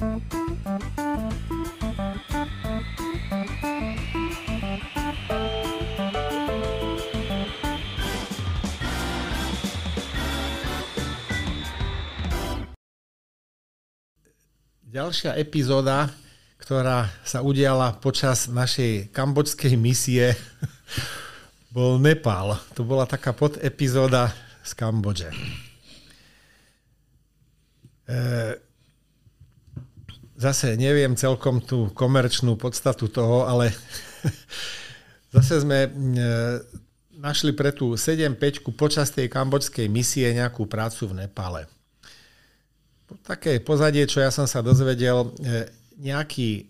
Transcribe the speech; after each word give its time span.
Ďalšia 0.00 0.16
epizóda, 15.36 16.08
ktorá 16.56 17.12
sa 17.20 17.44
udiala 17.44 17.92
počas 18.00 18.48
našej 18.48 19.12
kambočskej 19.12 19.76
misie, 19.76 20.32
bol 21.76 22.00
Nepál. 22.00 22.56
To 22.72 22.88
bola 22.88 23.04
taká 23.04 23.36
podepizóda 23.36 24.32
z 24.64 24.72
Kambodže. 24.72 25.28
E, 28.08 28.16
zase 30.40 30.80
neviem 30.80 31.12
celkom 31.12 31.60
tú 31.60 31.92
komerčnú 31.92 32.56
podstatu 32.56 33.12
toho, 33.12 33.44
ale 33.44 33.76
zase 35.36 35.60
sme 35.60 35.84
e, 35.84 35.90
našli 37.20 37.52
pre 37.52 37.76
tú 37.76 38.00
7-5 38.00 38.64
počas 38.72 39.12
tej 39.12 39.28
kambočskej 39.28 39.92
misie 39.92 40.32
nejakú 40.32 40.64
prácu 40.64 41.12
v 41.12 41.28
Nepále. 41.28 41.68
Také 43.26 43.60
pozadie, 43.60 44.08
čo 44.08 44.24
ja 44.24 44.32
som 44.32 44.48
sa 44.48 44.64
dozvedel, 44.64 45.28
e, 45.44 45.68
nejaký 46.00 46.50
e, 46.56 46.62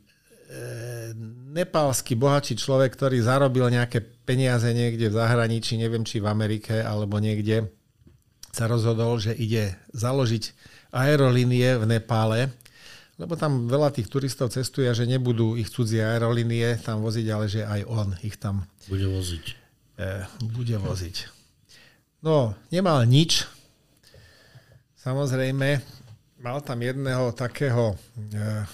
nepálsky 1.55 2.19
bohatší 2.19 2.59
človek, 2.59 2.99
ktorý 2.99 3.23
zarobil 3.23 3.71
nejaké 3.71 4.03
peniaze 4.03 4.67
niekde 4.75 5.07
v 5.07 5.19
zahraničí, 5.19 5.79
neviem 5.79 6.03
či 6.03 6.19
v 6.19 6.27
Amerike 6.27 6.83
alebo 6.83 7.23
niekde, 7.23 7.71
sa 8.51 8.67
rozhodol, 8.67 9.23
že 9.23 9.31
ide 9.31 9.79
založiť 9.95 10.51
aerolínie 10.91 11.79
v 11.79 11.85
Nepále, 11.87 12.51
lebo 13.21 13.37
tam 13.37 13.69
veľa 13.69 13.93
tých 13.93 14.09
turistov 14.09 14.49
cestuje 14.49 14.89
a 14.89 14.97
že 14.97 15.05
nebudú 15.05 15.61
ich 15.61 15.69
cudzie 15.69 16.01
aerolínie 16.01 16.81
tam 16.81 17.05
voziť, 17.05 17.27
ale 17.29 17.47
že 17.53 17.69
aj 17.69 17.81
on 17.85 18.09
ich 18.25 18.41
tam 18.41 18.65
bude 18.89 19.05
voziť. 19.05 19.45
E, 20.01 20.25
bude 20.57 20.81
voziť. 20.81 21.17
No, 22.25 22.57
nemal 22.73 23.05
nič. 23.05 23.45
Samozrejme, 25.01 25.81
mal 26.45 26.61
tam 26.61 26.81
jedného 26.81 27.33
takého, 27.33 27.97
eh, 28.37 28.65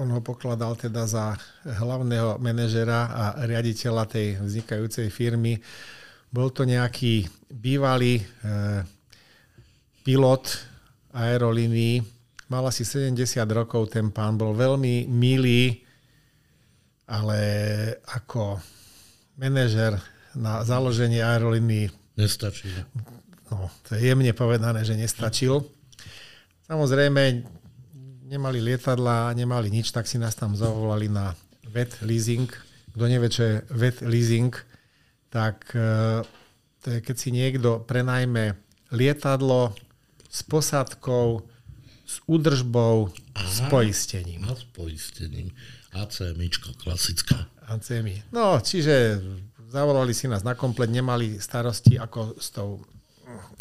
on 0.00 0.08
ho 0.08 0.20
pokladal 0.24 0.76
teda 0.76 1.04
za 1.04 1.36
hlavného 1.64 2.40
manažera 2.40 3.12
a 3.12 3.24
riaditeľa 3.44 4.04
tej 4.08 4.28
vznikajúcej 4.40 5.12
firmy. 5.12 5.60
Bol 6.32 6.48
to 6.56 6.64
nejaký 6.64 7.28
bývalý 7.52 8.24
eh, 8.24 8.80
pilot 10.04 10.44
aerolínií, 11.12 12.00
mal 12.54 12.70
asi 12.70 12.86
70 12.86 13.18
rokov, 13.50 13.90
ten 13.90 14.14
pán 14.14 14.38
bol 14.38 14.54
veľmi 14.54 15.10
milý, 15.10 15.82
ale 17.10 17.38
ako 18.06 18.62
manažer 19.34 19.98
na 20.38 20.62
založenie 20.62 21.18
aerolíny 21.18 21.90
Nestačil. 22.14 22.86
No, 23.50 23.66
to 23.82 23.98
je 23.98 24.06
jemne 24.06 24.30
povedané, 24.38 24.86
že 24.86 24.94
nestačil. 24.94 25.66
Samozrejme, 26.70 27.42
nemali 28.30 28.62
lietadla, 28.62 29.34
nemali 29.34 29.68
nič, 29.68 29.90
tak 29.90 30.06
si 30.06 30.16
nás 30.16 30.38
tam 30.38 30.54
zavolali 30.54 31.10
na 31.10 31.34
vet 31.74 31.98
leasing. 32.06 32.46
Kto 32.94 33.04
nevie, 33.10 33.28
čo 33.34 33.42
je 33.42 33.54
vet 33.74 33.98
leasing, 34.06 34.54
tak 35.26 35.74
e, 35.74 36.22
to 36.80 36.86
je, 36.94 36.98
keď 37.02 37.16
si 37.18 37.34
niekto 37.34 37.82
prenajme 37.82 38.54
lietadlo 38.94 39.74
s 40.30 40.46
posádkou, 40.46 41.42
s 42.04 42.20
údržbou, 42.28 43.08
Aha, 43.34 43.48
s 43.48 43.60
poistením. 43.72 44.44
A 44.44 44.54
s 44.54 44.64
poistením. 44.64 45.50
ACMIčko, 45.94 46.76
klasická. 46.76 47.48
ACMI. 47.64 48.28
No, 48.32 48.60
čiže 48.60 49.20
zavolali 49.72 50.14
si 50.14 50.28
nás 50.28 50.44
na 50.44 50.54
komplet, 50.54 50.90
nemali 50.92 51.40
starosti 51.40 51.96
ako 51.98 52.36
s 52.36 52.52
tou 52.52 52.84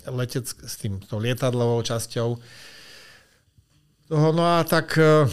letec, 0.05 0.43
s 0.45 0.75
tým, 0.77 0.99
tou 0.99 1.17
lietadlovou 1.17 1.79
časťou 1.81 2.29
toho. 4.11 4.27
No 4.35 4.43
a 4.43 4.61
tak 4.67 4.99
e, 4.99 5.25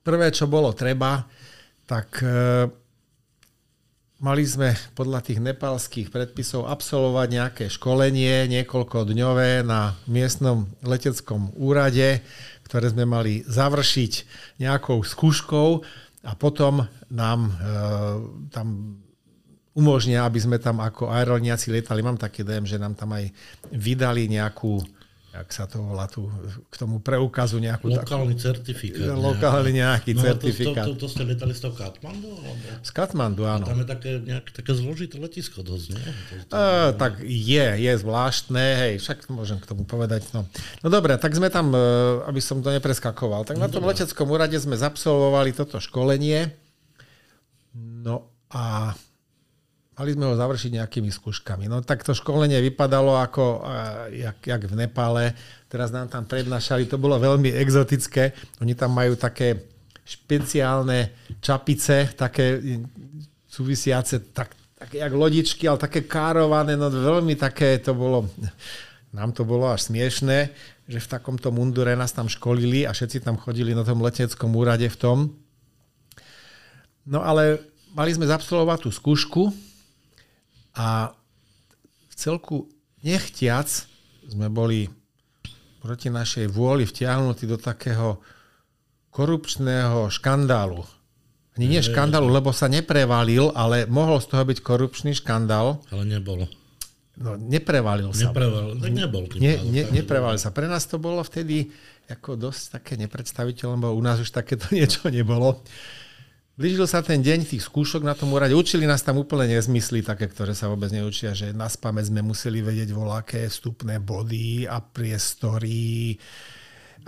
prvé, 0.00 0.32
čo 0.32 0.48
bolo 0.48 0.72
treba, 0.72 1.28
tak 1.84 2.24
e, 2.24 2.66
mali 4.18 4.42
sme 4.42 4.74
podľa 4.98 5.22
tých 5.22 5.38
nepalských 5.38 6.10
predpisov 6.10 6.66
absolvovať 6.66 7.28
nejaké 7.30 7.64
školenie, 7.70 8.50
niekoľko 8.50 9.06
dňové 9.06 9.62
na 9.62 9.94
miestnom 10.10 10.66
leteckom 10.82 11.54
úrade, 11.54 12.22
ktoré 12.66 12.90
sme 12.90 13.06
mali 13.06 13.46
završiť 13.46 14.12
nejakou 14.58 15.00
skúškou 15.06 15.68
a 16.26 16.32
potom 16.34 16.84
nám 17.08 17.40
e, 17.48 17.52
tam 18.50 18.98
umožnia, 19.78 20.26
aby 20.26 20.42
sme 20.42 20.58
tam 20.58 20.82
ako 20.82 21.14
aeroliniaci 21.14 21.70
lietali. 21.70 22.02
Mám 22.02 22.18
taký 22.18 22.42
dojem, 22.42 22.66
že 22.66 22.82
nám 22.82 22.98
tam 22.98 23.14
aj 23.14 23.30
vydali 23.70 24.26
nejakú 24.26 24.82
jak 25.38 25.50
sa 25.54 25.64
to 25.70 25.78
volá 25.78 26.10
tu, 26.10 26.26
k 26.66 26.74
tomu 26.74 26.98
preukazu 26.98 27.62
nejakú 27.62 27.86
Lokálny 27.86 28.34
takú, 28.34 28.46
certifikát. 28.50 29.14
Lokálny 29.14 29.70
nejaký 29.78 30.18
no, 30.18 30.22
certifikát. 30.26 30.86
To, 30.90 30.98
to, 30.98 31.06
to, 31.06 31.08
ste 31.08 31.22
letali 31.22 31.54
z 31.54 31.60
toho 31.62 31.74
Katmandu? 31.78 32.28
Alebo? 32.34 32.66
Z 32.82 32.90
Katmandu, 32.90 33.42
áno. 33.46 33.64
A 33.64 33.70
tam 33.70 33.78
je 33.78 33.88
také, 33.88 34.10
nejaké, 34.18 34.50
také 34.50 34.72
zložité 34.74 35.16
letisko 35.22 35.62
dosť, 35.62 35.86
nie? 35.94 36.04
To, 36.04 36.34
to, 36.50 36.52
uh, 36.58 36.90
tak 36.98 37.22
je, 37.22 37.66
je 37.78 37.92
zvláštne, 38.02 38.64
hej, 38.82 38.94
však 38.98 39.30
môžem 39.30 39.62
k 39.62 39.68
tomu 39.70 39.86
povedať. 39.86 40.26
No, 40.34 40.42
no 40.82 40.88
dobre, 40.90 41.14
tak 41.16 41.32
sme 41.32 41.48
tam, 41.48 41.70
uh, 41.70 42.26
aby 42.26 42.42
som 42.42 42.58
to 42.58 42.74
nepreskakoval, 42.74 43.46
tak 43.46 43.62
no, 43.62 43.64
na 43.64 43.68
tom 43.70 43.86
dobre. 43.86 43.94
leteckom 43.94 44.26
úrade 44.26 44.58
sme 44.58 44.74
zabsolvovali 44.74 45.54
toto 45.54 45.78
školenie. 45.78 46.50
No 47.78 48.26
a 48.50 48.92
Mali 49.98 50.14
sme 50.14 50.30
ho 50.30 50.38
završiť 50.38 50.78
nejakými 50.78 51.10
skúškami. 51.10 51.66
No 51.66 51.82
tak 51.82 52.06
to 52.06 52.14
školenie 52.14 52.62
vypadalo 52.62 53.18
ako 53.18 53.66
jak, 54.14 54.38
jak 54.46 54.62
v 54.62 54.74
Nepále. 54.78 55.34
Teraz 55.66 55.90
nám 55.90 56.06
tam 56.06 56.22
prednášali, 56.22 56.86
to 56.86 57.02
bolo 57.02 57.18
veľmi 57.18 57.50
exotické. 57.50 58.30
Oni 58.62 58.78
tam 58.78 58.94
majú 58.94 59.18
také 59.18 59.58
špeciálne 60.06 61.12
čapice, 61.42 62.14
také 62.14 62.62
súvisiace, 63.44 64.32
tak, 64.32 64.54
také 64.78 65.02
jak 65.02 65.12
lodičky, 65.12 65.68
ale 65.68 65.82
také 65.82 66.06
kárované, 66.06 66.80
no 66.80 66.88
veľmi 66.88 67.36
také 67.36 67.76
to 67.82 67.92
bolo, 67.92 68.24
nám 69.12 69.36
to 69.36 69.44
bolo 69.44 69.68
až 69.68 69.92
smiešné, 69.92 70.48
že 70.88 70.98
v 71.04 71.10
takomto 71.10 71.52
mundure 71.52 71.92
nás 71.92 72.16
tam 72.16 72.30
školili 72.30 72.88
a 72.88 72.96
všetci 72.96 73.20
tam 73.20 73.36
chodili 73.36 73.76
na 73.76 73.84
tom 73.84 74.00
leteckom 74.00 74.54
úrade 74.56 74.88
v 74.88 74.96
tom. 74.96 75.18
No 77.04 77.20
ale 77.20 77.60
mali 77.92 78.14
sme 78.16 78.24
zabsolvovať 78.24 78.88
tú 78.88 78.90
skúšku, 78.94 79.52
a 80.78 81.10
v 82.08 82.14
celku 82.14 82.70
nechtiac 83.02 83.66
sme 84.30 84.46
boli 84.46 84.86
proti 85.82 86.08
našej 86.10 86.46
vôli 86.50 86.86
vtiahnutí 86.86 87.50
do 87.50 87.58
takého 87.58 88.22
korupčného 89.10 90.06
škandálu. 90.14 90.86
Ani 91.58 91.66
nie 91.66 91.82
škandálu, 91.82 92.30
lebo 92.30 92.54
sa 92.54 92.70
neprevalil, 92.70 93.50
ale 93.50 93.90
mohol 93.90 94.22
z 94.22 94.30
toho 94.30 94.46
byť 94.46 94.58
korupčný 94.62 95.10
škandál. 95.18 95.82
Ale 95.90 96.06
nebolo. 96.06 96.46
No, 97.18 97.34
neprevalil 97.34 98.14
sa. 98.14 98.30
Neprevalil, 98.30 98.78
tak 98.78 98.94
nebol. 98.94 99.26
Ne, 99.42 99.58
ne, 99.66 99.82
neprevalil 99.90 100.38
sa. 100.38 100.54
Pre 100.54 100.70
nás 100.70 100.86
to 100.86 101.02
bolo 101.02 101.18
vtedy 101.26 101.66
ako 102.06 102.38
dosť 102.38 102.78
také 102.78 102.94
nepredstaviteľné, 102.94 103.74
lebo 103.74 103.90
u 103.90 104.02
nás 104.02 104.22
už 104.22 104.30
takéto 104.30 104.70
niečo 104.76 105.10
nebolo. 105.10 105.58
Blížil 106.58 106.90
sa 106.90 107.06
ten 107.06 107.22
deň 107.22 107.54
tých 107.54 107.62
skúšok 107.62 108.02
na 108.02 108.18
tom 108.18 108.34
úrade. 108.34 108.50
Učili 108.50 108.82
nás 108.82 109.06
tam 109.06 109.22
úplne 109.22 109.46
nezmysly, 109.46 110.02
také, 110.02 110.26
ktoré 110.26 110.58
sa 110.58 110.66
vôbec 110.66 110.90
neučia, 110.90 111.30
že 111.30 111.54
na 111.54 111.70
spame 111.70 112.02
sme 112.02 112.18
museli 112.18 112.58
vedieť 112.58 112.90
voľaké 112.90 113.46
vstupné 113.46 114.02
body 114.02 114.66
a 114.66 114.82
priestory 114.82 116.18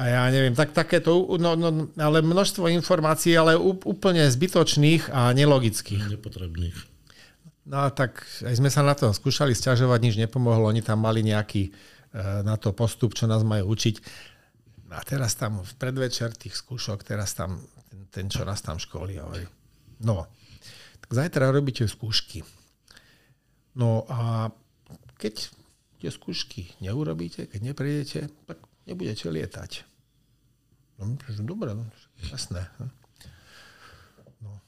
a 0.00 0.02
ja 0.08 0.22
neviem, 0.32 0.56
tak 0.56 0.72
takéto, 0.72 1.28
no, 1.36 1.52
no, 1.60 1.92
ale 2.00 2.24
množstvo 2.24 2.72
informácií, 2.72 3.36
ale 3.36 3.58
úplne 3.60 4.24
zbytočných 4.24 5.12
a 5.12 5.34
nelogických. 5.36 6.16
Nepotrebných. 6.16 6.76
No 7.68 7.84
a 7.84 7.92
tak 7.92 8.24
aj 8.40 8.54
sme 8.56 8.72
sa 8.72 8.80
na 8.80 8.96
to 8.96 9.12
skúšali 9.12 9.52
stiažovať, 9.52 9.98
nič 10.00 10.16
nepomohlo, 10.16 10.72
oni 10.72 10.80
tam 10.80 11.04
mali 11.04 11.20
nejaký 11.20 11.68
e, 11.68 11.70
na 12.40 12.56
to 12.56 12.72
postup, 12.72 13.12
čo 13.12 13.28
nás 13.28 13.44
majú 13.44 13.76
učiť. 13.76 14.00
A 14.96 15.04
teraz 15.04 15.36
tam 15.36 15.60
v 15.60 15.72
predvečer 15.76 16.32
tých 16.32 16.56
skúšok, 16.56 17.04
teraz 17.04 17.36
tam 17.36 17.60
ten, 18.10 18.26
čo 18.26 18.42
nás 18.42 18.58
tam 18.60 18.76
školí, 18.76 19.22
hovorí, 19.22 19.46
no, 20.02 20.26
tak 21.00 21.10
zajtra 21.10 21.54
robíte 21.54 21.86
skúšky. 21.86 22.42
No 23.74 24.04
a 24.10 24.50
keď 25.18 25.50
tie 26.02 26.10
skúšky 26.10 26.74
neurobíte, 26.82 27.46
keď 27.46 27.60
neprídete, 27.62 28.20
tak 28.46 28.58
nebudete 28.86 29.30
lietať. 29.30 29.86
No, 31.00 31.16
dobre, 31.46 31.72
no, 31.72 31.86
jasné. 32.28 32.68
No. 32.78 32.88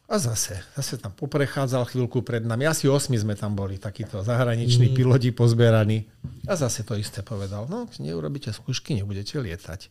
A 0.08 0.20
zase, 0.20 0.60
zase 0.76 1.00
tam 1.00 1.12
poprechádzal 1.16 1.88
chvíľku 1.88 2.20
pred 2.20 2.44
nami. 2.44 2.68
Asi 2.68 2.84
osmi 2.88 3.16
sme 3.16 3.32
tam 3.32 3.56
boli, 3.56 3.80
takíto 3.80 4.20
zahraniční 4.20 4.92
mm. 4.92 4.94
piloti 4.96 5.30
pozberaní. 5.32 6.04
A 6.48 6.56
zase 6.56 6.84
to 6.84 6.96
isté 6.96 7.24
povedal. 7.24 7.64
No, 7.68 7.88
neurobíte 7.96 8.52
skúšky, 8.52 8.92
nebudete 8.96 9.40
lietať. 9.40 9.88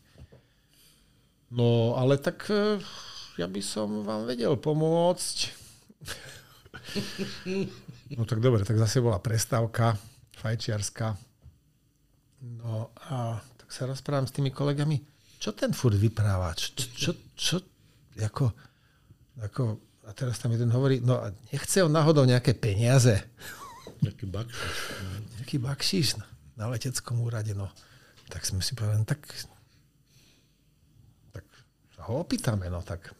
No, 1.51 1.97
ale 1.97 2.21
tak 2.21 2.47
eh, 2.53 2.77
ja 3.39 3.47
by 3.47 3.61
som 3.63 4.03
vám 4.03 4.27
vedel 4.27 4.57
pomôcť. 4.57 5.37
No 8.11 8.27
tak 8.27 8.43
dobre, 8.43 8.67
tak 8.67 8.75
zase 8.75 8.99
bola 8.99 9.23
prestávka 9.23 9.95
fajčiarska. 10.35 11.15
No 12.43 12.91
a 13.07 13.39
tak 13.55 13.71
sa 13.71 13.87
rozprávam 13.87 14.27
s 14.27 14.35
tými 14.35 14.51
kolegami. 14.51 14.99
Čo 15.39 15.55
ten 15.55 15.71
furt 15.71 15.95
vypráva? 15.95 16.51
Čo, 16.51 16.91
čo, 16.91 17.11
čo, 17.39 17.55
ako, 18.19 18.51
ako, 19.39 19.63
a 20.03 20.11
teraz 20.11 20.43
tam 20.43 20.51
jeden 20.51 20.75
hovorí, 20.75 20.99
no 20.99 21.23
a 21.23 21.31
nechce 21.55 21.87
on 21.87 21.95
náhodou 21.95 22.27
nejaké 22.27 22.51
peniaze. 22.51 23.15
Nejaký 24.03 24.27
bakšiš. 24.27 24.75
Nejaký 25.39 25.57
bakšiš 25.63 26.07
na, 26.19 26.27
na 26.59 26.65
leteckom 26.67 27.23
úrade, 27.23 27.55
no. 27.55 27.71
Tak 28.27 28.43
sme 28.43 28.59
si 28.59 28.75
povedali, 28.75 29.07
tak 29.07 29.23
ho 32.11 32.21
opýtame, 32.21 32.67
no 32.67 32.83
tak. 32.83 33.15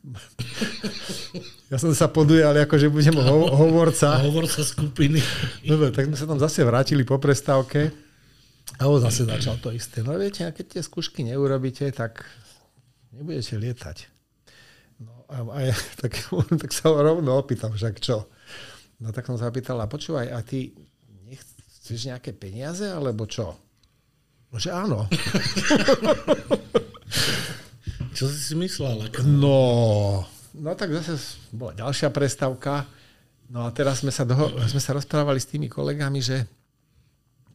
Ja 1.72 1.80
som 1.80 1.96
sa 1.96 2.12
podujal, 2.12 2.52
ako 2.60 2.76
že 2.76 2.92
budem 2.92 3.16
ho- 3.16 3.52
hovorca. 3.56 4.20
Hovorca 4.28 4.62
skupiny. 4.62 5.24
Dobre, 5.64 5.96
tak 5.96 6.12
sme 6.12 6.18
sa 6.20 6.28
tam 6.28 6.38
zase 6.38 6.68
vrátili 6.68 7.08
po 7.08 7.16
prestávke. 7.18 7.90
A 8.78 8.88
on 8.88 9.00
zase 9.00 9.24
začal 9.24 9.58
to 9.64 9.72
isté. 9.72 10.04
No 10.04 10.16
viete, 10.20 10.44
a 10.44 10.52
keď 10.52 10.78
tie 10.78 10.82
skúšky 10.84 11.24
neurobíte, 11.24 11.88
tak 11.96 12.28
nebudete 13.16 13.56
lietať. 13.56 13.98
No 15.02 15.26
a, 15.32 15.38
a 15.48 15.58
ja, 15.72 15.76
tak, 16.02 16.12
tak 16.62 16.72
sa 16.76 16.92
ho 16.92 17.00
rovno 17.00 17.36
opýtam, 17.40 17.72
však 17.72 18.04
čo? 18.04 18.28
No 19.02 19.10
tak 19.10 19.26
som 19.26 19.40
sa 19.40 19.50
pýtal, 19.50 19.82
a 19.82 19.90
počúvaj, 19.90 20.30
a 20.30 20.44
ty 20.46 20.76
chceš 21.82 22.14
nejaké 22.14 22.38
peniaze, 22.38 22.86
alebo 22.86 23.26
čo? 23.26 23.58
No, 24.52 24.60
že 24.60 24.70
áno. 24.70 25.08
Čo 28.12 28.28
si 28.28 28.38
si 28.38 28.54
myslel? 28.60 29.08
Ako? 29.08 29.24
No, 29.24 29.60
no 30.56 30.70
tak 30.76 30.92
zase 30.92 31.16
bola 31.52 31.76
ďalšia 31.76 32.12
prestávka. 32.12 32.86
No 33.52 33.68
a 33.68 33.70
teraz 33.76 34.00
sme 34.04 34.12
sa, 34.16 34.24
doho- 34.24 34.52
sme 34.68 34.80
sa 34.80 34.96
rozprávali 34.96 35.40
s 35.40 35.48
tými 35.48 35.68
kolegami, 35.68 36.24
že 36.24 36.48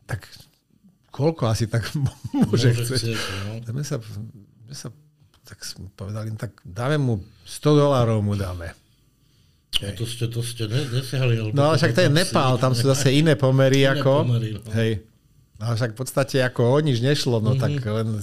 tak 0.04 0.28
koľko 1.08 1.48
asi 1.48 1.68
tak 1.68 1.88
môže, 1.96 2.72
môže 2.76 2.96
chcieť. 2.96 3.16
No. 3.48 3.50
Sme 3.64 3.82
sa, 3.84 3.96
sme 4.00 4.74
sa 4.76 4.88
tak 5.46 5.62
sme 5.62 5.86
povedali, 5.94 6.34
no 6.34 6.36
tak 6.36 6.58
dáme 6.66 6.98
mu 6.98 7.14
100 7.46 7.80
dolárov 7.80 8.18
mu 8.18 8.34
dáme. 8.34 8.74
A 9.76 9.92
to 9.92 10.08
ste, 10.08 10.26
to 10.26 10.40
ste 10.42 10.66
ne, 10.66 10.82
nesiahli. 10.88 11.52
No 11.52 11.70
ale 11.70 11.76
však 11.78 11.94
to 11.94 12.02
je 12.02 12.10
Nepál, 12.10 12.56
tam 12.58 12.72
sú 12.72 12.88
zase 12.88 13.12
iné 13.12 13.36
pomery 13.36 13.84
iné 13.86 14.00
ako. 14.00 14.12
Pomery, 14.26 14.48
no. 14.56 14.60
Hej. 14.72 15.04
No 15.56 15.72
však 15.72 15.96
v 15.96 15.98
podstate 15.98 16.36
ako 16.44 16.68
o 16.68 16.78
nič 16.84 17.00
nešlo, 17.00 17.40
no 17.40 17.56
mm-hmm. 17.56 17.64
tak 17.64 17.72
len 17.80 18.20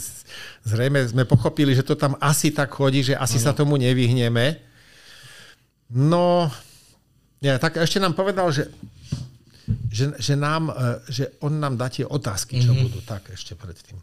zrejme 0.62 1.02
sme 1.10 1.26
pochopili, 1.26 1.74
že 1.74 1.82
to 1.82 1.98
tam 1.98 2.14
asi 2.22 2.54
tak 2.54 2.70
chodí, 2.70 3.02
že 3.02 3.18
asi 3.18 3.42
ano. 3.42 3.46
sa 3.50 3.52
tomu 3.58 3.74
nevyhneme. 3.82 4.62
No, 5.90 6.46
ja, 7.42 7.58
tak 7.58 7.82
ešte 7.82 7.98
nám 7.98 8.14
povedal, 8.14 8.54
že, 8.54 8.70
že, 9.90 10.14
že, 10.22 10.34
nám, 10.38 10.70
e, 10.70 11.10
že 11.10 11.34
on 11.42 11.58
nám 11.58 11.74
dá 11.74 11.90
tie 11.90 12.06
otázky, 12.06 12.62
čo 12.62 12.74
mm-hmm. 12.74 12.84
budú. 12.86 13.00
Tak 13.02 13.34
ešte 13.34 13.58
predtým. 13.58 13.98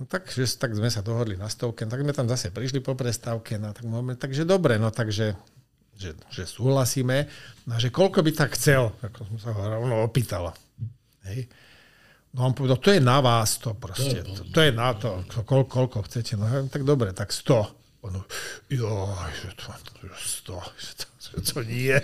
No 0.00 0.08
tak, 0.08 0.32
že, 0.32 0.48
tak 0.56 0.72
sme 0.72 0.88
sa 0.88 1.04
dohodli 1.04 1.36
na 1.36 1.52
stovke, 1.52 1.84
tak 1.84 2.00
sme 2.00 2.16
tam 2.16 2.30
zase 2.32 2.48
prišli 2.48 2.80
po 2.80 2.96
prestávke, 2.96 3.60
no 3.60 3.76
tak 3.76 3.84
moment, 3.84 4.16
takže 4.16 4.48
dobre, 4.48 4.80
no 4.80 4.88
takže 4.88 5.36
že, 5.98 6.14
že 6.30 6.46
súhlasíme, 6.46 7.26
no 7.66 7.74
že 7.76 7.90
koľko 7.90 8.22
by 8.22 8.30
tak 8.30 8.54
chcel, 8.54 8.94
ako 9.02 9.26
som 9.26 9.36
sa 9.42 9.50
ho 9.50 9.62
rovno 9.66 10.06
opýtala. 10.06 10.54
Hej. 11.26 11.50
No 12.36 12.44
on 12.44 12.52
povedal, 12.52 12.76
to 12.76 12.92
je 12.92 13.00
na 13.00 13.24
vás 13.24 13.56
to 13.56 13.72
proste. 13.72 14.20
To, 14.20 14.42
to 14.52 14.60
je 14.60 14.72
na 14.72 14.92
to, 14.92 15.24
koľko, 15.32 15.64
koľko 15.64 15.98
chcete. 16.04 16.36
No 16.36 16.44
tak 16.68 16.84
dobre, 16.84 17.16
tak 17.16 17.32
100. 17.32 18.04
On, 18.04 18.14
jo, 18.68 18.92
že 19.42 19.50
to, 19.56 19.68
že 20.04 20.16
100, 20.44 20.60
že 20.76 20.90
to, 20.94 21.06
že 21.18 21.36
to 21.40 21.58
nie. 21.64 21.96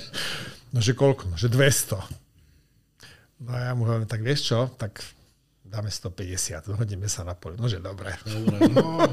No 0.73 0.79
že 0.81 0.97
koľko? 0.97 1.29
No 1.31 1.37
že 1.37 1.53
200. 1.53 2.25
No 3.44 3.50
ja 3.53 3.76
mu 3.76 3.85
hovorím, 3.85 4.09
tak 4.09 4.25
vieš 4.25 4.49
čo, 4.49 4.73
tak 4.81 5.05
dáme 5.75 5.93
150, 5.93 6.71
dohodneme 6.71 7.11
sa 7.11 7.26
na 7.26 7.37
poli. 7.37 7.61
No 7.61 7.69
že 7.69 7.82
dobre. 7.82 8.17
Dobre, 8.25 8.59
no. 8.73 9.05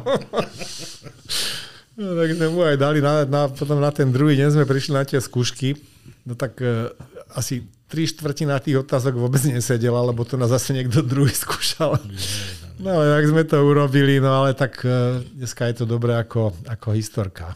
no 2.00 2.08
tak 2.16 2.30
sme 2.40 2.48
mu 2.54 2.62
aj 2.64 2.78
dali, 2.80 3.04
na, 3.04 3.28
na, 3.28 3.52
potom 3.52 3.84
na 3.84 3.92
ten 3.92 4.08
druhý 4.14 4.40
deň 4.40 4.62
sme 4.62 4.66
prišli 4.70 4.94
na 4.96 5.04
tie 5.04 5.20
skúšky. 5.20 5.76
No 6.24 6.38
tak 6.38 6.62
uh, 6.62 6.94
asi 7.34 7.66
tri 7.92 8.08
štvrtina 8.08 8.56
tých 8.64 8.88
otázok 8.88 9.20
vôbec 9.20 9.44
nesedela, 9.44 10.00
lebo 10.00 10.24
to 10.24 10.40
nás 10.40 10.48
zase 10.48 10.72
niekto 10.72 11.04
druhý 11.04 11.36
skúšal. 11.36 12.00
No 12.80 12.88
ale 12.96 13.20
tak 13.20 13.26
sme 13.28 13.44
to 13.44 13.60
urobili, 13.60 14.24
no 14.24 14.32
ale 14.32 14.56
tak 14.56 14.80
uh, 14.88 15.20
dneska 15.36 15.68
je 15.68 15.84
to 15.84 15.86
dobré 15.86 16.16
ako, 16.16 16.56
ako 16.72 16.96
historka. 16.96 17.52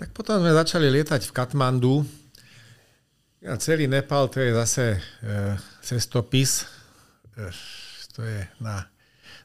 Tak 0.00 0.10
potom 0.16 0.42
sme 0.42 0.50
začali 0.50 0.90
lietať 0.90 1.28
v 1.28 1.36
Katmandu. 1.36 2.02
Ja, 3.38 3.54
celý 3.60 3.86
Nepal 3.86 4.26
to 4.26 4.42
je 4.42 4.50
zase 4.50 4.84
e, 4.98 5.54
cestopis. 5.78 6.66
E, 7.38 7.54
to 8.10 8.26
je 8.26 8.42
na 8.58 8.90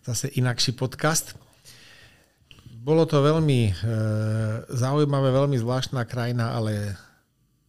zase 0.01 0.33
inakší 0.33 0.73
podcast. 0.73 1.38
Bolo 2.88 3.04
to 3.04 3.19
veľmi 3.19 3.68
e, 3.68 3.74
zaujímavé, 4.72 5.36
veľmi 5.36 5.60
zvláštna 5.60 6.07
krajina, 6.07 6.56
ale 6.56 6.95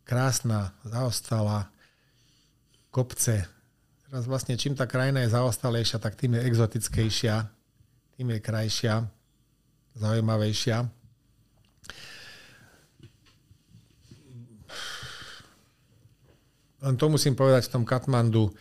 krásna, 0.06 0.70
zaostala, 0.86 1.66
kopce. 2.94 3.42
Teraz 4.06 4.30
vlastne 4.30 4.54
čím 4.54 4.78
tá 4.78 4.86
krajina 4.86 5.26
je 5.26 5.34
zaostalejšia, 5.34 5.98
tak 5.98 6.14
tým 6.14 6.38
je 6.38 6.46
exotickejšia, 6.46 7.50
tým 8.14 8.30
je 8.30 8.38
krajšia, 8.38 9.10
zaujímavejšia. 9.98 10.86
Len 16.78 16.94
to 16.94 17.10
musím 17.10 17.34
povedať 17.34 17.66
v 17.66 17.74
tom 17.74 17.82
Katmandu, 17.82 18.54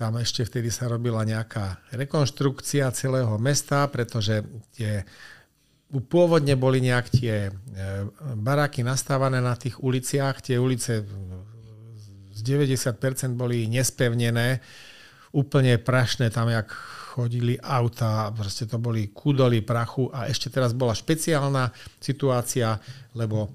tam 0.00 0.16
ešte 0.16 0.40
vtedy 0.48 0.72
sa 0.72 0.88
robila 0.88 1.20
nejaká 1.28 1.84
rekonštrukcia 1.92 2.88
celého 2.96 3.36
mesta, 3.36 3.84
pretože 3.92 4.40
tie 4.72 5.04
pôvodne 6.00 6.56
boli 6.56 6.80
nejak 6.80 7.06
tie 7.12 7.48
e, 7.48 7.52
baráky 8.40 8.80
nastávané 8.80 9.44
na 9.44 9.52
tých 9.52 9.76
uliciach, 9.84 10.40
tie 10.40 10.56
ulice 10.56 11.04
z 12.32 12.40
90% 12.40 12.96
boli 13.36 13.68
nespevnené, 13.68 14.64
úplne 15.36 15.76
prašné, 15.76 16.32
tam 16.32 16.48
jak 16.48 16.72
chodili 17.12 17.60
auta, 17.60 18.32
proste 18.32 18.64
to 18.64 18.80
boli 18.80 19.12
kudoly 19.12 19.60
prachu. 19.60 20.08
A 20.16 20.32
ešte 20.32 20.48
teraz 20.48 20.72
bola 20.72 20.96
špeciálna 20.96 21.68
situácia, 22.00 22.80
lebo 23.12 23.52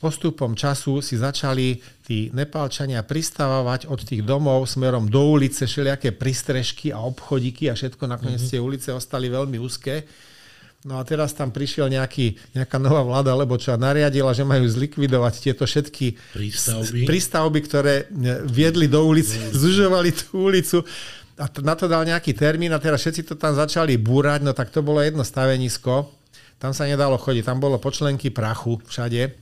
postupom 0.00 0.52
času 0.56 1.00
si 1.00 1.16
začali 1.16 1.80
tí 2.04 2.28
Nepálčania 2.32 3.04
pristávať 3.04 3.88
od 3.88 4.00
tých 4.00 4.24
domov 4.24 4.68
smerom 4.68 5.08
do 5.08 5.36
ulice, 5.36 5.68
všelijaké 5.68 6.12
pristrežky 6.16 6.92
a 6.92 7.00
obchodíky 7.04 7.68
a 7.68 7.76
všetko, 7.76 8.04
nakoniec 8.04 8.40
mm-hmm. 8.40 8.52
tie 8.56 8.60
ulice 8.60 8.88
ostali 8.92 9.28
veľmi 9.28 9.56
úzke 9.60 10.04
No 10.86 11.02
a 11.02 11.02
teraz 11.02 11.34
tam 11.34 11.50
prišiel 11.50 11.90
nejaký, 11.90 12.38
nejaká 12.54 12.78
nová 12.78 13.02
vláda, 13.02 13.34
lebo 13.34 13.58
čo 13.58 13.74
nariadila, 13.74 14.30
že 14.30 14.46
majú 14.46 14.62
zlikvidovať 14.70 15.34
tieto 15.42 15.66
všetky 15.66 16.14
prístavby, 16.30 17.02
prístavby 17.02 17.58
ktoré 17.66 17.94
e, 18.06 18.46
viedli 18.46 18.86
do 18.86 19.02
ulice, 19.02 19.34
zužovali 19.50 20.14
tú 20.14 20.46
ulicu. 20.46 20.86
A 21.42 21.50
na 21.66 21.74
to 21.74 21.90
dal 21.90 22.06
nejaký 22.06 22.38
termín 22.38 22.70
a 22.70 22.78
teraz 22.78 23.02
všetci 23.02 23.26
to 23.26 23.34
tam 23.34 23.58
začali 23.58 23.98
búrať, 23.98 24.46
no 24.46 24.54
tak 24.54 24.70
to 24.70 24.78
bolo 24.78 25.02
jedno 25.02 25.26
stavenisko. 25.26 26.06
Tam 26.62 26.70
sa 26.70 26.86
nedalo 26.86 27.18
chodiť, 27.18 27.42
tam 27.42 27.58
bolo 27.58 27.82
počlenky 27.82 28.30
prachu 28.30 28.78
všade. 28.86 29.34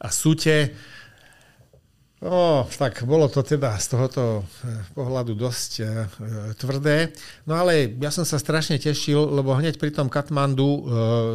A 0.00 0.08
súte, 0.08 0.72
No, 2.24 2.64
tak 2.80 3.04
bolo 3.04 3.28
to 3.28 3.44
teda 3.44 3.76
z 3.76 3.86
tohoto 3.92 4.48
eh, 4.64 4.80
pohľadu 4.96 5.36
dosť 5.36 5.72
e, 5.76 5.84
tvrdé. 6.56 7.12
No 7.44 7.60
ale 7.60 7.92
ja 8.00 8.08
som 8.08 8.24
sa 8.24 8.40
strašne 8.40 8.80
tešil, 8.80 9.20
lebo 9.20 9.52
hneď 9.52 9.76
pri 9.76 9.92
tom 9.92 10.08
Katmandu, 10.08 10.64
e, 10.64 10.80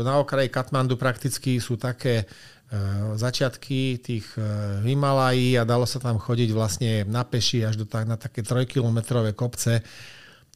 na 0.01 0.17
okraji 0.17 0.49
Katmandu 0.49 0.97
prakticky 0.97 1.61
sú 1.61 1.77
také 1.77 2.25
e, 2.25 2.75
začiatky 3.21 4.01
tých 4.01 4.33
e, 4.33 4.41
Himalají 4.81 5.61
a 5.61 5.63
dalo 5.69 5.85
sa 5.85 6.01
tam 6.01 6.17
chodiť 6.17 6.49
vlastne 6.57 7.05
na 7.05 7.21
peši 7.21 7.69
až 7.69 7.77
do 7.77 7.85
tak, 7.85 8.09
na 8.09 8.17
také 8.17 8.41
trojkilometrové 8.41 9.37
kopce. 9.37 9.85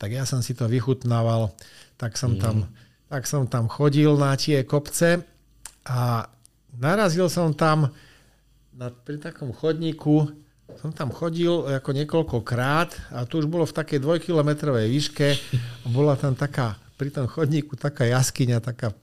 Tak 0.01 0.09
ja 0.09 0.25
som 0.25 0.41
si 0.41 0.57
to 0.57 0.65
vychutnával, 0.65 1.53
tak 1.93 2.17
som, 2.17 2.33
mm. 2.33 2.41
tam, 2.41 2.73
tak 3.05 3.29
som 3.29 3.45
tam 3.45 3.69
chodil 3.69 4.17
na 4.17 4.33
tie 4.33 4.65
kopce 4.65 5.21
a 5.85 6.25
narazil 6.73 7.29
som 7.29 7.53
tam 7.53 7.93
na, 8.77 8.89
pri 8.89 9.21
takom 9.21 9.53
chodníku 9.53 10.33
som 10.79 10.89
tam 10.89 11.13
chodil 11.13 11.69
ako 11.69 11.89
niekoľkokrát 11.93 13.13
a 13.13 13.29
to 13.29 13.43
už 13.43 13.45
bolo 13.45 13.67
v 13.67 13.77
takej 13.77 13.99
dvojkilometrovej 14.01 14.89
výške 14.89 15.27
bola 15.93 16.17
tam 16.17 16.33
taká, 16.33 16.79
pri 16.97 17.13
tom 17.13 17.29
chodníku 17.29 17.77
taká 17.77 18.09
jaskyňa, 18.09 18.63
taká 18.63 18.95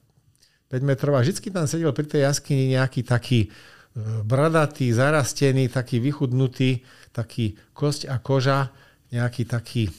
5 0.71 0.83
metrová. 0.83 1.23
Vždycky 1.23 1.51
tam 1.51 1.67
sedel 1.67 1.91
pri 1.91 2.07
tej 2.07 2.27
jaskyni 2.27 2.79
nejaký 2.79 3.03
taký 3.03 3.51
bradatý, 4.23 4.95
zarastený, 4.95 5.67
taký 5.67 5.99
vychudnutý, 5.99 6.87
taký 7.11 7.59
kosť 7.75 8.07
a 8.07 8.23
koža, 8.23 8.71
nejaký 9.11 9.43
taký 9.51 9.91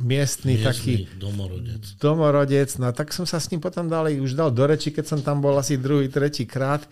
miestny, 0.00 0.56
Miestny 0.56 0.64
taký 0.64 0.94
domorodec. 1.20 1.82
domorodec. 2.00 2.70
No 2.80 2.92
tak 2.92 3.12
som 3.12 3.28
sa 3.28 3.40
s 3.40 3.48
ním 3.52 3.60
potom 3.60 3.88
dali, 3.88 4.20
už 4.20 4.36
dal 4.36 4.52
do 4.52 4.64
reči, 4.64 4.92
keď 4.92 5.04
som 5.04 5.20
tam 5.20 5.40
bol 5.44 5.56
asi 5.56 5.76
druhý, 5.76 6.08
tretí 6.08 6.48
krát. 6.48 6.84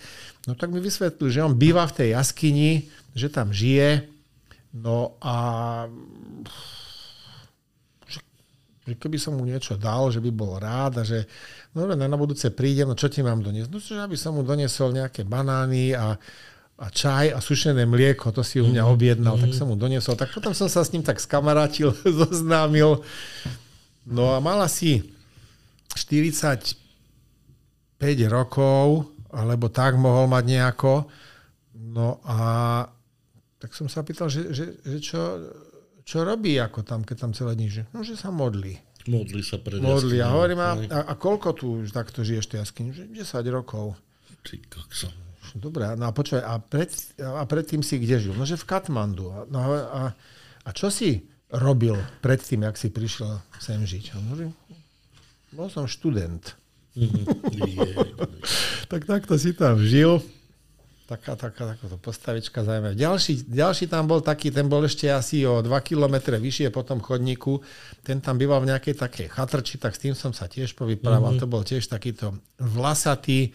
No 0.49 0.56
tak 0.56 0.73
mi 0.73 0.80
vysvetlil, 0.80 1.28
že 1.28 1.44
on 1.44 1.59
býva 1.59 1.85
v 1.85 1.97
tej 2.00 2.09
jaskyni, 2.16 2.88
že 3.12 3.28
tam 3.28 3.52
žije. 3.52 4.09
No 4.73 5.18
a 5.20 5.37
že, 8.06 8.20
keby 8.97 9.18
som 9.18 9.37
mu 9.37 9.44
niečo 9.44 9.76
dal, 9.76 10.09
že 10.09 10.23
by 10.23 10.30
bol 10.32 10.56
rád 10.56 11.00
a 11.00 11.04
že 11.04 11.26
no 11.75 11.90
na, 11.90 12.06
na 12.09 12.18
budúce 12.18 12.49
prídem, 12.54 12.88
no 12.88 12.97
čo 12.97 13.11
ti 13.11 13.20
mám 13.20 13.42
doniesť? 13.44 13.68
No 13.68 13.78
že 13.82 14.00
aby 14.00 14.16
som 14.16 14.38
mu 14.38 14.47
doniesol 14.47 14.94
nejaké 14.97 15.26
banány 15.26 15.92
a 15.92 16.16
a 16.80 16.88
čaj 16.88 17.37
a 17.37 17.38
sušené 17.44 17.85
mlieko, 17.85 18.32
to 18.32 18.40
si 18.40 18.56
u 18.56 18.64
mňa 18.64 18.88
objednal, 18.88 19.37
tak 19.37 19.52
som 19.52 19.68
mu 19.68 19.76
doniesol. 19.76 20.16
Tak 20.16 20.32
potom 20.32 20.56
som 20.56 20.64
sa 20.64 20.80
s 20.80 20.88
ním 20.97 21.04
tak 21.04 21.20
skamarátil, 21.20 21.92
zoznámil. 22.25 23.04
No 24.09 24.32
a 24.32 24.40
mal 24.40 24.64
asi 24.64 25.04
45 25.92 26.73
rokov, 28.32 29.12
alebo 29.30 29.70
tak 29.70 29.96
mohol 29.96 30.26
mať 30.26 30.44
nejako. 30.46 31.06
No 31.75 32.20
a 32.26 32.38
tak 33.60 33.76
som 33.76 33.87
sa 33.87 34.00
pýtal, 34.06 34.32
že, 34.32 34.50
že, 34.54 34.78
že 34.80 34.99
čo, 35.02 35.20
čo 36.06 36.25
robí 36.25 36.56
ako 36.56 36.80
tam, 36.82 37.04
keď 37.04 37.16
tam 37.16 37.32
celé 37.37 37.54
dní 37.54 37.68
žije. 37.68 37.84
No, 37.92 38.00
že 38.00 38.16
sa 38.16 38.32
modlí. 38.32 38.78
Modli 39.08 39.40
sa 39.40 39.56
pred 39.56 39.80
Modlí. 39.80 40.20
A 40.20 40.28
hovorím, 40.28 40.60
a, 40.60 40.76
a 41.08 41.12
koľko 41.16 41.49
tu 41.56 41.66
už 41.84 41.92
takto 41.96 42.20
žiješ 42.20 42.52
v 42.52 42.60
jaskyni? 42.60 42.90
Že 42.92 43.04
10 43.16 43.56
rokov. 43.56 43.96
Ty 44.44 44.56
kokso. 44.68 45.08
Dobre, 45.56 45.82
no 45.96 46.06
a 46.06 46.12
počúvaj, 46.12 46.44
a, 46.46 46.54
pred, 46.60 46.92
a 47.18 47.42
predtým 47.49 47.80
si 47.80 47.99
kde 47.99 48.28
žil? 48.28 48.34
No, 48.37 48.44
že 48.44 48.60
v 48.60 48.68
Katmandu. 48.68 49.32
A, 49.32 49.49
no, 49.49 49.60
a, 49.72 50.02
a 50.62 50.70
čo 50.76 50.92
si 50.92 51.26
robil 51.50 51.96
predtým, 52.22 52.62
jak 52.62 52.76
si 52.78 52.92
prišiel 52.92 53.40
sem 53.58 53.82
žiť? 53.82 54.04
A 54.14 54.20
on 54.20 54.26
hovorí, 54.30 54.46
bol 55.50 55.66
som 55.72 55.90
študent. 55.90 56.60
Tak 58.90 59.07
takto 59.07 59.38
si 59.38 59.54
tam 59.54 59.78
žil. 59.78 60.19
Taká, 61.07 61.35
taká, 61.35 61.75
takáto 61.75 61.99
postavička 61.99 62.62
zaujímavá. 62.62 62.95
Ďalší, 62.95 63.47
ďalší 63.50 63.90
tam 63.90 64.07
bol 64.07 64.23
taký, 64.23 64.54
ten 64.54 64.71
bol 64.71 64.83
ešte 64.87 65.11
asi 65.11 65.42
o 65.42 65.59
2 65.59 65.71
km 65.83 66.38
vyššie 66.38 66.71
po 66.71 66.87
tom 66.87 67.02
chodníku. 67.02 67.62
Ten 68.07 68.23
tam 68.23 68.38
býval 68.38 68.62
v 68.62 68.71
nejakej 68.75 68.95
takej 68.95 69.26
chatrči, 69.26 69.78
tak 69.78 69.99
s 69.99 70.02
tým 70.07 70.14
som 70.14 70.30
sa 70.30 70.47
tiež 70.47 70.78
povyprával. 70.78 71.35
Mm-hmm. 71.35 71.42
To 71.42 71.50
bol 71.50 71.66
tiež 71.66 71.87
takýto 71.90 72.38
vlasatý. 72.62 73.50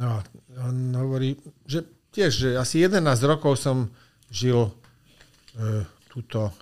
No, 0.00 0.24
on 0.60 0.96
hovorí, 0.96 1.36
že 1.68 1.84
tiež, 2.12 2.32
že 2.32 2.48
asi 2.56 2.80
11 2.80 3.04
rokov 3.28 3.60
som 3.60 3.92
žil 4.32 4.72
e, 5.60 5.84
tuto 6.08 6.56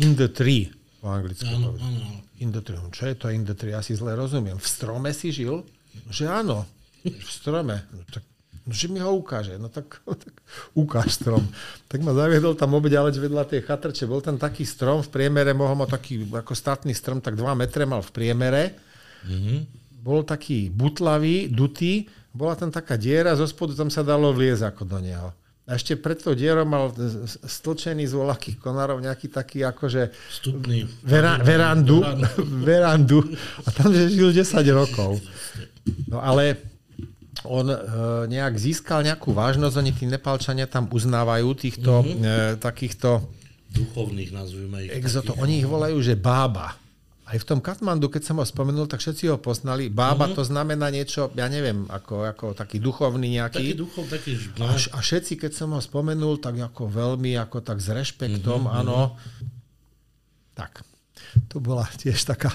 in 0.00 0.16
the 0.16 0.32
tree 0.32 0.72
po 1.04 1.12
anglicky. 1.12 1.44
Áno, 1.44 1.76
áno. 1.76 2.23
In 2.42 2.50
the 2.50 2.62
tree. 2.62 2.78
No, 2.78 2.90
Čo 2.90 3.06
je 3.10 3.14
to 3.14 3.30
in 3.30 3.46
the 3.46 3.54
tree? 3.54 3.70
Ja 3.70 3.82
si 3.84 3.94
zle 3.94 4.18
rozumiem. 4.18 4.58
V 4.58 4.66
strome 4.66 5.14
si 5.14 5.30
žil? 5.30 5.62
Že 6.10 6.24
áno. 6.26 6.66
V 7.06 7.30
strome. 7.30 7.86
No, 7.94 8.02
tak, 8.10 8.24
no, 8.66 8.72
že 8.74 8.86
mi 8.90 8.98
ho 8.98 9.14
ukáže. 9.14 9.54
No 9.54 9.70
tak, 9.70 10.02
tak 10.24 10.34
ukáž 10.74 11.14
strom. 11.14 11.46
Tak 11.86 12.02
ma 12.02 12.10
zaviedol 12.10 12.58
tam 12.58 12.74
obedialeč 12.74 13.22
vedľa 13.22 13.46
tej 13.46 13.62
chatrče. 13.62 14.10
Bol 14.10 14.18
tam 14.18 14.34
taký 14.34 14.66
strom, 14.66 15.06
v 15.06 15.12
priemere 15.14 15.54
mohol 15.54 15.78
mať 15.78 15.94
taký 15.94 16.14
ako 16.26 16.52
statný 16.58 16.90
strom, 16.96 17.22
tak 17.22 17.38
2 17.38 17.54
metre 17.54 17.86
mal 17.86 18.02
v 18.02 18.10
priemere. 18.10 18.74
Mhm. 19.28 19.54
Bol 20.04 20.26
taký 20.26 20.68
butlavý, 20.68 21.48
dutý. 21.48 22.04
Bola 22.34 22.58
tam 22.58 22.68
taká 22.68 22.98
diera, 22.98 23.38
zo 23.38 23.46
spodu 23.46 23.78
tam 23.78 23.88
sa 23.88 24.02
dalo 24.02 24.34
vliezť 24.34 24.74
ako 24.74 24.82
do 24.84 24.98
neho. 24.98 25.30
A 25.64 25.80
ešte 25.80 25.96
pred 25.96 26.20
tou 26.20 26.36
dierou 26.36 26.68
mal 26.68 26.92
stlčený 27.48 28.04
z 28.04 28.12
voľakých 28.12 28.60
konárov 28.60 29.00
nejaký 29.00 29.32
taký 29.32 29.64
akože 29.64 30.12
Vstupný. 30.12 30.84
vera, 31.00 31.40
verandu, 31.40 32.04
verandu 32.68 33.24
a 33.64 33.68
tam 33.72 33.88
že 33.88 34.12
žil 34.12 34.28
10 34.28 34.44
rokov. 34.76 35.24
No 36.04 36.20
ale 36.20 36.60
on 37.48 37.72
e, 37.72 37.78
nejak 38.28 38.60
získal 38.60 39.04
nejakú 39.04 39.32
vážnosť, 39.32 39.76
oni 39.80 39.92
tí 39.96 40.04
Nepalčania 40.04 40.68
tam 40.68 40.84
uznávajú 40.88 41.48
týchto 41.56 42.04
mm-hmm. 42.04 42.20
e, 42.20 42.60
takýchto 42.60 43.24
Duchovných, 43.74 44.30
nazvime 44.30 44.86
ich. 44.86 44.90
exotov. 44.94 45.34
Oni 45.42 45.58
ich 45.58 45.66
volajú, 45.66 45.98
že 45.98 46.14
bába. 46.14 46.78
Aj 47.24 47.40
v 47.40 47.48
tom 47.48 47.64
Katmandu, 47.64 48.12
keď 48.12 48.22
som 48.28 48.36
ho 48.36 48.44
spomenul, 48.44 48.84
tak 48.84 49.00
všetci 49.00 49.32
ho 49.32 49.40
poznali. 49.40 49.88
Bába 49.88 50.28
mm-hmm. 50.28 50.36
to 50.36 50.42
znamená 50.44 50.92
niečo, 50.92 51.32
ja 51.32 51.48
neviem, 51.48 51.88
ako, 51.88 52.28
ako 52.28 52.44
taký 52.52 52.76
duchovný 52.84 53.40
Taký 53.40 53.72
nejaký. 53.72 53.80
duchov, 53.80 54.04
taký... 54.12 54.36
A, 54.60 54.76
a 54.76 54.98
všetci, 55.00 55.40
keď 55.40 55.56
som 55.56 55.72
ho 55.72 55.80
spomenul, 55.80 56.36
tak 56.36 56.60
ako 56.60 56.84
veľmi, 56.92 57.32
ako 57.40 57.64
tak 57.64 57.80
s 57.80 57.88
rešpektom, 57.88 58.68
mm-hmm. 58.68 58.80
áno. 58.84 59.16
Tak, 60.52 60.84
to 61.48 61.64
bola 61.64 61.88
tiež 61.96 62.20
taká 62.28 62.52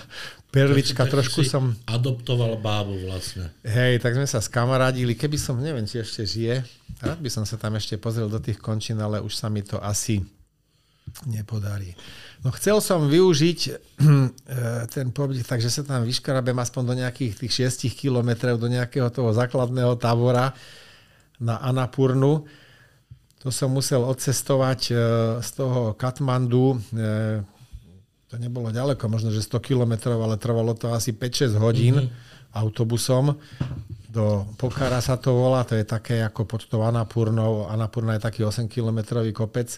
perlička, 0.53 1.01
taký 1.01 1.17
trošku 1.17 1.41
si 1.41 1.49
som... 1.49 1.73
Adoptoval 1.89 2.61
bábu 2.61 2.93
vlastne. 3.09 3.49
Hej, 3.65 4.05
tak 4.05 4.13
sme 4.13 4.29
sa 4.29 4.37
skamarádili. 4.37 5.17
Keby 5.17 5.37
som, 5.41 5.57
neviem, 5.57 5.89
či 5.89 5.97
ešte 5.97 6.29
žije, 6.29 6.61
rád 7.01 7.17
by 7.17 7.29
som 7.33 7.41
sa 7.41 7.57
tam 7.57 7.73
ešte 7.73 7.97
pozrel 7.97 8.29
do 8.29 8.37
tých 8.37 8.61
končín, 8.61 9.01
ale 9.01 9.17
už 9.17 9.33
sa 9.33 9.49
mi 9.49 9.65
to 9.65 9.81
asi 9.81 10.21
nepodarí. 11.25 11.97
No 12.39 12.55
chcel 12.55 12.79
som 12.79 13.03
využiť 13.11 13.59
eh, 13.67 14.83
ten 14.87 15.11
pobyt, 15.11 15.43
takže 15.43 15.67
sa 15.67 15.83
tam 15.83 16.07
vyškarabem 16.07 16.55
aspoň 16.55 16.83
do 16.87 16.93
nejakých 16.95 17.33
tých 17.35 17.53
6 17.75 17.91
kilometrov, 17.99 18.55
do 18.55 18.71
nejakého 18.71 19.11
toho 19.11 19.35
základného 19.35 19.99
tábora 19.99 20.55
na 21.39 21.59
Anapurnu. 21.59 22.47
To 23.39 23.51
som 23.51 23.71
musel 23.71 24.03
odcestovať 24.07 24.81
eh, 24.91 24.97
z 25.43 25.49
toho 25.51 25.99
Katmandu. 25.99 26.79
eh, 26.95 27.43
To 28.31 28.35
nebolo 28.39 28.71
ďaleko, 28.71 29.03
možno 29.11 29.35
že 29.35 29.43
100 29.43 29.59
kilometrov, 29.59 30.21
ale 30.23 30.39
trvalo 30.39 30.71
to 30.79 30.95
asi 30.95 31.11
5-6 31.11 31.59
hodín 31.59 31.95
mm-hmm. 32.07 32.55
autobusom. 32.55 33.35
Do 34.09 34.47
Pokara 34.55 35.03
sa 35.03 35.19
to 35.19 35.35
volá, 35.35 35.67
to 35.67 35.75
je 35.75 35.83
také 35.83 36.23
ako 36.23 36.47
pod 36.47 36.61
tou 36.71 36.87
Anapurnou. 36.87 37.67
Anapurna 37.67 38.15
je 38.15 38.25
taký 38.25 38.41
8-kilometrový 38.47 39.35
kopec 39.35 39.75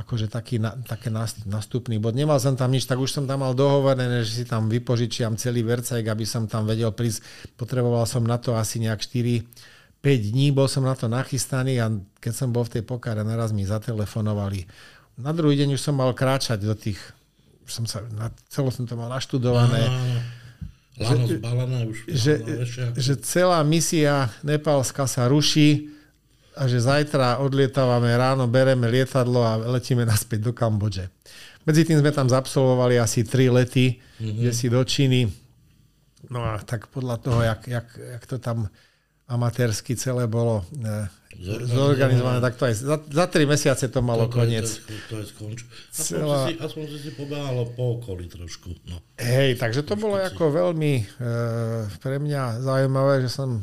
akože 0.00 0.26
taký, 0.26 0.58
na, 0.58 0.72
také 0.74 1.08
nast- 1.08 1.44
nastupný 1.44 1.96
bod. 1.96 2.12
Nemal 2.12 2.36
som 2.38 2.54
tam 2.54 2.68
nič, 2.68 2.84
tak 2.84 2.96
už 2.96 3.10
som 3.10 3.24
tam 3.24 3.44
mal 3.44 3.52
dohovorené, 3.52 4.24
že 4.24 4.42
si 4.42 4.44
tam 4.44 4.66
vypožičiam 4.66 5.34
celý 5.34 5.60
vercajk, 5.62 6.04
aby 6.04 6.24
som 6.24 6.44
tam 6.44 6.64
vedel 6.64 6.88
prísť. 6.90 7.20
Potreboval 7.54 8.04
som 8.04 8.22
na 8.22 8.36
to 8.36 8.52
asi 8.52 8.78
nejak 8.78 8.98
4 8.98 9.44
5 9.98 10.30
dní, 10.30 10.54
bol 10.54 10.70
som 10.70 10.86
na 10.86 10.94
to 10.94 11.10
nachystaný 11.10 11.82
a 11.82 11.90
keď 12.22 12.30
som 12.32 12.54
bol 12.54 12.62
v 12.62 12.78
tej 12.78 12.82
pokáre, 12.86 13.26
naraz 13.26 13.50
mi 13.50 13.66
zatelefonovali. 13.66 14.62
Na 15.18 15.34
druhý 15.34 15.58
deň 15.58 15.74
už 15.74 15.82
som 15.82 15.98
mal 15.98 16.14
kráčať 16.14 16.62
do 16.62 16.70
tých, 16.72 17.02
už 17.66 17.72
som 17.74 17.82
sa, 17.82 18.06
na, 18.14 18.30
celo 18.46 18.70
som 18.70 18.86
to 18.86 18.94
mal 18.94 19.10
naštudované, 19.10 19.90
že, 22.06 22.32
ako- 22.38 22.94
že 22.94 23.14
celá 23.18 23.58
misia 23.62 24.30
Nepálska 24.42 25.06
sa 25.06 25.26
ruší 25.26 25.90
a 26.58 26.66
že 26.66 26.82
zajtra 26.82 27.38
odlietávame 27.38 28.10
ráno, 28.18 28.50
bereme 28.50 28.90
lietadlo 28.90 29.46
a 29.46 29.54
letíme 29.56 30.02
naspäť 30.02 30.50
do 30.50 30.52
Kambodže. 30.52 31.06
Medzi 31.62 31.86
tým 31.86 32.02
sme 32.02 32.10
tam 32.10 32.26
zabsolvovali 32.26 32.98
asi 32.98 33.22
tri 33.22 33.46
lety, 33.46 33.94
mm-hmm. 33.94 34.38
kde 34.42 34.50
si 34.50 34.66
do 34.66 34.82
Číny. 34.82 35.30
No 36.34 36.42
a 36.42 36.58
tak 36.58 36.90
podľa 36.90 37.16
toho, 37.22 37.40
jak, 37.46 37.62
jak, 37.70 37.88
jak 37.94 38.24
to 38.26 38.36
tam 38.42 38.66
amatérsky 39.28 39.94
celé 39.94 40.26
bolo 40.26 40.64
eh, 40.82 41.06
Zorganizované. 41.38 42.42
tak 42.42 42.58
to 42.58 42.66
aj 42.66 42.74
za, 42.74 42.96
za 42.98 43.26
tri 43.30 43.46
mesiace 43.46 43.86
to 43.86 44.02
malo 44.02 44.26
to, 44.26 44.42
koniec. 44.42 44.66
To, 44.66 44.94
to 45.06 45.14
je 45.22 45.24
skonč. 45.30 45.58
Aspoň, 45.94 46.18
Celá- 46.18 46.46
si, 46.48 46.52
aspoň 46.58 46.84
si 46.90 46.98
si 46.98 47.10
pobehalo 47.14 47.62
po 47.78 48.00
okolí 48.00 48.26
trošku. 48.26 48.74
No. 48.90 48.98
Hej, 49.22 49.60
takže 49.62 49.86
to 49.86 49.94
bolo 49.94 50.18
ako 50.18 50.50
veľmi 50.50 50.92
e, 50.98 51.02
pre 52.02 52.16
mňa 52.18 52.64
zaujímavé, 52.64 53.22
že 53.22 53.30
som 53.30 53.60
e, 53.60 53.62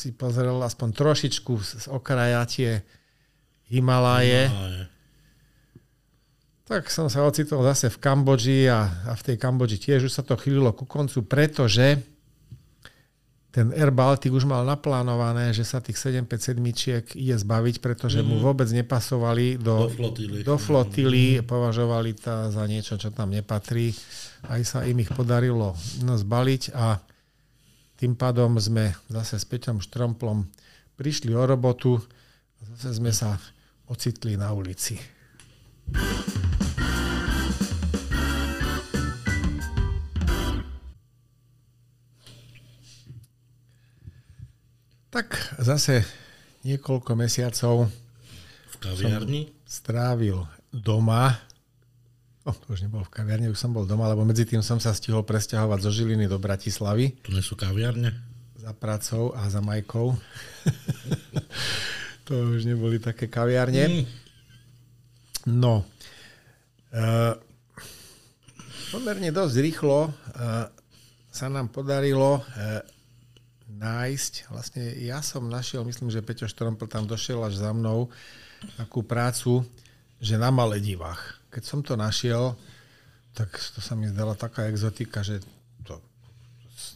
si 0.00 0.16
pozrel 0.16 0.56
aspoň 0.56 0.88
trošičku 0.96 1.52
z, 1.60 1.92
okraja 1.92 2.40
tie 2.48 2.80
Himaláje. 3.68 4.48
A 4.48 4.64
je. 4.80 4.84
Tak 6.64 6.86
som 6.86 7.10
sa 7.10 7.26
ocitol 7.26 7.66
zase 7.66 7.90
v 7.90 7.98
Kambodži 7.98 8.70
a, 8.70 8.86
a 9.10 9.12
v 9.18 9.22
tej 9.26 9.36
Kambodži 9.36 9.76
tiež 9.76 10.06
už 10.06 10.12
sa 10.14 10.22
to 10.22 10.38
chýlilo 10.38 10.70
ku 10.70 10.86
koncu, 10.86 11.26
pretože 11.26 11.98
ten 13.50 13.74
Air 13.74 13.90
Baltic 13.90 14.30
už 14.30 14.46
mal 14.46 14.62
naplánované, 14.62 15.50
že 15.50 15.66
sa 15.66 15.82
tých 15.82 15.98
757 15.98 17.18
ide 17.18 17.34
zbaviť, 17.34 17.82
pretože 17.82 18.22
mu 18.22 18.38
vôbec 18.38 18.70
nepasovali 18.70 19.58
do, 19.58 19.90
Do 19.90 19.94
flotily. 19.98 20.38
do 20.46 20.54
flotily, 20.54 21.42
považovali 21.42 22.14
to 22.14 22.54
za 22.54 22.62
niečo, 22.70 22.94
čo 22.94 23.10
tam 23.10 23.34
nepatrí. 23.34 23.90
Aj 24.46 24.62
sa 24.62 24.86
im 24.86 25.02
ich 25.02 25.10
podarilo 25.10 25.74
no, 26.06 26.14
zbaliť 26.14 26.70
a 26.78 27.02
tým 28.00 28.16
pádom 28.16 28.56
sme 28.56 28.96
zase 29.12 29.36
s 29.36 29.44
Peťom 29.44 29.84
Štromplom 29.84 30.48
prišli 30.96 31.36
o 31.36 31.44
robotu 31.44 32.00
a 32.56 32.60
zase 32.72 32.96
sme 32.96 33.12
sa 33.12 33.36
ocitli 33.92 34.40
na 34.40 34.48
ulici. 34.56 34.96
zase 45.60 46.02
niekoľko 46.64 47.12
mesiacov 47.14 47.92
V 48.72 48.76
kaviarni? 48.80 49.52
strávil 49.68 50.48
doma. 50.72 51.49
No, 52.50 52.58
to 52.66 52.74
už 52.74 52.82
nebol 52.82 53.06
v 53.06 53.14
kaviarni, 53.14 53.46
už 53.46 53.62
som 53.62 53.70
bol 53.70 53.86
doma, 53.86 54.10
lebo 54.10 54.26
medzi 54.26 54.42
tým 54.42 54.58
som 54.58 54.82
sa 54.82 54.90
stihol 54.90 55.22
presťahovať 55.22 55.78
zo 55.86 55.90
Žiliny 55.94 56.26
do 56.26 56.42
Bratislavy 56.42 57.14
Tu 57.22 57.30
nie 57.30 57.46
sú 57.46 57.54
kaviarne? 57.54 58.30
za 58.60 58.76
pracou 58.76 59.32
a 59.32 59.48
za 59.48 59.64
majkou. 59.64 60.12
to 62.28 62.32
už 62.54 62.68
neboli 62.68 63.00
také 63.00 63.26
kaviarne. 63.26 63.88
Mm. 63.88 64.04
No, 65.48 65.88
uh, 66.92 67.34
pomerne 68.92 69.32
dosť 69.32 69.56
rýchlo 69.64 70.12
uh, 70.12 70.68
sa 71.32 71.46
nám 71.48 71.72
podarilo 71.72 72.44
uh, 72.44 72.84
nájsť, 73.72 74.52
vlastne 74.52 74.84
ja 75.00 75.24
som 75.24 75.48
našiel, 75.48 75.80
myslím, 75.88 76.12
že 76.12 76.20
Peťo 76.20 76.44
Štrompl 76.44 76.84
tam 76.84 77.08
došiel 77.08 77.40
až 77.40 77.56
za 77.56 77.72
mnou, 77.72 78.12
takú 78.76 79.00
prácu, 79.00 79.64
že 80.20 80.36
na 80.36 80.52
Maledivách. 80.52 81.39
Keď 81.50 81.62
som 81.66 81.82
to 81.82 81.98
našiel, 81.98 82.54
tak 83.34 83.50
to 83.74 83.78
sa 83.82 83.94
mi 83.94 84.10
zdala 84.10 84.34
taká 84.34 84.66
exotika, 84.66 85.22
že 85.22 85.42
to, 85.86 85.98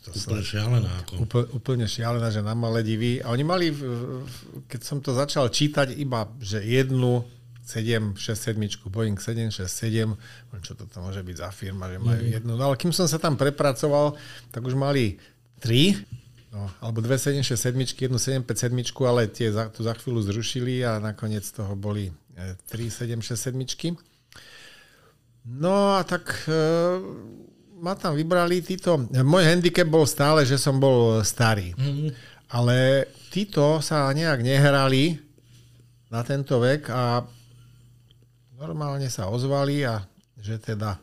to 0.06 0.10
sa, 0.14 0.30
Úplne 0.30 0.44
šialená. 0.44 0.90
Ako. 1.04 1.12
úplne, 1.26 1.46
úplne 1.54 1.86
šialená, 1.86 2.28
že 2.30 2.42
na 2.42 2.54
Maledivy. 2.54 3.22
A 3.22 3.30
oni 3.30 3.44
mali, 3.46 3.70
keď 4.66 4.80
som 4.82 4.98
to 4.98 5.14
začal 5.14 5.50
čítať, 5.50 5.94
iba, 5.94 6.26
že 6.42 6.62
jednu 6.62 7.26
767, 7.64 8.92
Boeing 8.92 9.16
767, 9.16 10.12
Hovorím, 10.12 10.62
čo 10.62 10.76
toto 10.76 11.00
môže 11.00 11.24
byť 11.24 11.36
za 11.40 11.48
firma, 11.48 11.88
že 11.88 11.96
majú 11.96 12.20
jednu. 12.20 12.52
No 12.60 12.62
ale 12.68 12.76
kým 12.76 12.92
som 12.92 13.08
sa 13.08 13.16
tam 13.16 13.40
prepracoval, 13.40 14.20
tak 14.52 14.60
už 14.60 14.76
mali 14.76 15.16
tri, 15.64 15.96
no, 16.52 16.68
alebo 16.84 17.00
dve 17.00 17.16
767, 17.16 18.04
jednu 18.04 18.20
757, 18.20 19.08
ale 19.08 19.32
tie 19.32 19.48
za, 19.48 19.72
tu 19.72 19.80
za 19.80 19.96
chvíľu 19.96 20.20
zrušili 20.28 20.84
a 20.84 21.00
nakoniec 21.00 21.48
toho 21.48 21.72
boli 21.72 22.12
e, 22.36 22.52
tri 22.68 22.92
767. 22.92 23.96
No 25.44 26.00
a 26.00 26.02
tak 26.08 26.48
e, 26.48 26.56
ma 27.84 27.92
tam 27.92 28.16
vybrali 28.16 28.64
títo. 28.64 28.96
Môj 29.12 29.44
handicap 29.44 29.84
bol 29.84 30.08
stále, 30.08 30.48
že 30.48 30.56
som 30.56 30.80
bol 30.80 31.20
starý. 31.20 31.76
Mm. 31.76 32.16
Ale 32.48 33.08
títo 33.28 33.84
sa 33.84 34.08
nejak 34.08 34.40
nehrali 34.40 35.20
na 36.08 36.24
tento 36.24 36.56
vek 36.62 36.88
a 36.88 37.20
normálne 38.56 39.12
sa 39.12 39.28
ozvali 39.28 39.84
a 39.84 40.00
že 40.40 40.56
teda 40.56 40.96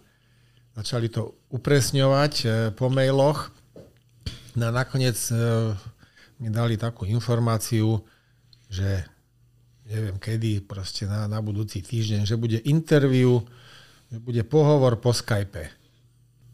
začali 0.74 1.12
to 1.13 1.38
upresňovať 1.53 2.33
e, 2.41 2.48
po 2.74 2.89
mailoch. 2.89 3.53
No 4.57 4.63
a 4.67 4.71
nakoniec 4.74 5.17
e, 5.29 5.36
mi 6.41 6.50
dali 6.50 6.81
takú 6.81 7.05
informáciu, 7.05 8.01
že 8.71 9.05
neviem 9.86 10.17
kedy, 10.17 10.65
proste 10.65 11.05
na, 11.05 11.27
na 11.27 11.43
budúci 11.43 11.83
týždeň, 11.83 12.25
že 12.25 12.39
bude 12.39 12.63
interview, 12.63 13.43
že 14.12 14.20
bude 14.20 14.44
pohovor 14.44 15.00
po 15.00 15.15
Skype. 15.15 15.72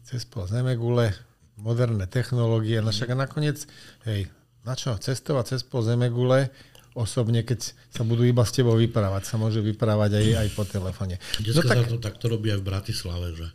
Cez 0.06 0.22
pol 0.24 0.46
Zemegule, 0.46 1.12
moderné 1.58 2.06
technológie, 2.06 2.78
no 2.78 2.94
však 2.94 3.12
a 3.12 3.16
nakoniec, 3.18 3.66
hej, 4.06 4.30
na 4.62 4.78
čo 4.78 4.94
cestovať 4.94 5.58
cez 5.58 5.66
pol 5.66 5.82
Zemegule, 5.82 6.54
osobne, 6.94 7.42
keď 7.42 7.74
sa 7.90 8.06
budú 8.06 8.22
iba 8.22 8.46
s 8.46 8.54
tebou 8.54 8.78
vyprávať, 8.78 9.26
sa 9.26 9.36
môže 9.36 9.58
vyprávať 9.60 10.22
aj, 10.22 10.26
aj 10.46 10.48
po 10.54 10.62
telefóne. 10.64 11.18
Dneska 11.42 11.60
No 11.60 11.82
tak, 11.82 11.90
to 11.90 11.98
takto 11.98 12.26
robí 12.30 12.48
aj 12.54 12.62
v 12.62 12.66
Bratislave, 12.66 13.26
že? 13.34 13.46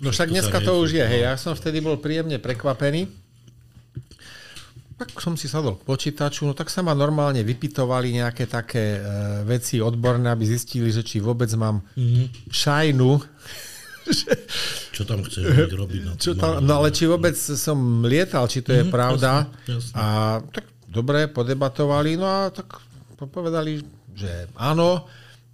no 0.00 0.08
však 0.14 0.32
dneska 0.32 0.58
to 0.64 0.80
už 0.80 0.96
je, 0.96 1.04
hej, 1.04 1.22
ja 1.28 1.34
som 1.36 1.52
vtedy 1.52 1.82
bol 1.84 2.00
príjemne 2.00 2.40
prekvapený. 2.40 3.10
Tak 5.00 5.16
som 5.16 5.32
si 5.32 5.46
sadol 5.46 5.74
k 5.74 5.86
počítaču, 5.86 6.44
no 6.44 6.52
tak 6.52 6.68
sa 6.68 6.80
ma 6.80 6.92
normálne 6.92 7.40
vypitovali 7.40 8.12
nejaké 8.14 8.44
také 8.44 8.94
e, 8.94 9.00
veci 9.44 9.80
odborné, 9.80 10.28
aby 10.28 10.44
zistili, 10.44 10.88
že 10.88 11.00
či 11.00 11.18
vôbec 11.18 11.48
mám 11.54 11.80
Mhm. 11.94 12.22
šajnu, 12.46 13.10
Čo 14.90 15.02
tam 15.04 15.22
chceš 15.22 15.44
robiť? 15.70 16.00
Na 16.02 16.12
Čo 16.16 16.34
tam, 16.34 16.60
no 16.60 16.72
ale 16.74 16.90
či 16.90 17.06
vôbec 17.06 17.32
som 17.32 17.78
lietal, 18.02 18.44
či 18.44 18.60
to 18.60 18.72
je 18.72 18.82
Mhm, 18.82 18.90
pravda. 18.90 19.46
jasne, 19.46 19.70
jasne. 19.70 19.94
A 19.94 20.04
tak 20.42 20.66
dobre, 20.84 21.24
podebatovali, 21.26 22.14
no 22.14 22.26
a 22.26 22.38
tak 22.48 22.80
povedali, 23.22 23.80
že 24.10 24.50
áno, 24.54 25.06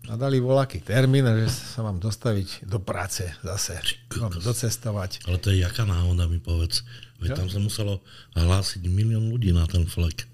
a 0.06 0.14
dali 0.14 0.38
voľaký 0.38 0.80
termín, 0.80 1.26
že 1.36 1.50
sa 1.50 1.82
mám 1.82 1.98
dostaviť 1.98 2.62
do 2.64 2.78
práce 2.78 3.26
zase, 3.40 3.76
mám 4.16 4.32
docestovať. 4.32 5.26
Ale 5.26 5.36
to 5.36 5.50
je 5.50 5.60
jaká 5.60 5.82
náhoda, 5.82 6.24
mi 6.24 6.38
povedz. 6.38 6.86
Veď 7.20 7.30
tam 7.38 7.48
sa 7.48 7.58
muselo 7.58 8.04
hlásiť 8.36 8.84
milión 8.88 9.32
ľudí 9.32 9.50
na 9.52 9.64
ten 9.64 9.88
flek. 9.88 10.28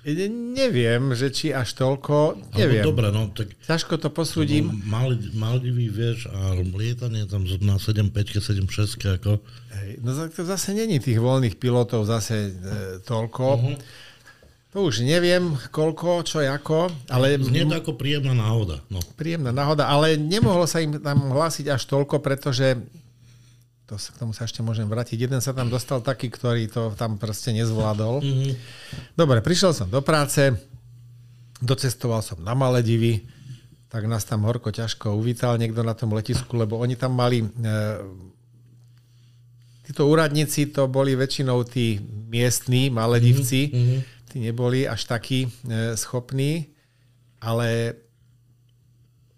Neviem, 0.00 1.12
že 1.12 1.28
či 1.28 1.52
až 1.52 1.76
toľko, 1.76 2.32
Alebo 2.32 2.56
neviem. 2.56 2.80
dobre, 2.80 3.12
no 3.12 3.28
tak 3.36 3.52
Ťažko 3.68 4.00
to 4.00 4.08
posúdim. 4.08 4.72
Mal, 4.88 5.12
Maldivy, 5.36 5.92
vieš, 5.92 6.24
a 6.32 6.56
lietanie 6.56 7.28
tam 7.28 7.44
na 7.60 7.76
7.5, 7.76 8.40
7.6, 8.40 9.20
ako... 9.20 9.44
Hej, 9.76 9.90
no 10.00 10.16
tak 10.16 10.32
to 10.32 10.48
zase 10.48 10.72
není 10.72 10.96
tých 11.04 11.20
voľných 11.20 11.60
pilotov 11.60 12.08
zase 12.08 12.48
e, 12.48 12.50
toľko. 13.04 13.44
Mhm. 13.60 13.74
To 14.70 14.86
už 14.86 15.02
neviem, 15.02 15.58
koľko, 15.74 16.22
čo, 16.22 16.38
ako, 16.46 16.94
ale 17.10 17.34
Znie 17.42 17.66
to 17.66 17.74
ako 17.74 17.98
príjemná 17.98 18.38
náhoda. 18.38 18.78
No. 18.86 19.02
príjemná 19.18 19.50
náhoda, 19.50 19.90
ale 19.90 20.14
nemohlo 20.14 20.62
sa 20.64 20.78
im 20.78 20.94
tam 20.96 21.34
hlásiť 21.34 21.74
až 21.74 21.90
toľko, 21.90 22.22
pretože 22.22 22.78
to 23.90 23.98
k 23.98 24.16
tomu 24.16 24.30
sa 24.30 24.46
ešte 24.46 24.62
môžem 24.62 24.86
vrátiť. 24.86 25.18
Jeden 25.18 25.42
sa 25.42 25.50
tam 25.50 25.66
dostal 25.66 25.98
taký, 25.98 26.30
ktorý 26.30 26.70
to 26.70 26.94
tam 26.94 27.18
proste 27.18 27.50
nezvládol. 27.50 28.22
Mhm. 28.22 28.50
Dobre, 29.18 29.42
prišiel 29.42 29.74
som 29.74 29.90
do 29.90 29.98
práce, 29.98 30.54
docestoval 31.58 32.22
som 32.22 32.38
na 32.38 32.54
Maledivy, 32.54 33.26
tak 33.90 34.06
nás 34.06 34.22
tam 34.22 34.46
horko 34.46 34.70
ťažko 34.70 35.18
uvítal 35.18 35.58
niekto 35.58 35.82
na 35.82 35.98
tom 35.98 36.14
letisku, 36.14 36.54
lebo 36.54 36.78
oni 36.78 36.94
tam 36.94 37.18
mali... 37.18 37.42
E, 37.42 37.46
títo 39.82 40.06
úradníci 40.06 40.70
to 40.70 40.86
boli 40.86 41.18
väčšinou 41.18 41.66
tí 41.66 41.98
miestní 42.30 42.94
Maledivci, 42.94 43.74
Mhm. 43.74 43.96
tí 44.30 44.36
neboli 44.38 44.86
až 44.86 45.10
takí 45.10 45.50
e, 45.66 45.98
schopní, 45.98 46.70
ale 47.42 47.98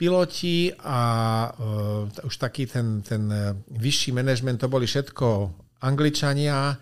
piloti 0.03 0.75
a 0.75 0.99
uh, 1.47 2.27
už 2.27 2.35
taký 2.37 2.67
ten, 2.67 2.99
ten 3.01 3.23
uh, 3.25 3.55
vyšší 3.71 4.11
manažment, 4.11 4.59
to 4.59 4.67
boli 4.67 4.83
všetko 4.83 5.55
Angličania 5.79 6.75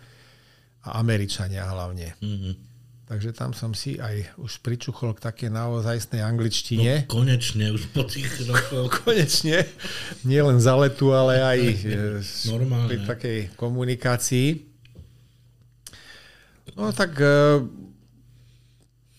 a 0.80 0.88
Američania 0.96 1.68
hlavne. 1.68 2.16
Mhm. 2.24 2.72
Takže 3.04 3.34
tam 3.34 3.50
som 3.50 3.74
si 3.74 3.98
aj 3.98 4.38
už 4.38 4.62
pričuchol 4.62 5.18
k 5.18 5.26
také 5.26 5.46
naozajstnej 5.50 6.22
No, 6.22 6.30
angličtine. 6.30 7.10
konečne, 7.10 7.74
už 7.74 7.90
po 7.90 8.06
tých 8.06 8.30
rokoch. 8.48 9.02
Konečne. 9.02 9.66
Nie 10.22 10.46
len 10.46 10.62
za 10.62 10.78
letu, 10.78 11.10
ale 11.10 11.42
aj 11.42 11.58
e, 11.58 11.74
Normálne. 12.46 12.86
pri 12.86 12.98
takej 13.02 13.38
komunikácii. 13.58 14.48
No 16.78 16.94
tak 16.94 17.18
e, 17.18 17.66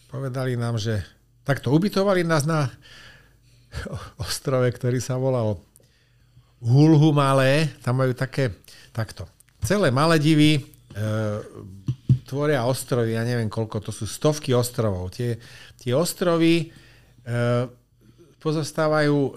povedali 0.08 0.56
nám, 0.56 0.80
že 0.80 1.04
takto 1.44 1.76
ubytovali 1.76 2.24
nás 2.24 2.48
na 2.48 2.72
ostrove, 4.26 4.68
ktorý 4.72 5.00
sa 5.00 5.18
volal 5.18 5.60
Hulhu 6.62 7.10
Malé. 7.16 7.72
Tam 7.82 7.98
majú 7.98 8.14
také, 8.14 8.62
takto. 8.94 9.26
Celé 9.62 9.90
Maledivy 9.90 10.58
e, 10.58 10.62
tvoria 12.26 12.66
ostrovy, 12.66 13.18
ja 13.18 13.24
neviem 13.26 13.50
koľko, 13.50 13.82
to 13.84 13.92
sú 13.94 14.06
stovky 14.08 14.54
ostrovov. 14.54 15.12
Tie, 15.14 15.38
tie 15.78 15.94
ostrovy 15.94 16.66
e, 16.66 16.66
pozostávajú 18.42 19.18
e, 19.18 19.32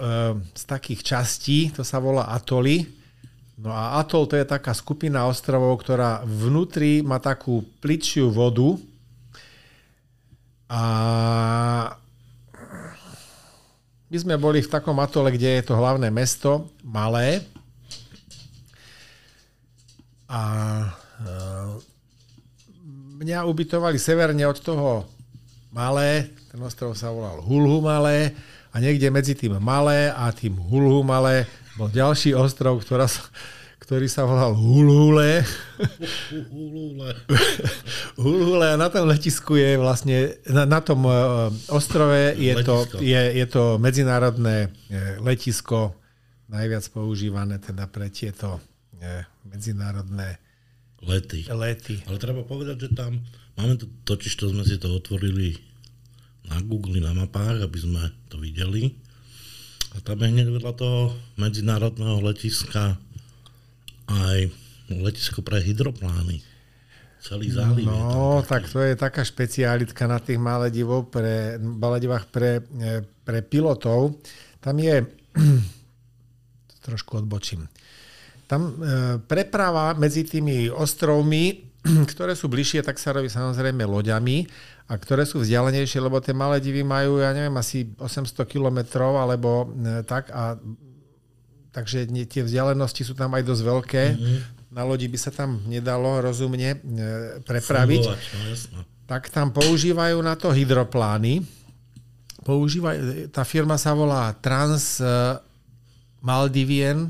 z 0.52 0.62
takých 0.64 1.00
častí, 1.02 1.58
to 1.74 1.82
sa 1.82 2.00
volá 2.00 2.30
atoly. 2.32 2.86
No 3.54 3.70
a 3.70 4.02
atol 4.02 4.26
to 4.26 4.34
je 4.34 4.46
taká 4.46 4.74
skupina 4.74 5.30
ostrovov, 5.30 5.78
ktorá 5.82 6.26
vnútri 6.26 7.06
má 7.06 7.22
takú 7.22 7.62
pličiu 7.78 8.34
vodu 8.34 8.74
a 10.66 10.82
my 14.14 14.22
sme 14.22 14.38
boli 14.38 14.62
v 14.62 14.70
takom 14.70 14.94
atole, 15.02 15.34
kde 15.34 15.58
je 15.58 15.62
to 15.66 15.74
hlavné 15.74 16.06
mesto, 16.06 16.70
malé. 16.86 17.42
A 20.30 20.42
e, 20.86 21.26
mňa 23.18 23.42
ubytovali 23.42 23.98
severne 23.98 24.46
od 24.46 24.54
toho 24.62 25.02
malé, 25.74 26.30
ten 26.46 26.62
ostrov 26.62 26.94
sa 26.94 27.10
volal 27.10 27.42
Hulhu 27.42 27.82
malé 27.82 28.38
a 28.70 28.78
niekde 28.78 29.10
medzi 29.10 29.34
tým 29.34 29.58
malé 29.58 30.14
a 30.14 30.30
tým 30.30 30.62
Hulhu 30.62 31.02
malé 31.02 31.50
bol 31.74 31.90
ďalší 31.90 32.38
ostrov, 32.38 32.86
ktorá 32.86 33.10
sa, 33.10 33.18
ktorý 33.84 34.08
sa 34.08 34.24
volal 34.24 34.56
Hulhule. 34.56 35.44
Ulule. 36.48 37.12
Hulhule 38.16 38.66
a 38.72 38.80
na 38.80 38.88
tom 38.88 39.04
letisku 39.04 39.60
je 39.60 39.76
vlastne, 39.76 40.40
na, 40.48 40.64
na 40.64 40.80
tom 40.80 41.04
e, 41.04 41.12
ostrove 41.68 42.32
je 42.40 42.54
to, 42.64 42.88
je, 43.04 43.22
je 43.36 43.46
to 43.46 43.76
medzinárodné 43.76 44.72
e, 44.88 45.20
letisko, 45.20 45.92
najviac 46.48 46.88
používané 46.96 47.60
teda 47.60 47.84
pre 47.92 48.08
tieto 48.08 48.56
e, 48.96 49.28
medzinárodné 49.52 50.40
Lety. 51.04 51.44
lety. 51.52 52.00
Ale 52.08 52.16
treba 52.16 52.40
povedať, 52.48 52.88
že 52.88 52.90
tam, 52.96 53.20
máme 53.60 53.76
to, 53.76 53.84
totiž 54.08 54.32
to 54.40 54.48
sme 54.48 54.64
si 54.64 54.80
to 54.80 54.88
otvorili 54.88 55.60
na 56.48 56.64
Google, 56.64 56.96
na 57.04 57.12
mapách, 57.12 57.60
aby 57.60 57.76
sme 57.76 58.02
to 58.32 58.40
videli. 58.40 58.96
A 59.92 60.00
tam 60.00 60.24
je 60.24 60.32
hneď 60.32 60.48
vedľa 60.48 60.72
toho 60.72 61.12
medzinárodného 61.36 62.24
letiska 62.24 62.96
aj 64.08 64.52
letisko 64.92 65.40
pre 65.40 65.60
hydroplány. 65.60 66.44
Celý 67.24 67.48
záliv 67.48 67.88
No, 67.88 68.44
je 68.44 68.44
tam 68.44 68.48
tak 68.52 68.62
to 68.68 68.78
je 68.84 68.94
taká 69.00 69.24
špecialitka 69.24 70.04
na 70.04 70.20
tých 70.20 70.36
Maledivov 70.36 71.08
pre, 71.08 71.56
Maledivách 71.56 72.28
pre, 72.28 72.60
e, 72.60 73.00
pre 73.24 73.40
pilotov. 73.40 74.20
Tam 74.60 74.76
je, 74.76 75.08
trošku 76.86 77.24
odbočím, 77.24 77.64
tam 78.44 78.76
e, 78.76 79.16
preprava 79.24 79.96
medzi 79.96 80.28
tými 80.28 80.68
ostrovmi, 80.68 81.72
ktoré 82.12 82.36
sú 82.36 82.52
bližšie, 82.52 82.84
tak 82.84 83.00
sa 83.00 83.16
robí 83.16 83.32
samozrejme 83.32 83.88
loďami 83.88 84.44
a 84.84 85.00
ktoré 85.00 85.24
sú 85.24 85.40
vzdialenejšie, 85.40 86.04
lebo 86.04 86.20
tie 86.20 86.36
Maledivy 86.36 86.84
majú, 86.84 87.24
ja 87.24 87.32
neviem, 87.32 87.56
asi 87.56 87.88
800 87.96 88.36
kilometrov 88.44 89.16
alebo 89.16 89.72
e, 89.72 90.04
tak 90.04 90.28
a 90.28 90.60
takže 91.74 92.06
nie- 92.06 92.24
tie 92.24 92.40
vzdialenosti 92.40 93.02
sú 93.02 93.12
tam 93.12 93.34
aj 93.34 93.42
dosť 93.42 93.62
veľké. 93.62 94.04
Mm-hmm. 94.08 94.38
Na 94.70 94.82
lodi 94.82 95.04
by 95.04 95.14
sa 95.16 95.28
tam 95.28 95.58
nedalo 95.64 96.18
rozumne 96.20 96.70
e, 96.72 96.78
prepraviť 97.42 98.00
fungovať, 98.00 98.22
No, 98.32 98.42
jasno. 98.48 98.78
tak 99.04 99.28
tam 99.28 99.50
používajú 99.50 100.18
na 100.18 100.34
to 100.34 100.48
hydroplány. 100.48 101.42
Používajú, 102.40 102.98
tá 103.28 103.42
firma 103.42 103.74
sa 103.74 103.90
volá 103.90 104.28
Trans 104.34 104.98
eh, 104.98 105.40
Maldivian 106.20 107.08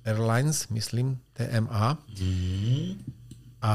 Airlines, 0.00 0.64
myslím, 0.68 1.20
TMA. 1.34 2.00
A 3.60 3.74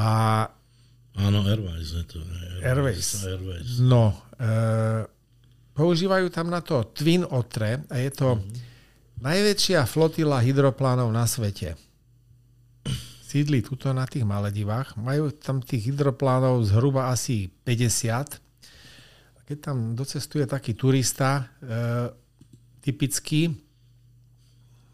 Áno, 1.16 1.38
Airways 1.44 1.94
je 1.94 2.04
to. 2.04 2.18
Airways. 2.60 3.24
Airways. 3.24 3.80
no, 3.80 4.10
e, 4.36 4.52
používajú 5.72 6.28
tam 6.28 6.50
na 6.50 6.60
to 6.60 6.84
Twin 6.90 7.24
Otre 7.24 7.80
a 7.86 7.96
je 7.96 8.10
to 8.10 8.36
najväčšia 9.26 9.82
flotila 9.90 10.38
hydroplánov 10.38 11.10
na 11.10 11.26
svete. 11.26 11.74
Sídli 13.26 13.58
tuto 13.58 13.90
na 13.90 14.06
tých 14.06 14.22
Maledivách. 14.22 14.94
Majú 14.94 15.34
tam 15.34 15.58
tých 15.58 15.90
hydroplánov 15.90 16.62
zhruba 16.62 17.10
asi 17.10 17.50
50. 17.66 18.38
A 19.34 19.38
Keď 19.42 19.58
tam 19.58 19.98
docestuje 19.98 20.46
taký 20.46 20.78
turista, 20.78 21.50
e, 21.58 21.74
typický, 22.86 23.50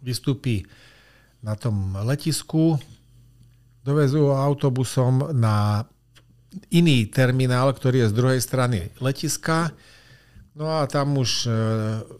vystúpi 0.00 0.64
na 1.44 1.52
tom 1.52 1.92
letisku, 2.00 2.80
dovezú 3.84 4.32
autobusom 4.32 5.36
na 5.36 5.84
iný 6.72 7.04
terminál, 7.12 7.68
ktorý 7.76 8.08
je 8.08 8.10
z 8.10 8.16
druhej 8.16 8.40
strany 8.40 8.88
letiska. 8.96 9.76
No 10.52 10.68
a 10.68 10.84
tam 10.84 11.16
už 11.16 11.48
e, 11.48 11.50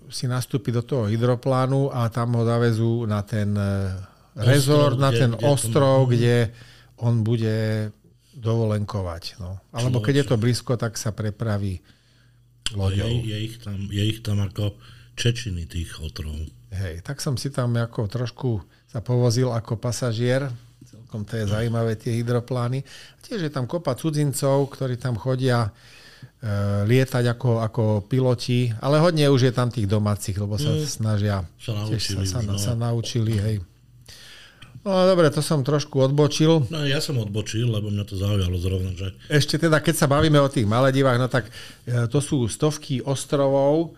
si 0.09 0.25
nastúpi 0.25 0.73
do 0.73 0.81
toho 0.81 1.05
hydroplánu 1.05 1.93
a 1.93 2.09
tam 2.09 2.33
ho 2.41 2.49
zavezú 2.49 3.05
na 3.05 3.21
ten 3.21 3.53
e, 3.53 3.93
rezort, 4.41 4.97
na 4.97 5.13
ten 5.13 5.37
kde 5.37 5.45
ostrov, 5.45 6.09
kde 6.09 6.49
on 6.97 7.21
bude 7.21 7.93
dovolenkovať. 8.33 9.37
No. 9.37 9.61
Alebo 9.77 10.01
keď 10.01 10.25
je 10.25 10.27
to 10.33 10.37
blízko, 10.41 10.81
tak 10.81 10.97
sa 10.97 11.13
prepraví 11.13 11.85
Je, 12.73 12.77
loďou. 12.77 13.13
je, 13.21 13.37
ich 13.37 13.61
tam, 13.61 13.79
je 13.93 14.03
ich 14.09 14.25
tam 14.25 14.41
ako 14.41 14.81
čečiny 15.13 15.69
tých 15.69 16.01
otrov. 16.01 16.33
Hej, 16.73 17.05
tak 17.05 17.21
som 17.21 17.37
si 17.37 17.53
tam 17.53 17.77
ako 17.77 18.09
trošku 18.09 18.65
sa 18.89 19.05
povozil 19.05 19.53
ako 19.53 19.77
pasažier. 19.77 20.49
Celkom 20.89 21.29
to 21.29 21.37
je 21.37 21.45
zaujímavé, 21.53 22.01
tie 22.01 22.17
hydroplány. 22.17 22.81
Tiež 23.21 23.45
je 23.45 23.53
tam 23.53 23.69
kopa 23.69 23.93
cudzincov, 23.93 24.73
ktorí 24.73 24.97
tam 24.97 25.21
chodia 25.21 25.69
lietať 26.87 27.25
ako, 27.39 27.63
ako 27.63 27.83
piloti, 28.11 28.75
ale 28.83 28.99
hodne 28.99 29.31
už 29.31 29.51
je 29.51 29.53
tam 29.55 29.71
tých 29.71 29.87
domácich, 29.87 30.35
lebo 30.35 30.59
sa 30.59 30.75
snažia. 30.83 31.47
Sa 31.63 31.71
naučili 31.71 32.27
sa, 32.27 32.43
sa, 32.43 32.47
no. 32.47 32.59
sa 32.59 32.75
naučili, 32.75 33.35
hej. 33.39 33.57
No 34.83 35.07
dobre, 35.07 35.31
to 35.31 35.39
som 35.39 35.63
trošku 35.63 36.03
odbočil. 36.03 36.67
No 36.67 36.83
ja 36.83 36.99
som 36.99 37.15
odbočil, 37.23 37.71
lebo 37.71 37.87
mňa 37.95 38.03
to 38.03 38.19
zaujalo 38.19 38.59
zrovna, 38.59 38.91
že 38.99 39.15
Ešte 39.31 39.55
teda, 39.55 39.79
keď 39.79 39.95
sa 39.95 40.11
bavíme 40.11 40.43
o 40.43 40.51
tých 40.51 40.67
Maledivách, 40.67 41.23
no 41.23 41.31
tak 41.31 41.47
e, 41.87 42.11
to 42.11 42.19
sú 42.19 42.51
stovky 42.51 42.99
ostrovov. 42.99 43.95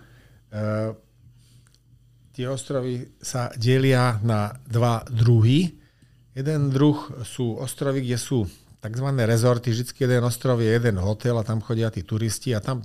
E, 0.52 0.92
Tie 2.34 2.50
ostrovy 2.50 3.14
sa 3.22 3.54
delia 3.54 4.18
na 4.26 4.58
dva 4.66 5.06
druhy. 5.06 5.70
Jeden 6.34 6.74
druh 6.74 6.98
sú 7.22 7.54
ostrovy, 7.62 8.02
kde 8.02 8.18
sú 8.18 8.42
tzv. 8.84 9.08
rezorty. 9.24 9.72
Vždycky 9.72 10.04
jeden 10.04 10.24
ostrov 10.24 10.60
je 10.60 10.68
jeden 10.68 11.00
hotel 11.00 11.40
a 11.40 11.46
tam 11.46 11.64
chodia 11.64 11.88
tí 11.88 12.04
turisti 12.04 12.52
a 12.52 12.60
tam 12.60 12.84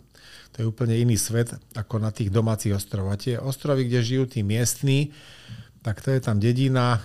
to 0.56 0.64
je 0.64 0.66
úplne 0.66 0.98
iný 0.98 1.20
svet 1.20 1.54
ako 1.78 2.02
na 2.02 2.10
tých 2.10 2.34
domácich 2.34 2.74
ostrovoch. 2.74 3.14
A 3.14 3.22
tie 3.22 3.36
ostrovy, 3.38 3.86
kde 3.86 4.00
žijú 4.02 4.24
tí 4.26 4.42
miestní, 4.42 5.14
tak 5.86 6.02
to 6.02 6.10
je 6.10 6.20
tam 6.24 6.42
dedina 6.42 6.98
e, 6.98 7.00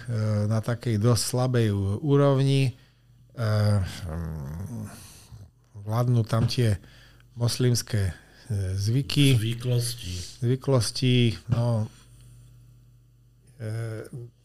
na 0.49 0.65
takej 0.65 0.97
dosť 0.97 1.23
slabej 1.23 1.69
úrovni. 2.01 2.73
E, 2.73 3.43
vládnu 5.77 6.25
tam 6.25 6.49
tie 6.49 6.81
moslimské 7.37 8.11
e, 8.11 8.15
zvyky, 8.81 9.37
zvyklosti. 9.37 10.13
zvyklosti. 10.41 11.17
No, 11.53 11.85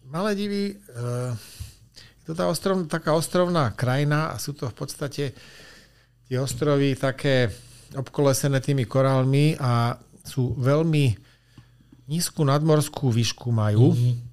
Maledivy, 0.09 0.73
e, 0.73 0.75
je 0.75 1.58
to 2.29 2.37
tá 2.37 2.45
ostrov, 2.45 2.85
taká 2.85 3.17
ostrovná 3.17 3.73
krajina 3.73 4.29
a 4.29 4.37
sú 4.37 4.53
to 4.53 4.69
v 4.69 4.75
podstate 4.77 5.23
tie 6.29 6.37
ostrovy 6.37 6.93
také 6.93 7.49
obkolesené 7.97 8.61
tými 8.61 8.85
korálmi 8.85 9.57
a 9.57 9.97
sú 10.21 10.53
veľmi 10.53 11.17
nízku 12.05 12.45
nadmorskú 12.45 13.09
výšku 13.09 13.49
majú. 13.49 13.97
Mm-hmm. 13.97 14.29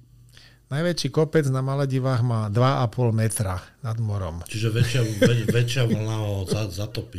Najväčší 0.67 1.09
kopec 1.09 1.49
na 1.49 1.65
Maledivách 1.65 2.21
má 2.21 2.53
2,5 2.53 3.17
metra 3.17 3.65
nad 3.81 3.97
morom. 3.97 4.45
Čiže 4.45 4.69
väčšia, 4.69 5.01
väč, 5.17 5.39
väčšia 5.49 5.83
vlna 5.89 6.17
ho 6.21 6.45
za, 6.45 6.69
zatopí. 6.69 7.17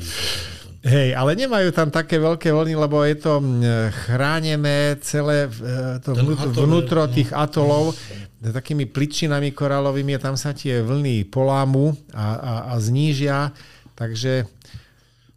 Hej, 0.79 1.11
ale 1.19 1.35
nemajú 1.35 1.75
tam 1.75 1.91
také 1.91 2.23
veľké 2.23 2.55
vlny, 2.55 2.79
lebo 2.79 3.03
je 3.03 3.17
to 3.19 3.43
mm, 3.43 3.91
chránené 4.07 4.95
celé 5.03 5.51
e, 5.51 5.99
to 5.99 6.14
vnútro, 6.14 6.49
vnútro 6.55 7.03
no. 7.03 7.11
tých 7.11 7.35
atolov 7.35 7.99
takými 8.38 8.87
pličinami 8.87 9.51
korálovými 9.51 10.14
a 10.14 10.23
tam 10.23 10.38
sa 10.38 10.55
tie 10.55 10.79
vlny 10.79 11.27
polámu 11.27 11.99
a, 12.14 12.27
a, 12.38 12.53
a 12.71 12.75
znížia. 12.79 13.51
Takže 13.99 14.47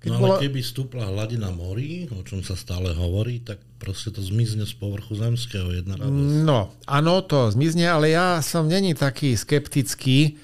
keď 0.02 0.10
No 0.14 0.18
bolo, 0.18 0.38
ale 0.38 0.46
keby 0.46 0.62
stúpla 0.62 1.10
hladina 1.10 1.50
morí, 1.50 2.06
o 2.14 2.22
čom 2.22 2.46
sa 2.46 2.54
stále 2.54 2.94
hovorí, 2.94 3.42
tak 3.42 3.58
proste 3.82 4.14
to 4.14 4.22
zmizne 4.22 4.66
z 4.70 4.74
povrchu 4.78 5.18
zemského. 5.18 5.74
Jedna 5.74 5.98
radosť. 5.98 6.46
No, 6.46 6.70
áno, 6.86 7.26
to 7.26 7.50
zmizne, 7.50 7.90
ale 7.90 8.14
ja 8.14 8.42
som 8.46 8.70
není 8.70 8.94
taký 8.94 9.34
skeptický, 9.34 10.38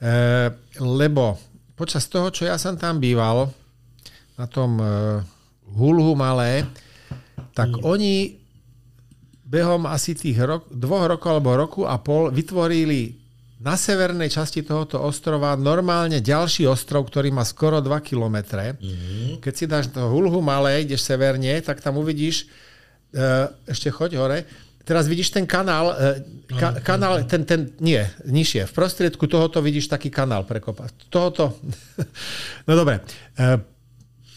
e, 0.00 0.12
lebo 0.80 1.36
počas 1.76 2.08
toho, 2.08 2.32
čo 2.32 2.48
ja 2.48 2.56
som 2.56 2.76
tam 2.80 3.00
býval, 3.00 3.52
na 4.40 4.48
tom 4.48 4.80
e, 4.80 4.84
Hulhu 5.76 6.16
malé, 6.16 6.64
tak 7.52 7.68
oni 7.84 8.40
behom 9.44 9.84
asi 9.84 10.16
tých 10.16 10.40
rok, 10.40 10.64
dvoch 10.72 11.04
rokov 11.04 11.28
alebo 11.36 11.58
roku 11.58 11.82
a 11.84 12.00
pol 12.00 12.32
vytvorili 12.32 13.20
na 13.60 13.76
severnej 13.76 14.32
časti 14.32 14.64
tohoto 14.64 15.04
ostrova 15.04 15.52
normálne 15.52 16.24
ďalší 16.24 16.64
ostrov, 16.64 17.12
ktorý 17.12 17.28
má 17.28 17.44
skoro 17.44 17.84
2 17.84 17.92
kilometre. 18.00 18.80
Mm-hmm. 18.80 19.44
Keď 19.44 19.52
si 19.52 19.64
dáš 19.68 19.92
to 19.92 20.08
Hulhu 20.08 20.40
malé, 20.40 20.80
ideš 20.80 21.04
severne, 21.04 21.60
tak 21.60 21.84
tam 21.84 22.00
uvidíš, 22.00 22.48
e, 23.12 23.52
ešte 23.68 23.92
choď 23.92 24.10
hore, 24.16 24.38
teraz 24.88 25.04
vidíš 25.04 25.36
ten 25.36 25.44
kanál, 25.44 25.92
e, 25.92 26.24
ka, 26.56 26.80
kanál, 26.80 27.28
ten, 27.28 27.44
ten, 27.44 27.68
nie, 27.84 28.00
nižšie, 28.24 28.64
v 28.64 28.72
prostriedku 28.72 29.28
tohoto 29.28 29.60
vidíš 29.60 29.92
taký 29.92 30.08
kanál 30.08 30.48
prekopať. 30.48 31.12
Tohoto, 31.12 31.60
no 32.70 32.72
dobre, 32.72 33.04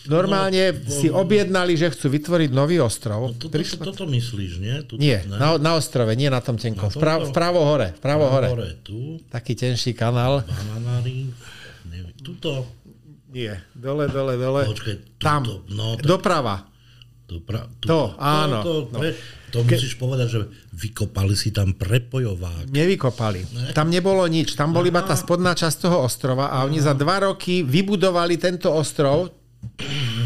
normálne 0.06 0.64
No, 0.74 0.90
si 0.90 1.08
objednali, 1.08 1.74
že 1.74 1.90
chcú 1.90 2.10
vytvoriť 2.10 2.50
nový 2.50 2.78
ostrov. 2.78 3.32
Toto, 3.34 3.48
Prišlo- 3.50 3.84
toto 3.86 4.04
myslíš, 4.04 4.52
nie? 4.58 4.76
Tuto, 4.82 4.98
nie, 4.98 5.16
ne? 5.20 5.36
na, 5.36 5.56
na 5.56 5.72
ostrove, 5.74 6.12
nie 6.12 6.28
na 6.28 6.40
tom 6.40 6.56
tenkom. 6.56 6.88
Na 6.88 6.94
Vpravo, 6.94 7.22
tomto? 7.22 7.32
vpravo 7.32 7.60
hore, 7.62 7.88
vpravo 7.94 8.26
hore. 8.28 8.48
hore. 8.50 8.70
Tu, 8.82 9.18
Taký 9.28 9.54
tenší 9.54 9.92
kanál. 9.92 10.44
bananári, 10.44 11.32
tuto, 12.18 12.68
Nie, 13.30 13.66
dole, 13.74 14.06
dole, 14.08 14.38
dole. 14.38 14.62
počkaj, 14.64 14.96
tuto, 15.12 15.18
Tam, 15.20 15.42
no, 15.68 15.98
tak, 15.98 16.06
doprava. 16.06 16.70
dopra, 17.26 17.66
tu, 17.82 17.88
To, 17.88 18.14
áno, 18.16 18.62
To, 18.62 18.74
no. 18.88 19.00
to, 19.00 19.10
to 19.50 19.58
musíš 19.64 19.96
povedať, 19.96 20.28
že 20.30 20.40
vykopali 20.72 21.34
si 21.34 21.50
tam 21.50 21.74
prepojovák. 21.74 22.70
Nevykopali. 22.70 23.74
Tam 23.74 23.90
nebolo 23.90 24.22
nič. 24.26 24.54
Tam 24.54 24.70
bol 24.70 24.82
iba 24.84 25.02
tá 25.02 25.14
spodná 25.14 25.52
časť 25.52 25.78
toho 25.84 26.02
ostrova 26.02 26.50
a 26.50 26.62
oni 26.62 26.78
za 26.78 26.94
dva 26.94 27.22
roky 27.24 27.62
vybudovali 27.62 28.36
tento 28.36 28.70
ostrov 28.70 29.34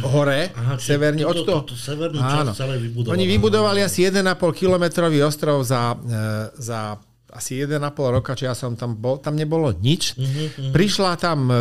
hore, 0.03 0.51
Aha, 0.53 0.73
severne. 0.77 1.23
Od 1.25 1.35
toho, 1.43 1.61
túto 1.65 1.75
severnú 1.77 2.19
časť 2.19 2.55
celé 2.55 2.75
vybudovali. 2.81 3.13
Oni 3.13 3.25
vybudovali 3.25 3.79
asi 3.83 4.07
1,5 4.07 4.23
kilometrový 4.53 5.19
ostrov 5.23 5.63
za, 5.65 5.95
e, 5.95 6.53
za 6.57 6.99
asi 7.33 7.61
1,5 7.61 8.15
roka, 8.15 8.33
či 8.33 8.47
ja 8.47 8.55
som 8.57 8.73
tam 8.73 8.97
bol, 8.97 9.19
tam 9.19 9.35
nebolo 9.35 9.73
nič. 9.75 10.17
Uh-huh. 10.17 10.73
Prišla 10.73 11.19
tam 11.19 11.51
e, 11.51 11.55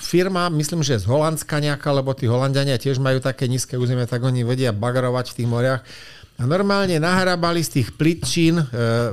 firma, 0.00 0.50
myslím, 0.50 0.82
že 0.82 0.98
z 0.98 1.06
Holandska 1.06 1.62
nejaká, 1.62 1.94
lebo 1.94 2.10
tí 2.16 2.26
Holandiania 2.26 2.80
tiež 2.80 2.98
majú 2.98 3.22
také 3.22 3.46
nízke 3.46 3.78
územie, 3.78 4.08
tak 4.08 4.24
oni 4.24 4.42
vedia 4.42 4.74
bagrovať 4.74 5.32
v 5.32 5.36
tých 5.38 5.48
moriach. 5.48 5.82
A 6.40 6.48
normálne 6.48 6.96
nahrabali 6.96 7.60
z 7.62 7.80
tých 7.80 7.88
plitčín 7.94 8.56
e, 8.58 8.64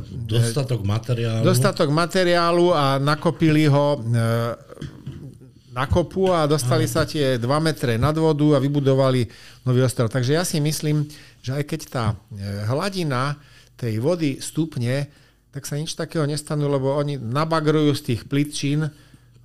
dostatok 0.08 0.82
materiálu. 0.82 1.44
dostatok 1.46 1.92
materiálu 1.92 2.74
a 2.74 2.98
nakopili 2.98 3.70
ho 3.70 4.02
na 5.70 5.86
kopu 5.86 6.34
a 6.34 6.50
dostali 6.50 6.90
sa 6.90 7.06
tie 7.06 7.38
2 7.38 7.46
metre 7.62 7.96
nad 7.96 8.16
vodu 8.18 8.58
a 8.58 8.64
vybudovali 8.64 9.26
nový 9.66 9.86
ostrov. 9.86 10.10
Takže 10.10 10.34
ja 10.34 10.44
si 10.44 10.58
myslím, 10.58 11.06
že 11.46 11.54
aj 11.54 11.64
keď 11.70 11.82
tá 11.90 12.06
hladina 12.70 13.38
tej 13.78 14.02
vody 14.02 14.42
stupne, 14.42 15.08
tak 15.50 15.66
sa 15.66 15.78
nič 15.78 15.98
takého 15.98 16.26
nestanú, 16.30 16.70
lebo 16.70 16.94
oni 16.94 17.18
nabagrujú 17.18 17.96
z 17.98 18.02
tých 18.14 18.22
plitčín 18.30 18.86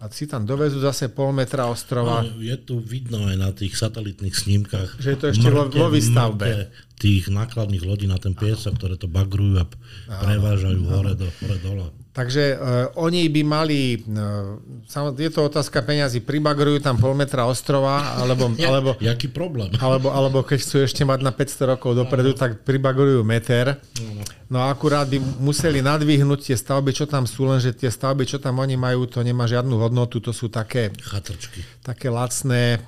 a 0.04 0.10
si 0.12 0.28
tam 0.28 0.44
dovezú 0.44 0.84
zase 0.84 1.08
pol 1.08 1.32
metra 1.32 1.64
ostrova. 1.64 2.20
No, 2.20 2.36
je 2.36 2.56
tu 2.60 2.76
vidno 2.76 3.24
aj 3.24 3.36
na 3.40 3.50
tých 3.56 3.72
satelitných 3.72 4.36
snímkach. 4.36 5.00
Že 5.00 5.08
je 5.08 5.18
to 5.18 5.26
ešte 5.32 5.48
mŕte, 5.48 5.80
vo 5.80 5.88
výstavbe. 5.88 6.68
Tých 7.00 7.32
nákladných 7.32 7.84
lodí 7.88 8.04
na 8.04 8.20
ten 8.20 8.36
piesok, 8.36 8.76
ktoré 8.76 9.00
to 9.00 9.08
bagrujú 9.08 9.64
a 9.64 9.66
prevážajú 10.04 10.80
áno, 10.84 10.92
hore, 10.92 11.12
do, 11.16 11.28
hore 11.40 11.56
dole. 11.64 11.88
Takže 12.14 12.54
uh, 12.54 12.94
oni 12.94 13.26
by 13.26 13.42
mali, 13.42 13.98
uh, 14.06 15.18
je 15.18 15.30
to 15.34 15.50
otázka 15.50 15.82
peňazí, 15.82 16.22
pribagrujú 16.22 16.78
tam 16.78 16.94
pol 16.94 17.10
metra 17.10 17.42
ostrova, 17.42 18.14
alebo... 18.22 18.46
Ja, 18.62 18.70
alebo 18.70 18.94
jaký 19.02 19.26
problém? 19.34 19.74
Alebo, 19.84 20.14
alebo 20.14 20.46
keď 20.46 20.62
chcú 20.62 20.76
ešte 20.86 21.02
mať 21.02 21.26
na 21.26 21.34
500 21.34 21.74
rokov 21.74 21.98
dopredu, 21.98 22.30
no. 22.32 22.38
tak 22.38 22.62
pribagrujú 22.62 23.26
meter. 23.26 23.82
No. 23.98 24.22
no 24.46 24.58
a 24.62 24.70
akurát 24.70 25.10
by 25.10 25.18
museli 25.42 25.82
nadvihnúť 25.82 26.54
tie 26.54 26.56
stavby, 26.56 26.94
čo 26.94 27.10
tam 27.10 27.26
sú, 27.26 27.50
lenže 27.50 27.74
tie 27.74 27.90
stavby, 27.90 28.22
čo 28.30 28.38
tam 28.38 28.62
oni 28.62 28.78
majú, 28.78 29.10
to 29.10 29.18
nemá 29.26 29.50
žiadnu 29.50 29.74
hodnotu, 29.74 30.22
to 30.22 30.30
sú 30.30 30.46
také... 30.46 30.94
Chatrčky. 31.02 31.66
Také 31.82 32.14
lacné 32.14 32.78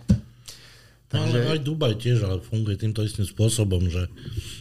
Takže... 1.16 1.38
Ale 1.40 1.52
aj 1.56 1.60
Dubaj 1.64 1.94
tiež 1.96 2.18
ale 2.28 2.38
funguje 2.44 2.76
týmto 2.76 3.00
istým 3.00 3.24
spôsobom, 3.24 3.88
že 3.88 4.06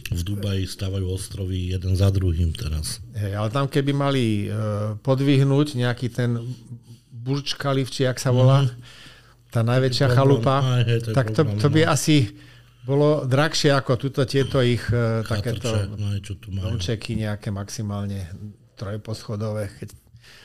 v 0.08 0.20
Dubaji 0.24 0.64
stávajú 0.64 1.06
ostrovy 1.12 1.76
jeden 1.76 1.92
za 1.94 2.08
druhým 2.08 2.56
teraz. 2.56 3.04
Hej, 3.12 3.36
ale 3.36 3.48
tam 3.52 3.68
keby 3.68 3.92
mali 3.92 4.24
uh, 4.48 4.96
podvihnúť 5.04 5.76
nejaký 5.76 6.08
ten 6.08 6.40
Burj 7.12 7.58
Khalif, 7.58 7.90
či 7.90 8.06
jak 8.06 8.16
sa 8.16 8.30
volá, 8.30 8.64
mm-hmm. 8.64 9.50
tá 9.50 9.60
najväčšia 9.66 10.06
chalupa, 10.14 10.62
aj, 10.62 10.82
hej, 10.86 11.00
to 11.04 11.08
tak 11.12 11.34
to, 11.34 11.42
problém, 11.42 11.60
to 11.60 11.68
by 11.68 11.82
no. 11.82 11.88
asi 11.90 12.16
bolo 12.86 13.08
drahšie 13.26 13.74
ako 13.74 13.98
tuto 13.98 14.22
tieto 14.22 14.62
ich 14.62 14.86
uh, 14.94 15.26
takéto 15.26 15.74
no, 15.98 16.14
domčeky 16.62 17.18
nejaké 17.18 17.50
maximálne 17.50 18.30
trojposchodové. 18.78 19.74
Keď... 19.74 19.88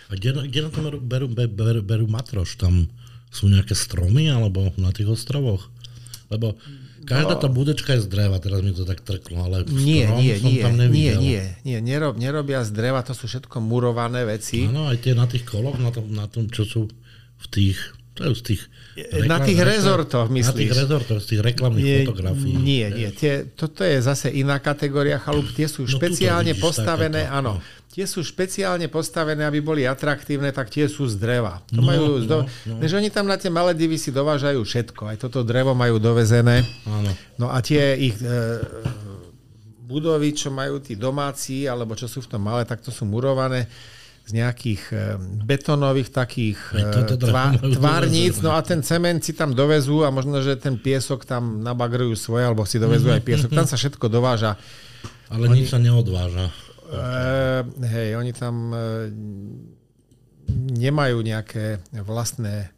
A 0.10 0.12
kde, 0.18 0.30
kde 0.50 0.60
na 0.66 0.70
tom 0.74 0.84
berú, 0.90 1.00
berú, 1.00 1.28
berú, 1.30 1.82
berú 1.86 2.06
matroš? 2.10 2.58
Tam 2.58 2.90
sú 3.32 3.48
nejaké 3.48 3.72
stromy 3.72 4.28
alebo 4.28 4.76
na 4.76 4.92
tých 4.92 5.08
ostrovoch? 5.08 5.71
Lebo 6.32 6.56
každá 7.04 7.36
tá 7.36 7.52
budečka 7.52 8.00
je 8.00 8.06
z 8.06 8.08
dreva, 8.08 8.40
teraz 8.40 8.64
mi 8.64 8.72
to 8.72 8.88
tak 8.88 9.04
trklo, 9.04 9.44
ale 9.44 9.68
nie, 9.68 10.08
nie, 10.08 10.40
som 10.40 10.48
nie, 10.48 10.62
tam 10.64 10.76
nevidel. 10.80 11.20
Nie, 11.20 11.20
nie, 11.20 11.44
nie, 11.68 11.78
nerob, 11.84 12.16
nerobia 12.16 12.64
z 12.64 12.72
dreva, 12.72 13.04
to 13.04 13.12
sú 13.12 13.28
všetko 13.28 13.60
murované 13.60 14.24
veci. 14.24 14.72
Áno, 14.72 14.88
aj 14.88 15.04
tie 15.04 15.14
na 15.18 15.28
tých 15.28 15.44
koloch, 15.44 15.76
na 15.76 15.92
tom, 15.92 16.08
na 16.08 16.32
tom 16.32 16.48
čo 16.48 16.64
sú 16.64 16.88
v 17.42 17.46
tých 17.52 17.78
to 18.12 18.28
je 18.28 18.36
z 18.36 18.44
tých 18.44 18.62
reklam, 19.08 19.32
na 19.32 19.40
tých 19.40 19.60
rezortoch, 19.64 20.28
myslíš? 20.28 20.52
Na 20.52 20.60
tých 20.60 20.76
rezortoch, 20.76 21.20
z 21.24 21.28
tých 21.32 21.42
reklamných 21.48 21.84
nie, 21.84 21.98
fotografií. 22.04 22.54
Nie, 22.60 22.86
nie. 22.92 23.10
Tie, 23.16 23.48
toto 23.56 23.88
je 23.88 24.04
zase 24.04 24.28
iná 24.36 24.60
kategória 24.60 25.16
chalup. 25.16 25.48
Tie 25.56 25.72
sú 25.72 25.88
no, 25.88 25.92
špeciálne 25.96 26.52
postavené, 26.60 27.24
takéto, 27.24 27.40
áno. 27.40 27.52
Tie 27.92 28.08
sú 28.08 28.24
špeciálne 28.24 28.88
postavené, 28.88 29.44
aby 29.44 29.60
boli 29.60 29.84
atraktívne, 29.84 30.56
tak 30.56 30.72
tie 30.72 30.88
sú 30.88 31.12
z 31.12 31.20
dreva. 31.20 31.60
To 31.76 31.84
no, 31.84 31.92
majú 31.92 32.04
no, 32.08 32.24
do... 32.24 32.38
no. 32.48 32.80
Než 32.80 32.96
oni 32.96 33.12
tam 33.12 33.28
na 33.28 33.36
tie 33.36 33.52
malé 33.52 33.76
divy 33.76 34.00
si 34.00 34.16
dovážajú 34.16 34.64
všetko. 34.64 35.12
Aj 35.12 35.18
toto 35.20 35.44
drevo 35.44 35.76
majú 35.76 36.00
dovezené. 36.00 36.64
Áno. 36.88 37.12
No 37.36 37.52
a 37.52 37.60
tie 37.60 38.00
ich 38.00 38.16
e, 38.24 38.64
budovy, 39.92 40.32
čo 40.32 40.56
majú 40.56 40.80
tí 40.80 40.96
domáci, 40.96 41.68
alebo 41.68 41.92
čo 42.00 42.08
sú 42.08 42.24
v 42.24 42.32
tom 42.32 42.48
malé, 42.48 42.64
tak 42.64 42.80
to 42.80 42.96
sú 42.96 43.04
murované 43.04 43.68
z 44.24 44.40
nejakých 44.40 44.84
e, 44.96 44.96
betonových 45.44 46.16
takých 46.16 46.60
e, 46.72 47.20
tvá, 47.20 47.60
tvárnic, 47.60 48.40
no 48.40 48.56
a 48.56 48.64
ten 48.64 48.80
cement 48.80 49.20
si 49.20 49.36
tam 49.36 49.52
dovezú 49.52 50.08
a 50.08 50.14
možno, 50.16 50.40
že 50.40 50.56
ten 50.56 50.80
piesok 50.80 51.28
tam 51.28 51.60
nabagrujú 51.60 52.16
svoje, 52.16 52.48
alebo 52.48 52.64
si 52.64 52.80
dovezú 52.80 53.12
aj 53.12 53.20
piesok. 53.20 53.52
Tam 53.52 53.68
sa 53.68 53.76
všetko 53.76 54.08
dováža. 54.08 54.56
Ale 55.28 55.52
Oni... 55.52 55.60
nič 55.60 55.76
sa 55.76 55.80
neodváža. 55.82 56.71
Uh, 56.92 57.64
hej, 57.88 58.20
oni 58.20 58.36
tam 58.36 58.76
uh, 58.76 59.08
nemajú 60.76 61.24
nejaké 61.24 61.80
vlastné 62.04 62.76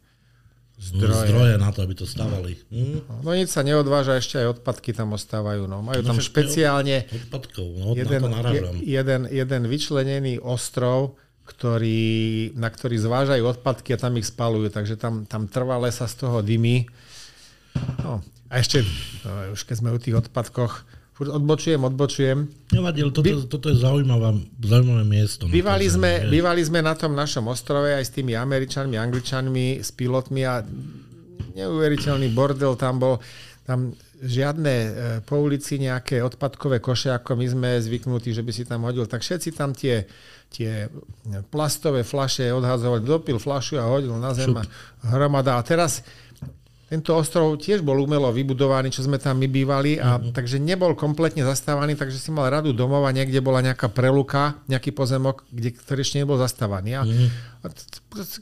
zdroje. 0.78 1.28
zdroje 1.30 1.54
na 1.58 1.70
to, 1.70 1.80
aby 1.82 1.94
to 1.98 2.06
stavali. 2.06 2.54
Hm? 2.70 3.22
No 3.26 3.34
nič 3.34 3.50
sa 3.50 3.66
neodváža, 3.66 4.18
ešte 4.18 4.38
aj 4.38 4.60
odpadky 4.60 4.94
tam 4.94 5.14
ostávajú. 5.14 5.66
No. 5.66 5.82
Majú 5.82 6.00
no, 6.02 6.08
tam 6.14 6.18
špeciálne 6.22 7.10
odpadkov, 7.10 7.66
no, 7.74 7.86
jeden, 7.94 8.22
jeden, 8.82 9.22
jeden 9.30 9.62
vyčlenený 9.66 10.42
ostrov, 10.42 11.18
ktorý, 11.44 12.54
na 12.56 12.72
ktorý 12.72 12.96
zvážajú 12.96 13.42
odpadky 13.44 13.94
a 13.94 14.00
tam 14.00 14.16
ich 14.16 14.30
spalujú, 14.30 14.72
takže 14.72 14.96
tam, 14.96 15.28
tam 15.28 15.44
trvalé 15.50 15.92
sa 15.92 16.08
z 16.08 16.24
toho 16.24 16.40
dymy. 16.40 16.88
No. 18.00 18.24
A 18.48 18.62
ešte, 18.62 18.86
no, 19.26 19.52
už 19.52 19.66
keď 19.66 19.76
sme 19.82 19.90
u 19.92 19.98
tých 19.98 20.22
odpadkoch, 20.24 20.86
furt 21.14 21.30
odbočujem, 21.30 21.78
odbočujem. 21.78 22.38
Nevadil, 22.74 23.14
toto, 23.14 23.22
By... 23.22 23.46
toto 23.46 23.66
je 23.70 23.78
zaujímavé, 23.78 24.50
zaujímavé 24.58 25.04
miesto. 25.06 25.46
Bývali 25.46 25.86
sme, 25.86 26.26
bývali 26.26 26.60
sme 26.66 26.82
na 26.82 26.98
tom 26.98 27.14
našom 27.14 27.46
ostrove 27.46 27.86
aj 27.86 28.02
s 28.02 28.10
tými 28.10 28.34
Američanmi, 28.34 28.98
Angličanmi, 28.98 29.78
s 29.78 29.94
pilotmi 29.94 30.42
a 30.42 30.66
neuveriteľný 31.54 32.34
bordel 32.34 32.74
tam 32.74 32.98
bol. 32.98 33.14
Tam 33.64 33.96
žiadne 34.20 34.74
e, 34.74 34.88
po 35.24 35.40
ulici 35.40 35.80
nejaké 35.80 36.20
odpadkové 36.20 36.84
koše, 36.84 37.12
ako 37.12 37.32
my 37.36 37.46
sme 37.48 37.70
zvyknutí, 37.80 38.36
že 38.36 38.44
by 38.44 38.52
si 38.52 38.68
tam 38.68 38.84
hodil. 38.84 39.08
Tak 39.08 39.24
všetci 39.24 39.56
tam 39.56 39.72
tie, 39.72 40.04
tie 40.52 40.92
plastové 41.48 42.04
flaše 42.04 42.52
odhadzovali. 42.52 43.00
Dopil 43.00 43.40
flašu 43.40 43.80
a 43.80 43.88
hodil 43.88 44.12
na 44.20 44.36
zem 44.36 44.52
a 44.52 44.64
hromada. 45.08 45.56
A 45.56 45.64
teraz 45.64 46.04
tento 46.94 47.10
ostrov 47.18 47.58
tiež 47.58 47.82
bol 47.82 47.98
umelo 47.98 48.30
vybudovaný, 48.30 48.94
čo 48.94 49.02
sme 49.02 49.18
tam 49.18 49.42
my 49.42 49.50
bývali, 49.50 49.98
a 49.98 50.14
uh-huh. 50.14 50.30
takže 50.30 50.62
nebol 50.62 50.94
kompletne 50.94 51.42
zastávaný, 51.42 51.98
takže 51.98 52.22
si 52.22 52.30
mal 52.30 52.46
radu 52.46 52.70
domov 52.70 53.02
a 53.02 53.10
niekde 53.10 53.42
bola 53.42 53.58
nejaká 53.58 53.90
preluka, 53.90 54.62
nejaký 54.70 54.94
pozemok, 54.94 55.42
kde, 55.50 55.74
ktorý 55.74 56.00
ešte 56.06 56.22
nebol 56.22 56.38
zastávaný. 56.38 56.90
A, 56.94 57.02
a 57.02 57.66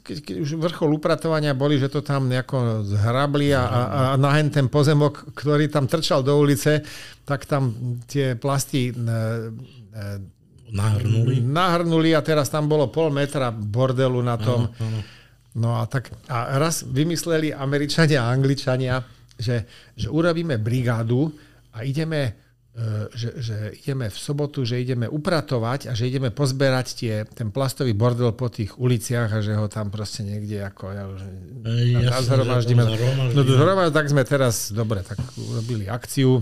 keď, 0.05 0.17
keď 0.21 0.35
už 0.45 0.61
vrchol 0.61 1.01
upratovania 1.01 1.57
boli, 1.57 1.81
že 1.81 1.89
to 1.89 2.05
tam 2.05 2.29
nejako 2.29 2.85
zhrabli 2.85 3.49
a, 3.57 3.65
a, 3.65 3.81
a 4.13 4.21
na 4.21 4.37
ten 4.53 4.69
pozemok, 4.69 5.33
ktorý 5.33 5.65
tam 5.73 5.89
trčal 5.89 6.21
do 6.21 6.37
ulice, 6.37 6.85
tak 7.25 7.49
tam 7.49 7.73
tie 8.05 8.37
plasty 8.37 8.93
e, 8.93 8.93
e, 8.93 9.01
nahrnuli. 10.69 11.41
nahrnuli 11.41 12.13
a 12.13 12.21
teraz 12.21 12.53
tam 12.53 12.69
bolo 12.69 12.93
pol 12.93 13.09
metra 13.09 13.49
bordelu 13.49 14.21
na 14.21 14.37
tom. 14.37 14.69
Uh-huh, 14.69 14.77
uh-huh 14.77 15.21
No 15.53 15.77
a 15.77 15.85
tak 15.85 16.09
a 16.25 16.57
raz 16.57 16.81
vymysleli 16.81 17.53
Američania 17.53 18.25
a 18.25 18.33
Angličania, 18.33 19.05
že, 19.37 19.65
že 19.93 20.09
urobíme 20.09 20.57
brigádu 20.57 21.29
a 21.77 21.85
ideme, 21.85 22.33
e, 22.73 22.81
že, 23.13 23.29
že 23.37 23.57
ideme 23.77 24.09
v 24.09 24.17
sobotu, 24.17 24.65
že 24.65 24.81
ideme 24.81 25.05
upratovať 25.05 25.89
a 25.89 25.91
že 25.93 26.09
ideme 26.09 26.33
pozberať 26.33 26.87
tie, 26.97 27.13
ten 27.29 27.53
plastový 27.53 27.93
bordel 27.93 28.33
po 28.33 28.49
tých 28.49 28.73
uliciach 28.81 29.29
a 29.29 29.39
že 29.45 29.53
ho 29.53 29.69
tam 29.69 29.93
proste 29.93 30.25
niekde 30.25 30.65
ako 30.65 30.83
ja 30.89 31.05
už 31.05 31.21
ja 32.01 32.17
zhromaždíme. 32.25 32.81
No 33.37 33.41
zhromaž, 33.45 33.93
tak 33.93 34.09
sme 34.09 34.25
teraz, 34.25 34.73
dobre, 34.73 35.05
tak 35.05 35.21
urobili 35.37 35.85
akciu, 35.85 36.41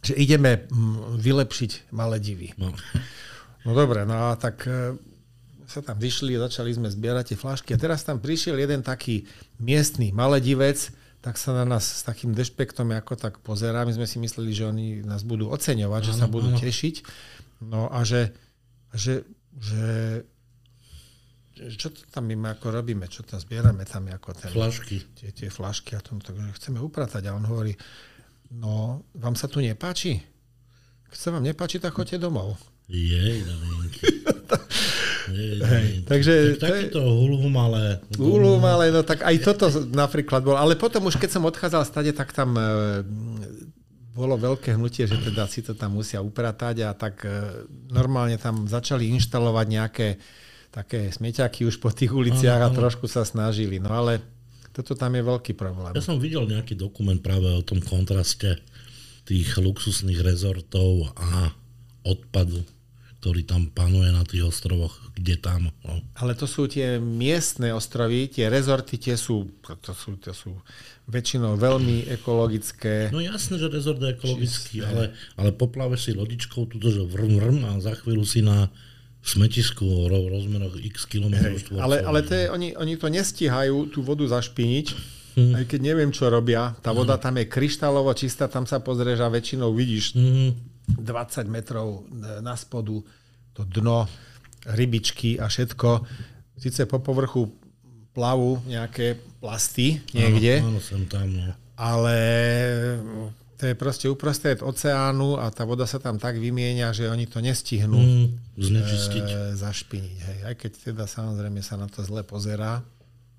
že 0.00 0.16
ideme 0.16 0.64
vylepšiť 1.20 1.92
malé 1.92 2.16
divy. 2.16 2.56
No. 2.56 2.72
no 3.68 3.70
dobre, 3.76 4.08
no 4.08 4.32
a 4.32 4.40
tak 4.40 4.64
e, 4.64 5.11
sa 5.72 5.80
tam 5.80 5.96
vyšli, 5.96 6.36
začali 6.36 6.76
sme 6.76 6.92
zbierať 6.92 7.32
tie 7.32 7.38
flašky 7.40 7.70
a 7.72 7.80
teraz 7.80 8.04
tam 8.04 8.20
prišiel 8.20 8.60
jeden 8.60 8.84
taký 8.84 9.24
miestný 9.56 10.12
maledivec, 10.12 10.92
tak 11.24 11.38
sa 11.38 11.56
na 11.56 11.64
nás 11.64 11.86
s 11.86 12.02
takým 12.02 12.34
dešpektom 12.36 12.92
ako 12.98 13.14
tak 13.16 13.40
pozerá. 13.40 13.86
My 13.86 13.94
sme 13.94 14.04
si 14.04 14.18
mysleli, 14.18 14.52
že 14.52 14.68
oni 14.68 15.06
nás 15.06 15.22
budú 15.22 15.48
oceňovať, 15.48 16.02
ano, 16.02 16.08
že 16.10 16.12
sa 16.12 16.26
budú 16.26 16.50
ano. 16.50 16.58
tešiť. 16.58 16.94
No 17.62 17.86
a 17.88 18.02
že, 18.02 18.34
že, 18.90 19.22
že 19.54 19.86
čo 21.78 21.94
to 21.94 22.02
tam 22.10 22.26
my 22.26 22.34
ako 22.58 22.74
robíme, 22.74 23.06
čo 23.06 23.22
tam 23.22 23.38
zbierame 23.38 23.86
tam 23.86 24.10
ako 24.10 24.34
ten... 24.34 24.50
Flašky. 24.50 24.98
Tie, 25.14 25.30
tie 25.30 25.48
flašky 25.48 25.94
a 25.94 26.02
tom, 26.02 26.18
takže 26.18 26.58
chceme 26.58 26.82
upratať. 26.82 27.30
A 27.30 27.38
on 27.38 27.46
hovorí, 27.46 27.76
no, 28.50 29.06
vám 29.14 29.38
sa 29.38 29.46
tu 29.46 29.62
nepáči? 29.62 30.18
Keď 31.12 31.18
sa 31.18 31.30
vám 31.30 31.46
nepáči, 31.46 31.78
tak 31.78 31.94
choďte 31.94 32.18
domov. 32.18 32.58
Jej, 32.90 33.46
Hej, 35.34 35.88
takže... 36.04 36.32
Tak, 36.60 36.70
takýto 36.70 37.00
je... 37.00 37.08
hulhum, 37.08 37.54
ale... 37.56 38.00
Hulhum, 38.16 38.62
ale 38.62 38.92
no 38.92 39.00
tak 39.02 39.24
aj 39.24 39.36
toto 39.40 39.66
napríklad 39.90 40.44
bolo. 40.44 40.58
Ale 40.60 40.76
potom 40.76 41.08
už 41.08 41.16
keď 41.16 41.30
som 41.40 41.48
odchádzal 41.48 41.82
stade, 41.88 42.12
tak 42.12 42.30
tam 42.36 42.54
e, 42.54 42.62
bolo 44.12 44.36
veľké 44.36 44.76
hnutie, 44.76 45.08
že 45.08 45.16
teda 45.16 45.48
si 45.48 45.64
to 45.64 45.72
tam 45.72 45.96
musia 45.96 46.20
upratať 46.20 46.84
a 46.84 46.92
tak 46.92 47.24
e, 47.24 47.64
normálne 47.90 48.36
tam 48.36 48.68
začali 48.68 49.08
inštalovať 49.16 49.66
nejaké 49.68 50.08
také 50.72 51.12
smieťaky 51.12 51.68
už 51.68 51.76
po 51.84 51.92
tých 51.92 52.12
uliciach 52.16 52.64
a 52.64 52.72
trošku 52.72 53.04
sa 53.04 53.28
snažili. 53.28 53.76
No 53.76 53.92
ale 53.92 54.24
toto 54.72 54.96
tam 54.96 55.12
je 55.12 55.20
veľký 55.20 55.52
problém. 55.52 55.92
Ja 55.92 56.00
som 56.00 56.16
videl 56.16 56.48
nejaký 56.48 56.80
dokument 56.80 57.20
práve 57.20 57.52
o 57.52 57.60
tom 57.60 57.84
kontraste 57.84 58.56
tých 59.28 59.52
luxusných 59.60 60.24
rezortov 60.24 61.12
a 61.14 61.52
odpadu, 62.02 62.64
ktorý 63.22 63.46
tam 63.46 63.70
panuje 63.70 64.10
na 64.10 64.26
tých 64.26 64.50
ostrovoch, 64.50 64.98
kde 65.14 65.38
tam. 65.38 65.70
No. 65.86 66.02
Ale 66.18 66.34
to 66.34 66.50
sú 66.50 66.66
tie 66.66 66.98
miestne 66.98 67.70
ostrovy, 67.70 68.26
tie 68.26 68.50
rezorty, 68.50 68.98
tie 68.98 69.14
sú, 69.14 69.46
to 69.62 69.94
sú, 69.94 70.18
to 70.18 70.34
sú 70.34 70.50
väčšinou 71.06 71.54
veľmi 71.54 72.10
ekologické. 72.10 73.14
No 73.14 73.22
jasné, 73.22 73.62
že 73.62 73.70
rezort 73.70 74.02
je 74.02 74.10
ekologický, 74.10 74.82
ale, 74.82 75.14
ale 75.38 75.54
poplaveš 75.54 76.10
si 76.10 76.18
lodičkou 76.18 76.66
túto, 76.66 76.90
že 76.90 77.06
vrm, 77.06 77.38
vrm 77.38 77.58
a 77.62 77.70
za 77.78 77.94
chvíľu 77.94 78.26
si 78.26 78.42
na 78.42 78.66
smetisku 79.22 79.86
o 79.86 80.10
rozmeroch 80.10 80.82
x 80.82 81.06
kilometrov 81.06 81.78
Ale, 81.78 82.02
ale 82.02 82.26
to 82.26 82.34
je, 82.34 82.50
oni, 82.50 82.74
oni 82.74 82.98
to 82.98 83.06
nestíhajú 83.06 83.86
tú 83.94 84.02
vodu 84.02 84.26
zašpiniť, 84.26 84.86
hmm. 85.38 85.62
aj 85.62 85.64
keď 85.70 85.78
neviem, 85.78 86.10
čo 86.10 86.26
robia. 86.26 86.74
Tá 86.82 86.90
voda 86.90 87.14
tam 87.22 87.38
je 87.38 87.46
kryštálovo 87.46 88.10
čistá, 88.18 88.50
tam 88.50 88.66
sa 88.66 88.82
pozrieš 88.82 89.22
a 89.22 89.30
väčšinou 89.30 89.70
vidíš 89.70 90.18
hmm 90.18 90.71
20 90.88 91.46
metrov 91.46 92.06
na 92.42 92.54
spodu, 92.58 93.00
to 93.52 93.62
dno, 93.68 94.08
rybičky 94.66 95.38
a 95.38 95.46
všetko. 95.50 96.06
Sice 96.58 96.86
po 96.86 97.02
povrchu 97.02 97.50
plavú 98.12 98.60
nejaké 98.68 99.16
plasty 99.40 99.98
niekde, 100.12 100.60
áno, 100.60 100.76
áno, 100.76 100.80
som 100.84 101.02
tam, 101.08 101.26
no. 101.32 101.48
ale 101.80 102.16
to 103.62 103.70
je 103.70 103.78
proste 103.78 104.10
uprostred 104.10 104.58
oceánu 104.58 105.38
a 105.38 105.46
tá 105.54 105.62
voda 105.62 105.86
sa 105.86 106.02
tam 106.02 106.18
tak 106.18 106.34
vymieňa, 106.34 106.90
že 106.90 107.06
oni 107.06 107.30
to 107.30 107.38
nestihnú 107.38 107.94
mm, 107.94 108.58
znečistiť. 108.58 109.26
E, 109.30 109.36
zašpiniť. 109.54 110.18
Hej. 110.18 110.38
Aj 110.50 110.54
keď 110.58 110.72
teda 110.90 111.04
samozrejme 111.06 111.62
sa 111.62 111.78
na 111.78 111.86
to 111.86 112.02
zle 112.02 112.26
pozerá. 112.26 112.82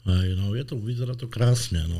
Aj, 0.08 0.28
no, 0.40 0.56
je 0.56 0.64
to, 0.64 0.80
vyzerá 0.80 1.20
to 1.20 1.28
krásne. 1.28 1.84
No. 1.92 2.00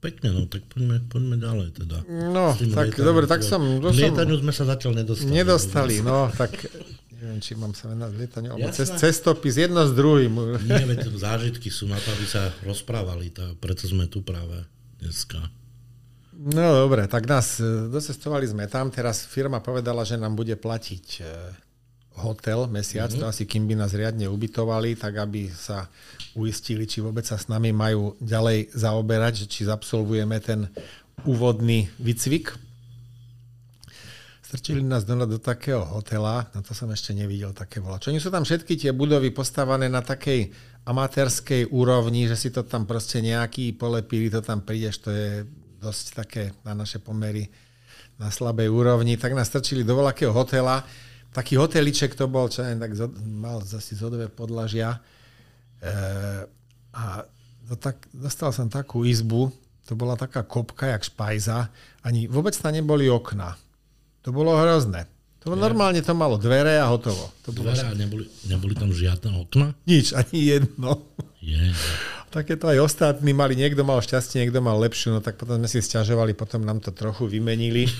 Pekne, 0.00 0.32
no 0.32 0.48
tak 0.48 0.64
poďme, 0.72 0.96
poďme 1.12 1.36
ďalej 1.36 1.68
teda. 1.76 1.98
No, 2.08 2.56
tak 2.56 2.96
lietaním, 2.96 3.04
dobre, 3.04 3.24
tak 3.28 3.44
som... 3.44 3.60
K 3.60 3.92
lietaniu 3.92 4.40
sme 4.40 4.52
sa 4.56 4.64
zatiaľ 4.64 5.04
nedostali. 5.04 5.28
Nedostali, 5.28 5.94
no, 6.00 6.28
tak 6.40 6.56
neviem, 7.20 7.36
či 7.44 7.52
mám 7.52 7.76
sa 7.76 7.92
venovať 7.92 8.14
lietaniu, 8.16 8.50
alebo 8.56 8.72
cez, 8.72 8.88
cestopis, 8.96 9.60
jedno 9.60 9.84
s 9.84 9.92
druhým. 9.92 10.56
Nie, 10.64 10.88
veď 10.88 11.12
zážitky 11.28 11.68
sú 11.68 11.84
na 11.84 12.00
to, 12.00 12.16
aby 12.16 12.24
sa 12.24 12.48
rozprávali, 12.64 13.28
tá, 13.28 13.52
preto 13.60 13.84
sme 13.84 14.08
tu 14.08 14.24
práve 14.24 14.64
dneska. 15.04 15.36
No 16.32 16.88
dobre, 16.88 17.04
tak 17.04 17.28
nás 17.28 17.60
e, 17.60 17.92
docestovali 17.92 18.48
sme 18.48 18.64
tam, 18.72 18.88
teraz 18.88 19.28
firma 19.28 19.60
povedala, 19.60 20.08
že 20.08 20.16
nám 20.16 20.32
bude 20.32 20.56
platiť 20.56 21.06
e, 21.20 21.24
hotel 22.18 22.66
mesiac, 22.66 23.08
mm-hmm. 23.08 23.22
to 23.22 23.30
asi 23.30 23.42
kým 23.46 23.70
by 23.70 23.74
nás 23.78 23.94
riadne 23.94 24.26
ubytovali, 24.26 24.98
tak 24.98 25.16
aby 25.22 25.48
sa 25.50 25.86
uistili, 26.34 26.84
či 26.84 27.00
vôbec 27.00 27.22
sa 27.22 27.38
s 27.38 27.46
nami 27.46 27.70
majú 27.70 28.18
ďalej 28.18 28.74
zaoberať, 28.74 29.44
že 29.44 29.46
či 29.46 29.60
zabsolvujeme 29.66 30.36
ten 30.42 30.68
úvodný 31.24 31.88
výcvik. 32.00 32.52
Strčili 34.50 34.82
nás 34.82 35.06
do, 35.06 35.14
do 35.14 35.38
takého 35.38 35.86
hotela, 35.86 36.50
na 36.50 36.60
to 36.60 36.74
som 36.74 36.90
ešte 36.90 37.14
nevidel 37.14 37.54
také 37.54 37.78
volačo. 37.78 38.10
Oni 38.10 38.18
sú 38.18 38.34
tam 38.34 38.42
všetky 38.42 38.74
tie 38.74 38.90
budovy 38.90 39.30
postavané 39.30 39.86
na 39.86 40.02
takej 40.02 40.50
amatérskej 40.90 41.70
úrovni, 41.70 42.26
že 42.26 42.34
si 42.34 42.50
to 42.50 42.66
tam 42.66 42.82
proste 42.82 43.22
nejaký 43.22 43.78
polepili, 43.78 44.26
to 44.26 44.42
tam 44.42 44.66
prídeš, 44.66 45.06
to 45.06 45.10
je 45.14 45.46
dosť 45.78 46.04
také 46.12 46.42
na 46.66 46.74
naše 46.74 46.98
pomery 46.98 47.46
na 48.20 48.28
slabej 48.28 48.68
úrovni, 48.68 49.16
tak 49.16 49.32
nás 49.32 49.48
strčili 49.48 49.86
do 49.86 49.96
voľakého 49.96 50.34
hotela. 50.34 50.84
Taký 51.30 51.58
hoteliček 51.58 52.18
to 52.18 52.26
bol, 52.26 52.50
čo 52.50 52.66
neviem, 52.66 52.82
tak 52.82 52.92
mal 53.22 53.62
zase 53.62 53.94
zhodové 53.94 54.26
podlažia 54.26 54.98
E, 55.80 55.92
a 56.92 57.04
to 57.68 57.74
tak, 57.80 58.04
dostal 58.12 58.52
som 58.52 58.68
takú 58.68 59.08
izbu, 59.08 59.48
to 59.88 59.96
bola 59.96 60.14
taká 60.14 60.44
kopka, 60.44 60.92
jak 60.92 61.08
špajza, 61.08 61.72
ani 62.04 62.28
vôbec 62.28 62.52
tam 62.54 62.76
neboli 62.76 63.08
okna. 63.08 63.56
To 64.22 64.30
bolo 64.30 64.52
hrozné. 64.60 65.08
To 65.40 65.56
bolo, 65.56 65.64
normálne 65.64 66.04
to 66.04 66.12
malo 66.12 66.36
dvere 66.36 66.76
a 66.76 66.92
hotovo. 66.92 67.32
To 67.48 67.56
bolo 67.56 67.72
dvere 67.72 67.88
a 67.88 67.96
neboli, 67.96 68.28
neboli 68.44 68.76
tam 68.76 68.92
žiadne 68.92 69.40
okna? 69.48 69.72
Nič, 69.88 70.12
ani 70.12 70.36
jedno. 70.36 71.00
Je. 71.40 71.72
Takéto 72.28 72.68
aj 72.68 72.84
ostatní 72.84 73.32
mali, 73.32 73.56
niekto 73.56 73.80
mal 73.80 74.04
šťastie, 74.04 74.44
niekto 74.44 74.60
mal 74.60 74.76
lepšiu, 74.76 75.16
no 75.16 75.24
tak 75.24 75.40
potom 75.40 75.56
sme 75.56 75.66
si 75.66 75.80
stiažovali, 75.80 76.36
potom 76.36 76.60
nám 76.60 76.84
to 76.84 76.92
trochu 76.92 77.24
vymenili. 77.24 77.88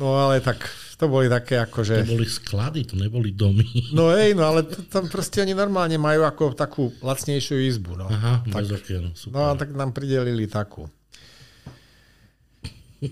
No 0.00 0.18
ale 0.18 0.42
tak 0.42 0.66
to 1.02 1.10
boli 1.10 1.26
také 1.26 1.58
ako, 1.58 1.82
že... 1.82 2.06
To 2.06 2.14
boli 2.14 2.30
sklady, 2.30 2.86
to 2.86 2.94
neboli 2.94 3.34
domy. 3.34 3.66
No 3.90 4.14
hej, 4.14 4.38
no 4.38 4.46
ale 4.46 4.62
tam 4.86 5.10
proste 5.10 5.42
oni 5.42 5.50
normálne 5.50 5.98
majú 5.98 6.22
ako 6.22 6.54
takú 6.54 6.94
lacnejšiu 7.02 7.58
izbu. 7.58 7.98
No. 7.98 8.06
Aha, 8.06 8.46
tak, 8.46 8.70
okien, 8.70 9.10
super. 9.18 9.34
No 9.34 9.38
a 9.50 9.58
tak 9.58 9.74
nám 9.74 9.90
pridelili 9.90 10.46
takú. 10.46 10.86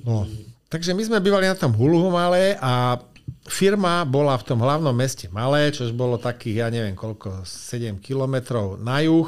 No. 0.06 0.30
Takže 0.70 0.94
my 0.94 1.02
sme 1.02 1.18
bývali 1.18 1.50
na 1.50 1.58
tom 1.58 1.74
Hulhu 1.74 2.14
malé 2.14 2.54
a 2.62 3.02
firma 3.50 4.06
bola 4.06 4.38
v 4.38 4.46
tom 4.46 4.62
hlavnom 4.62 4.94
meste 4.94 5.26
Malé, 5.34 5.74
čo 5.74 5.90
bolo 5.90 6.14
takých, 6.14 6.62
ja 6.62 6.66
neviem 6.70 6.94
koľko, 6.94 7.42
7 7.42 7.98
kilometrov 7.98 8.78
na 8.78 9.02
juh. 9.02 9.26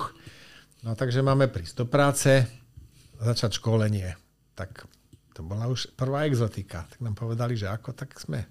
No 0.86 0.94
takže 0.94 1.18
máme 1.18 1.50
prísť 1.50 1.82
do 1.82 1.86
práce, 1.90 2.46
začať 3.18 3.58
školenie. 3.58 4.14
Tak 4.54 4.86
to 5.32 5.40
bola 5.40 5.68
už 5.68 5.96
prvá 5.96 6.28
exotika. 6.28 6.84
Tak 6.88 7.00
nám 7.00 7.16
povedali, 7.16 7.56
že 7.56 7.68
ako, 7.68 7.96
tak 7.96 8.12
sme 8.20 8.44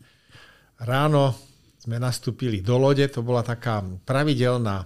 ráno 0.81 1.37
sme 1.81 1.97
nastúpili 1.97 2.61
do 2.61 2.77
lode, 2.77 3.01
to 3.09 3.25
bola 3.25 3.41
taká 3.41 3.81
pravidelná 4.05 4.85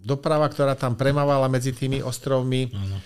doprava, 0.00 0.48
ktorá 0.48 0.72
tam 0.72 0.96
premávala 0.96 1.44
medzi 1.52 1.76
tými 1.76 2.00
ostrovmi. 2.00 2.72
Ano. 2.72 2.96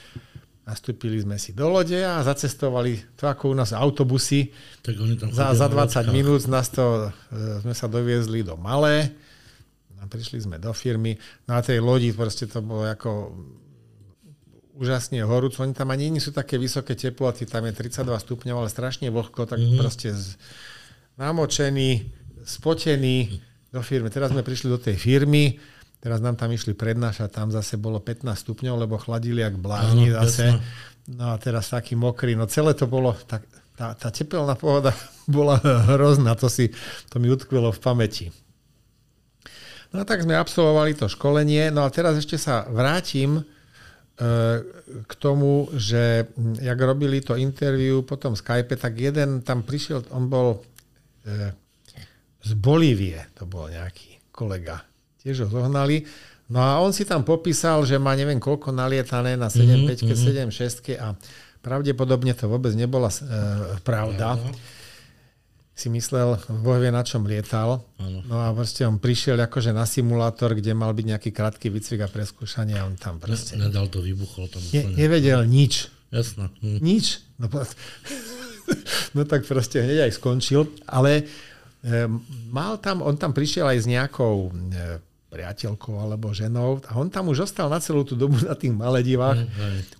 Nastúpili 0.62 1.18
sme 1.18 1.34
si 1.34 1.50
do 1.50 1.66
lode 1.66 1.98
a 1.98 2.22
zacestovali 2.22 3.18
to 3.18 3.26
ako 3.26 3.50
u 3.50 3.54
nás 3.58 3.74
autobusy. 3.74 4.54
Tak 4.78 4.94
oni 4.94 5.18
tam 5.18 5.34
za, 5.34 5.50
za 5.58 5.66
20 5.66 6.14
minút 6.14 6.46
nás 6.46 6.70
to, 6.70 7.10
e, 7.34 7.66
sme 7.66 7.74
sa 7.74 7.90
doviezli 7.90 8.46
do 8.46 8.54
Malé. 8.54 9.10
A 9.98 10.06
prišli 10.06 10.46
sme 10.46 10.62
do 10.62 10.70
firmy. 10.70 11.18
Na 11.50 11.58
tej 11.58 11.82
lodi 11.82 12.14
proste 12.14 12.46
to 12.46 12.62
bolo 12.62 12.86
ako 12.86 13.34
úžasne 14.80 15.20
horúco. 15.28 15.60
Oni 15.60 15.76
tam 15.76 15.92
ani 15.92 16.08
nie 16.08 16.24
sú 16.24 16.32
také 16.32 16.56
vysoké 16.56 16.96
teploty, 16.96 17.44
tam 17.44 17.68
je 17.68 17.76
32 17.76 18.16
stupňov, 18.16 18.56
ale 18.64 18.68
strašne 18.72 19.12
vlhko, 19.12 19.44
tak 19.44 19.60
mm-hmm. 19.60 19.76
proste 19.76 20.16
z, 20.16 20.40
namočený, 21.20 22.08
spotený 22.48 23.44
do 23.68 23.84
firmy. 23.84 24.08
Teraz 24.08 24.32
sme 24.32 24.40
prišli 24.40 24.72
do 24.72 24.80
tej 24.80 24.96
firmy, 24.96 25.60
teraz 26.00 26.24
nám 26.24 26.40
tam 26.40 26.48
išli 26.48 26.72
prednášať, 26.72 27.28
tam 27.28 27.52
zase 27.52 27.76
bolo 27.76 28.00
15 28.00 28.24
stupňov, 28.32 28.74
lebo 28.80 28.96
chladili 28.96 29.44
jak 29.44 29.60
blázni 29.60 30.08
Áno, 30.10 30.24
zase. 30.24 30.56
No 31.12 31.32
a 31.32 31.36
teraz 31.36 31.68
taký 31.68 31.92
mokrý. 31.92 32.32
No 32.32 32.48
celé 32.48 32.72
to 32.72 32.88
bolo, 32.88 33.12
tak, 33.28 33.44
tá, 33.76 33.92
tá 33.92 34.08
tepelná 34.08 34.56
pohoda 34.56 34.96
bola 35.28 35.60
hrozná, 35.92 36.32
to 36.40 36.48
si, 36.48 36.72
to 37.12 37.20
mi 37.20 37.28
utkvelo 37.28 37.68
v 37.68 37.80
pamäti. 37.84 38.26
No 39.90 40.00
a 40.00 40.04
tak 40.06 40.22
sme 40.22 40.38
absolvovali 40.38 40.94
to 40.94 41.10
školenie, 41.10 41.68
no 41.68 41.82
a 41.82 41.90
teraz 41.90 42.14
ešte 42.16 42.38
sa 42.38 42.64
vrátim 42.70 43.42
k 45.08 45.12
tomu, 45.16 45.72
že 45.72 46.28
jak 46.60 46.76
robili 46.76 47.24
to 47.24 47.40
interview 47.40 48.04
potom 48.04 48.36
Skype, 48.36 48.76
tak 48.76 49.00
jeden 49.00 49.40
tam 49.40 49.64
prišiel, 49.64 50.04
on 50.12 50.28
bol 50.28 50.60
e, 51.24 51.56
z 52.44 52.50
Bolívie, 52.52 53.16
to 53.32 53.48
bol 53.48 53.72
nejaký 53.72 54.20
kolega. 54.28 54.84
Tiež 55.24 55.44
ho 55.44 55.48
zohnali. 55.48 56.04
No 56.52 56.60
a 56.60 56.84
on 56.84 56.92
si 56.92 57.08
tam 57.08 57.24
popísal, 57.24 57.80
že 57.88 57.96
má 57.96 58.12
neviem 58.12 58.36
koľko 58.36 58.76
nalietané 58.76 59.40
na 59.40 59.48
7.5, 59.48 60.04
mm-hmm. 60.04 60.52
7.6 60.52 61.00
a 61.00 61.16
pravdepodobne 61.64 62.36
to 62.36 62.44
vôbec 62.44 62.76
nebola 62.76 63.08
e, 63.08 63.20
pravda. 63.80 64.36
Mm-hmm 64.36 64.79
si 65.80 65.88
myslel, 65.88 66.36
Boh 66.60 66.76
vie 66.76 66.92
na 66.92 67.00
čom 67.00 67.24
lietal. 67.24 67.80
Ano. 67.96 68.20
No 68.28 68.36
a 68.36 68.52
proste 68.52 68.84
on 68.84 69.00
prišiel 69.00 69.40
akože 69.40 69.72
na 69.72 69.88
simulátor, 69.88 70.52
kde 70.52 70.76
mal 70.76 70.92
byť 70.92 71.06
nejaký 71.16 71.30
krátky 71.32 71.72
výcvik 71.72 72.04
a 72.04 72.08
preskúšanie 72.12 72.76
a 72.76 72.84
on 72.84 73.00
tam 73.00 73.16
proste... 73.16 73.56
Ne, 73.56 73.72
nedal 73.72 73.88
to, 73.88 74.04
vybuchol 74.04 74.52
tam. 74.52 74.60
Ne, 74.76 74.92
nevedel 74.92 75.48
nič. 75.48 75.88
Jasné. 76.12 76.52
Hm. 76.60 76.78
Nič. 76.84 77.24
No, 77.40 77.48
no 79.16 79.20
tak 79.24 79.48
proste 79.48 79.80
hneď 79.80 80.12
aj 80.12 80.20
skončil, 80.20 80.68
ale 80.84 81.24
e, 81.80 82.04
mal 82.52 82.76
tam, 82.76 83.00
on 83.00 83.16
tam 83.16 83.32
prišiel 83.32 83.64
aj 83.64 83.78
s 83.80 83.86
nejakou 83.88 84.52
e, 84.52 85.00
priateľkou 85.32 85.96
alebo 85.96 86.34
ženou 86.34 86.82
a 86.90 86.98
on 86.98 87.08
tam 87.08 87.30
už 87.32 87.48
ostal 87.48 87.70
na 87.70 87.80
celú 87.80 88.02
tú 88.02 88.18
dobu 88.18 88.36
na 88.42 88.52
tých 88.52 88.74
Maledivách. 88.74 89.46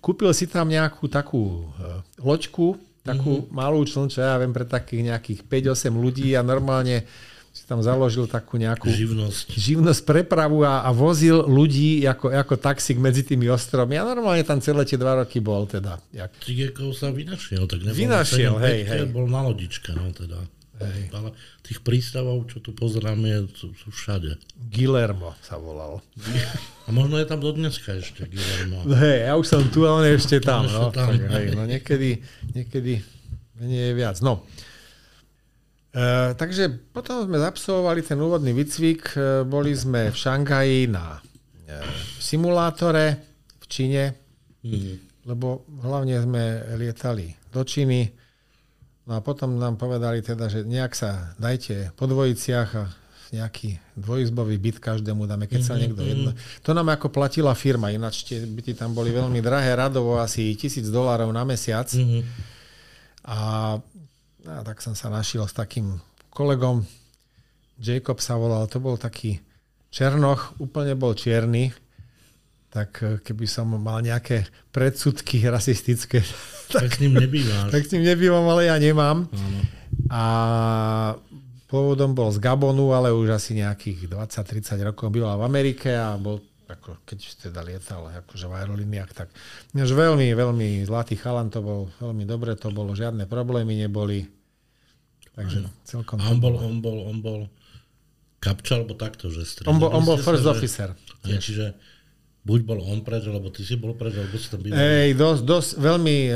Kúpil 0.03 0.29
si 0.35 0.45
tam 0.45 0.69
nejakú 0.69 1.07
takú 1.09 1.71
e, 1.73 2.05
loďku, 2.21 2.90
takú 3.01 3.45
mm-hmm. 3.45 3.53
malú 3.53 3.81
čln, 3.81 4.07
čo 4.13 4.21
ja 4.21 4.37
viem, 4.37 4.53
pre 4.53 4.65
takých 4.65 5.13
nejakých 5.13 5.39
5-8 5.45 5.93
ľudí 5.93 6.37
a 6.37 6.45
normálne 6.45 7.05
si 7.51 7.67
tam 7.67 7.83
založil 7.83 8.31
takú 8.31 8.55
nejakú 8.55 8.87
Živnosť. 8.87 9.59
živnosť 9.59 10.01
prepravu 10.07 10.63
a, 10.63 10.87
a 10.87 10.89
vozil 10.95 11.43
ľudí 11.43 11.99
ako, 12.07 12.31
ako 12.31 12.55
taxík 12.55 12.95
medzi 12.95 13.27
tými 13.27 13.51
ostrovmi. 13.51 13.99
A 13.99 14.07
normálne 14.07 14.39
tam 14.47 14.63
celé 14.63 14.87
tie 14.87 14.95
dva 14.95 15.19
roky 15.19 15.43
bol 15.43 15.67
teda. 15.67 15.99
Jak... 16.15 16.31
Cigekov 16.39 16.95
sa 16.95 17.11
vynašiel, 17.11 17.67
tak 17.67 17.83
nebol 17.83 17.99
Vynašiel, 17.99 18.55
na 18.55 18.63
hej, 18.71 18.79
7-5, 18.87 18.91
hej. 18.95 19.01
bol 19.11 19.27
na 19.27 19.41
lodičke, 19.43 19.91
no 19.91 20.07
teda. 20.15 20.39
Hej. 20.83 21.03
Ale 21.11 21.29
tých 21.61 21.79
prístavov, 21.79 22.45
čo 22.45 22.57
tu 22.57 22.71
pozerám, 22.71 23.17
je, 23.17 23.37
sú, 23.51 23.67
sú 23.73 23.89
všade. 23.89 24.35
Guillermo 24.67 25.33
sa 25.39 25.55
volal. 25.55 26.01
A 26.81 26.89
možno 26.89 27.15
je 27.15 27.25
tam 27.25 27.37
do 27.37 27.49
dneska 27.49 27.93
ešte 27.93 28.25
Guillermo. 28.25 28.83
Hej, 28.91 29.25
ja 29.25 29.33
už 29.33 29.45
som 29.45 29.63
tu 29.65 29.83
a 29.83 29.93
on 29.93 30.03
je 30.03 30.13
ešte 30.13 30.37
tam. 30.39 30.63
ešte 30.63 30.75
No, 30.75 30.89
tam. 30.89 31.07
tak, 31.07 31.19
hej, 31.31 31.45
no 31.51 31.63
niekedy, 31.63 32.21
niekedy 32.51 32.99
menej 33.55 33.81
je 33.83 33.93
viac. 33.93 34.17
No. 34.19 34.41
E, 35.89 36.03
takže 36.33 36.63
potom 36.89 37.23
sme 37.23 37.37
absolvovali 37.37 38.01
ten 38.01 38.15
úvodný 38.15 38.51
výcvik. 38.51 39.01
E, 39.09 39.19
boli 39.43 39.71
sme 39.71 40.07
v 40.07 40.17
Šangaji 40.17 40.87
na 40.87 41.19
e, 41.61 41.77
simulátore 42.17 43.05
v 43.57 43.65
Číne, 43.67 44.03
Mhm. 44.61 45.25
lebo 45.25 45.47
hlavne 45.81 46.17
sme 46.17 46.43
lietali 46.75 47.33
do 47.49 47.61
Číny. 47.61 48.05
No 49.11 49.19
a 49.19 49.21
potom 49.21 49.59
nám 49.59 49.75
povedali 49.75 50.23
teda, 50.23 50.47
že 50.47 50.63
nejak 50.63 50.95
sa 50.95 51.35
dajte 51.35 51.91
po 51.99 52.07
dvojiciach 52.07 52.69
a 52.79 52.87
nejaký 53.35 53.75
dvojizbový 53.99 54.55
byt 54.55 54.79
každému 54.79 55.27
dáme, 55.27 55.51
keď 55.51 55.61
sa 55.67 55.75
niekto 55.75 55.99
jedno. 55.99 56.31
To 56.63 56.71
nám 56.71 56.95
ako 56.95 57.11
platila 57.11 57.51
firma, 57.51 57.91
ináč 57.91 58.23
tie 58.23 58.39
byty 58.39 58.71
tam 58.71 58.95
boli 58.95 59.11
veľmi 59.11 59.43
drahé, 59.43 59.75
radovo 59.75 60.15
asi 60.15 60.55
tisíc 60.55 60.87
dolárov 60.87 61.27
na 61.35 61.43
mesiac. 61.43 61.91
Mhm. 61.91 62.23
A, 63.27 63.39
a 64.47 64.59
tak 64.63 64.79
som 64.79 64.95
sa 64.95 65.11
našiel 65.11 65.43
s 65.43 65.59
takým 65.59 65.99
kolegom, 66.31 66.87
Jacob 67.83 68.23
sa 68.23 68.39
volal, 68.39 68.63
to 68.71 68.79
bol 68.79 68.95
taký 68.95 69.43
černoch, 69.91 70.55
úplne 70.55 70.95
bol 70.95 71.11
čierny, 71.19 71.75
tak 72.71 72.89
e, 73.03 73.19
keby 73.19 73.45
som 73.45 73.67
mal 73.75 73.99
nejaké 73.99 74.47
predsudky 74.71 75.43
rasistické, 75.45 76.23
Tak 76.71 76.87
s 76.87 76.99
ním 77.03 77.19
nebývaš. 77.19 77.67
tak 77.67 77.83
s 77.83 77.91
ním 77.91 78.07
nebývam, 78.07 78.47
ale 78.47 78.71
ja 78.71 78.79
nemám. 78.79 79.27
Áno. 79.27 79.59
A 80.07 80.23
pôvodom 81.67 82.15
bol 82.15 82.31
z 82.31 82.39
Gabonu, 82.39 82.95
ale 82.95 83.11
už 83.11 83.35
asi 83.35 83.59
nejakých 83.59 84.07
20-30 84.07 84.87
rokov 84.87 85.11
býval 85.11 85.35
v 85.35 85.43
Amerike 85.43 85.91
a 85.91 86.15
bol 86.15 86.39
ako, 86.71 87.03
keď 87.03 87.19
teda 87.51 87.59
lietal 87.67 88.07
akože 88.07 88.47
v 88.47 88.53
aerolíniách, 88.55 89.11
tak 89.11 89.27
než 89.75 89.91
veľmi, 89.91 90.31
veľmi 90.31 90.87
zlatý 90.87 91.19
chalan 91.19 91.51
to 91.51 91.59
bol, 91.59 91.91
veľmi 91.99 92.23
dobre 92.23 92.55
to 92.55 92.71
bolo, 92.71 92.95
žiadne 92.95 93.27
problémy 93.27 93.75
neboli. 93.75 94.23
Takže 95.35 95.67
celkom... 95.83 96.23
A 96.23 96.31
on 96.31 96.39
bol, 96.39 96.55
on 96.55 96.79
bol, 96.79 96.97
on 97.07 97.17
bol 97.19 97.39
kapča, 98.39 98.79
alebo 98.79 98.95
takto, 98.95 99.27
že 99.27 99.43
On 99.67 99.75
bol, 99.79 99.91
on 99.91 100.03
bol 100.07 100.15
first 100.15 100.47
že- 100.47 100.51
officer. 100.51 100.89
Hej, 101.27 101.43
čiže 101.43 101.65
buď 102.41 102.59
bol 102.65 102.79
on 102.81 103.05
preč, 103.05 103.29
alebo 103.29 103.53
ty 103.53 103.61
si 103.61 103.77
bol 103.77 103.93
preč, 103.93 104.17
alebo 104.17 104.33
si 104.33 104.49
tam 104.49 104.65
býval. 104.65 104.81
Hej, 104.81 105.09
dosť, 105.13 105.41
dosť, 105.45 105.69
veľmi 105.77 106.17
e, 106.25 106.31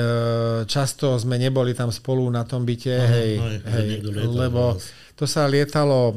často 0.69 1.17
sme 1.17 1.41
neboli 1.41 1.73
tam 1.73 1.89
spolu 1.89 2.29
na 2.29 2.45
tom 2.45 2.61
byte, 2.61 2.93
Aha, 2.93 3.09
hej, 3.09 3.31
že 3.41 3.57
hej, 3.73 3.87
niekto 3.89 4.09
lietal 4.13 4.33
lebo 4.37 4.63
to 5.17 5.25
sa 5.25 5.49
lietalo 5.49 6.13
e, 6.13 6.15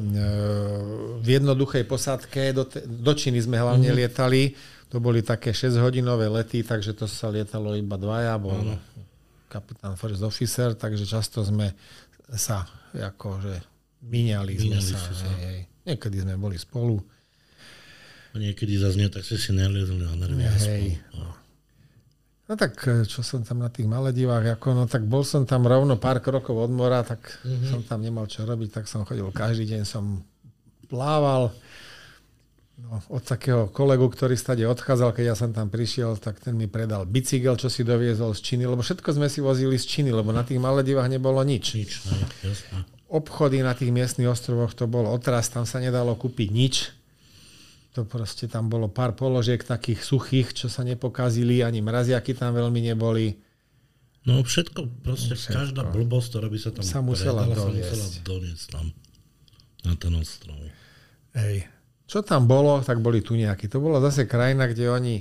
v 1.24 1.28
jednoduchej 1.40 1.88
posádke, 1.88 2.52
do, 2.52 2.68
te- 2.68 2.84
do 2.84 3.12
Číny 3.16 3.40
sme 3.40 3.56
hlavne 3.56 3.88
lietali, 3.96 4.52
to 4.92 5.00
boli 5.00 5.24
také 5.24 5.56
6-hodinové 5.56 6.28
lety, 6.28 6.60
takže 6.60 6.92
to 6.92 7.08
sa 7.08 7.32
lietalo 7.32 7.72
iba 7.72 7.96
dvaja, 7.96 8.36
bol 8.36 8.76
kapitán 9.48 9.96
first 9.96 10.20
officer, 10.20 10.76
takže 10.76 11.08
často 11.08 11.40
sme 11.40 11.72
sa 12.28 12.68
akože 12.92 13.64
míňali 14.04 14.52
sme 14.60 14.80
sa, 14.84 15.00
sa. 15.00 15.24
hej, 15.32 15.40
hej. 15.40 15.60
Niekedy 15.88 16.16
sme 16.20 16.36
boli 16.36 16.60
spolu. 16.60 17.00
Niekedy 18.36 18.76
zase 18.76 18.96
nie, 19.00 19.08
tak 19.08 19.24
ste 19.24 19.40
si 19.40 19.50
neliezli 19.56 20.04
na 20.04 20.12
nervy. 20.18 20.42
Hej. 20.44 21.00
No. 21.16 21.38
No 22.48 22.56
tak, 22.56 22.80
e, 22.88 23.04
čo 23.04 23.20
som 23.20 23.44
tam 23.44 23.60
na 23.60 23.68
tých 23.68 23.84
Maledivách, 23.84 24.56
ako, 24.56 24.72
no 24.72 24.84
tak 24.88 25.04
bol 25.04 25.20
som 25.20 25.44
tam 25.44 25.68
rovno 25.68 26.00
pár 26.00 26.24
krokov 26.24 26.56
od 26.56 26.72
mora, 26.72 27.04
tak 27.04 27.20
mm-hmm. 27.44 27.68
som 27.68 27.80
tam 27.84 28.00
nemal 28.00 28.24
čo 28.24 28.48
robiť, 28.48 28.80
tak 28.80 28.84
som 28.88 29.04
chodil 29.04 29.28
každý 29.28 29.68
deň, 29.68 29.84
som 29.84 30.24
plával. 30.88 31.52
No, 32.78 33.02
od 33.10 33.20
takého 33.26 33.68
kolegu, 33.68 34.06
ktorý 34.06 34.38
stade 34.38 34.62
odchádzal, 34.64 35.10
keď 35.12 35.34
ja 35.34 35.36
som 35.36 35.50
tam 35.50 35.66
prišiel, 35.68 36.14
tak 36.16 36.38
ten 36.40 36.54
mi 36.54 36.70
predal 36.70 37.04
bicykel, 37.04 37.58
čo 37.58 37.68
si 37.68 37.82
doviezol 37.84 38.32
z 38.32 38.40
Číny, 38.40 38.64
lebo 38.70 38.80
všetko 38.80 39.18
sme 39.18 39.26
si 39.26 39.42
vozili 39.42 39.76
z 39.76 39.84
Číny, 39.84 40.14
lebo 40.14 40.30
na 40.30 40.46
tých 40.46 40.62
Maledivách 40.62 41.10
nebolo 41.10 41.42
nič. 41.42 41.74
Nič, 41.74 42.06
hej, 42.06 42.22
jasné. 42.48 42.86
Obchody 43.10 43.60
na 43.66 43.74
tých 43.74 43.90
miestnych 43.92 44.30
ostrovoch, 44.30 44.72
to 44.72 44.86
bol 44.86 45.04
otras, 45.10 45.50
tam 45.50 45.66
sa 45.66 45.82
nedalo 45.82 46.14
kúpiť 46.16 46.48
nič. 46.48 46.74
To 47.90 48.04
proste 48.04 48.46
tam 48.46 48.66
bolo 48.66 48.86
pár 48.86 49.12
položiek 49.12 49.58
takých 49.58 50.00
suchých, 50.00 50.54
čo 50.54 50.66
sa 50.66 50.82
nepokazili, 50.82 51.60
ani 51.60 51.80
mraziaky 51.80 52.32
tam 52.32 52.52
veľmi 52.52 52.84
neboli. 52.84 53.34
No 54.22 54.40
všetko, 54.40 55.02
proste 55.02 55.34
každá 55.34 55.82
blbosť, 55.84 56.26
ktorá 56.30 56.46
by 56.46 56.58
sa 56.58 56.70
tam 56.70 56.84
Sa 56.84 57.00
musela 57.00 57.42
predala, 57.42 57.56
sa 57.56 57.64
doniesť. 57.64 57.88
musela 57.88 58.06
doniesť 58.22 58.64
tam 58.68 58.86
na 59.82 59.94
ten 59.94 60.12
ostrov. 60.12 60.58
Hej. 61.32 61.64
Čo 62.04 62.20
tam 62.20 62.44
bolo, 62.44 62.80
tak 62.80 63.00
boli 63.00 63.20
tuňáky. 63.20 63.68
To 63.68 63.80
bola 63.80 64.00
zase 64.00 64.24
krajina, 64.24 64.64
kde 64.64 64.88
oni 64.88 65.14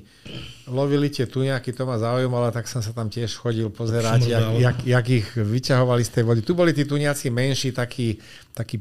lovili 0.68 1.08
tie 1.08 1.24
tuňáky, 1.26 1.72
to 1.72 1.84
ma 1.84 1.96
zaujímalo, 1.96 2.48
tak 2.50 2.64
som 2.64 2.80
sa 2.80 2.92
tam 2.92 3.08
tiež 3.08 3.32
chodil 3.34 3.68
pozerať, 3.68 4.24
jak, 4.26 4.44
jak, 4.56 4.78
jak 4.86 5.06
ich 5.10 5.28
vyťahovali 5.34 6.00
z 6.02 6.12
tej 6.12 6.24
vody. 6.24 6.40
Tu 6.42 6.52
boli 6.54 6.72
tí 6.72 6.84
tuňáci 6.84 7.28
menší, 7.28 7.72
taký, 7.72 8.16
taký 8.52 8.80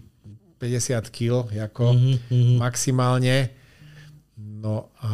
50 0.57 1.03
kg, 1.09 1.51
ako 1.61 1.99
Mhm, 2.29 2.57
maximálne. 2.57 3.51
No 4.67 4.91
a 4.99 5.13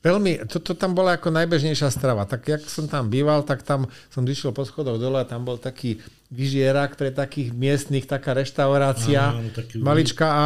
veľmi, 0.00 0.48
to, 0.48 0.64
to 0.64 0.72
tam 0.72 0.96
bola 0.96 1.20
ako 1.20 1.28
najbežnejšia 1.28 1.92
strava. 1.92 2.24
Tak 2.24 2.40
jak 2.48 2.62
som 2.64 2.88
tam 2.88 3.12
býval, 3.12 3.44
tak 3.44 3.60
tam 3.60 3.84
som 4.08 4.24
išiel 4.24 4.56
po 4.56 4.64
schodoch 4.64 4.96
dole 4.96 5.20
a 5.20 5.28
tam 5.28 5.44
bol 5.44 5.60
taký 5.60 6.00
vyžierak 6.32 6.96
pre 6.96 7.12
takých 7.12 7.52
miestnych, 7.52 8.08
taká 8.08 8.32
reštaurácia, 8.32 9.36
Áno, 9.36 9.52
taký- 9.52 9.76
malička 9.84 10.26
a 10.28 10.44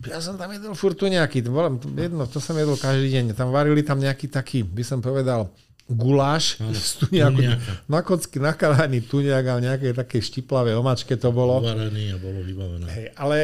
ja 0.00 0.20
som 0.20 0.36
tam 0.36 0.52
jedol 0.52 0.76
furt 0.76 0.96
tu 0.96 1.08
nejaký, 1.08 1.44
to, 1.44 1.52
bolo, 1.52 1.76
jedno, 1.76 2.24
to 2.28 2.40
som 2.40 2.56
jedol 2.56 2.76
každý 2.76 3.08
deň. 3.16 3.24
Tam 3.32 3.52
varili 3.52 3.80
tam 3.80 4.00
nejaký 4.00 4.28
taký, 4.28 4.60
by 4.64 4.84
som 4.84 5.00
povedal, 5.00 5.52
guláš 5.88 6.56
z 6.60 7.04
tuňaku, 7.04 7.36
tuňáka. 7.40 7.72
na 7.84 8.00
kocky 8.00 8.36
nakalaný 8.40 9.04
tuňak 9.04 9.44
a 9.44 9.54
v 9.56 9.64
nejakej 9.68 9.92
takej 9.96 10.20
štiplavé 10.24 10.72
omačke 10.72 11.16
to 11.16 11.32
bolo. 11.32 11.60
Uvarený 11.60 12.12
a 12.12 12.18
bolo 12.20 12.40
vybavené. 12.40 12.86
Hej, 12.88 13.06
ale 13.12 13.36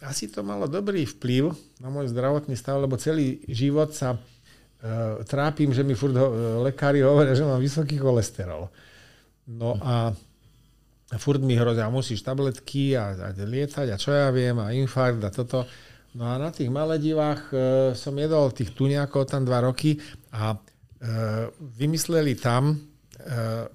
asi 0.00 0.32
to 0.32 0.40
malo 0.40 0.64
dobrý 0.64 1.04
vplyv 1.04 1.52
na 1.80 1.92
môj 1.92 2.08
zdravotný 2.08 2.56
stav, 2.56 2.80
lebo 2.80 2.96
celý 2.96 3.44
život 3.44 3.92
sa 3.92 4.16
uh, 4.16 5.20
trápim, 5.28 5.72
že 5.76 5.84
mi 5.84 5.92
furt 5.92 6.16
ho, 6.16 6.28
e, 6.32 6.36
lekári 6.72 7.04
hovoria, 7.04 7.36
že 7.36 7.44
mám 7.44 7.60
vysoký 7.60 8.00
cholesterol. 8.00 8.72
No 9.44 9.76
a 9.80 10.16
furt 11.20 11.42
mi 11.44 11.58
hrozia, 11.58 11.92
musíš 11.92 12.24
tabletky 12.24 12.96
a, 12.96 13.12
a 13.12 13.28
lietať 13.34 13.92
a 13.92 13.96
čo 14.00 14.14
ja 14.14 14.32
viem 14.32 14.56
a 14.56 14.72
infarkt 14.72 15.20
a 15.26 15.30
toto. 15.32 15.68
No 16.16 16.26
a 16.26 16.40
na 16.40 16.50
tých 16.50 16.72
Maledivách 16.72 17.42
uh, 17.52 17.58
som 17.92 18.16
jedol 18.16 18.56
tých 18.56 18.72
tuňákov 18.72 19.28
tam 19.28 19.44
dva 19.44 19.68
roky 19.68 20.00
a 20.32 20.56
uh, 20.56 20.58
vymysleli 21.76 22.40
tam 22.40 22.72
uh, 22.72 23.68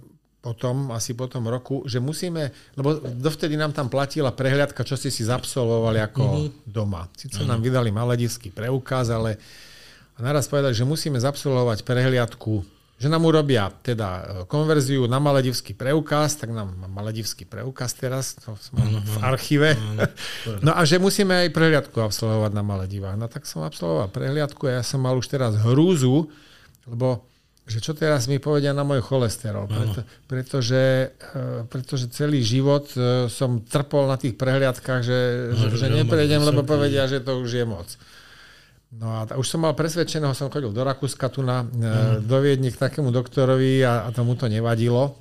potom, 0.45 0.93
asi 0.93 1.17
po 1.17 1.25
tom 1.25 1.49
roku, 1.49 1.81
že 1.89 1.97
musíme, 1.97 2.53
lebo 2.77 3.01
dovtedy 3.01 3.57
nám 3.57 3.73
tam 3.73 3.89
platila 3.89 4.29
prehliadka, 4.29 4.85
čo 4.85 4.93
ste 4.93 5.09
si 5.09 5.25
zapsolvovali 5.25 5.97
ako 6.05 6.21
mm-hmm. 6.21 6.69
doma. 6.69 7.09
Sice 7.17 7.41
nám 7.49 7.65
vydali 7.65 7.89
maledivský 7.89 8.53
preukaz, 8.53 9.09
ale 9.09 9.41
a 10.15 10.19
naraz 10.21 10.45
povedali, 10.45 10.77
že 10.77 10.85
musíme 10.85 11.17
zapsolovať 11.17 11.81
prehliadku, 11.81 12.61
že 12.95 13.11
nám 13.11 13.27
urobia 13.27 13.67
teda 13.83 14.07
e, 14.07 14.23
konverziu 14.47 15.09
na 15.11 15.19
maledivský 15.19 15.75
preukaz, 15.75 16.39
tak 16.39 16.55
nám 16.55 16.71
má 16.77 16.87
maledivský 16.87 17.43
preukaz 17.43 17.91
teraz, 17.91 18.39
to 18.39 18.55
som 18.55 18.79
mám 18.79 19.01
v 19.03 19.17
archíve. 19.25 19.69
No 20.61 20.77
a 20.77 20.85
že 20.85 21.01
musíme 21.01 21.33
aj 21.33 21.49
prehliadku 21.57 21.97
absolvovať 21.97 22.53
na 22.53 22.61
Maledivách. 22.61 23.17
No 23.17 23.25
tak 23.25 23.49
som 23.49 23.65
absolvoval 23.65 24.13
prehliadku 24.13 24.69
a 24.69 24.77
ja 24.79 24.83
som 24.85 25.01
mal 25.01 25.17
už 25.17 25.25
teraz 25.25 25.57
hrúzu, 25.57 26.29
lebo 26.85 27.25
že 27.65 27.81
čo 27.81 27.97
teraz 27.97 28.29
mi 28.29 28.37
povedia 28.37 28.77
na 28.77 28.85
môj 28.85 29.01
cholesterol. 29.01 29.65
Preto, 29.65 30.05
pretože, 30.29 31.09
e, 31.17 31.65
pretože 31.65 32.13
celý 32.13 32.45
život 32.45 32.85
e, 32.93 33.25
som 33.25 33.57
trpol 33.65 34.05
na 34.05 34.21
tých 34.21 34.37
prehliadkách, 34.37 35.01
že, 35.01 35.19
No, 35.57 35.73
že, 35.73 35.89
neprejdem, 35.89 36.45
lebo 36.45 36.61
povedia, 36.61 37.09
že 37.09 37.25
to 37.25 37.41
už 37.41 37.51
je 37.57 37.65
moc. 37.65 37.89
No 38.95 39.11
a 39.11 39.25
už 39.33 39.49
som 39.49 39.65
mal 39.65 39.73
presvedčeného, 39.73 40.37
som 40.37 40.53
chodil 40.53 40.69
do 40.69 40.85
Rakúska 40.85 41.27
tu 41.27 41.41
na, 41.41 41.65
uh 41.65 42.21
do 42.21 42.37
Viedne 42.39 42.69
k 42.69 42.77
takému 42.77 43.09
doktorovi 43.09 43.81
a, 43.81 44.07
a 44.07 44.09
tomu 44.13 44.37
to 44.37 44.45
nevadilo. 44.45 45.17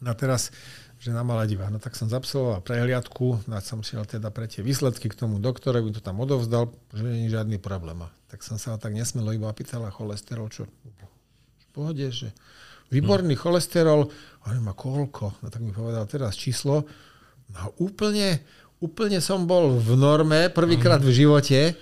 No 0.00 0.08
a 0.10 0.14
teraz, 0.16 0.48
že 0.96 1.12
na 1.12 1.20
Maledivách. 1.20 1.68
No 1.68 1.76
tak 1.76 1.92
som 1.92 2.08
zapsoloval 2.08 2.64
prehliadku, 2.64 3.44
no 3.44 3.52
a 3.52 3.60
som 3.60 3.84
šiel 3.84 4.08
teda 4.08 4.32
pre 4.32 4.48
tie 4.48 4.64
výsledky 4.64 5.12
k 5.12 5.14
tomu 5.14 5.38
doktorovi, 5.44 5.92
to 5.92 6.00
tam 6.00 6.24
odovzdal, 6.24 6.72
že 6.96 7.04
nie 7.04 7.28
je 7.28 7.36
žiadny 7.36 7.60
problém. 7.60 8.00
A 8.00 8.08
Tak 8.32 8.40
som 8.40 8.56
sa 8.56 8.74
ho 8.74 8.78
tak 8.80 8.96
nesmelo 8.96 9.30
iba 9.30 9.52
pýtal 9.52 9.84
a 9.84 9.92
cholesterol, 9.92 10.48
čo 10.48 10.64
pohode, 11.74 12.06
že 12.14 12.30
výborný 12.94 13.34
cholesterol, 13.34 14.06
a 14.06 14.42
hovorím, 14.46 14.70
a 14.70 14.74
koľko? 14.78 15.24
No 15.42 15.46
tak 15.50 15.60
mi 15.66 15.74
povedal 15.74 16.06
teraz 16.06 16.38
číslo, 16.38 16.86
No 17.52 17.70
úplne, 17.78 18.42
úplne 18.82 19.22
som 19.22 19.46
bol 19.46 19.76
v 19.78 19.94
norme, 19.94 20.50
prvýkrát 20.50 20.98
v 20.98 21.12
živote, 21.12 21.78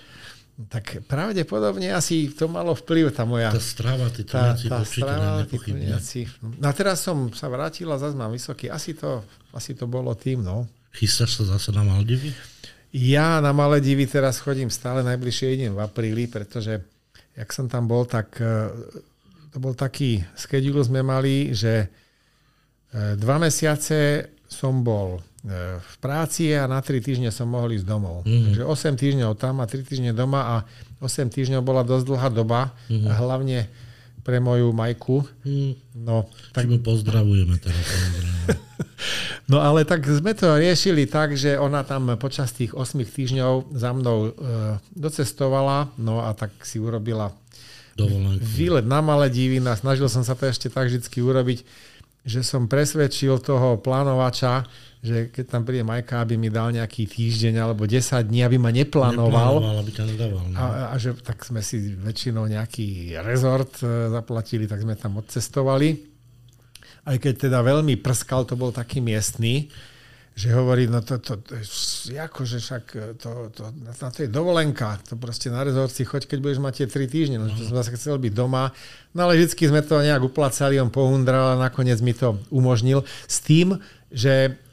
tak 0.69 1.01
pravdepodobne 1.09 1.89
asi 1.97 2.29
to 2.29 2.45
malo 2.45 2.77
vplyv, 2.77 3.09
tá 3.09 3.25
moja... 3.25 3.49
Tá 3.49 3.63
strava, 3.63 4.05
tí 4.13 4.21
tá 4.21 4.53
strava, 4.53 5.41
tí. 5.49 6.29
No 6.45 6.65
a 6.69 6.73
teraz 6.77 7.01
som 7.01 7.33
sa 7.33 7.49
vrátil 7.49 7.89
a 7.89 7.97
zase 7.97 8.13
mám 8.13 8.29
vysoký. 8.29 8.69
Asi 8.69 8.93
to, 8.93 9.25
asi 9.49 9.73
to 9.73 9.89
bolo 9.89 10.13
tým, 10.13 10.45
no. 10.45 10.69
Chystáš 10.93 11.41
sa 11.41 11.57
zase 11.57 11.73
na 11.73 11.81
Maldivy? 11.81 12.29
Ja 12.93 13.41
na 13.41 13.49
Maledivy 13.49 14.05
teraz 14.05 14.37
chodím 14.37 14.69
stále, 14.69 15.01
najbližšie 15.01 15.57
idem 15.57 15.73
v 15.73 15.81
apríli, 15.81 16.29
pretože 16.29 16.85
jak 17.33 17.49
som 17.49 17.65
tam 17.65 17.89
bol, 17.89 18.05
tak 18.05 18.37
e, 18.37 18.69
to 19.53 19.61
bol 19.61 19.77
taký 19.77 20.25
schedule 20.33 20.81
sme 20.81 21.05
mali, 21.05 21.53
že 21.53 21.85
e, 21.85 21.87
dva 23.21 23.37
mesiace 23.37 24.33
som 24.49 24.81
bol 24.81 25.21
e, 25.45 25.77
v 25.77 25.93
práci 26.01 26.49
a 26.57 26.65
na 26.65 26.81
tri 26.81 26.97
týždne 26.97 27.29
som 27.29 27.45
mohol 27.45 27.77
ísť 27.77 27.85
domov. 27.85 28.25
Mm-hmm. 28.25 28.57
Takže 28.57 28.63
8 28.65 28.97
týždňov 28.97 29.31
tam 29.37 29.61
a 29.61 29.69
3 29.69 29.85
týždne 29.85 30.11
doma 30.17 30.41
a 30.41 30.55
8 31.05 31.29
týždňov 31.29 31.61
bola 31.61 31.85
dosť 31.85 32.05
dlhá 32.09 32.29
doba, 32.33 32.73
mm-hmm. 32.89 33.05
a 33.05 33.11
hlavne 33.13 33.59
pre 34.23 34.41
moju 34.41 34.73
majku. 34.73 35.21
Hm, 35.45 35.77
No, 35.99 36.25
tak 36.55 36.65
my 36.65 36.81
pozdravujeme 36.81 37.61
teraz. 37.61 37.77
samozrejme. 37.85 38.41
No 39.51 39.59
ale 39.59 39.83
tak 39.83 40.07
sme 40.07 40.31
to 40.31 40.55
riešili 40.55 41.03
tak, 41.03 41.35
že 41.35 41.59
ona 41.59 41.83
tam 41.83 42.15
počas 42.15 42.55
tých 42.55 42.71
8 42.71 43.03
týždňov 43.03 43.75
za 43.75 43.91
mnou 43.91 44.31
e, 44.31 44.79
docestovala, 44.95 45.91
no 45.99 46.23
a 46.23 46.31
tak 46.31 46.55
si 46.63 46.79
urobila 46.79 47.35
Dovolenku. 47.93 48.41
výlet 48.41 48.85
na 48.85 48.99
malé 49.05 49.29
diviny 49.29 49.69
a 49.69 49.77
snažil 49.77 50.09
som 50.09 50.25
sa 50.25 50.33
to 50.33 50.49
ešte 50.49 50.69
tak 50.69 50.89
vždy 50.89 51.05
urobiť, 51.21 51.59
že 52.23 52.39
som 52.39 52.71
presvedčil 52.71 53.43
toho 53.43 53.77
plánovača, 53.83 54.63
že 55.03 55.27
keď 55.27 55.45
tam 55.51 55.61
príde 55.67 55.83
Majka, 55.83 56.23
aby 56.23 56.39
mi 56.39 56.47
dal 56.47 56.71
nejaký 56.71 57.03
týždeň 57.11 57.59
alebo 57.59 57.83
10 57.83 58.23
dní, 58.23 58.47
aby 58.47 58.55
ma 58.55 58.71
neplánoval. 58.71 59.59
Neplánoval, 59.59 59.75
aby 59.83 59.91
ťa 59.91 60.03
nedával. 60.07 60.45
No. 60.47 60.55
A, 60.55 60.65
a 60.89 60.95
že 60.95 61.11
tak 61.19 61.43
sme 61.43 61.59
si 61.59 61.91
väčšinou 61.99 62.47
nejaký 62.47 63.19
rezort 63.19 63.83
e, 63.83 64.07
zaplatili, 64.07 64.63
tak 64.63 64.79
sme 64.79 64.95
tam 64.95 65.19
odcestovali. 65.19 65.99
Aj 67.03 67.19
keď 67.19 67.51
teda 67.51 67.59
veľmi 67.59 67.99
prskal, 67.99 68.47
to 68.47 68.55
bol 68.55 68.71
taký 68.71 69.03
miestný, 69.03 69.67
že 70.33 70.49
hovorí, 70.49 70.89
no 70.89 71.05
to, 71.05 71.21
to, 71.21 71.37
to 71.45 71.61
akože 72.09 72.57
však 72.57 72.83
to, 73.21 73.53
to, 73.53 73.63
na, 73.85 73.93
to 73.93 74.25
je 74.25 74.29
dovolenka, 74.29 74.97
to 75.05 75.13
proste 75.13 75.53
na 75.53 75.61
rezort 75.61 75.93
si 75.93 76.01
choď, 76.01 76.25
keď 76.25 76.39
budeš 76.41 76.59
mať 76.59 76.73
tie 76.81 76.87
tri 76.89 77.05
týždne, 77.05 77.37
no 77.37 77.53
to 77.53 77.61
som 77.61 77.77
zase 77.77 77.93
chcel 77.93 78.17
byť 78.17 78.33
doma, 78.33 78.73
no 79.13 79.29
ale 79.29 79.37
vždycky 79.37 79.69
sme 79.69 79.85
to 79.85 80.01
nejak 80.01 80.25
uplacali, 80.25 80.81
on 80.81 80.89
pohundral 80.89 81.53
a 81.53 81.61
nakoniec 81.61 82.01
mi 82.01 82.17
to 82.17 82.41
umožnil 82.49 83.05
s 83.29 83.45
tým, 83.45 83.77
že 84.09 84.33
e, 84.49 84.72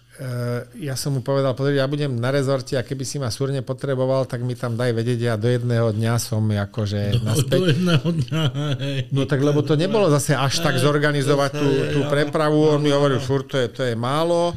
ja 0.77 0.95
som 1.01 1.17
mu 1.17 1.25
povedal, 1.25 1.57
pozri, 1.57 1.81
ja 1.81 1.89
budem 1.89 2.13
na 2.13 2.29
rezorte 2.29 2.77
a 2.77 2.85
keby 2.85 3.05
si 3.09 3.17
ma 3.17 3.33
súrne 3.33 3.65
potreboval, 3.65 4.29
tak 4.29 4.45
mi 4.45 4.53
tam 4.53 4.77
daj 4.77 4.93
vedieť 4.93 5.33
a 5.33 5.41
do 5.41 5.49
jedného 5.49 5.97
dňa 5.97 6.15
som 6.21 6.45
akože 6.45 7.01
Do, 7.17 7.25
naspäť. 7.25 7.57
do 7.57 7.67
jedného 7.73 8.07
dňa. 8.07 8.43
hej. 8.85 8.99
No 9.17 9.25
tak 9.25 9.41
lebo 9.41 9.65
to 9.65 9.81
nebolo 9.81 10.13
zase 10.13 10.37
až 10.37 10.61
tak 10.61 10.77
zorganizovať 10.77 11.51
tú, 11.57 11.69
tú 11.97 12.01
prepravu. 12.13 12.77
On 12.77 12.81
mi 12.85 12.93
hovoril, 12.93 13.17
furt 13.17 13.49
to 13.49 13.57
je, 13.57 13.73
to 13.73 13.81
je 13.81 13.97
málo, 13.97 14.53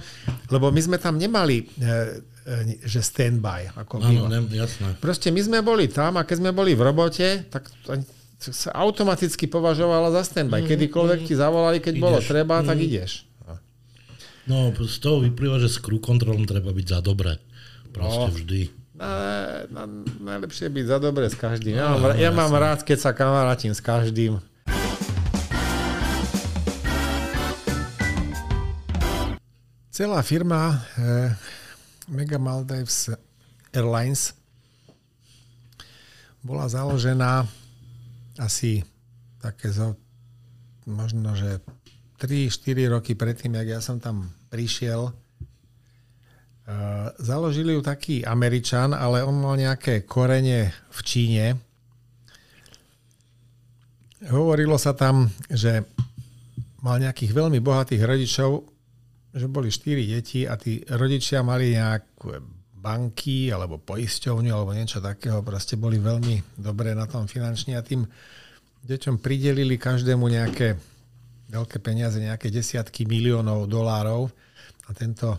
lebo 0.51 0.67
my 0.67 0.81
sme 0.83 0.97
tam 0.99 1.15
nemali, 1.15 1.63
e, 1.63 1.87
e, 2.43 2.83
že 2.83 2.99
stand-by. 2.99 3.71
Ako 3.79 4.03
Áno, 4.03 4.27
ne, 4.27 4.43
jasné. 4.51 4.99
Proste 4.99 5.31
my 5.31 5.39
sme 5.39 5.59
boli 5.63 5.87
tam 5.87 6.19
a 6.19 6.27
keď 6.27 6.43
sme 6.43 6.51
boli 6.51 6.75
v 6.75 6.83
robote, 6.83 7.47
tak 7.47 7.71
sa 8.43 8.75
automaticky 8.75 9.47
považovala 9.47 10.11
za 10.11 10.27
stand-by. 10.27 10.67
Kedykoľvek 10.67 11.19
ti 11.23 11.39
zavolali, 11.39 11.79
keď 11.79 11.93
bolo 11.95 12.19
Ideš. 12.19 12.27
treba, 12.27 12.59
tak 12.59 12.75
ideš. 12.75 13.23
No, 14.43 14.69
z 14.73 14.97
toho 14.99 15.19
vyplýva, 15.19 15.55
že 15.57 15.67
s 15.67 15.79
crew 15.79 15.97
kontrolom 15.97 16.43
treba 16.43 16.69
byť 16.69 16.85
za 16.85 16.99
dobre. 16.99 17.39
Proste 17.89 18.27
No. 18.27 18.33
vždy. 18.33 18.61
Na, 18.93 19.09
na, 19.67 19.83
najlepšie 20.21 20.69
byť 20.69 20.85
za 20.85 20.97
dobre 20.99 21.25
s 21.25 21.33
každým. 21.33 21.73
Ja, 21.73 21.91
No, 21.91 21.99
mám, 21.99 22.13
ja 22.13 22.29
mám 22.29 22.53
rád, 22.53 22.81
keď 22.81 22.97
sa 22.99 23.11
kamarátim 23.11 23.71
s 23.71 23.79
každým. 23.79 24.37
Celá 29.89 30.21
firma 30.21 30.81
eh, 30.97 31.29
Mega 32.09 32.41
Maldives 32.41 33.13
Airlines 33.69 34.33
bola 36.41 36.67
založená 36.67 37.45
asi 38.35 38.83
také 39.39 39.69
zo, 39.69 39.95
možno, 40.83 41.37
že 41.37 41.61
3-4 42.23 42.87
roky 42.87 43.19
predtým, 43.19 43.59
jak 43.59 43.67
ja 43.67 43.79
som 43.83 43.99
tam 43.99 44.31
prišiel. 44.47 45.11
Uh, 46.63 47.11
založili 47.19 47.75
ju 47.75 47.83
taký 47.83 48.23
Američan, 48.23 48.95
ale 48.95 49.19
on 49.27 49.35
mal 49.35 49.59
nejaké 49.59 50.07
korene 50.07 50.71
v 50.71 50.99
Číne. 51.03 51.45
Hovorilo 54.31 54.79
sa 54.79 54.95
tam, 54.95 55.27
že 55.51 55.83
mal 56.79 57.03
nejakých 57.03 57.35
veľmi 57.35 57.59
bohatých 57.59 58.07
rodičov, 58.07 58.63
že 59.35 59.51
boli 59.51 59.67
štyri 59.67 60.07
deti 60.07 60.47
a 60.47 60.55
tí 60.55 60.79
rodičia 60.87 61.43
mali 61.43 61.75
nejaké 61.75 62.39
banky 62.79 63.51
alebo 63.51 63.83
poisťovňu 63.83 64.51
alebo 64.55 64.71
niečo 64.71 65.03
takého. 65.03 65.43
Proste 65.43 65.75
boli 65.75 65.99
veľmi 65.99 66.55
dobré 66.55 66.95
na 66.95 67.03
tom 67.03 67.27
finančne 67.27 67.75
a 67.75 67.83
tým 67.83 68.07
deťom 68.87 69.19
pridelili 69.19 69.75
každému 69.75 70.27
nejaké 70.31 70.92
veľké 71.53 71.77
peniaze, 71.77 72.17
nejaké 72.17 72.49
desiatky 72.49 73.05
miliónov 73.05 73.69
dolárov 73.69 74.33
a 74.89 74.91
tento 74.97 75.37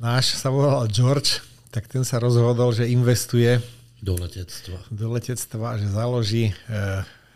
náš 0.00 0.40
sa 0.40 0.48
volal 0.48 0.88
George, 0.88 1.44
tak 1.68 1.84
ten 1.84 2.00
sa 2.00 2.16
rozhodol, 2.16 2.72
že 2.72 2.88
investuje 2.88 3.60
Do 4.00 4.16
letectva. 4.16 4.80
do 4.88 5.12
letectva, 5.12 5.76
že 5.76 5.92
založí 5.92 6.48
e, 6.48 6.54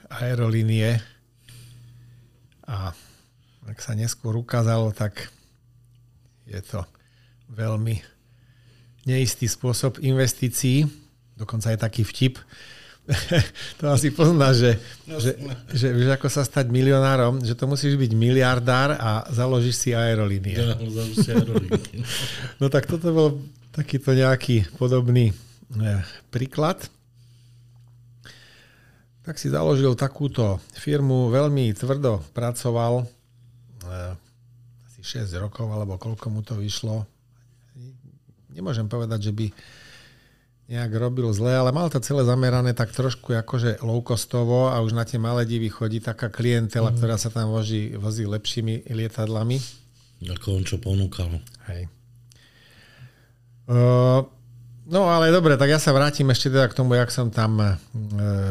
aerolínie 0.09 1.05
a 2.64 2.97
ak 3.68 3.78
sa 3.84 3.93
neskôr 3.93 4.40
ukázalo, 4.40 4.88
tak 4.97 5.28
je 6.49 6.59
to 6.64 6.80
veľmi 7.53 8.01
neistý 9.05 9.45
spôsob 9.45 10.01
investícií. 10.01 10.88
Dokonca 11.36 11.70
je 11.70 11.78
taký 11.78 12.03
vtip, 12.09 12.40
to 13.82 13.90
asi 13.90 14.14
poznáš, 14.14 14.62
že, 14.62 14.72
že, 15.18 15.32
že 15.74 15.86
vieš, 15.90 16.14
ako 16.14 16.28
sa 16.30 16.46
stať 16.46 16.70
milionárom, 16.70 17.42
že 17.42 17.59
to 17.59 17.66
musíš 17.66 17.98
byť 17.98 18.12
miliardár 18.14 18.94
a 18.94 19.26
založíš 19.34 19.74
si 19.74 19.90
aerolínie. 19.90 20.55
Ja, 20.55 20.78
si 21.11 21.30
aerolinky. 21.34 21.98
No 22.62 22.70
tak 22.70 22.86
toto 22.86 23.11
bol 23.11 23.28
takýto 23.74 24.14
nejaký 24.14 24.70
podobný 24.78 25.34
eh, 25.34 26.00
príklad. 26.30 26.78
Tak 29.26 29.38
si 29.38 29.50
založil 29.50 29.98
takúto 29.98 30.62
firmu, 30.78 31.30
veľmi 31.30 31.74
tvrdo 31.74 32.22
pracoval, 32.30 33.03
eh, 33.03 34.14
asi 34.86 35.26
6 35.26 35.42
rokov, 35.42 35.66
alebo 35.74 35.98
koľko 35.98 36.26
mu 36.30 36.46
to 36.46 36.55
vyšlo. 36.55 37.03
Nemôžem 38.55 38.86
povedať, 38.86 39.26
že 39.26 39.32
by 39.34 39.46
nejak 40.71 40.93
robil 40.95 41.29
zle, 41.35 41.53
ale 41.59 41.75
mal 41.75 41.91
to 41.91 41.99
celé 41.99 42.23
zamerané 42.23 42.73
tak 42.73 42.95
trošku 42.95 43.35
akože 43.35 43.83
low-costovo 43.83 44.71
a 44.71 44.79
už 44.81 44.95
na 44.95 45.03
tie 45.03 45.19
malé 45.19 45.43
divy 45.43 45.69
chodí 45.69 45.99
taká 45.99 46.31
klientela, 46.31 46.95
mm. 46.95 46.97
ktorá 46.97 47.17
sa 47.19 47.29
tam 47.35 47.51
vozí, 47.51 47.93
vozí 47.99 48.25
lepšími 48.25 48.87
lietadlami. 48.89 49.59
Ako 50.23 50.63
on 50.63 50.63
čo 50.63 50.79
ponúkal. 50.79 51.43
Hej. 51.67 51.91
Uh, 53.67 54.23
no 54.87 55.11
ale 55.11 55.35
dobre, 55.35 55.59
tak 55.59 55.71
ja 55.71 55.83
sa 55.83 55.91
vrátim 55.91 56.31
ešte 56.31 56.51
teda 56.51 56.71
k 56.71 56.79
tomu, 56.79 56.95
jak 56.95 57.11
som 57.11 57.31
tam 57.31 57.59
uh, 57.59 57.75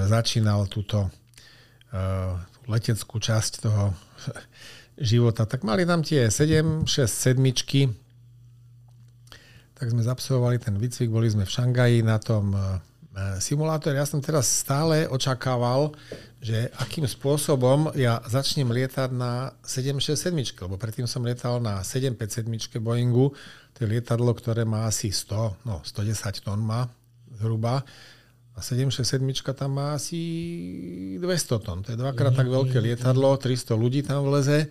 začínal 0.07 0.67
túto 0.67 1.07
uh, 1.07 2.35
leteckú 2.67 3.19
časť 3.23 3.51
toho 3.63 3.95
života. 5.11 5.47
Tak 5.47 5.63
mali 5.63 5.87
tam 5.87 6.03
tie 6.03 6.27
7, 6.27 6.87
6, 6.87 7.07
7, 7.07 7.39
tak 9.81 9.89
sme 9.89 10.05
zabsolvovali 10.05 10.61
ten 10.61 10.77
výcvik, 10.77 11.09
boli 11.09 11.25
sme 11.25 11.41
v 11.41 11.49
Šangaji 11.57 12.05
na 12.05 12.21
tom 12.21 12.53
uh, 12.53 12.77
simulátore. 13.41 13.97
Ja 13.97 14.05
som 14.05 14.21
teraz 14.21 14.45
stále 14.45 15.09
očakával, 15.09 15.97
že 16.37 16.69
akým 16.77 17.09
spôsobom 17.09 17.89
ja 17.97 18.21
začnem 18.29 18.69
lietať 18.69 19.09
na 19.09 19.57
767, 19.65 20.37
lebo 20.61 20.77
predtým 20.77 21.09
som 21.09 21.25
lietal 21.25 21.57
na 21.57 21.81
757 21.81 22.77
Boeingu, 22.77 23.33
to 23.73 23.89
je 23.89 23.97
lietadlo, 23.97 24.29
ktoré 24.37 24.69
má 24.69 24.85
asi 24.85 25.09
100, 25.09 25.65
no 25.65 25.81
110 25.81 26.45
tón 26.45 26.61
má 26.61 26.85
zhruba. 27.41 27.81
A 28.53 28.61
767 28.61 29.17
tam 29.57 29.81
má 29.81 29.97
asi 29.97 30.21
200 31.17 31.65
tón. 31.65 31.81
To 31.81 31.89
je 31.89 31.97
dvakrát 31.97 32.37
tak 32.37 32.45
veľké 32.53 32.77
lietadlo, 32.77 33.33
300 33.33 33.73
ľudí 33.73 34.05
tam 34.05 34.29
vleze. 34.29 34.69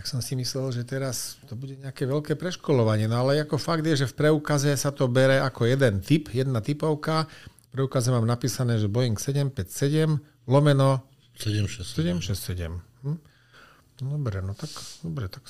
Tak 0.00 0.08
som 0.08 0.24
si 0.24 0.32
myslel, 0.32 0.72
že 0.72 0.88
teraz 0.88 1.36
to 1.44 1.52
bude 1.52 1.76
nejaké 1.76 2.08
veľké 2.08 2.32
preškolovanie. 2.32 3.04
No 3.04 3.20
ale 3.20 3.44
ako 3.44 3.60
fakt 3.60 3.84
je, 3.84 4.00
že 4.00 4.08
v 4.08 4.16
preukaze 4.16 4.72
sa 4.72 4.88
to 4.96 5.12
bere 5.12 5.44
ako 5.44 5.68
jeden 5.68 6.00
typ, 6.00 6.32
jedna 6.32 6.64
typovka. 6.64 7.28
V 7.68 7.68
preukaze 7.68 8.08
mám 8.08 8.24
napísané, 8.24 8.80
že 8.80 8.88
Boeing 8.88 9.20
757 9.20 10.16
lomeno 10.48 11.04
7, 11.36 11.68
6, 11.68 11.84
767. 12.16 12.80
Hm? 12.80 13.20
No, 14.00 14.16
dobre, 14.16 14.40
no 14.40 14.56
tak, 14.56 14.72
dobre, 15.04 15.28
tak 15.28 15.44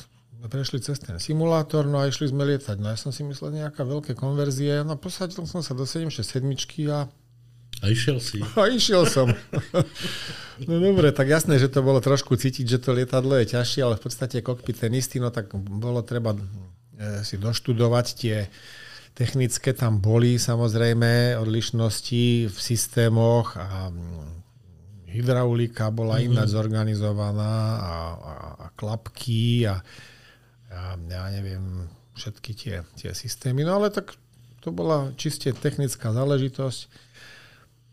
prešli 0.50 0.82
cez 0.82 0.98
ten 0.98 1.22
simulátor, 1.22 1.86
no 1.86 2.02
a 2.02 2.10
išli 2.10 2.26
sme 2.26 2.42
lietať. 2.42 2.82
No 2.82 2.90
ja 2.90 2.98
som 2.98 3.14
si 3.14 3.22
myslel 3.22 3.54
nejaká 3.54 3.86
veľké 3.86 4.18
konverzie, 4.18 4.82
no 4.82 4.98
posadil 4.98 5.46
som 5.46 5.62
sa 5.62 5.78
do 5.78 5.86
767 5.86 6.90
a 6.90 7.06
a 7.80 7.84
išiel 7.88 8.18
si. 8.18 8.42
A 8.58 8.66
išiel 8.68 9.06
som. 9.06 9.30
No 10.68 10.76
dobre, 10.76 11.08
tak 11.08 11.24
jasné, 11.24 11.56
že 11.56 11.72
to 11.72 11.80
bolo 11.80 12.04
trošku 12.04 12.36
cítiť, 12.36 12.68
že 12.68 12.82
to 12.84 12.92
lietadlo 12.92 13.32
je 13.40 13.56
ťažšie, 13.56 13.80
ale 13.80 13.96
v 13.96 14.04
podstate 14.04 14.44
kokpit 14.44 14.76
ten 14.76 14.92
istý, 14.92 15.16
no 15.16 15.32
tak 15.32 15.48
bolo 15.56 16.04
treba 16.04 16.36
e, 16.36 17.24
si 17.24 17.40
doštudovať 17.40 18.06
tie 18.12 18.44
technické 19.16 19.72
tam 19.72 19.98
boli 19.98 20.36
samozrejme 20.36 21.40
odlišnosti 21.40 22.52
v 22.52 22.56
systémoch 22.56 23.56
a 23.56 23.90
hydraulika 25.10 25.90
bola 25.90 26.20
mm-hmm. 26.20 26.28
ináč 26.30 26.48
zorganizovaná 26.54 27.54
a, 27.80 27.94
a, 28.14 28.34
a 28.64 28.66
klapky 28.78 29.66
a, 29.66 29.82
a 30.70 30.80
ja 30.96 31.24
neviem, 31.34 31.90
všetky 32.14 32.52
tie, 32.54 32.76
tie 32.94 33.10
systémy. 33.10 33.66
No 33.66 33.82
ale 33.82 33.90
tak 33.90 34.14
to 34.62 34.70
bola 34.70 35.10
čiste 35.18 35.50
technická 35.56 36.14
záležitosť 36.14 37.09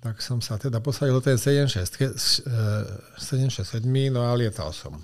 tak 0.07 0.23
som 0.23 0.39
sa 0.39 0.55
teda 0.55 0.79
posadil 0.79 1.19
do 1.19 1.21
tej 1.23 1.35
767, 1.35 3.83
no 4.07 4.23
a 4.23 4.31
lietal 4.39 4.71
som. 4.71 4.95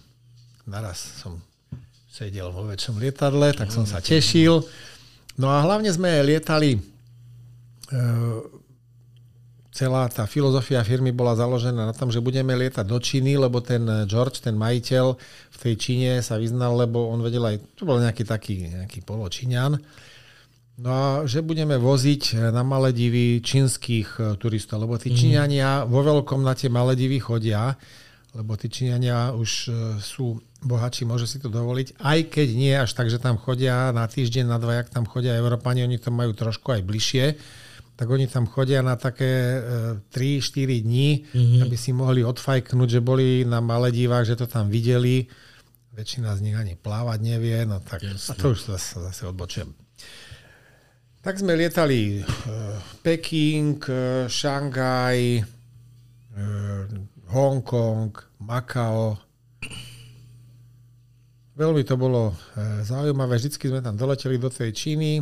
Naraz 0.64 1.20
som 1.20 1.44
sedel 2.08 2.48
vo 2.56 2.64
väčšom 2.64 3.04
lietadle, 3.04 3.52
tak 3.52 3.68
som 3.68 3.84
sa 3.84 4.00
tešil. 4.00 4.64
No 5.36 5.52
a 5.52 5.60
hlavne 5.60 5.92
sme 5.92 6.24
lietali, 6.24 6.80
e, 6.80 6.82
celá 9.76 10.08
tá 10.08 10.24
filozofia 10.24 10.80
firmy 10.88 11.12
bola 11.12 11.36
založená 11.36 11.84
na 11.84 11.92
tom, 11.92 12.08
že 12.08 12.24
budeme 12.24 12.56
lietať 12.56 12.88
do 12.88 12.96
Číny, 12.96 13.36
lebo 13.36 13.60
ten 13.60 13.84
George, 14.08 14.40
ten 14.40 14.56
majiteľ 14.56 15.20
v 15.52 15.58
tej 15.58 15.76
Číne 15.76 16.24
sa 16.24 16.40
vyznal, 16.40 16.80
lebo 16.80 17.12
on 17.12 17.20
vedel 17.20 17.44
aj, 17.44 17.60
to 17.76 17.84
bol 17.84 18.00
nejaký 18.00 18.24
taký 18.24 18.72
nejaký 18.72 19.04
poločíňan, 19.04 19.84
No 20.74 20.90
a 20.90 21.06
že 21.30 21.46
budeme 21.46 21.78
voziť 21.78 22.50
na 22.50 22.66
Maledivy 22.66 23.46
čínskych 23.46 24.18
e, 24.18 24.22
turistov, 24.42 24.82
lebo 24.82 24.98
tí 24.98 25.14
mhm. 25.14 25.18
Číňania 25.18 25.70
vo 25.86 26.02
veľkom 26.02 26.42
na 26.42 26.58
tie 26.58 26.66
Maledivy 26.66 27.22
chodia, 27.22 27.78
lebo 28.34 28.58
tí 28.58 28.74
Číňania 28.74 29.38
už 29.38 29.52
e, 29.70 29.72
sú 30.02 30.42
bohači, 30.66 31.06
môže 31.06 31.30
si 31.30 31.38
to 31.38 31.54
dovoliť, 31.54 32.02
aj 32.02 32.20
keď 32.34 32.48
nie 32.58 32.74
až 32.74 32.90
tak, 32.98 33.14
že 33.14 33.22
tam 33.22 33.38
chodia 33.38 33.94
na 33.94 34.10
týždeň, 34.10 34.50
na 34.50 34.58
dva, 34.58 34.82
jak 34.82 34.90
tam 34.90 35.06
chodia 35.06 35.38
Európani, 35.38 35.86
oni 35.86 36.02
to 36.02 36.10
majú 36.10 36.34
trošku 36.34 36.74
aj 36.74 36.82
bližšie, 36.88 37.26
tak 37.94 38.10
oni 38.10 38.26
tam 38.26 38.50
chodia 38.50 38.82
na 38.82 38.98
také 38.98 39.62
3-4 40.10 40.88
dní, 40.88 41.30
mm-hmm. 41.30 41.62
aby 41.68 41.76
si 41.78 41.94
mohli 41.94 42.26
odfajknúť, 42.26 42.90
že 42.90 43.02
boli 43.06 43.46
na 43.46 43.62
Maledivách, 43.62 44.34
že 44.34 44.40
to 44.40 44.50
tam 44.50 44.72
videli. 44.72 45.30
Väčšina 45.94 46.34
z 46.34 46.42
nich 46.42 46.58
ani 46.58 46.74
plávať 46.74 47.20
nevie, 47.22 47.70
no 47.70 47.84
tak 47.86 48.02
Jasne. 48.02 48.34
a 48.34 48.40
to 48.40 48.58
už 48.58 48.66
zase, 48.66 48.98
zase 48.98 49.30
odbočujem. 49.30 49.83
Tak 51.24 51.40
sme 51.40 51.56
lietali 51.56 52.20
uh, 52.20 52.76
Peking, 53.00 53.80
uh, 53.88 54.28
Šangaj, 54.28 55.40
uh, 55.40 56.84
Hongkong, 57.32 58.12
Makao. 58.44 59.16
Veľmi 61.56 61.88
to 61.88 61.96
bolo 61.96 62.36
zaujímavé. 62.84 63.40
Vždycky 63.40 63.72
sme 63.72 63.80
tam 63.80 63.94
doleteli 63.94 64.42
do 64.42 64.50
tej 64.50 64.74
Číny. 64.74 65.22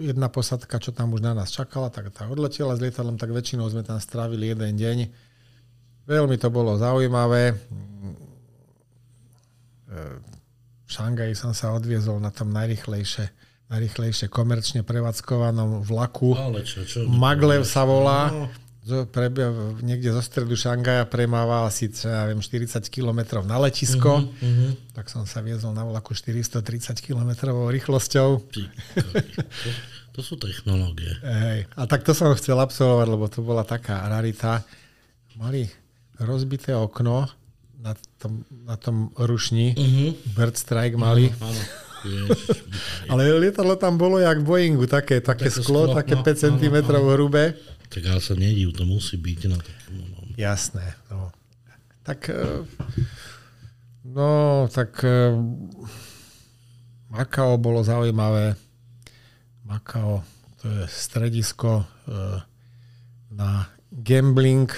Jedna 0.00 0.32
posadka, 0.32 0.80
čo 0.80 0.96
tam 0.96 1.12
už 1.12 1.20
na 1.20 1.36
nás 1.36 1.52
čakala, 1.52 1.92
tak 1.92 2.08
tá 2.08 2.24
odletela 2.24 2.72
s 2.72 2.80
lietadlom, 2.80 3.20
tak 3.20 3.28
väčšinou 3.36 3.68
sme 3.68 3.84
tam 3.84 4.00
strávili 4.00 4.48
jeden 4.48 4.80
deň. 4.80 4.98
Veľmi 6.08 6.40
to 6.40 6.48
bolo 6.48 6.80
zaujímavé. 6.80 7.52
Šangaji 10.90 11.38
som 11.38 11.54
sa 11.54 11.70
odviezol 11.70 12.18
na 12.18 12.34
tom 12.34 12.50
najrychlejšie, 12.50 13.30
najrychlejšie 13.70 14.26
komerčne 14.26 14.82
prevádzkovanom 14.82 15.86
vlaku. 15.86 16.34
Ale 16.34 16.66
čo, 16.66 16.82
čo, 16.82 17.06
Maglev 17.06 17.62
sa 17.62 17.86
volá. 17.86 18.34
No. 18.34 18.50
Pre, 18.90 19.30
niekde 19.86 20.10
zo 20.10 20.18
stredu 20.18 20.58
Šangaja 20.58 21.06
premával 21.06 21.70
asi 21.70 21.86
ja 22.02 22.26
viem, 22.26 22.42
40 22.42 22.90
km 22.90 23.38
na 23.46 23.60
letisko, 23.62 24.24
uh-huh, 24.24 24.34
uh-huh. 24.34 24.72
tak 24.96 25.06
som 25.06 25.22
sa 25.28 25.44
viezol 25.46 25.76
na 25.76 25.86
vlaku 25.86 26.10
430 26.10 26.98
km 26.98 27.54
rýchlosťou. 27.70 28.28
to, 28.50 29.68
to 30.16 30.20
sú 30.26 30.34
technológie. 30.42 31.12
Hej. 31.22 31.70
A 31.78 31.86
tak 31.86 32.02
to 32.02 32.16
som 32.16 32.34
chcel 32.34 32.58
absolvovať, 32.58 33.06
lebo 33.06 33.30
to 33.30 33.46
bola 33.46 33.62
taká 33.62 34.10
rarita. 34.10 34.66
Mali 35.38 35.70
rozbité 36.18 36.74
okno, 36.74 37.30
na 37.80 37.96
tom, 38.20 38.44
na 38.52 38.76
tom 38.76 39.08
rušni. 39.16 39.72
Uh-huh. 39.72 40.12
Bird 40.36 40.56
Strike 40.56 40.96
mali. 41.00 41.32
Uh-huh, 41.32 41.48
áno. 41.48 41.62
ale 43.12 43.28
lietadlo 43.36 43.76
tam 43.76 44.00
bolo 44.00 44.16
jak 44.16 44.40
v 44.40 44.44
Boeingu, 44.44 44.84
také, 44.88 45.20
také, 45.20 45.48
také 45.48 45.60
sklo, 45.60 45.88
sklo, 45.88 45.96
také 45.96 46.16
no, 46.16 46.24
5 46.24 46.44
cm 46.48 46.76
hrubé. 46.88 47.56
Tak 47.90 48.02
ale 48.06 48.20
sa 48.22 48.32
nediv, 48.38 48.72
to 48.72 48.88
musí 48.88 49.20
byť 49.20 49.40
na 49.50 49.58
takom. 49.60 49.96
No. 50.00 50.16
Jasné. 50.36 50.96
No. 51.12 51.28
Tak, 52.00 52.32
e, 52.32 52.64
no, 54.08 54.64
tak 54.72 55.04
e, 55.04 55.36
Makao 57.12 57.60
bolo 57.60 57.84
zaujímavé. 57.84 58.56
Makao, 59.68 60.24
to 60.62 60.64
je 60.70 60.82
stredisko 60.88 61.84
e, 61.84 61.84
na 63.34 63.68
gambling, 63.92 64.72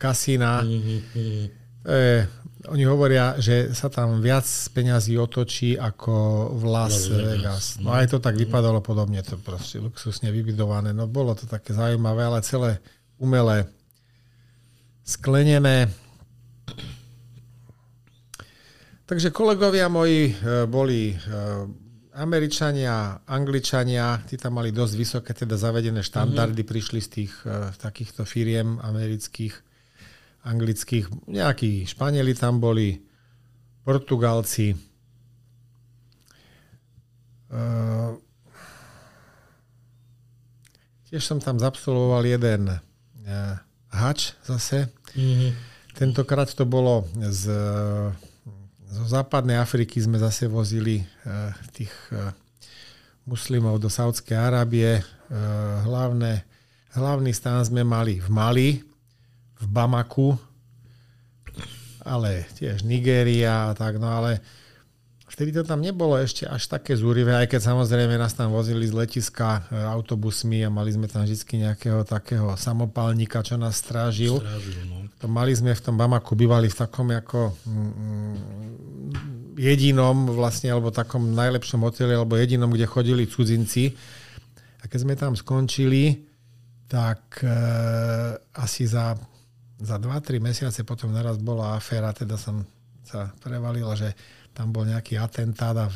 kasína. 0.00 0.66
Mm-hmm 0.66 1.65
E, 1.86 2.26
oni 2.66 2.82
hovoria, 2.82 3.38
že 3.38 3.70
sa 3.70 3.86
tam 3.86 4.18
viac 4.18 4.42
peňazí 4.74 5.14
otočí 5.14 5.78
ako 5.78 6.50
v 6.58 6.62
Las 6.66 7.06
Vegas. 7.06 7.78
No 7.78 7.94
aj 7.94 8.10
to 8.10 8.18
tak 8.18 8.34
vypadalo 8.34 8.82
podobne, 8.82 9.22
to 9.22 9.38
proste 9.38 9.78
luxusne 9.78 10.34
vybudované. 10.34 10.90
No 10.90 11.06
bolo 11.06 11.38
to 11.38 11.46
také 11.46 11.70
zaujímavé, 11.70 12.26
ale 12.26 12.42
celé 12.42 12.82
umelé, 13.22 13.70
sklenené. 15.06 15.86
Takže 19.06 19.30
kolegovia 19.30 19.86
moji 19.86 20.34
e, 20.34 20.66
boli 20.66 21.14
e, 21.14 21.16
Američania, 22.18 23.22
Angličania, 23.30 24.26
tí 24.26 24.34
tam 24.34 24.58
mali 24.58 24.74
dosť 24.74 24.94
vysoké 24.98 25.30
teda 25.38 25.54
zavedené 25.54 26.02
štandardy, 26.02 26.66
mm-hmm. 26.66 26.72
prišli 26.74 26.98
z 26.98 27.08
tých 27.12 27.32
takýchto 27.78 28.26
firiem 28.26 28.82
amerických 28.82 29.54
anglických, 30.46 31.10
nejakí 31.26 31.82
Španieli 31.90 32.38
tam 32.38 32.62
boli, 32.62 33.02
Portugalci. 33.82 34.74
Uh, 37.46 38.18
tiež 41.06 41.22
som 41.22 41.38
tam 41.38 41.58
zabsolvoval 41.62 42.26
jeden 42.26 42.70
uh, 42.70 43.54
hač 43.94 44.34
zase. 44.42 44.90
Mm-hmm. 45.14 45.50
Tentokrát 45.94 46.50
to 46.50 46.66
bolo 46.66 47.06
z, 47.14 47.48
zo 48.90 49.04
západnej 49.06 49.62
Afriky 49.62 50.02
sme 50.02 50.18
zase 50.18 50.50
vozili 50.50 51.06
uh, 51.24 51.54
tých 51.70 51.94
uh, 52.10 52.34
muslimov 53.22 53.78
do 53.78 53.86
Saudskej 53.86 54.34
Arábie. 54.34 55.06
Uh, 55.30 55.86
hlavné, 55.86 56.42
hlavný 56.98 57.30
stán 57.30 57.62
sme 57.62 57.86
mali 57.86 58.18
v 58.18 58.28
Mali, 58.28 58.68
v 59.60 59.66
Bamaku, 59.66 60.36
ale 62.06 62.46
tiež 62.54 62.86
Nigéria 62.86 63.70
a 63.70 63.74
tak, 63.74 63.98
no 63.98 64.06
ale 64.06 64.38
vtedy 65.26 65.52
to 65.52 65.66
tam 65.66 65.82
nebolo 65.82 66.16
ešte 66.16 66.46
až 66.46 66.64
také 66.70 66.94
zúrivé, 66.94 67.34
aj 67.34 67.52
keď 67.52 67.60
samozrejme 67.74 68.14
nás 68.16 68.32
tam 68.32 68.54
vozili 68.54 68.88
z 68.88 68.94
letiska 68.94 69.68
e, 69.68 69.84
autobusmi 69.84 70.64
a 70.64 70.72
mali 70.72 70.94
sme 70.94 71.10
tam 71.10 71.26
vždy 71.26 71.66
nejakého 71.66 72.06
takého 72.08 72.54
samopálnika, 72.56 73.44
čo 73.44 73.58
nás 73.60 73.76
strážil. 73.76 74.38
strážil 74.38 74.80
no. 74.88 75.04
To 75.20 75.26
mali 75.28 75.52
sme 75.52 75.74
v 75.74 75.82
tom 75.82 75.98
Bamaku, 75.98 76.38
bývali 76.38 76.70
v 76.70 76.76
takom 76.78 77.10
ako 77.10 77.52
mm, 77.68 78.34
jedinom 79.60 80.30
vlastne, 80.30 80.72
alebo 80.72 80.94
takom 80.94 81.34
najlepšom 81.34 81.84
hoteli, 81.84 82.14
alebo 82.14 82.38
jedinom, 82.38 82.70
kde 82.70 82.86
chodili 82.86 83.28
cudzinci. 83.28 83.92
A 84.80 84.88
keď 84.88 84.98
sme 85.02 85.14
tam 85.18 85.34
skončili, 85.34 86.22
tak 86.86 87.42
e, 87.42 87.50
asi 88.56 88.86
za 88.86 89.18
za 89.76 90.00
2-3 90.00 90.40
mesiace 90.40 90.80
potom 90.84 91.12
naraz 91.12 91.36
bola 91.36 91.76
aféra, 91.76 92.12
teda 92.16 92.40
som 92.40 92.64
sa 93.04 93.30
prevalila, 93.38 93.92
že 93.94 94.16
tam 94.56 94.72
bol 94.72 94.88
nejaký 94.88 95.20
atentát 95.20 95.76
a 95.76 95.86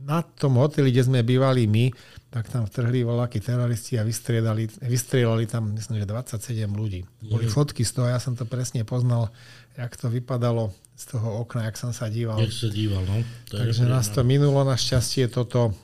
na 0.00 0.24
tom 0.24 0.56
hoteli, 0.56 0.90
kde 0.90 1.06
sme 1.06 1.20
bývali 1.20 1.68
my, 1.68 1.92
tak 2.32 2.48
tam 2.48 2.64
vtrhli 2.64 3.04
voľakí 3.04 3.38
teroristi 3.38 4.00
a 4.00 4.02
vystriedali, 4.02 4.66
vystrielali 4.80 5.44
tam, 5.44 5.76
myslím, 5.76 6.00
že 6.00 6.08
27 6.08 6.66
ľudí. 6.72 7.04
Boli 7.28 7.46
mm. 7.46 7.52
fotky 7.52 7.84
z 7.84 8.00
toho, 8.00 8.06
ja 8.08 8.18
som 8.18 8.32
to 8.32 8.48
presne 8.48 8.82
poznal, 8.82 9.28
jak 9.76 9.92
to 9.94 10.08
vypadalo 10.08 10.72
z 10.96 11.04
toho 11.14 11.44
okna, 11.44 11.68
jak 11.68 11.76
som 11.76 11.92
sa 11.92 12.08
díval. 12.08 12.40
Jak 12.40 12.52
sa 12.52 12.68
díval, 12.72 13.02
no. 13.04 13.22
To 13.52 13.60
Takže 13.60 13.84
nás 13.86 14.08
to 14.08 14.24
minulo, 14.24 14.64
našťastie 14.64 15.28
toto... 15.28 15.76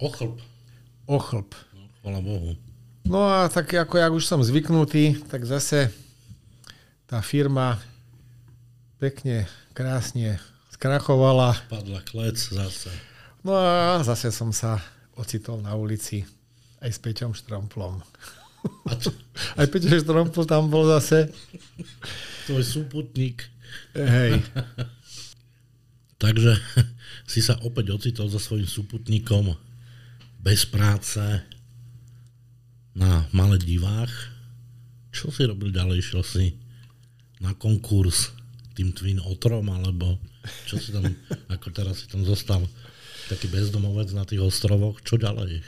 Ochlb. 0.00 0.40
Ochlb. 1.04 1.50
No, 1.76 1.82
chvala 2.00 2.20
Bohu. 2.24 2.50
No 3.10 3.26
a 3.26 3.50
tak 3.50 3.74
ako 3.74 3.98
ja 3.98 4.06
už 4.06 4.22
som 4.22 4.38
zvyknutý, 4.38 5.18
tak 5.26 5.42
zase 5.42 5.90
tá 7.10 7.18
firma 7.18 7.82
pekne 9.02 9.50
krásne 9.74 10.38
skrachovala. 10.70 11.58
Padla 11.66 12.06
klec 12.06 12.38
zase. 12.38 12.94
No 13.42 13.58
a 13.58 13.98
zase 14.06 14.30
som 14.30 14.54
sa 14.54 14.78
ocitol 15.18 15.58
na 15.58 15.74
ulici 15.74 16.22
aj 16.78 16.90
s 16.94 17.02
Peťom 17.02 17.34
Štromplom. 17.34 17.98
A 18.86 18.94
to, 18.94 19.10
Aj 19.58 19.66
Peťo 19.66 19.90
Štrompl 19.90 20.46
tam 20.46 20.70
bol 20.70 20.86
zase. 20.86 21.34
tvoj 22.46 22.62
súputník. 22.62 23.42
Hej. 23.98 24.38
Takže 26.22 26.54
si 27.32 27.42
sa 27.42 27.58
opäť 27.66 27.90
ocitol 27.90 28.30
so 28.30 28.38
svojím 28.38 28.70
súputníkom 28.70 29.50
bez 30.38 30.62
práce 30.62 31.18
na 32.94 33.26
Maledivách. 33.30 34.10
Čo 35.10 35.30
si 35.34 35.46
robil 35.46 35.74
ďalej? 35.74 35.98
Šiel 36.02 36.24
si 36.26 36.44
na 37.42 37.54
konkurs 37.56 38.34
tým 38.76 38.94
Twin 38.94 39.18
Otrom, 39.20 39.66
alebo 39.72 40.16
čo 40.66 40.78
si 40.78 40.94
tam, 40.94 41.04
ako 41.54 41.66
teraz 41.74 42.04
si 42.04 42.06
tam 42.08 42.22
zostal 42.22 42.62
taký 43.28 43.46
bezdomovec 43.46 44.10
na 44.14 44.26
tých 44.26 44.42
ostrovoch, 44.42 44.98
čo 45.02 45.20
ďalej? 45.20 45.62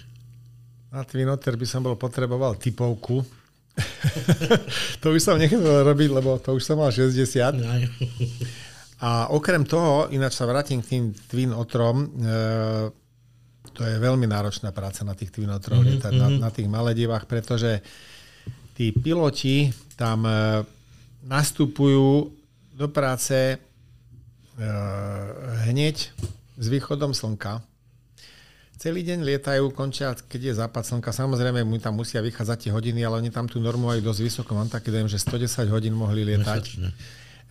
Na 0.93 1.07
Twin 1.09 1.31
Otter 1.31 1.57
by 1.57 1.67
som 1.67 1.81
bol 1.81 1.97
potreboval 1.97 2.59
typovku. 2.61 3.25
to 5.01 5.07
už 5.17 5.25
som 5.25 5.41
nechcel 5.41 5.65
robiť, 5.65 6.11
lebo 6.13 6.37
to 6.37 6.53
už 6.53 6.63
som 6.63 6.77
mal 6.77 6.93
60. 6.93 7.17
Aj. 7.65 7.83
A 9.03 9.11
okrem 9.33 9.65
toho, 9.65 10.13
ináč 10.13 10.37
sa 10.37 10.45
vrátim 10.45 10.85
k 10.85 10.91
tým 10.93 11.05
Twin 11.27 11.51
Otrom, 11.57 12.07
e, 12.07 12.09
to 13.73 13.83
je 13.85 13.97
veľmi 13.97 14.29
náročná 14.29 14.71
práca 14.71 15.03
na 15.03 15.17
tých 15.17 15.33
Twin 15.33 15.51
Otroch, 15.51 15.83
mm-hmm. 15.83 16.13
na, 16.13 16.49
na 16.49 16.51
tých 16.53 16.69
Maledivách, 16.69 17.25
pretože 17.25 17.81
tí 18.77 18.93
piloti 18.93 19.73
tam 19.97 20.25
e, 20.25 20.65
nastupujú 21.25 22.33
do 22.73 22.87
práce 22.89 23.55
e, 23.55 23.57
hneď 25.69 25.97
s 26.57 26.67
východom 26.69 27.13
slnka. 27.13 27.61
Celý 28.83 29.07
deň 29.07 29.23
lietajú, 29.23 29.71
končia, 29.71 30.11
keď 30.11 30.41
je 30.43 30.59
západ 30.59 30.83
slnka. 30.83 31.15
Samozrejme, 31.15 31.63
mu 31.63 31.79
tam 31.79 32.03
musia 32.03 32.19
vychádzať 32.19 32.67
tie 32.67 32.75
hodiny, 32.75 33.07
ale 33.07 33.23
oni 33.23 33.31
tam 33.31 33.47
tú 33.47 33.63
normu 33.63 33.95
majú 33.95 34.03
dosť 34.03 34.21
vysoko. 34.27 34.59
Mám 34.59 34.75
taký 34.75 34.91
dojem, 34.91 35.07
že 35.07 35.23
110 35.23 35.71
hodín 35.71 35.95
mohli 35.95 36.27
lietať. 36.27 36.63
Mesačne. 36.83 36.91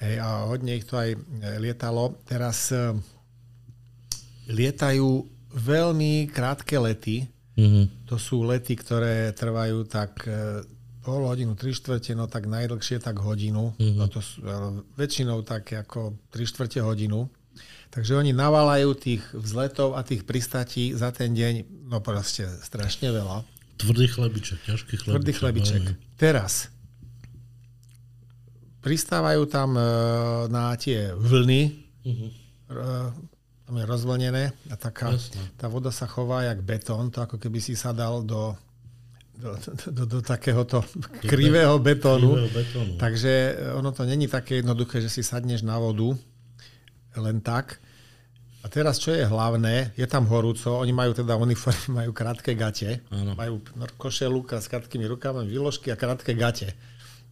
Hej, 0.02 0.18
a 0.20 0.50
hodne 0.50 0.76
ich 0.76 0.84
to 0.90 1.00
aj 1.00 1.16
lietalo. 1.62 2.20
Teraz 2.28 2.74
e, 2.76 2.92
lietajú 4.52 5.24
veľmi 5.56 6.32
krátke 6.32 6.80
lety. 6.80 7.28
Mhm. 7.60 8.08
To 8.08 8.16
sú 8.16 8.44
lety, 8.48 8.76
ktoré 8.80 9.36
trvajú 9.36 9.84
tak 9.88 10.24
e, 10.26 10.64
pol 11.02 11.26
hodinu, 11.28 11.58
tri 11.58 11.74
štvrte, 11.74 12.14
no 12.16 12.30
tak 12.30 12.48
najdlhšie 12.48 13.02
tak 13.04 13.20
hodinu. 13.20 13.76
Mhm. 13.78 13.98
No 14.00 14.06
to 14.08 14.24
sú, 14.24 14.42
ale 14.46 14.86
väčšinou 14.96 15.44
tak 15.44 15.70
ako 15.74 16.16
tri 16.32 16.48
štvrte 16.48 16.80
hodinu. 16.82 17.28
Takže 17.92 18.16
oni 18.16 18.32
navalajú 18.32 18.96
tých 18.96 19.20
vzletov 19.36 20.00
a 20.00 20.02
tých 20.08 20.24
pristatí 20.24 20.96
za 20.96 21.12
ten 21.12 21.36
deň, 21.36 21.68
no 21.92 22.00
proste 22.00 22.48
strašne 22.64 23.12
veľa. 23.12 23.44
Tvrdý 23.84 24.08
chlebiček, 24.08 24.64
ťažký 24.64 24.96
chlebiček. 24.96 25.12
Tvrdý 25.12 25.32
chlebiček. 25.36 25.84
veľmi. 25.92 26.16
Teraz 26.16 26.72
pristávajú 28.80 29.44
tam 29.52 29.76
e, 29.76 29.84
na 30.48 30.72
tie 30.80 31.12
vlny, 31.14 31.62
e, 31.68 31.72
tam 33.72 33.80
je 33.80 33.88
rozvlnené 33.88 34.44
a 34.68 34.76
taká, 34.76 35.16
tá 35.56 35.72
voda 35.72 35.96
sa 35.96 36.04
chová 36.04 36.44
jak 36.44 36.60
betón, 36.60 37.08
to 37.08 37.24
ako 37.24 37.40
keby 37.40 37.64
si 37.64 37.80
sa 37.80 37.96
dal 37.96 38.20
do, 38.20 38.52
do, 39.40 39.56
do, 39.96 40.04
do 40.04 40.20
takéhoto 40.20 40.84
krivého 41.24 41.80
betónu. 41.80 42.36
Krivého 42.36 42.52
betónu. 42.52 42.94
Takže 43.00 43.32
ono 43.80 43.96
to 43.96 44.04
není 44.04 44.28
také 44.28 44.60
jednoduché, 44.60 45.00
že 45.00 45.08
si 45.08 45.24
sadneš 45.24 45.64
na 45.64 45.80
vodu 45.80 46.20
len 47.16 47.40
tak. 47.40 47.80
A 48.60 48.68
teraz, 48.68 49.00
čo 49.00 49.16
je 49.16 49.24
hlavné, 49.24 49.96
je 49.96 50.04
tam 50.04 50.28
horúco, 50.28 50.76
oni 50.76 50.92
majú 50.92 51.16
teda 51.16 51.40
uniformy, 51.40 51.88
majú 52.04 52.12
krátke 52.12 52.52
gate, 52.60 53.08
Áno. 53.08 53.40
majú 53.40 53.64
košelu 53.96 54.52
s 54.52 54.68
krátkými 54.68 55.08
rukami, 55.08 55.48
výložky 55.48 55.96
a 55.96 55.96
krátke 55.96 56.36
gate. 56.36 56.76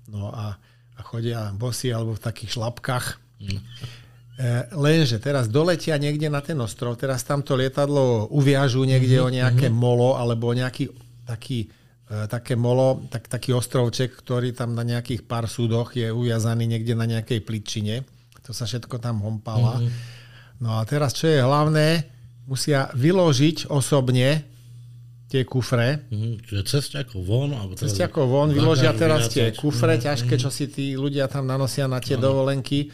No 0.07 0.31
a, 0.31 0.55
a 0.95 1.01
chodia 1.03 1.51
bosy 1.51 1.91
alebo 1.91 2.15
v 2.15 2.23
takých 2.23 2.55
šlapkách. 2.55 3.19
Mm. 3.43 3.59
E, 4.39 4.71
lenže 4.71 5.19
teraz 5.19 5.51
doletia 5.51 5.99
niekde 5.99 6.31
na 6.31 6.39
ten 6.39 6.55
ostrov, 6.63 6.95
teraz 6.95 7.27
tamto 7.27 7.59
lietadlo 7.59 8.31
uviažú 8.31 8.87
niekde 8.87 9.19
o 9.19 9.27
nejaké 9.27 9.67
molo 9.67 10.15
alebo 10.15 10.47
o 10.47 10.55
nejaký 10.55 10.87
taký, 11.27 11.67
e, 12.07 12.23
také 12.31 12.55
molo, 12.55 13.03
tak, 13.11 13.27
taký 13.27 13.51
ostrovček, 13.51 14.15
ktorý 14.15 14.55
tam 14.55 14.79
na 14.79 14.87
nejakých 14.87 15.27
pár 15.27 15.51
súdoch 15.51 15.91
je 15.91 16.07
uviazaný 16.07 16.71
niekde 16.71 16.95
na 16.95 17.03
nejakej 17.03 17.43
pličine. 17.43 18.07
To 18.47 18.55
sa 18.55 18.63
všetko 18.63 18.95
tam 19.03 19.19
hompala. 19.19 19.83
No 20.63 20.79
a 20.79 20.87
teraz, 20.87 21.19
čo 21.19 21.27
je 21.27 21.43
hlavné, 21.43 22.07
musia 22.47 22.87
vyložiť 22.95 23.67
osobne 23.67 24.47
tie 25.29 25.45
kufre. 25.45 26.09
Mhm, 26.09 26.47
čiže 26.47 26.61
cesťako 26.65 27.21
von. 27.21 27.53
Alebo 27.53 27.77
teraz 27.77 27.93
von 28.25 28.49
vyložia 28.49 28.95
teraz 28.97 29.29
tie 29.29 29.53
kufre 29.53 29.99
Mhm, 29.99 30.03
ťažké, 30.09 30.33
čo 30.41 30.49
si 30.49 30.65
tí 30.71 30.97
ľudia 30.97 31.29
tam 31.29 31.45
nanosia 31.45 31.85
na 31.85 32.01
tie 32.01 32.17
dovolenky. 32.17 32.89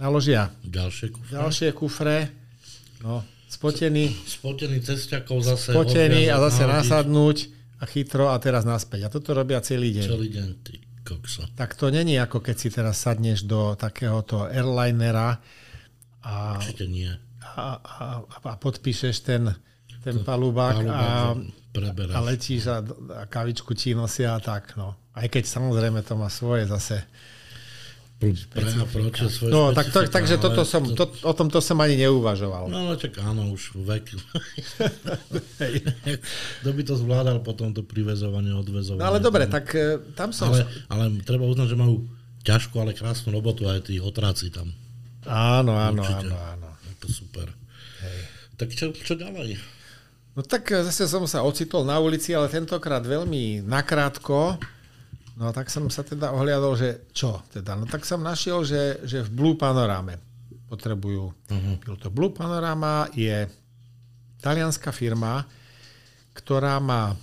Naložia 0.00 0.48
Ďalšie 0.62 1.06
kufre. 1.12 1.30
ďalšie 1.30 1.68
kufre, 1.70 2.16
no, 3.00 3.20
spotený, 3.46 4.08
Spotený 4.24 4.80
cesťakov 4.80 5.44
zase. 5.44 5.70
spotený 5.70 6.26
a 6.26 6.40
zase 6.40 6.64
nahodiť. 6.64 6.72
nasadnúť 6.74 7.36
a 7.76 7.84
chytro 7.84 8.28
a 8.28 8.36
teraz 8.36 8.64
naspäť. 8.64 9.00
A 9.04 9.12
toto 9.12 9.32
robia 9.32 9.60
celý 9.60 9.92
deň. 9.92 10.04
Celý 10.06 10.28
deň, 10.30 10.48
ty 10.60 10.74
kokso. 11.00 11.44
Tak 11.52 11.74
to 11.74 11.88
není 11.88 12.16
ako 12.16 12.38
keď 12.38 12.56
si 12.56 12.68
teraz 12.68 12.96
sadneš 12.98 13.44
do 13.44 13.72
takéhoto 13.74 14.44
airlinera 14.46 15.36
a, 16.20 16.56
Určite 16.56 16.84
nie. 16.86 17.08
a, 17.42 17.76
a, 17.76 18.04
a 18.22 18.54
podpíšeš 18.56 19.16
ten, 19.20 19.48
ten 20.00 20.16
palubák 20.20 20.76
a, 20.76 20.80
Palubák, 20.80 21.36
že 21.36 21.72
preberáš. 21.72 22.14
a 22.14 22.20
letíš 22.20 22.62
a, 22.66 22.76
a 23.16 23.22
kavičku 23.26 23.72
ti 23.72 23.92
nosia 23.92 24.32
a 24.32 24.40
tak. 24.40 24.76
No. 24.76 24.96
Aj 25.12 25.26
keď 25.26 25.44
samozrejme 25.44 26.00
to 26.00 26.14
má 26.14 26.28
svoje 26.28 26.64
zase. 26.64 27.04
Pre 28.20 28.60
a 28.60 28.84
proti 28.84 29.32
svoje 29.32 29.48
No, 29.48 29.72
tak, 29.72 29.96
tak, 29.96 30.12
takže 30.12 30.36
ale 30.36 30.44
toto 30.44 30.60
som, 30.68 30.84
to, 30.92 31.08
o 31.24 31.32
tomto 31.32 31.56
som 31.64 31.80
ani 31.80 31.96
neuvažoval. 32.04 32.68
No 32.68 32.92
ale 32.92 33.00
čak 33.00 33.16
áno, 33.16 33.48
už 33.48 33.80
vek. 33.80 34.12
Kto 36.60 36.68
by 36.68 36.82
to 36.84 37.00
zvládal 37.00 37.40
potom 37.40 37.72
to 37.72 37.80
privezovanie, 37.80 38.52
odvezovanie. 38.52 39.00
No 39.00 39.08
ale 39.08 39.24
dobre, 39.24 39.48
tak 39.48 39.72
e, 39.72 40.04
tam 40.12 40.36
som... 40.36 40.52
Ale, 40.52 40.68
ale 40.92 41.16
treba 41.24 41.48
uznať, 41.48 41.72
že 41.72 41.80
majú 41.80 42.04
ťažkú, 42.44 42.76
ale 42.76 42.92
krásnu 42.92 43.32
robotu 43.32 43.64
aj 43.64 43.88
tí 43.88 43.96
otráci 43.96 44.52
tam. 44.52 44.68
Áno, 45.24 45.80
áno, 45.80 46.04
Určite. 46.04 46.28
áno, 46.28 46.36
áno. 46.36 46.68
Je 46.92 46.94
to 47.00 47.08
super. 47.08 47.48
Tak 48.60 48.68
čo, 48.76 48.92
čo 48.92 49.16
ďalej? 49.16 49.56
No 50.36 50.44
tak 50.44 50.68
e, 50.68 50.84
zase 50.84 51.08
som 51.08 51.24
sa 51.24 51.40
ocitol 51.40 51.88
na 51.88 51.96
ulici, 51.96 52.36
ale 52.36 52.52
tentokrát 52.52 53.00
veľmi 53.00 53.64
nakrátko. 53.64 54.60
No 55.40 55.48
a 55.48 55.56
tak 55.56 55.72
som 55.72 55.88
sa 55.88 56.04
teda 56.04 56.36
ohliadol, 56.36 56.76
že 56.76 57.08
čo 57.16 57.40
teda? 57.48 57.72
No 57.72 57.88
tak 57.88 58.04
som 58.04 58.20
našiel, 58.20 58.60
že, 58.60 59.00
že 59.08 59.24
v 59.24 59.30
Blue 59.32 59.56
Panorame 59.56 60.20
potrebujú 60.68 61.32
uh-huh. 61.32 61.96
to. 61.96 62.12
Blue 62.12 62.28
Panorama 62.28 63.08
je 63.16 63.48
talianská 64.44 64.92
firma, 64.92 65.48
ktorá 66.36 66.76
má 66.76 67.16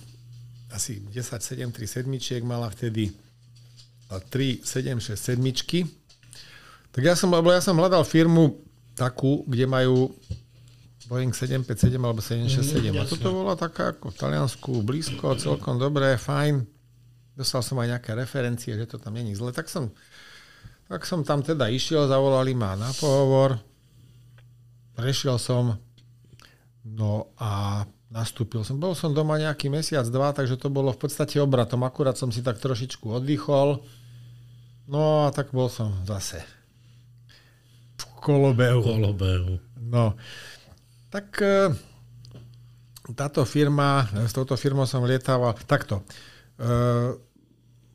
asi 0.74 0.98
10, 0.98 1.14
7, 1.14 1.70
3 1.70 1.94
sedmičiek, 2.02 2.42
mala 2.42 2.66
vtedy 2.74 3.14
3, 4.10 4.66
7, 4.66 4.98
6 4.98 5.14
sedmičky. 5.14 5.86
Tak 6.90 7.02
ja 7.06 7.14
som, 7.14 7.30
lebo 7.30 7.54
ja 7.54 7.62
som 7.62 7.78
hľadal 7.78 8.02
firmu 8.02 8.58
takú, 8.98 9.46
kde 9.46 9.70
majú 9.70 10.10
Boeing 11.06 11.32
757 11.32 11.96
alebo 12.02 12.20
767. 12.20 12.92
Mm, 12.92 13.00
a 13.00 13.02
toto 13.08 13.30
bola 13.30 13.54
taká 13.54 13.96
ako 13.96 14.12
v 14.12 14.16
Taliansku 14.18 14.70
blízko, 14.84 15.38
celkom 15.40 15.80
dobré, 15.80 16.18
fajn. 16.20 16.77
Dostal 17.38 17.62
som 17.62 17.78
aj 17.78 17.94
nejaké 17.94 18.18
referencie, 18.18 18.74
že 18.74 18.90
to 18.90 18.98
tam 18.98 19.14
není 19.14 19.38
zle. 19.38 19.54
Tak 19.54 19.70
som, 19.70 19.94
tak 20.90 21.06
som 21.06 21.22
tam 21.22 21.46
teda 21.46 21.70
išiel, 21.70 22.10
zavolali 22.10 22.50
ma 22.58 22.74
na 22.74 22.90
pohovor. 22.98 23.62
Prešiel 24.98 25.38
som, 25.38 25.78
no 26.82 27.30
a 27.38 27.86
nastúpil 28.10 28.66
som. 28.66 28.82
Bol 28.82 28.98
som 28.98 29.14
doma 29.14 29.38
nejaký 29.38 29.70
mesiac, 29.70 30.02
dva, 30.10 30.34
takže 30.34 30.58
to 30.58 30.66
bolo 30.66 30.90
v 30.90 30.98
podstate 30.98 31.38
obratom. 31.38 31.86
Akurát 31.86 32.18
som 32.18 32.34
si 32.34 32.42
tak 32.42 32.58
trošičku 32.58 33.06
oddychol. 33.06 33.78
No 34.88 35.28
a 35.28 35.30
tak 35.30 35.52
bol 35.52 35.68
som 35.68 35.92
zase 36.08 36.40
v 38.00 38.04
kolobehu. 38.18 38.80
Kolobehu. 38.80 39.60
No, 39.78 40.16
tak 41.12 41.36
e, 41.44 41.76
táto 43.12 43.44
firma, 43.44 44.08
s 44.12 44.32
touto 44.32 44.56
firmou 44.56 44.88
som 44.88 45.04
lietával 45.04 45.52
takto. 45.68 46.00
E, 46.56 46.72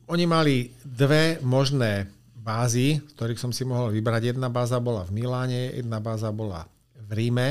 oni 0.08 0.24
mali 0.28 0.56
dve 0.84 1.40
možné 1.40 2.08
bázy, 2.44 3.00
z 3.00 3.12
ktorých 3.16 3.40
som 3.40 3.52
si 3.52 3.64
mohol 3.64 3.88
vybrať. 3.88 4.36
Jedna 4.36 4.52
báza 4.52 4.76
bola 4.76 5.08
v 5.08 5.16
Miláne, 5.16 5.72
jedna 5.72 5.96
báza 5.96 6.28
bola 6.28 6.68
v 6.92 7.10
Ríme. 7.16 7.48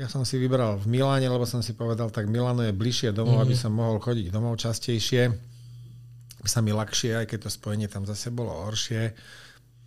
Ja 0.00 0.08
som 0.08 0.24
si 0.24 0.40
vybral 0.40 0.80
v 0.80 0.88
Miláne, 0.88 1.28
lebo 1.28 1.44
som 1.44 1.60
si 1.60 1.76
povedal, 1.76 2.08
tak 2.08 2.24
Milano 2.24 2.64
je 2.64 2.72
bližšie 2.72 3.12
domov, 3.12 3.44
mm-hmm. 3.44 3.52
aby 3.52 3.56
som 3.60 3.76
mohol 3.76 4.00
chodiť 4.00 4.32
domov 4.32 4.56
častejšie. 4.56 5.28
Sa 6.48 6.64
mi 6.64 6.72
ľahšie, 6.72 7.20
aj 7.20 7.26
keď 7.28 7.38
to 7.44 7.50
spojenie 7.52 7.84
tam 7.84 8.08
zase 8.08 8.32
bolo 8.32 8.48
horšie. 8.64 9.12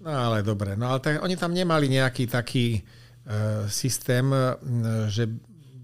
No 0.05 0.13
ale 0.13 0.45
dobre, 0.45 0.77
no 0.77 0.93
ale 0.93 1.01
tak, 1.01 1.17
oni 1.25 1.33
tam 1.33 1.49
nemali 1.49 1.89
nejaký 1.89 2.29
taký 2.29 2.77
e, 2.77 2.81
systém, 3.73 4.29
e, 4.29 4.53
že, 5.09 5.33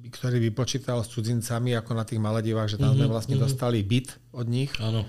ktorý 0.10 0.38
by 0.49 0.49
počítal 0.53 1.01
s 1.05 1.14
cudzincami, 1.14 1.78
ako 1.78 1.91
na 1.93 2.03
tých 2.03 2.22
Maledivách, 2.22 2.76
že 2.76 2.78
tam 2.82 2.93
mm-hmm, 2.93 3.05
sme 3.05 3.14
vlastne 3.14 3.36
mm-hmm. 3.38 3.49
dostali 3.49 3.80
byt 3.86 4.07
od 4.34 4.47
nich. 4.49 4.72
Áno. 4.82 5.05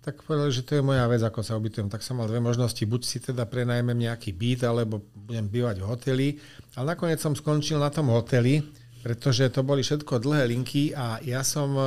Tak 0.00 0.24
povedali, 0.24 0.48
že 0.48 0.64
to 0.64 0.80
je 0.80 0.82
moja 0.82 1.04
vec, 1.06 1.20
ako 1.20 1.44
sa 1.44 1.60
ubytujem. 1.60 1.92
Tak 1.92 2.00
som 2.00 2.18
mal 2.18 2.26
dve 2.26 2.40
možnosti, 2.40 2.80
buď 2.80 3.00
si 3.04 3.20
teda 3.20 3.44
prenajmem 3.44 3.94
nejaký 3.94 4.32
byt, 4.32 4.64
alebo 4.64 5.04
budem 5.12 5.44
bývať 5.44 5.76
v 5.78 5.86
hoteli. 5.86 6.28
Ale 6.74 6.96
nakoniec 6.96 7.20
som 7.20 7.36
skončil 7.36 7.76
na 7.76 7.92
tom 7.92 8.08
hoteli, 8.08 8.64
pretože 9.04 9.52
to 9.52 9.60
boli 9.60 9.84
všetko 9.84 10.24
dlhé 10.24 10.48
linky 10.48 10.96
a 10.96 11.20
ja 11.20 11.44
som 11.44 11.76
e, 11.76 11.84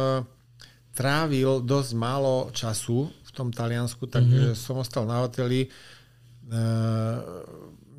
trávil 0.93 1.65
dosť 1.65 1.91
málo 1.97 2.53
času 2.53 3.09
v 3.09 3.31
tom 3.33 3.49
Taliansku, 3.49 4.05
takže 4.05 4.53
mm-hmm. 4.53 4.61
som 4.61 4.77
ostal 4.77 5.09
na 5.09 5.25
hoteli 5.25 5.65
e, 5.65 5.67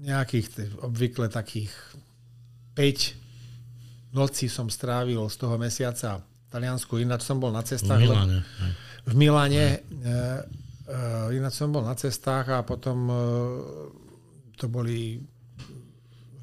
nejakých 0.07 0.79
obvykle 0.79 1.27
takých 1.27 1.75
5 2.79 3.24
nocí 4.15 4.47
som 4.47 4.71
strávil 4.71 5.21
z 5.27 5.37
toho 5.37 5.59
mesiaca 5.59 6.23
v 6.23 6.47
Taliansku, 6.49 7.03
ináč 7.03 7.27
som 7.27 7.43
bol 7.43 7.51
na 7.51 7.67
cestách. 7.67 7.99
V 7.99 8.07
Miláne. 8.07 8.39
V 9.05 9.13
Miláne. 9.19 9.67
E, 9.67 10.15
e, 10.87 11.35
ináč 11.35 11.59
som 11.59 11.75
bol 11.75 11.83
na 11.83 11.99
cestách 11.99 12.47
a 12.55 12.63
potom 12.63 13.11
e, 13.11 13.17
to 14.55 14.71
boli 14.71 15.19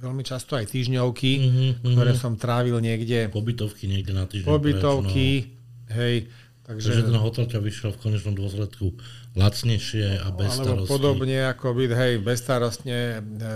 veľmi 0.02 0.24
často 0.26 0.58
aj 0.60 0.68
týždňovky, 0.68 1.32
mm-hmm, 1.32 1.72
ktoré 1.96 2.12
som 2.18 2.36
trávil 2.36 2.76
niekde. 2.84 3.30
Pobytovky 3.32 3.88
niekde 3.88 4.12
na 4.12 4.26
týždeň. 4.28 4.50
Pobytovky, 4.50 5.28
preč, 5.48 5.56
no. 5.88 5.96
hej. 5.96 6.16
Takže, 6.62 6.88
takže 6.88 7.02
ten 7.10 7.18
hotel 7.20 7.46
ťa 7.52 7.60
vyšiel 7.60 7.90
v 7.96 8.00
konečnom 8.00 8.36
dôsledku 8.38 8.96
lacnejšie 9.36 10.24
a 10.24 10.28
bezstarostne. 10.34 10.88
Alebo 10.88 10.92
podobne 10.92 11.38
ako 11.48 11.68
byť, 11.78 11.92
hej, 11.96 12.14
bezstarostne, 12.22 13.00
e, 13.18 13.50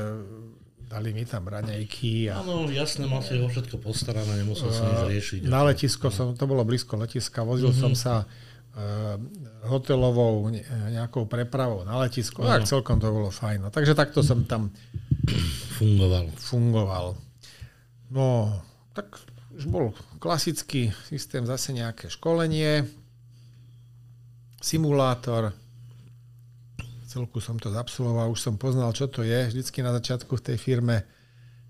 dali 0.95 1.11
mi 1.11 1.27
tam 1.27 1.43
raňajky. 1.43 2.31
A... 2.31 2.39
Áno, 2.39 2.71
jasné, 2.71 3.03
mal 3.03 3.19
si 3.19 3.35
ho 3.35 3.51
všetko 3.51 3.83
postarané, 3.83 4.39
nemusel 4.39 4.71
sa 4.71 4.87
nič 4.87 5.01
riešiť. 5.11 5.39
Na 5.51 5.67
letisko 5.67 6.07
som, 6.07 6.31
to 6.39 6.47
bolo 6.47 6.63
blízko 6.63 6.95
letiska, 6.95 7.43
vozil 7.43 7.75
mm-hmm. 7.75 7.83
som 7.83 7.91
sa 7.91 8.23
uh, 8.23 9.19
hotelovou 9.67 10.47
nejakou 10.87 11.27
prepravou 11.27 11.83
na 11.83 11.99
letisko, 11.99 12.47
tak 12.47 12.63
celkom 12.63 13.03
to 13.03 13.11
bolo 13.11 13.27
fajn. 13.27 13.67
No, 13.67 13.69
takže 13.75 13.91
takto 13.91 14.23
som 14.23 14.47
tam 14.47 14.71
fungoval. 15.75 16.31
fungoval. 16.39 17.07
No, 18.15 18.55
tak 18.95 19.19
už 19.51 19.67
bol 19.67 19.91
klasický 20.23 20.95
systém, 21.11 21.43
zase 21.43 21.75
nejaké 21.75 22.07
školenie, 22.07 22.87
simulátor, 24.63 25.51
celku 27.16 27.39
som 27.39 27.55
to 27.55 27.72
zapsoloval, 27.72 28.28
už 28.28 28.43
som 28.43 28.59
poznal, 28.59 28.91
čo 28.91 29.07
to 29.07 29.24
je, 29.24 29.47
vždycky 29.47 29.80
na 29.80 29.95
začiatku 29.95 30.36
v 30.36 30.45
tej 30.51 30.57
firme 30.59 31.07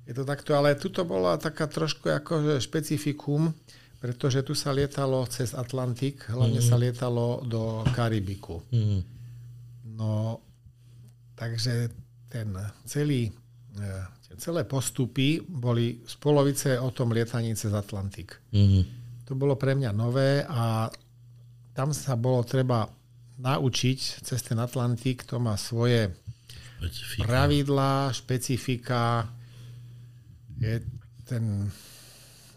je 0.06 0.14
to 0.14 0.26
takto, 0.26 0.58
ale 0.58 0.74
tu 0.78 0.90
to 0.90 1.06
bola 1.06 1.38
taká 1.38 1.70
trošku 1.70 2.10
ako 2.10 2.58
špecifikum, 2.62 3.54
pretože 4.02 4.42
tu 4.46 4.58
sa 4.58 4.74
lietalo 4.74 5.26
cez 5.30 5.54
Atlantik, 5.54 6.30
hlavne 6.30 6.62
mm. 6.62 6.66
sa 6.66 6.78
lietalo 6.78 7.42
do 7.42 7.82
Karibiku. 7.94 8.62
Mm. 8.70 9.02
No, 9.98 10.42
takže 11.34 11.90
ten 12.30 12.54
celý 12.86 13.34
E, 13.76 14.08
celé 14.40 14.64
postupy 14.64 15.44
boli 15.44 16.00
z 16.08 16.16
polovice 16.20 16.80
o 16.80 16.92
tom 16.92 17.12
lietaní 17.12 17.56
cez 17.56 17.72
Atlantik. 17.76 18.36
Mm-hmm. 18.52 18.84
To 19.28 19.32
bolo 19.36 19.56
pre 19.56 19.76
mňa 19.76 19.92
nové 19.92 20.44
a 20.48 20.92
tam 21.76 21.92
sa 21.92 22.16
bolo 22.16 22.44
treba 22.44 22.88
naučiť 23.40 24.00
cez 24.24 24.40
ten 24.44 24.60
Atlantik, 24.60 25.28
to 25.28 25.40
má 25.40 25.60
svoje 25.60 26.14
špecifika. 26.80 27.26
pravidlá, 27.28 27.94
špecifika, 28.16 29.04
je 30.60 30.80
ten, 31.28 31.68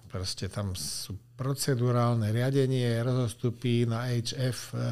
proste 0.06 0.46
tam 0.46 0.78
sú 0.78 1.18
procedurálne 1.34 2.30
riadenie, 2.30 3.02
rozostupy 3.02 3.86
na 3.86 4.10
HF, 4.10 4.74
e, 4.74 4.90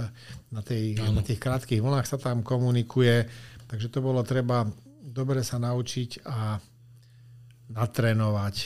na, 0.55 0.63
tej, 0.63 0.99
na 0.99 1.23
tých 1.23 1.39
krátkých 1.39 1.83
vlnách 1.83 2.07
sa 2.07 2.19
tam 2.19 2.43
komunikuje, 2.43 3.27
takže 3.67 3.91
to 3.91 3.99
bolo 4.03 4.23
treba 4.27 4.67
dobre 5.17 5.41
sa 5.41 5.57
naučiť 5.57 6.27
a 6.27 6.61
natrénovať. 7.73 8.57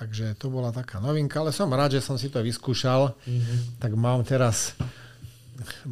Takže 0.00 0.32
to 0.40 0.48
bola 0.48 0.72
taká 0.72 0.96
novinka, 0.96 1.44
ale 1.44 1.52
som 1.52 1.68
rád, 1.68 2.00
že 2.00 2.00
som 2.00 2.16
si 2.16 2.32
to 2.32 2.40
vyskúšal. 2.40 3.12
Mm-hmm. 3.12 3.58
Tak 3.82 3.92
mám 3.98 4.24
teraz... 4.24 4.72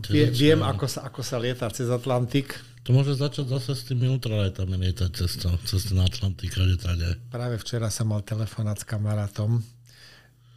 Vie, 0.08 0.26
viem, 0.32 0.60
ako 0.64 0.86
sa, 0.88 1.04
ako 1.08 1.20
sa 1.20 1.36
lieta 1.36 1.68
cez 1.68 1.92
Atlantik. 1.92 2.56
To 2.88 2.96
môže 2.96 3.20
začať 3.20 3.52
zase 3.52 3.76
s 3.76 3.82
tými 3.84 4.08
ultraletami 4.08 4.80
lietať 4.80 5.10
cez, 5.12 5.36
to, 5.36 5.52
cez 5.68 5.92
ten 5.92 6.00
Atlantik. 6.00 6.56
Tade. 6.56 7.20
Práve 7.28 7.60
včera 7.60 7.92
som 7.92 8.08
mal 8.08 8.24
telefonát 8.24 8.80
s 8.80 8.88
kamarátom. 8.88 9.60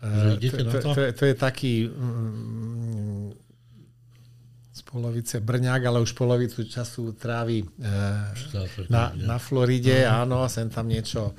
To, 0.01 0.39
to, 0.39 0.63
to, 0.65 0.77
to, 0.81 1.01
to 1.13 1.23
je 1.29 1.35
taký 1.37 1.85
mm, 1.85 3.37
z 4.71 4.81
polovice 4.87 5.37
Brňák, 5.43 5.83
ale 5.85 6.01
už 6.01 6.17
polovicu 6.17 6.65
času 6.65 7.13
trávi 7.13 7.61
e, 7.61 7.67
na, 8.89 9.13
na 9.13 9.37
Floride, 9.37 10.07
uh-huh. 10.07 10.25
áno, 10.25 10.49
sem 10.49 10.71
tam 10.73 10.89
niečo 10.89 11.37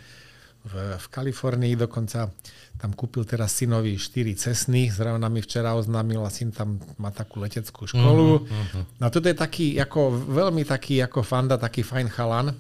v, 0.62 0.72
v 0.98 1.06
Kalifornii, 1.10 1.74
dokonca 1.74 2.30
tam 2.78 2.90
kúpil 2.94 3.26
teraz 3.26 3.54
synovi 3.58 3.98
4 3.98 4.34
cestny, 4.38 4.90
zrovna 4.90 5.26
mi 5.26 5.42
včera 5.42 5.74
oznámil 5.74 6.22
a 6.22 6.30
syn 6.30 6.54
tam 6.54 6.78
má 6.98 7.10
takú 7.10 7.42
leteckú 7.42 7.86
školu. 7.86 8.42
Uh-huh, 8.42 8.46
uh-huh. 8.46 8.84
No 8.98 9.10
toto 9.10 9.26
je 9.26 9.36
taký, 9.36 9.78
ako, 9.78 10.14
veľmi 10.30 10.62
taký, 10.66 11.02
ako 11.02 11.22
fanda, 11.22 11.58
taký 11.58 11.82
fajn 11.82 12.08
chalan, 12.10 12.54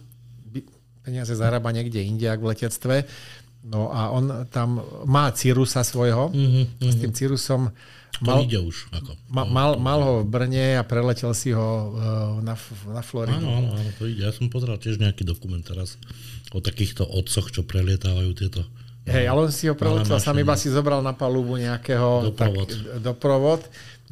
peniaze 1.02 1.34
zarába 1.34 1.74
niekde 1.74 2.02
inde, 2.02 2.26
v 2.26 2.54
letectve. 2.54 3.06
No 3.62 3.94
a 3.94 4.10
on 4.10 4.46
tam 4.50 4.82
má 5.06 5.30
Cirusa 5.30 5.86
svojho, 5.86 6.30
uh-huh. 6.30 6.64
s 6.82 6.94
tým 6.98 7.14
Cirusom 7.14 7.70
Mal, 8.20 8.44
ide 8.44 8.60
už. 8.60 8.92
Ako. 8.92 9.16
Ma, 9.32 9.42
mal, 9.48 9.80
mal 9.80 9.98
ho 10.04 10.12
v 10.22 10.28
Brne 10.28 10.78
a 10.78 10.84
preletel 10.86 11.32
si 11.32 11.50
ho 11.50 11.90
uh, 11.90 12.38
na, 12.44 12.54
na 12.92 13.02
Floridu. 13.02 13.40
Áno, 13.40 13.72
áno, 13.72 13.74
áno, 13.74 13.90
to 13.96 14.06
ide. 14.06 14.28
Ja 14.28 14.30
som 14.30 14.46
pozeral 14.46 14.76
tiež 14.78 15.00
nejaký 15.00 15.24
dokument 15.24 15.64
teraz 15.64 15.98
o 16.52 16.60
takýchto 16.60 17.08
otcoch, 17.08 17.48
čo 17.48 17.64
prelietávajú 17.64 18.30
tieto 18.36 18.62
Hej, 19.02 19.26
ale 19.26 19.50
on 19.50 19.50
si 19.50 19.66
ho 19.66 19.74
preletel, 19.74 20.14
sám 20.22 20.38
iba 20.38 20.54
si 20.54 20.70
zobral 20.70 21.02
na 21.02 21.10
palubu 21.10 21.58
nejakého 21.58 22.30
doprovod. 22.30 22.70
Tak, 22.70 23.02
doprovod. 23.02 23.60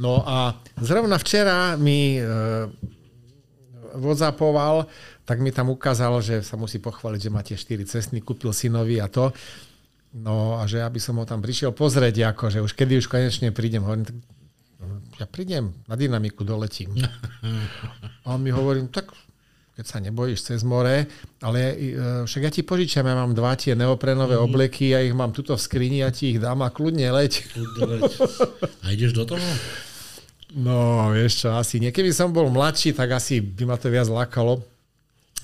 No 0.03 0.27
a 0.27 0.59
zrovna 0.83 1.15
včera 1.15 1.79
mi 1.79 2.19
e, 2.19 2.27
whatsappoval, 3.95 4.91
tak 5.23 5.39
mi 5.39 5.55
tam 5.55 5.71
ukázal, 5.71 6.19
že 6.19 6.43
sa 6.43 6.59
musí 6.59 6.83
pochváliť, 6.83 7.21
že 7.23 7.31
máte 7.31 7.55
4 7.55 7.87
cestny, 7.87 8.19
kúpil 8.19 8.51
synovi 8.51 8.99
a 8.99 9.07
to. 9.07 9.31
No 10.11 10.59
a 10.59 10.67
že 10.67 10.83
aby 10.83 10.99
som 10.99 11.23
ho 11.23 11.25
tam 11.29 11.39
prišiel 11.39 11.71
pozrieť, 11.71 12.35
ako, 12.35 12.51
že 12.51 12.59
už 12.59 12.75
kedy 12.75 12.99
už 12.99 13.07
konečne 13.07 13.55
prídem. 13.55 13.87
Hovorím, 13.87 14.11
tak 14.11 14.19
ja 15.23 15.27
prídem, 15.29 15.71
na 15.87 15.95
dynamiku 15.95 16.43
doletím. 16.43 16.97
A 18.25 18.35
on 18.35 18.41
mi 18.41 18.49
hovorí, 18.51 18.81
no 18.81 18.89
tak 18.89 19.13
keď 19.81 19.87
sa 19.89 19.97
nebojíš 20.05 20.53
cez 20.53 20.61
more, 20.61 21.09
ale 21.41 21.61
e, 21.73 21.75
však 22.29 22.43
ja 22.45 22.53
ti 22.53 22.61
požičiam, 22.61 23.09
ja 23.09 23.17
mám 23.17 23.33
dva 23.33 23.57
tie 23.57 23.73
neoprenové 23.73 24.37
mm. 24.37 24.45
obleky, 24.45 24.93
ja 24.93 25.01
ich 25.01 25.17
mám 25.17 25.33
tuto 25.33 25.57
v 25.57 25.65
skrini, 25.65 26.05
ja 26.05 26.13
ti 26.13 26.37
ich 26.37 26.39
dám 26.39 26.61
a 26.61 26.69
kľudne 26.69 27.09
leď. 27.09 27.49
A 28.85 28.93
ideš 28.93 29.17
do 29.17 29.25
toho? 29.25 29.41
No, 30.53 31.09
vieš 31.17 31.47
čo, 31.47 31.57
asi 31.57 31.81
nie. 31.81 31.97
Keby 31.97 32.13
som 32.13 32.29
bol 32.29 32.53
mladší, 32.53 32.93
tak 32.93 33.17
asi 33.17 33.41
by 33.41 33.73
ma 33.73 33.81
to 33.81 33.89
viac 33.89 34.13
lákalo 34.13 34.61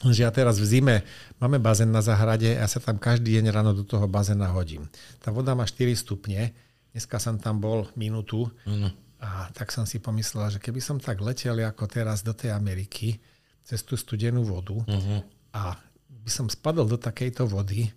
že 0.05 0.28
ja 0.28 0.30
teraz 0.30 0.61
v 0.61 0.68
zime 0.68 0.97
máme 1.41 1.57
bazén 1.57 1.89
na 1.89 2.05
zahrade 2.05 2.53
a 2.53 2.64
ja 2.64 2.68
sa 2.68 2.84
tam 2.84 3.01
každý 3.01 3.41
deň 3.41 3.49
ráno 3.49 3.72
do 3.72 3.80
toho 3.80 4.05
bazéna 4.05 4.53
hodím. 4.53 4.84
Tá 5.24 5.32
voda 5.32 5.57
má 5.57 5.64
4 5.64 5.89
stupne, 5.97 6.53
dneska 6.93 7.16
som 7.16 7.41
tam 7.41 7.57
bol 7.64 7.89
minútu 7.97 8.53
ano. 8.68 8.93
a 9.24 9.49
tak 9.57 9.72
som 9.72 9.89
si 9.89 9.97
pomyslel, 9.97 10.53
že 10.53 10.61
keby 10.61 10.84
som 10.84 11.01
tak 11.01 11.24
letel 11.24 11.57
ako 11.64 11.89
teraz 11.89 12.20
do 12.20 12.37
tej 12.37 12.53
Ameriky, 12.53 13.16
cez 13.66 13.82
tú 13.82 13.98
studenú 13.98 14.46
vodu 14.46 14.78
uh-huh. 14.78 15.20
a 15.50 15.74
by 16.06 16.30
som 16.30 16.46
spadol 16.46 16.86
do 16.86 16.94
takejto 16.94 17.50
vody, 17.50 17.90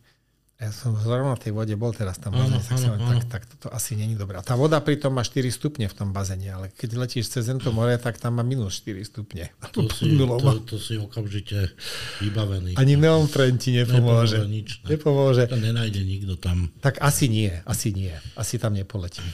ja 0.60 0.76
som 0.76 0.92
zrovna 0.92 1.32
na 1.32 1.40
tej 1.40 1.56
vode 1.56 1.72
bol 1.80 1.96
teraz 1.96 2.20
tam, 2.20 2.36
áno, 2.36 2.60
tak, 2.60 2.76
áno, 2.76 3.00
áno. 3.00 3.08
tak, 3.08 3.20
tak 3.32 3.44
toto 3.48 3.72
asi 3.72 3.96
není 3.96 4.20
dobré. 4.20 4.36
A 4.36 4.44
tá 4.44 4.60
voda 4.60 4.76
pritom 4.84 5.08
má 5.08 5.24
4 5.24 5.48
stupne 5.56 5.88
v 5.88 5.96
tom 5.96 6.12
bazene, 6.12 6.52
ale 6.52 6.68
keď 6.76 7.00
letíš 7.00 7.32
cez 7.32 7.48
tento 7.48 7.72
more, 7.72 7.96
tak 7.96 8.20
tam 8.20 8.36
má 8.36 8.44
minus 8.44 8.84
4 8.84 9.00
stupne. 9.08 9.56
To, 9.72 9.88
si, 9.88 10.20
to, 10.20 10.52
to 10.68 10.76
si 10.76 11.00
okamžite 11.00 11.72
vybavený. 12.20 12.76
Ani 12.76 13.00
neon 13.00 13.32
ti 13.56 13.72
nepomôže. 13.72 14.44
Nepomôže 14.44 14.52
nič. 14.52 14.70
Ne. 14.84 15.00
Nepomôže. 15.00 15.44
To 15.48 15.56
nenájde 15.56 16.02
nikto 16.04 16.36
tam. 16.36 16.68
Tak 16.84 17.00
asi 17.00 17.32
nie, 17.32 17.56
asi 17.64 17.96
nie. 17.96 18.12
Asi 18.36 18.60
tam 18.60 18.76
nepoletím. 18.76 19.32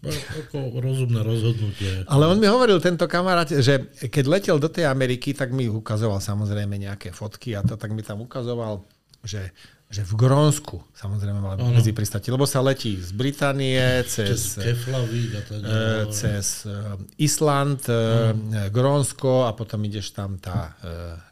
Ako 0.00 0.80
rozumné 0.80 1.20
rozhodnutie. 1.20 2.08
Ale 2.08 2.24
on 2.24 2.40
mi 2.40 2.48
hovoril, 2.48 2.80
tento 2.80 3.04
kamarát, 3.04 3.52
že 3.52 3.92
keď 4.08 4.24
letel 4.24 4.56
do 4.56 4.72
tej 4.72 4.88
Ameriky, 4.88 5.36
tak 5.36 5.52
mi 5.52 5.68
ukazoval 5.68 6.24
samozrejme 6.24 6.80
nejaké 6.80 7.12
fotky 7.12 7.52
a 7.52 7.60
to, 7.60 7.76
tak 7.76 7.92
mi 7.92 8.00
tam 8.00 8.24
ukazoval, 8.24 8.88
že 9.20 9.52
že 9.90 10.06
v 10.06 10.14
Grónsku 10.14 10.78
samozrejme 10.94 11.42
mala 11.42 11.58
byť 11.58 11.66
medzi 11.66 11.90
pristáti, 11.90 12.30
lebo 12.30 12.46
sa 12.46 12.62
letí 12.62 12.94
z 12.94 13.10
Británie 13.10 13.74
cez, 14.06 14.54
Cez 14.54 14.62
Keflavík 14.62 15.30
a 15.34 15.40
ďalej. 15.50 16.14
cez 16.14 16.62
e, 16.62 16.78
Island, 17.18 17.82
e, 17.90 18.70
Grónsko 18.70 19.50
a 19.50 19.52
potom 19.52 19.82
ideš 19.82 20.14
tam 20.14 20.38
tá 20.38 20.78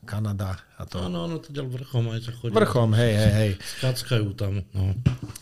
Kanada 0.02 0.58
a 0.74 0.82
to. 0.90 0.98
Áno, 0.98 1.30
áno, 1.30 1.38
to 1.38 1.54
ďal 1.54 1.70
vrchom 1.70 2.10
aj 2.10 2.20
sa 2.26 2.32
chodí. 2.34 2.50
Vrchom, 2.50 2.90
hej, 2.98 3.12
hej, 3.14 3.32
hej. 3.34 3.50
Skackajú 3.78 4.34
tam. 4.34 4.66
No. 4.74 4.90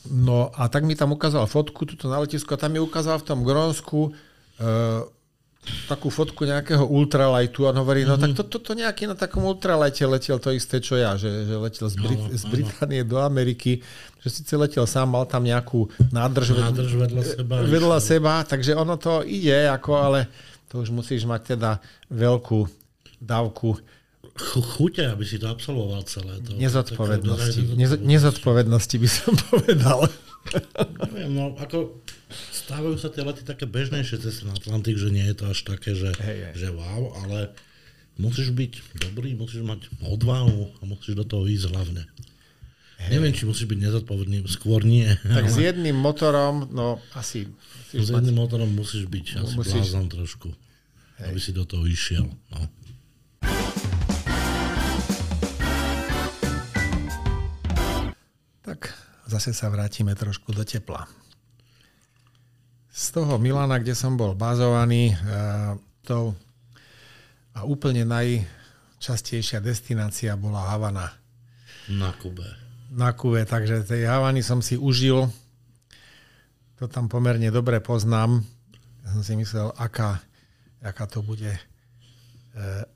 No 0.05 0.37
a 0.53 0.69
tak 0.69 0.85
mi 0.85 0.93
tam 0.93 1.17
ukázal 1.17 1.49
fotku 1.49 1.89
tuto 1.89 2.13
na 2.13 2.21
letisku 2.21 2.53
a 2.53 2.61
tam 2.61 2.77
mi 2.77 2.81
ukázal 2.85 3.17
v 3.21 3.27
tom 3.33 3.41
Grónsku 3.49 4.13
e, 4.61 5.16
takú 5.87 6.09
fotku 6.09 6.43
nejakého 6.43 6.83
ultralightu 6.83 7.65
a 7.65 7.73
hovorí, 7.73 8.03
no 8.03 8.15
tak 8.15 8.33
toto 8.33 8.59
to, 8.59 8.65
to 8.65 8.73
nejaký 8.75 9.05
na 9.05 9.15
takom 9.15 9.43
ultralighte 9.43 10.03
letel 10.05 10.37
to 10.37 10.51
isté, 10.51 10.79
čo 10.79 10.95
ja, 10.95 11.15
že, 11.15 11.29
že 11.43 11.55
letel 11.55 11.87
z, 11.87 11.97
Brit- 11.97 12.31
z 12.33 12.45
Británie 12.45 13.03
do 13.03 13.17
Ameriky, 13.17 13.83
že 14.19 14.29
síce 14.33 14.55
letel 14.55 14.83
sám, 14.83 15.09
mal 15.09 15.25
tam 15.25 15.43
nejakú 15.43 15.85
nádrž, 16.09 16.55
Nádrž 16.55 16.93
vedľa 16.97 17.23
seba. 17.25 17.55
vedľa 17.61 17.97
išiel. 17.97 18.09
seba, 18.13 18.35
takže 18.41 18.73
ono 18.73 18.95
to 18.95 19.23
ide, 19.23 19.67
ako, 19.69 19.91
ale 19.95 20.21
to 20.67 20.79
už 20.79 20.91
musíš 20.91 21.23
mať 21.23 21.55
teda 21.55 21.79
veľkú 22.09 22.67
dávku 23.19 23.79
Ch- 24.33 24.61
Chute, 24.71 25.01
aby 25.03 25.25
si 25.25 25.37
to 25.37 25.47
absolvoval 25.47 26.05
celé. 26.05 26.37
To, 26.41 26.53
nezodpovednosti. 26.53 27.61
Také- 27.73 27.97
nezodpovednosti 27.99 28.97
by 28.97 29.09
som 29.09 29.33
povedal. 29.49 30.05
Neviem, 31.09 31.31
no 31.33 31.55
ako 31.55 31.99
stávajú 32.53 32.97
sa 32.97 33.09
tie 33.09 33.23
lety 33.23 33.43
také 33.43 33.65
bežnejšie 33.65 34.19
cez 34.19 34.41
ten 34.41 34.51
Atlantik, 34.51 34.97
že 34.97 35.09
nie 35.09 35.25
je 35.25 35.37
to 35.37 35.45
až 35.47 35.63
také, 35.63 35.93
že, 35.93 36.13
Hej, 36.17 36.39
hej. 36.43 36.53
že 36.57 36.69
wow, 36.71 37.15
ale 37.17 37.53
musíš 38.17 38.51
byť 38.51 38.73
dobrý, 39.03 39.33
musíš 39.33 39.63
mať 39.63 39.87
odvahu 40.03 40.79
a 40.79 40.83
musíš 40.85 41.15
do 41.15 41.25
toho 41.25 41.45
ísť 41.45 41.67
hlavne. 41.69 42.05
Neviem, 42.97 43.29
či 43.31 43.45
musíš 43.45 43.69
byť 43.69 43.79
nezodpovedný, 43.79 44.49
skôr 44.49 44.81
nie. 44.81 45.05
Tak 45.21 45.47
s 45.47 45.61
ale 45.61 45.69
jedným 45.69 45.95
motorom, 45.95 46.65
no 46.73 46.97
asi 47.13 47.45
s 47.93 48.09
mať 48.09 48.25
jedným 48.25 48.41
motorom 48.41 48.73
musíš 48.73 49.05
byť 49.05 49.27
asi 49.37 49.53
Musíš- 49.55 49.85
blázon 49.85 50.09
trošku, 50.09 50.49
aby 51.21 51.37
si 51.37 51.53
do 51.53 51.69
toho 51.69 51.85
išiel. 51.85 52.25
No. 52.51 52.61
Zase 59.27 59.51
sa 59.51 59.69
vrátime 59.69 60.15
trošku 60.15 60.55
do 60.55 60.63
tepla. 60.63 61.05
Z 62.97 63.13
toho 63.13 63.37
Milana, 63.37 63.77
kde 63.77 63.93
som 63.93 64.17
bol 64.17 64.33
bazovaný, 64.33 65.13
eh, 65.13 65.77
to 66.07 66.33
a 67.57 67.65
úplne 67.65 68.05
najčastejšia 68.05 69.65
destinácia 69.65 70.37
bola 70.37 70.77
Havana 70.77 71.09
Na 71.89 72.13
Kube. 72.13 72.45
na 72.93 73.17
Kube, 73.17 73.49
takže 73.49 73.85
tej 73.89 74.05
Havany 74.05 74.45
som 74.45 74.61
si 74.61 74.77
užil. 74.77 75.27
To 76.77 76.85
tam 76.85 77.09
pomerne 77.09 77.49
dobre 77.49 77.81
poznám. 77.81 78.45
Ja 79.05 79.09
som 79.17 79.25
si 79.25 79.33
myslel, 79.41 79.73
aká, 79.81 80.21
aká 80.85 81.09
to 81.09 81.25
bude 81.25 81.49
e, 81.49 81.61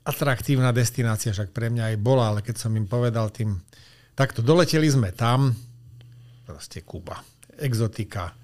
atraktívna 0.05 0.69
destinácia, 0.69 1.33
však 1.33 1.49
pre 1.49 1.73
mňa 1.73 1.93
aj 1.93 1.97
bola, 1.97 2.29
ale 2.29 2.39
keď 2.45 2.61
som 2.61 2.71
im 2.77 2.85
povedal 2.85 3.33
tým, 3.33 3.57
takto 4.13 4.45
doleteli 4.45 4.85
sme 4.85 5.09
tam, 5.09 5.57
proste 6.51 6.83
Kuba, 6.83 7.23
exotika, 7.57 8.35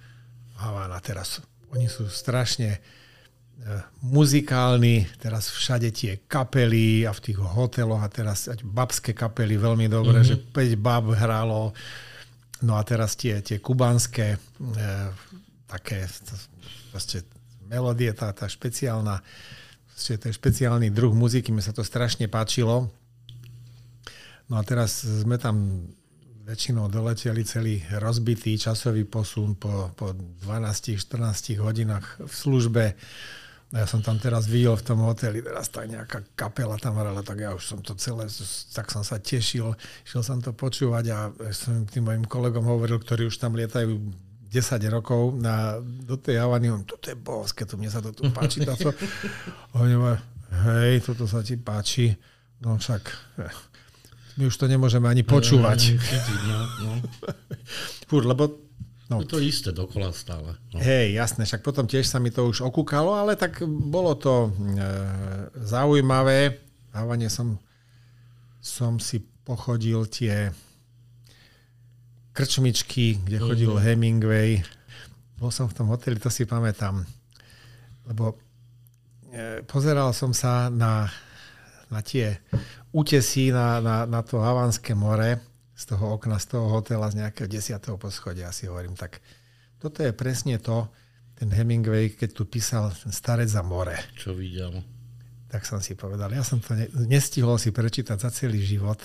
Havana 0.57 0.97
teraz. 1.03 1.43
Oni 1.75 1.85
sú 1.91 2.07
strašne 2.07 2.77
e, 2.77 2.79
muzikálni, 4.01 5.05
teraz 5.19 5.51
všade 5.51 5.91
tie 5.91 6.23
kapely 6.25 7.03
a 7.03 7.11
v 7.11 7.19
tých 7.29 7.37
hoteloch 7.37 8.01
a 8.01 8.09
teraz 8.09 8.49
babské 8.63 9.11
kapely 9.11 9.59
veľmi 9.59 9.91
dobre, 9.91 10.23
mm-hmm. 10.23 10.47
že 10.47 10.79
5 10.79 10.79
bab 10.79 11.11
hralo. 11.13 11.75
No 12.63 12.73
a 12.73 12.81
teraz 12.81 13.13
tie, 13.13 13.43
tie 13.43 13.61
kubanské 13.61 14.33
e, 14.33 14.39
také 15.69 16.07
proste 16.89 17.27
melódie, 17.67 18.09
tá, 18.15 18.31
tá 18.31 18.47
špeciálna, 18.47 19.19
proste 19.91 20.17
je 20.17 20.33
špeciálny 20.33 20.89
druh 20.89 21.13
muziky, 21.13 21.51
mi 21.51 21.61
sa 21.61 21.75
to 21.75 21.83
strašne 21.83 22.25
páčilo. 22.31 22.89
No 24.47 24.55
a 24.55 24.63
teraz 24.63 25.03
sme 25.03 25.35
tam 25.35 25.85
väčšinou 26.47 26.87
doleteli 26.87 27.43
celý 27.43 27.83
rozbitý 27.99 28.55
časový 28.55 29.03
posun 29.03 29.59
po, 29.59 29.91
po 29.99 30.15
12-14 30.47 31.59
hodinách 31.59 32.23
v 32.23 32.33
službe. 32.33 32.83
Ja 33.75 33.83
som 33.83 33.99
tam 33.99 34.15
teraz 34.15 34.47
videl 34.47 34.79
v 34.79 34.85
tom 34.87 35.03
hoteli, 35.03 35.43
teraz 35.43 35.67
tak 35.67 35.91
nejaká 35.91 36.23
kapela 36.39 36.79
tam 36.79 36.95
hrala, 36.95 37.19
tak 37.19 37.43
ja 37.43 37.51
už 37.51 37.67
som 37.67 37.79
to 37.83 37.99
celé, 37.99 38.23
tak 38.71 38.87
som 38.87 39.03
sa 39.03 39.19
tešil, 39.19 39.75
šiel 40.07 40.23
som 40.23 40.39
to 40.39 40.55
počúvať 40.55 41.05
a 41.11 41.27
som 41.51 41.83
tým 41.83 42.07
mojim 42.07 42.23
kolegom 42.23 42.63
hovoril, 42.63 42.95
ktorí 42.95 43.27
už 43.27 43.35
tam 43.35 43.59
lietajú 43.59 43.99
10 44.47 44.79
rokov 44.87 45.35
na, 45.35 45.83
do 45.83 46.15
tej 46.15 46.39
Havany, 46.39 46.71
on, 46.71 46.87
toto 46.87 47.11
je 47.11 47.19
boské, 47.19 47.67
to 47.67 47.75
mne 47.75 47.91
sa 47.91 47.99
to 47.99 48.15
tu 48.15 48.31
páči. 48.31 48.63
Táto. 48.63 48.95
Oni 49.83 49.99
hej, 50.63 51.03
toto 51.03 51.27
sa 51.27 51.43
ti 51.43 51.59
páči. 51.59 52.15
No 52.63 52.79
však, 52.79 53.03
eh, 53.43 53.51
my 54.37 54.45
už 54.45 54.55
to 54.55 54.65
nemôžeme 54.65 55.05
ani 55.05 55.21
počúvať. 55.21 55.97
No, 56.45 56.57
no. 56.79 56.91
Fúr, 58.09 58.23
lebo 58.23 58.63
No. 59.07 59.23
Je 59.23 59.31
to 59.31 59.39
isté 59.39 59.71
dokola 59.71 60.11
stále. 60.11 60.59
No. 60.75 60.83
Hej, 60.83 61.15
jasné, 61.15 61.47
však 61.47 61.63
potom 61.63 61.87
tiež 61.87 62.03
sa 62.03 62.19
mi 62.19 62.27
to 62.27 62.43
už 62.43 62.59
okúkalo, 62.59 63.15
ale 63.15 63.39
tak 63.39 63.63
bolo 63.63 64.19
to 64.19 64.51
e, 64.51 64.83
zaujímavé. 65.63 66.59
V 66.59 66.91
Havane 66.91 67.31
som, 67.31 67.55
som 68.59 68.99
si 68.99 69.23
pochodil 69.47 70.11
tie 70.11 70.51
krčmičky, 72.35 73.23
kde 73.23 73.37
chodil 73.39 73.71
Mhm. 73.71 73.79
Hemingway. 73.81 74.59
Bol 75.39 75.55
som 75.55 75.71
v 75.71 75.75
tom 75.79 75.87
hoteli, 75.87 76.19
to 76.19 76.27
si 76.27 76.43
pamätám. 76.43 77.07
Lebo 78.11 78.35
e, 79.31 79.63
pozeral 79.63 80.11
som 80.11 80.35
sa 80.35 80.67
na, 80.67 81.07
na 81.87 82.03
tie 82.03 82.43
útesy 82.91 83.51
na, 83.51 83.79
na, 83.79 84.05
na 84.05 84.21
to 84.23 84.39
Havanské 84.39 84.95
more 84.95 85.39
z 85.77 85.83
toho 85.93 86.17
okna, 86.17 86.41
z 86.41 86.57
toho 86.57 86.65
hotela, 86.73 87.11
z 87.11 87.21
nejakého 87.21 87.45
desiatého 87.45 88.01
poschodia. 88.01 88.49
Si 88.49 88.65
hovorím, 88.65 88.97
tak 88.97 89.21
toto 89.77 90.01
je 90.01 90.11
presne 90.13 90.57
to, 90.57 90.89
ten 91.37 91.53
Hemingway, 91.53 92.09
keď 92.17 92.29
tu 92.33 92.43
písal 92.49 92.89
ten 92.89 93.13
Starec 93.13 93.45
za 93.45 93.61
more. 93.61 93.93
Čo 94.17 94.33
videl. 94.33 94.81
Tak 95.47 95.63
som 95.69 95.77
si 95.79 95.93
povedal, 95.93 96.33
ja 96.33 96.41
som 96.41 96.57
to 96.57 96.73
ne, 96.73 96.89
nestihol 97.05 97.61
si 97.61 97.69
prečítať 97.69 98.17
za 98.17 98.33
celý 98.33 98.57
život, 98.65 98.97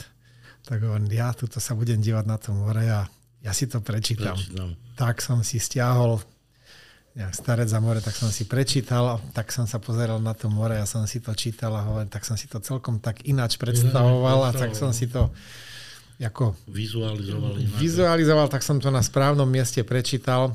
tak 0.64 0.80
hovorím, 0.80 1.12
ja 1.12 1.36
tuto 1.36 1.60
sa 1.60 1.76
budem 1.76 2.00
dívať 2.00 2.24
na 2.24 2.40
to 2.40 2.56
more 2.56 2.82
a 2.88 3.04
ja 3.42 3.52
si 3.52 3.68
to 3.68 3.84
prečítam. 3.84 4.32
Prečítam. 4.32 4.72
Tak 4.96 5.20
som 5.20 5.44
si 5.44 5.60
stiahol 5.60 6.22
nejak 7.12 7.32
Starec 7.32 7.68
za 7.68 7.76
more, 7.76 8.00
tak 8.00 8.16
som 8.16 8.32
si 8.32 8.48
prečítal, 8.48 9.20
tak 9.36 9.52
som 9.52 9.68
sa 9.68 9.76
pozeral 9.76 10.16
na 10.16 10.32
to 10.32 10.48
more 10.48 10.72
a 10.72 10.88
som 10.88 11.04
si 11.04 11.20
to 11.20 11.36
čítal 11.36 11.76
a 11.76 11.84
hovorím, 11.84 12.08
tak 12.08 12.24
som 12.24 12.40
si 12.40 12.48
to 12.48 12.56
celkom 12.56 12.96
tak 12.98 13.28
ináč 13.28 13.60
predstavoval 13.60 14.48
a 14.48 14.50
tak 14.50 14.72
som 14.72 14.96
si 14.96 15.06
to 15.06 15.28
ako 16.16 16.54
Vizualizovali. 16.70 17.66
na- 17.66 17.76
vizualizoval, 17.76 18.46
tak 18.46 18.62
som 18.62 18.78
to 18.78 18.88
na 18.88 19.02
správnom 19.02 19.44
mieste 19.44 19.82
prečítal. 19.82 20.54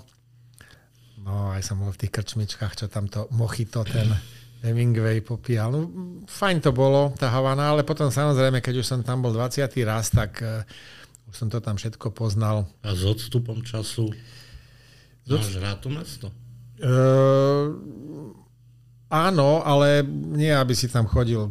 No 1.20 1.52
aj 1.52 1.62
som 1.62 1.78
bol 1.78 1.92
v 1.92 2.08
tých 2.08 2.14
krčmičkách, 2.16 2.74
čo 2.74 2.86
tam 2.88 3.06
to 3.06 3.28
mochito 3.30 3.84
ten 3.84 4.08
Hemingway 4.64 5.20
popíjal. 5.20 5.70
No, 5.70 5.80
fajn 6.26 6.64
to 6.64 6.72
bolo, 6.72 7.12
tá 7.14 7.30
Havana, 7.30 7.70
ale 7.70 7.84
potom 7.84 8.08
samozrejme, 8.08 8.64
keď 8.64 8.80
už 8.80 8.88
som 8.88 9.00
tam 9.04 9.22
bol 9.22 9.36
20. 9.36 9.68
raz, 9.84 10.08
tak 10.10 10.40
uh, 10.40 10.64
už 11.28 11.36
som 11.36 11.52
to 11.52 11.60
tam 11.60 11.76
všetko 11.76 12.16
poznal. 12.16 12.66
A 12.82 12.96
s 12.96 13.04
odstupom 13.04 13.60
času 13.62 14.10
máš 15.28 15.52
rád 15.60 15.84
to 15.84 15.92
mesto? 15.92 16.28
Uh, 16.78 17.74
áno, 19.10 19.66
ale 19.66 20.06
nie, 20.12 20.54
aby 20.54 20.78
si 20.78 20.92
tam 20.92 21.10
chodil 21.10 21.50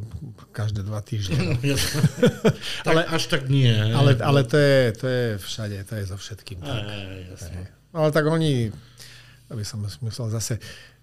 každé 0.57 0.89
dva 0.89 1.05
týždne. 1.05 1.61
tak 2.87 2.89
ale, 2.89 3.01
až 3.05 3.22
tak 3.29 3.53
nie. 3.53 3.72
Ale, 3.72 4.16
ale 4.16 4.41
to, 4.49 4.57
je, 4.57 4.81
to 4.97 5.07
je 5.07 5.24
všade, 5.37 5.77
to 5.85 5.93
je 6.01 6.05
so 6.09 6.16
všetkým. 6.16 6.64
Tak. 6.64 6.81
Hej, 6.81 7.20
jasné. 7.37 7.61
No, 7.93 8.09
ale 8.09 8.11
tak 8.12 8.24
oni, 8.24 8.72
aby 9.53 9.62
som 9.64 9.85
myslel 9.85 10.33
zase, 10.33 10.57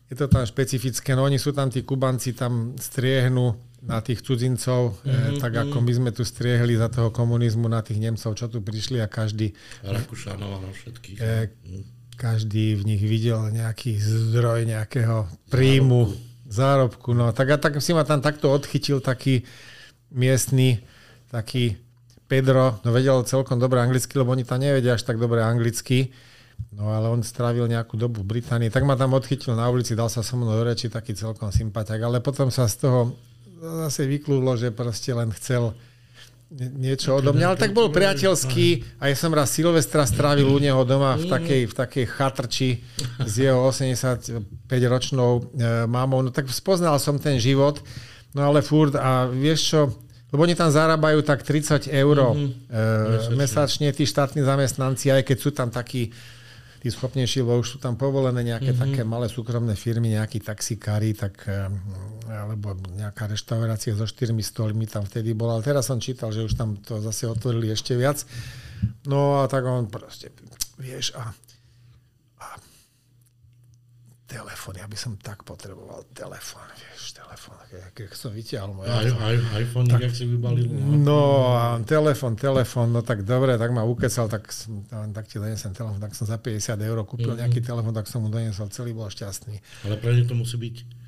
je 0.09 0.15
to 0.17 0.29
tam 0.29 0.45
špecifické, 0.45 1.17
no 1.17 1.25
oni 1.25 1.41
sú 1.41 1.53
tam, 1.53 1.69
tí 1.73 1.81
Kubanci 1.81 2.37
tam 2.37 2.77
striehnú 2.77 3.57
na 3.83 3.99
tých 3.99 4.23
cudzincov, 4.23 5.01
mm-hmm, 5.01 5.35
e, 5.35 5.41
tak 5.43 5.53
ako 5.59 5.83
my 5.83 5.91
sme 5.91 6.11
tu 6.15 6.23
striehli 6.23 6.77
za 6.79 6.87
toho 6.87 7.11
komunizmu 7.11 7.67
na 7.67 7.83
tých 7.83 7.99
Nemcov, 7.99 8.31
čo 8.37 8.47
tu 8.47 8.63
prišli 8.63 9.01
a 9.03 9.11
každý, 9.11 9.51
Rakúšanov 9.83 10.63
a 10.63 10.69
všetkých. 10.71 11.17
e, 11.19 11.51
každý 12.15 12.79
v 12.79 12.95
nich 12.95 13.03
videl 13.03 13.51
nejaký 13.51 13.97
zdroj 13.99 14.65
nejakého 14.69 15.27
príjmu, 15.49 16.13
zárobku. 16.47 17.17
No, 17.17 17.33
tak, 17.33 17.49
a 17.53 17.57
tak 17.57 17.81
si 17.81 17.91
ma 17.91 18.05
tam 18.05 18.21
takto 18.21 18.53
odchytil 18.53 19.01
taký 19.01 19.41
miestny, 20.13 20.85
taký 21.33 21.81
Pedro, 22.29 22.81
no 22.81 22.89
vedel 22.93 23.21
celkom 23.25 23.57
dobre 23.57 23.81
anglicky, 23.81 24.17
lebo 24.17 24.33
oni 24.33 24.45
tam 24.45 24.61
nevedia 24.61 24.95
až 24.95 25.03
tak 25.05 25.17
dobre 25.17 25.41
anglicky. 25.41 26.13
No 26.73 26.89
ale 26.89 27.09
on 27.09 27.21
strávil 27.21 27.69
nejakú 27.69 27.97
dobu 27.97 28.21
v 28.21 28.37
Británii, 28.37 28.73
tak 28.73 28.85
ma 28.85 28.97
tam 28.97 29.13
odchytil 29.13 29.53
na 29.53 29.69
ulici, 29.69 29.93
dal 29.93 30.09
sa 30.09 30.25
so 30.25 30.37
mnou 30.37 30.53
do 30.53 30.63
reči, 30.65 30.89
taký 30.89 31.13
celkom 31.13 31.49
sympatiak, 31.53 32.01
ale 32.01 32.21
potom 32.21 32.49
sa 32.49 32.65
z 32.65 32.87
toho 32.87 33.13
zase 33.61 34.09
vyklúlo, 34.09 34.57
že 34.57 34.73
proste 34.73 35.13
len 35.13 35.29
chcel 35.33 35.73
niečo 36.53 37.17
odo 37.17 37.33
mňa, 37.33 37.45
ale 37.53 37.57
tak 37.57 37.73
bol 37.73 37.89
priateľský 37.89 38.97
a 39.01 39.09
ja 39.09 39.15
som 39.17 39.33
raz 39.33 39.49
Silvestra 39.49 40.05
strávil 40.05 40.45
u 40.45 40.61
neho 40.61 40.85
doma 40.85 41.17
v 41.17 41.25
takej, 41.25 41.61
v 41.69 41.73
takej 41.73 42.05
chatrči 42.05 42.69
s 43.25 43.33
jeho 43.41 43.65
85-ročnou 43.69 45.31
e, 45.33 45.41
mamou. 45.89 46.21
No 46.21 46.29
tak 46.29 46.45
spoznal 46.53 47.01
som 47.01 47.17
ten 47.17 47.41
život, 47.41 47.81
no 48.37 48.45
ale 48.45 48.61
furt 48.61 48.93
a 48.93 49.25
vieš 49.25 49.73
čo, 49.73 49.81
lebo 50.29 50.45
oni 50.45 50.53
tam 50.53 50.69
zarábajú 50.69 51.25
tak 51.25 51.41
30 51.41 51.89
eur 51.89 52.17
mm-hmm. 52.21 52.49
e, 52.69 53.37
mesačne, 53.37 53.89
tí 53.89 54.05
štátni 54.05 54.45
zamestnanci, 54.45 55.09
aj 55.09 55.23
keď 55.25 55.37
sú 55.41 55.49
tam 55.53 55.73
takí 55.73 56.13
tí 56.83 56.91
schopnejší, 56.91 57.47
lebo 57.47 57.63
už 57.63 57.69
sú 57.75 57.77
tam 57.79 57.95
povolené 57.95 58.43
nejaké 58.43 58.75
mm-hmm. 58.75 58.83
také 58.91 59.01
malé 59.07 59.31
súkromné 59.31 59.71
firmy, 59.79 60.19
nejakí 60.19 60.43
taxikári, 60.43 61.15
tak, 61.15 61.47
eh, 61.47 61.71
alebo 62.27 62.75
nejaká 62.99 63.31
reštaurácia 63.31 63.95
so 63.95 64.03
štyrmi 64.03 64.43
stolmi 64.43 64.83
tam 64.83 65.07
vtedy 65.07 65.31
bola. 65.31 65.55
Ale 65.55 65.63
teraz 65.63 65.87
som 65.87 66.03
čítal, 66.03 66.35
že 66.35 66.43
už 66.43 66.59
tam 66.59 66.75
to 66.83 66.99
zase 66.99 67.31
otvorili 67.31 67.71
ešte 67.71 67.95
viac. 67.95 68.27
No 69.07 69.39
a 69.39 69.47
tak 69.47 69.63
on 69.63 69.87
proste, 69.87 70.35
vieš, 70.75 71.15
a 71.15 71.31
telefón, 74.33 74.73
ja 74.81 74.89
by 74.89 74.97
som 74.97 75.13
tak 75.21 75.45
potreboval 75.45 76.01
telefón, 76.17 76.65
vieš, 76.73 77.13
telefón, 77.13 77.53
keď 77.93 78.09
som 78.17 78.33
vytiahol 78.33 78.73
môj 78.73 78.89
aj, 78.89 79.13
aj, 79.13 79.35
iPhone, 79.61 79.85
tak, 79.85 80.01
jak 80.09 80.13
si 80.17 80.25
vybalil. 80.25 80.65
No, 80.73 80.97
no 80.97 81.19
a 81.53 81.77
telefón, 81.85 82.33
telefón, 82.33 82.89
no 82.89 83.05
tak 83.05 83.21
dobre, 83.21 83.53
tak 83.61 83.69
ma 83.69 83.85
ukecal, 83.85 84.25
tak, 84.25 84.49
tak 84.89 85.25
ti 85.29 85.37
donesem 85.37 85.77
telefón, 85.77 86.01
tak 86.01 86.17
som 86.17 86.25
za 86.25 86.41
50 86.41 86.81
eur 86.81 86.97
kúpil 87.05 87.29
mm-hmm. 87.29 87.41
nejaký 87.45 87.61
telefón, 87.61 87.93
tak 87.93 88.09
som 88.09 88.25
mu 88.25 88.33
donesol, 88.33 88.73
celý 88.73 88.97
bol 88.97 89.05
šťastný. 89.05 89.61
Ale 89.85 90.01
pre 90.01 90.17
to 90.25 90.33
musí 90.33 90.57
byť 90.57 91.02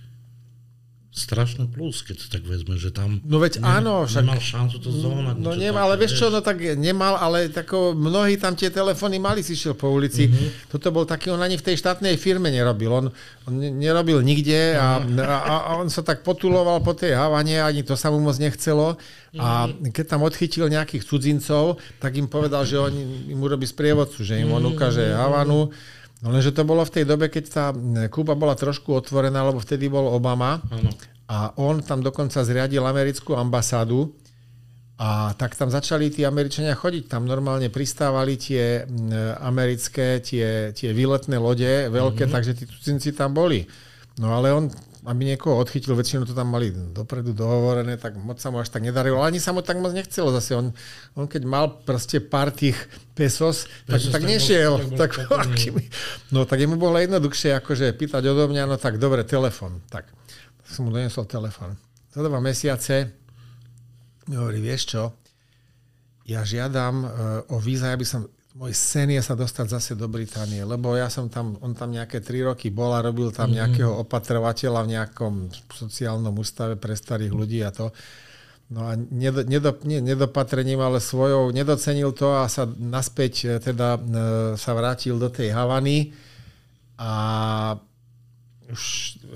strašné 1.15 1.71
plus, 1.71 2.03
keď 2.03 2.15
si 2.19 2.27
tak 2.27 2.43
vezme, 2.43 2.75
že 2.75 2.91
tam 2.91 3.23
no 3.23 3.39
veď 3.39 3.63
ne, 3.63 3.79
áno, 3.79 3.93
však, 4.03 4.19
nemal 4.27 4.41
šancu 4.43 4.77
to 4.83 4.91
zohnať. 4.91 5.35
No 5.39 5.55
nemal, 5.55 5.87
ale 5.87 5.95
vieš 5.95 6.19
čo, 6.19 6.27
no 6.27 6.43
tak 6.43 6.59
nemal, 6.75 7.15
ale 7.15 7.47
tako, 7.47 7.95
mnohí 7.95 8.35
tam 8.35 8.51
tie 8.51 8.67
telefóny 8.67 9.15
mali, 9.15 9.39
si 9.39 9.55
šiel 9.55 9.79
po 9.79 9.87
ulici. 9.87 10.27
Mm-hmm. 10.27 10.67
Toto 10.75 10.91
bol 10.91 11.07
taký, 11.07 11.31
on 11.31 11.39
ani 11.39 11.55
v 11.55 11.63
tej 11.71 11.79
štátnej 11.79 12.19
firme 12.19 12.51
nerobil. 12.51 12.91
On, 12.91 13.05
on 13.47 13.53
nerobil 13.55 14.19
nikde 14.19 14.75
a, 14.75 14.99
a, 15.23 15.55
a 15.55 15.71
on 15.79 15.87
sa 15.87 16.03
tak 16.03 16.19
potuloval 16.27 16.83
po 16.83 16.91
tej 16.91 17.15
havane, 17.15 17.63
ani 17.63 17.87
to 17.87 17.95
sa 17.95 18.11
mu 18.11 18.19
moc 18.19 18.35
nechcelo. 18.35 18.99
A 19.39 19.71
mhm. 19.71 19.95
keď 19.95 20.05
tam 20.15 20.27
odchytil 20.27 20.67
nejakých 20.67 21.07
cudzincov, 21.07 21.79
tak 22.03 22.19
im 22.19 22.27
povedal, 22.27 22.67
že 22.67 22.75
on 22.75 22.91
im 23.31 23.39
urobí 23.39 23.63
sprievodcu, 23.63 24.19
že 24.19 24.43
im 24.43 24.51
on 24.51 24.67
mhm. 24.67 24.71
ukáže 24.75 25.15
Havanu 25.15 25.71
No 26.23 26.31
lenže 26.31 26.55
to 26.55 26.63
bolo 26.63 26.85
v 26.87 26.93
tej 26.95 27.05
dobe, 27.07 27.27
keď 27.27 27.43
tá 27.49 27.65
Kuba 28.07 28.39
bola 28.39 28.55
trošku 28.55 28.95
otvorená, 28.95 29.43
lebo 29.43 29.59
vtedy 29.59 29.91
bol 29.91 30.07
Obama. 30.07 30.63
Ano. 30.71 30.91
A 31.25 31.51
on 31.57 31.81
tam 31.81 32.05
dokonca 32.05 32.45
zriadil 32.45 32.85
americkú 32.85 33.33
ambasádu. 33.33 34.13
A 34.95 35.35
tak 35.35 35.59
tam 35.59 35.67
začali 35.67 36.07
tí 36.07 36.23
Američania 36.23 36.71
chodiť. 36.71 37.11
Tam 37.11 37.27
normálne 37.27 37.67
pristávali 37.67 38.39
tie 38.39 38.87
americké, 39.43 40.23
tie, 40.23 40.71
tie 40.71 40.95
výletné 40.95 41.35
lode, 41.35 41.91
veľké, 41.91 42.23
mm-hmm. 42.23 42.31
takže 42.31 42.51
tí 42.55 42.63
cudzinci 42.63 43.11
tam 43.11 43.35
boli. 43.35 43.67
No 44.23 44.31
ale 44.31 44.55
on 44.55 44.71
aby 45.05 45.21
niekoho 45.33 45.61
odchytil, 45.61 45.93
väčšinou 45.93 46.25
to 46.25 46.33
tam 46.33 46.49
mali 46.49 46.73
dopredu 46.73 47.31
dohovorené, 47.31 48.01
tak 48.01 48.17
moc 48.17 48.41
sa 48.41 48.49
mu 48.49 48.57
až 48.57 48.73
tak 48.73 48.81
nedarilo. 48.81 49.21
Ani 49.21 49.37
sa 49.37 49.53
mu 49.53 49.61
tak 49.61 49.77
moc 49.77 49.93
nechcelo 49.93 50.33
zase. 50.33 50.57
On, 50.57 50.73
on 51.13 51.25
keď 51.29 51.45
mal 51.45 51.69
proste 51.85 52.17
pár 52.17 52.49
tých 52.49 52.75
pesos, 53.13 53.69
tak, 53.85 54.01
pesos, 54.01 54.09
tak, 54.09 54.21
tak 54.21 54.23
nešiel. 54.25 54.73
Bol, 54.81 54.97
tak, 54.97 55.11
bol 55.29 55.37
tak, 55.45 55.53
no 56.33 56.39
tak 56.49 56.57
jemu 56.57 56.75
bolo 56.81 56.97
jednoduchšie 56.97 57.53
akože 57.61 57.93
pýtať 57.93 58.25
odo 58.25 58.49
mňa, 58.49 58.65
no 58.65 58.75
tak 58.81 58.97
dobre, 58.97 59.21
telefon. 59.21 59.79
Tak 59.93 60.09
som 60.65 60.89
mu 60.89 60.91
donesol 60.91 61.29
telefon. 61.29 61.77
Za 62.09 62.25
dva 62.25 62.41
mesiace 62.41 63.13
mi 64.25 64.41
hovorí, 64.41 64.57
vieš 64.57 64.97
čo, 64.97 65.03
ja 66.25 66.41
žiadam 66.41 67.05
uh, 67.05 67.09
o 67.53 67.61
víza, 67.61 67.93
aby 67.93 68.01
som 68.01 68.25
môj 68.55 68.71
sen 68.71 69.11
je 69.11 69.19
sa 69.19 69.35
dostať 69.35 69.67
zase 69.67 69.91
do 69.99 70.07
Británie, 70.07 70.63
lebo 70.63 70.95
ja 70.95 71.11
som 71.11 71.27
tam, 71.27 71.59
on 71.59 71.75
tam 71.75 71.91
nejaké 71.91 72.23
tri 72.23 72.39
roky 72.39 72.71
bol 72.71 72.95
a 72.95 73.03
robil 73.03 73.35
tam 73.35 73.51
mm-hmm. 73.51 73.59
nejakého 73.59 73.91
opatrovateľa 74.07 74.79
v 74.87 74.91
nejakom 74.95 75.33
sociálnom 75.75 76.31
ústave 76.39 76.79
pre 76.79 76.95
starých 76.95 77.35
ľudí 77.35 77.59
a 77.67 77.75
to. 77.75 77.91
No 78.71 78.89
a 78.89 78.97
nedo, 78.97 79.45
nedo, 79.45 79.77
nie, 79.85 80.01
nedopatrením, 80.01 80.81
ale 80.81 81.03
svojou, 81.03 81.53
nedocenil 81.53 82.15
to 82.15 82.33
a 82.33 82.49
sa 82.49 82.65
naspäť 82.65 83.33
e, 83.45 83.47
teda 83.61 83.93
e, 83.93 83.99
sa 84.57 84.71
vrátil 84.73 85.21
do 85.21 85.29
tej 85.29 85.53
Havany 85.53 86.15
a 86.97 87.11
už 88.65 88.81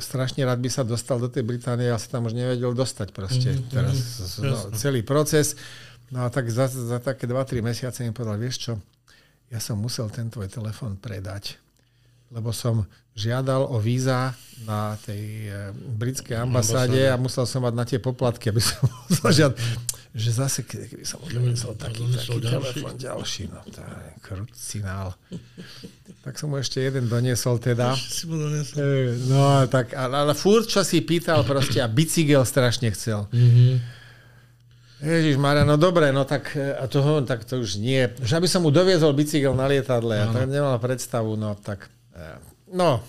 strašne 0.02 0.42
rád 0.42 0.58
by 0.58 0.70
sa 0.74 0.82
dostal 0.82 1.22
do 1.22 1.30
tej 1.30 1.46
Británie 1.46 1.94
a 1.94 2.02
sa 2.02 2.18
tam 2.18 2.26
už 2.26 2.34
nevedel 2.34 2.74
dostať 2.74 3.14
proste. 3.14 3.54
Mm-hmm. 3.54 3.70
Teraz 3.70 3.96
no, 4.42 4.74
celý 4.74 5.06
proces. 5.06 5.54
No 6.10 6.26
a 6.26 6.34
tak 6.34 6.50
za, 6.50 6.66
za 6.66 6.98
také 6.98 7.30
2-3 7.30 7.62
mesiace 7.62 8.02
mi 8.02 8.10
povedal, 8.10 8.42
vieš 8.42 8.58
čo, 8.66 8.74
ja 9.50 9.60
som 9.62 9.82
musel 9.82 10.10
ten 10.14 10.30
tvoj 10.30 10.46
telefon 10.50 10.94
predať, 10.98 11.58
lebo 12.30 12.54
som 12.54 12.86
žiadal 13.18 13.68
o 13.68 13.82
víza 13.82 14.32
na 14.64 14.96
tej 15.04 15.50
e, 15.50 15.74
britskej 15.74 16.40
ambasáde 16.40 17.10
a 17.10 17.20
musel 17.20 17.44
som 17.44 17.66
mať 17.66 17.74
na 17.76 17.84
tie 17.84 18.00
poplatky, 18.00 18.54
aby 18.54 18.62
som 18.62 18.86
zažiad, 19.26 19.58
že 20.14 20.30
zase 20.32 20.64
keby 20.64 21.04
som 21.04 21.20
odnesol 21.26 21.76
taký, 21.76 22.06
taký 22.16 22.40
telefon 22.40 22.96
ďalší, 22.96 23.52
no 23.52 23.60
to 23.68 23.82
je 23.82 24.10
krucinál. 24.24 25.18
Tak 26.24 26.38
som 26.38 26.54
mu 26.54 26.62
ešte 26.62 26.80
jeden 26.80 27.10
doniesol 27.10 27.60
teda. 27.60 27.98
E, 27.98 28.86
no 29.28 29.66
tak, 29.68 29.98
ale, 29.98 30.30
ale 30.30 30.34
furt 30.38 30.70
čo 30.70 30.86
si 30.86 31.02
pýtal 31.04 31.44
proste 31.44 31.84
a 31.84 31.90
bicykel 31.90 32.46
strašne 32.48 32.94
chcel. 32.94 33.28
Mm-hmm. 33.34 33.99
Ježiš 35.00 35.40
Maria, 35.40 35.64
no 35.64 35.80
dobre, 35.80 36.12
no 36.12 36.28
tak, 36.28 36.52
e, 36.60 36.76
a 36.76 36.84
to, 36.92 37.00
tak 37.24 37.48
to 37.48 37.64
už 37.64 37.80
nie. 37.80 38.12
Že 38.20 38.44
aby 38.44 38.48
som 38.52 38.68
mu 38.68 38.70
doviezol 38.72 39.16
bicykel 39.16 39.56
na 39.56 39.72
lietadle, 39.72 40.16
a 40.20 40.28
tak 40.28 40.52
nemal 40.52 40.76
predstavu, 40.76 41.40
no 41.40 41.56
tak, 41.56 41.88
e, 42.12 42.36
no. 42.76 43.00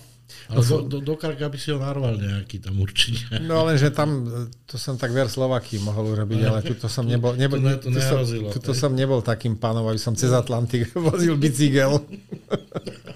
Ale 0.47 0.63
do, 0.63 0.77
do, 0.87 0.97
do 1.03 1.15
Karka 1.15 1.47
by 1.51 1.59
si 1.59 1.71
ho 1.71 1.79
narval 1.79 2.15
nejaký 2.15 2.63
tam 2.63 2.79
určite. 2.79 3.39
No 3.43 3.67
lenže 3.67 3.91
tam, 3.91 4.27
to 4.67 4.75
som 4.79 4.95
tak 4.95 5.11
ver 5.11 5.27
Slovaky 5.27 5.79
mohol 5.83 6.15
urobiť, 6.15 6.39
ale 6.47 6.59
tuto 6.63 6.87
som 6.87 7.07
nebol, 7.11 7.35
nebol 7.35 7.59
to, 7.59 7.67
ne, 7.67 7.75
to 7.75 7.99
som, 7.99 8.19
tuto 8.51 8.71
som 8.71 8.91
nebol 8.95 9.19
takým 9.23 9.59
pánom, 9.59 9.83
aby 9.87 9.99
som 9.99 10.15
cez 10.15 10.31
Atlantik 10.31 10.91
vozil 11.07 11.35
bicykel. 11.35 12.03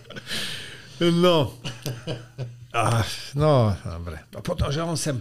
no. 1.24 1.56
Ach, 2.76 3.12
no, 3.40 3.72
dobre. 3.72 4.20
A 4.36 4.40
potom, 4.44 4.68
že 4.68 4.84
on 4.84 5.00
sem 5.00 5.16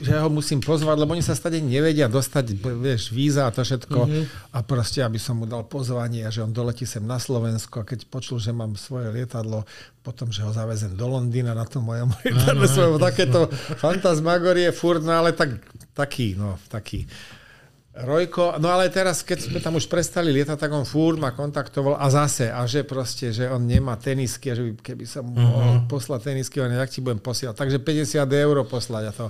že 0.00 0.16
ho 0.16 0.28
musím 0.32 0.64
pozvať, 0.64 0.96
lebo 0.96 1.12
oni 1.12 1.20
sa 1.20 1.36
stade 1.36 1.60
nevedia 1.60 2.08
dostať, 2.08 2.56
vieš, 2.56 3.12
víza 3.12 3.44
a 3.44 3.52
to 3.52 3.60
všetko. 3.60 4.00
Mm-hmm. 4.04 4.24
A 4.56 4.58
proste, 4.64 5.04
aby 5.04 5.20
som 5.20 5.36
mu 5.36 5.44
dal 5.44 5.68
pozvanie 5.68 6.24
a 6.24 6.32
že 6.32 6.40
on 6.40 6.52
doletí 6.52 6.88
sem 6.88 7.04
na 7.04 7.20
Slovensko 7.20 7.84
a 7.84 7.88
keď 7.88 8.08
počul, 8.08 8.40
že 8.40 8.56
mám 8.56 8.74
svoje 8.80 9.12
lietadlo, 9.12 9.68
potom, 10.00 10.32
že 10.32 10.40
ho 10.40 10.50
zavezem 10.50 10.96
do 10.96 11.04
Londýna 11.04 11.52
na 11.52 11.68
tom 11.68 11.84
mojom 11.84 12.08
lietadle, 12.24 12.64
no, 12.64 12.84
no, 12.96 12.98
takéto 12.98 13.40
fantasmagorie 13.76 14.72
furt, 14.72 15.04
no 15.04 15.12
ale 15.12 15.36
tak, 15.36 15.60
taký, 15.92 16.34
no, 16.34 16.56
taký. 16.72 17.04
Rojko, 17.98 18.62
no 18.62 18.70
ale 18.70 18.94
teraz, 18.94 19.26
keď 19.26 19.50
sme 19.50 19.58
tam 19.58 19.74
už 19.74 19.90
prestali 19.90 20.30
lietať, 20.30 20.54
tak 20.54 20.70
on 20.70 20.86
fúr 20.86 21.18
ma 21.18 21.34
kontaktoval 21.34 21.98
a 21.98 22.06
zase, 22.06 22.46
a 22.46 22.62
že 22.62 22.86
proste, 22.86 23.34
že 23.34 23.50
on 23.50 23.66
nemá 23.66 23.98
tenisky, 23.98 24.54
a 24.54 24.54
že 24.54 24.78
keby 24.78 25.02
som 25.02 25.26
mu 25.26 25.34
mohol 25.34 25.82
poslať 25.90 26.30
tenisky, 26.30 26.62
on 26.62 26.70
tak 26.70 26.94
ti 26.94 27.02
budem 27.02 27.18
posielať. 27.18 27.58
Takže 27.58 27.78
50 27.82 28.22
eur 28.22 28.56
poslať 28.70 29.02
a 29.02 29.12
to. 29.12 29.26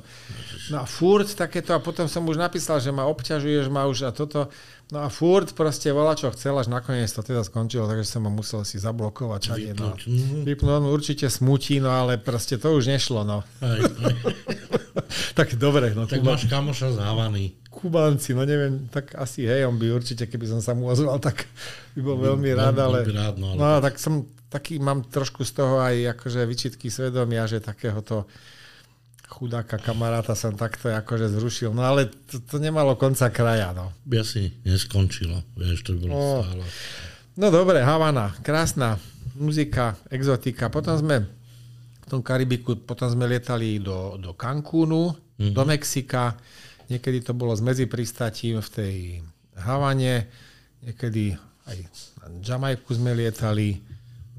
No 0.68 0.76
a 0.82 0.86
furt 0.86 1.32
takéto, 1.32 1.72
a 1.72 1.80
potom 1.80 2.12
som 2.12 2.20
už 2.28 2.36
napísal, 2.36 2.76
že 2.76 2.92
ma 2.92 3.08
obťažuješ 3.08 3.72
ma 3.72 3.88
už 3.88 4.04
a 4.04 4.12
toto. 4.12 4.52
No 4.89 5.05
a 5.05 5.12
furt 5.12 5.53
proste 5.53 5.93
volá, 5.93 6.16
čo 6.16 6.32
chcel, 6.32 6.57
až 6.57 6.72
nakoniec 6.72 7.12
to 7.12 7.20
teda 7.20 7.45
skončilo, 7.45 7.84
takže 7.84 8.09
som 8.09 8.24
ho 8.24 8.32
musel 8.32 8.64
si 8.64 8.80
zablokovať. 8.80 9.41
Čade, 9.53 9.72
no. 9.76 9.93
Vypnúť. 10.49 10.72
on 10.80 10.88
určite 10.88 11.29
smutí, 11.29 11.76
no 11.76 11.92
ale 11.92 12.17
proste 12.17 12.57
to 12.57 12.72
už 12.72 12.88
nešlo, 12.88 13.21
no. 13.21 13.45
Aj, 13.61 13.80
aj. 13.84 14.14
tak 15.38 15.61
dobre. 15.61 15.92
No, 15.92 16.08
tak 16.08 16.25
máš 16.25 16.49
kamoša 16.49 16.96
závaný. 16.96 17.53
Kubánci, 17.68 18.33
no 18.33 18.49
neviem, 18.49 18.88
tak 18.88 19.12
asi 19.12 19.45
hej, 19.45 19.68
on 19.68 19.76
by 19.76 19.92
určite, 19.92 20.25
keby 20.25 20.57
som 20.57 20.64
sa 20.64 20.72
mu 20.72 20.88
ozval, 20.88 21.21
tak 21.21 21.45
by 21.92 22.00
bol 22.00 22.17
veľmi 22.17 22.49
rád, 22.57 22.80
ale... 22.80 23.04
Rád, 23.04 23.37
no, 23.37 23.54
ale... 23.54 23.61
no 23.61 23.67
tak 23.84 24.00
som 24.00 24.25
taký, 24.49 24.80
mám 24.80 25.04
trošku 25.04 25.45
z 25.45 25.53
toho 25.53 25.84
aj 25.84 26.17
akože 26.17 26.41
vyčitky 26.49 26.88
svedomia, 26.88 27.45
že 27.45 27.61
takéhoto 27.61 28.25
chudáka 29.29 29.76
kamaráta 29.76 30.33
som 30.33 30.57
takto 30.57 30.88
akože 30.88 31.29
zrušil. 31.37 31.71
No 31.76 31.84
ale 31.84 32.09
to, 32.09 32.41
to 32.41 32.57
nemalo 32.57 32.96
konca 32.96 33.29
kraja, 33.29 33.76
no. 33.76 33.92
By 34.09 34.25
asi 34.25 34.57
neskončilo, 34.64 35.45
vieš, 35.55 35.84
to 35.84 36.00
bolo 36.00 36.13
no, 36.17 36.25
stále. 36.42 36.64
No 37.38 37.46
dobre, 37.53 37.84
Havana, 37.84 38.34
krásna 38.41 38.96
muzika, 39.37 39.95
exotika. 40.11 40.72
Potom 40.72 40.96
sme 40.96 41.22
v 42.03 42.07
tom 42.09 42.25
Karibiku, 42.25 42.80
potom 42.83 43.07
sme 43.07 43.29
lietali 43.29 43.79
do, 43.79 44.17
do 44.17 44.33
Cancúnu, 44.34 45.13
mm-hmm. 45.13 45.53
do 45.55 45.63
Mexika, 45.68 46.34
Niekedy 46.88 47.21
to 47.21 47.37
bolo 47.37 47.53
s 47.53 47.61
medzipristatím 47.61 48.64
v 48.64 48.68
tej 48.72 48.96
Havane, 49.61 50.25
niekedy 50.80 51.37
aj 51.68 51.79
na 52.25 52.26
Jamajku 52.41 52.96
sme 52.96 53.13
lietali, 53.13 53.76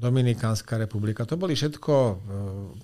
Dominikánska 0.00 0.74
republika. 0.74 1.22
To 1.22 1.36
boli 1.36 1.52
všetko 1.52 1.92
e, 1.92 2.14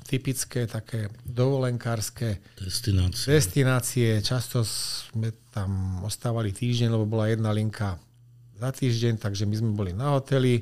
typické 0.04 0.68
také 0.68 1.08
dovolenkárske 1.24 2.44
Destinácie. 2.54 3.32
destinácie. 3.32 4.08
Často 4.20 4.60
sme 4.62 5.32
tam 5.48 5.70
ostávali 6.04 6.52
týždeň, 6.52 6.88
lebo 6.90 7.08
bola 7.08 7.26
jedna 7.26 7.50
linka 7.50 7.96
za 8.54 8.68
týždeň, 8.68 9.16
takže 9.16 9.44
my 9.44 9.54
sme 9.54 9.70
boli 9.72 9.92
na 9.92 10.12
hoteli. 10.12 10.60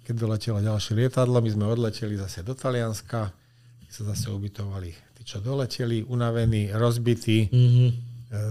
Keď 0.00 0.14
doletelo 0.14 0.58
ďalšie 0.60 0.94
lietadlo, 0.94 1.38
my 1.38 1.50
sme 1.50 1.64
odleteli 1.66 2.14
zase 2.14 2.40
do 2.40 2.52
Talianska, 2.52 3.34
sa 3.88 4.02
zase 4.04 4.26
ubytovali 4.28 4.90
tí, 5.12 5.22
čo 5.22 5.38
doleteli, 5.38 6.02
unavení, 6.02 6.70
rozbití, 6.70 7.50
Mhm. 7.50 7.86
e, 7.86 7.92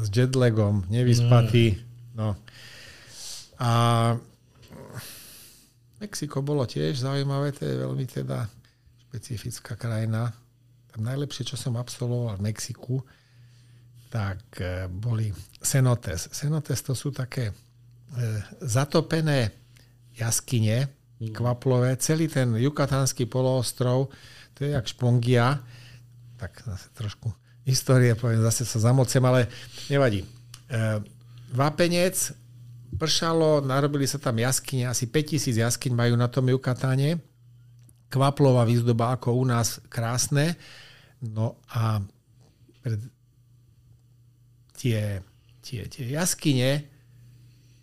s 0.02 0.08
jetlagom, 0.10 0.88
nevyspatí. 0.88 1.80
No. 2.14 2.36
A 3.58 3.72
Mexiko 6.04 6.44
bolo 6.44 6.68
tiež 6.68 7.00
zaujímavé, 7.00 7.56
to 7.56 7.64
je 7.64 7.80
veľmi 7.80 8.04
teda 8.04 8.52
špecifická 9.08 9.80
krajina. 9.80 10.36
Tam 10.92 11.08
najlepšie, 11.08 11.48
čo 11.48 11.56
som 11.56 11.80
absolvoval 11.80 12.36
v 12.44 12.52
Mexiku, 12.52 13.00
tak 14.12 14.44
e, 14.60 14.92
boli 14.92 15.32
cenotes. 15.64 16.28
Cenotes 16.36 16.84
to 16.84 16.92
sú 16.92 17.16
také 17.16 17.50
e, 17.50 17.54
zatopené 18.60 19.56
jaskyne, 20.20 20.92
kvaplové. 21.24 21.96
Celý 22.04 22.28
ten 22.28 22.52
jukatánsky 22.60 23.24
poloostrov, 23.24 24.12
to 24.60 24.68
je 24.68 24.76
jak 24.76 24.84
špongia. 24.84 25.64
Tak 26.36 26.68
zase 26.68 26.92
trošku 27.00 27.32
histórie, 27.64 28.12
poviem, 28.20 28.44
zase 28.44 28.68
sa 28.68 28.92
zamocem, 28.92 29.24
ale 29.24 29.48
nevadí. 29.88 30.20
E, 30.20 30.28
vápenec, 31.56 32.43
pršalo, 32.96 33.62
narobili 33.66 34.08
sa 34.08 34.22
tam 34.22 34.40
jaskyne, 34.40 34.88
asi 34.88 35.10
5000 35.10 35.54
jaskyň 35.54 35.92
majú 35.94 36.14
na 36.18 36.30
tom 36.32 36.48
Jukatáne. 36.48 37.20
Kvaplová 38.14 38.64
výzdoba 38.64 39.18
ako 39.18 39.42
u 39.42 39.46
nás 39.50 39.82
krásne. 39.90 40.54
No 41.24 41.58
a 41.74 42.04
pred 42.84 43.00
tie, 44.78 45.24
tie, 45.64 45.88
tie 45.88 46.06
jaskyne 46.12 46.84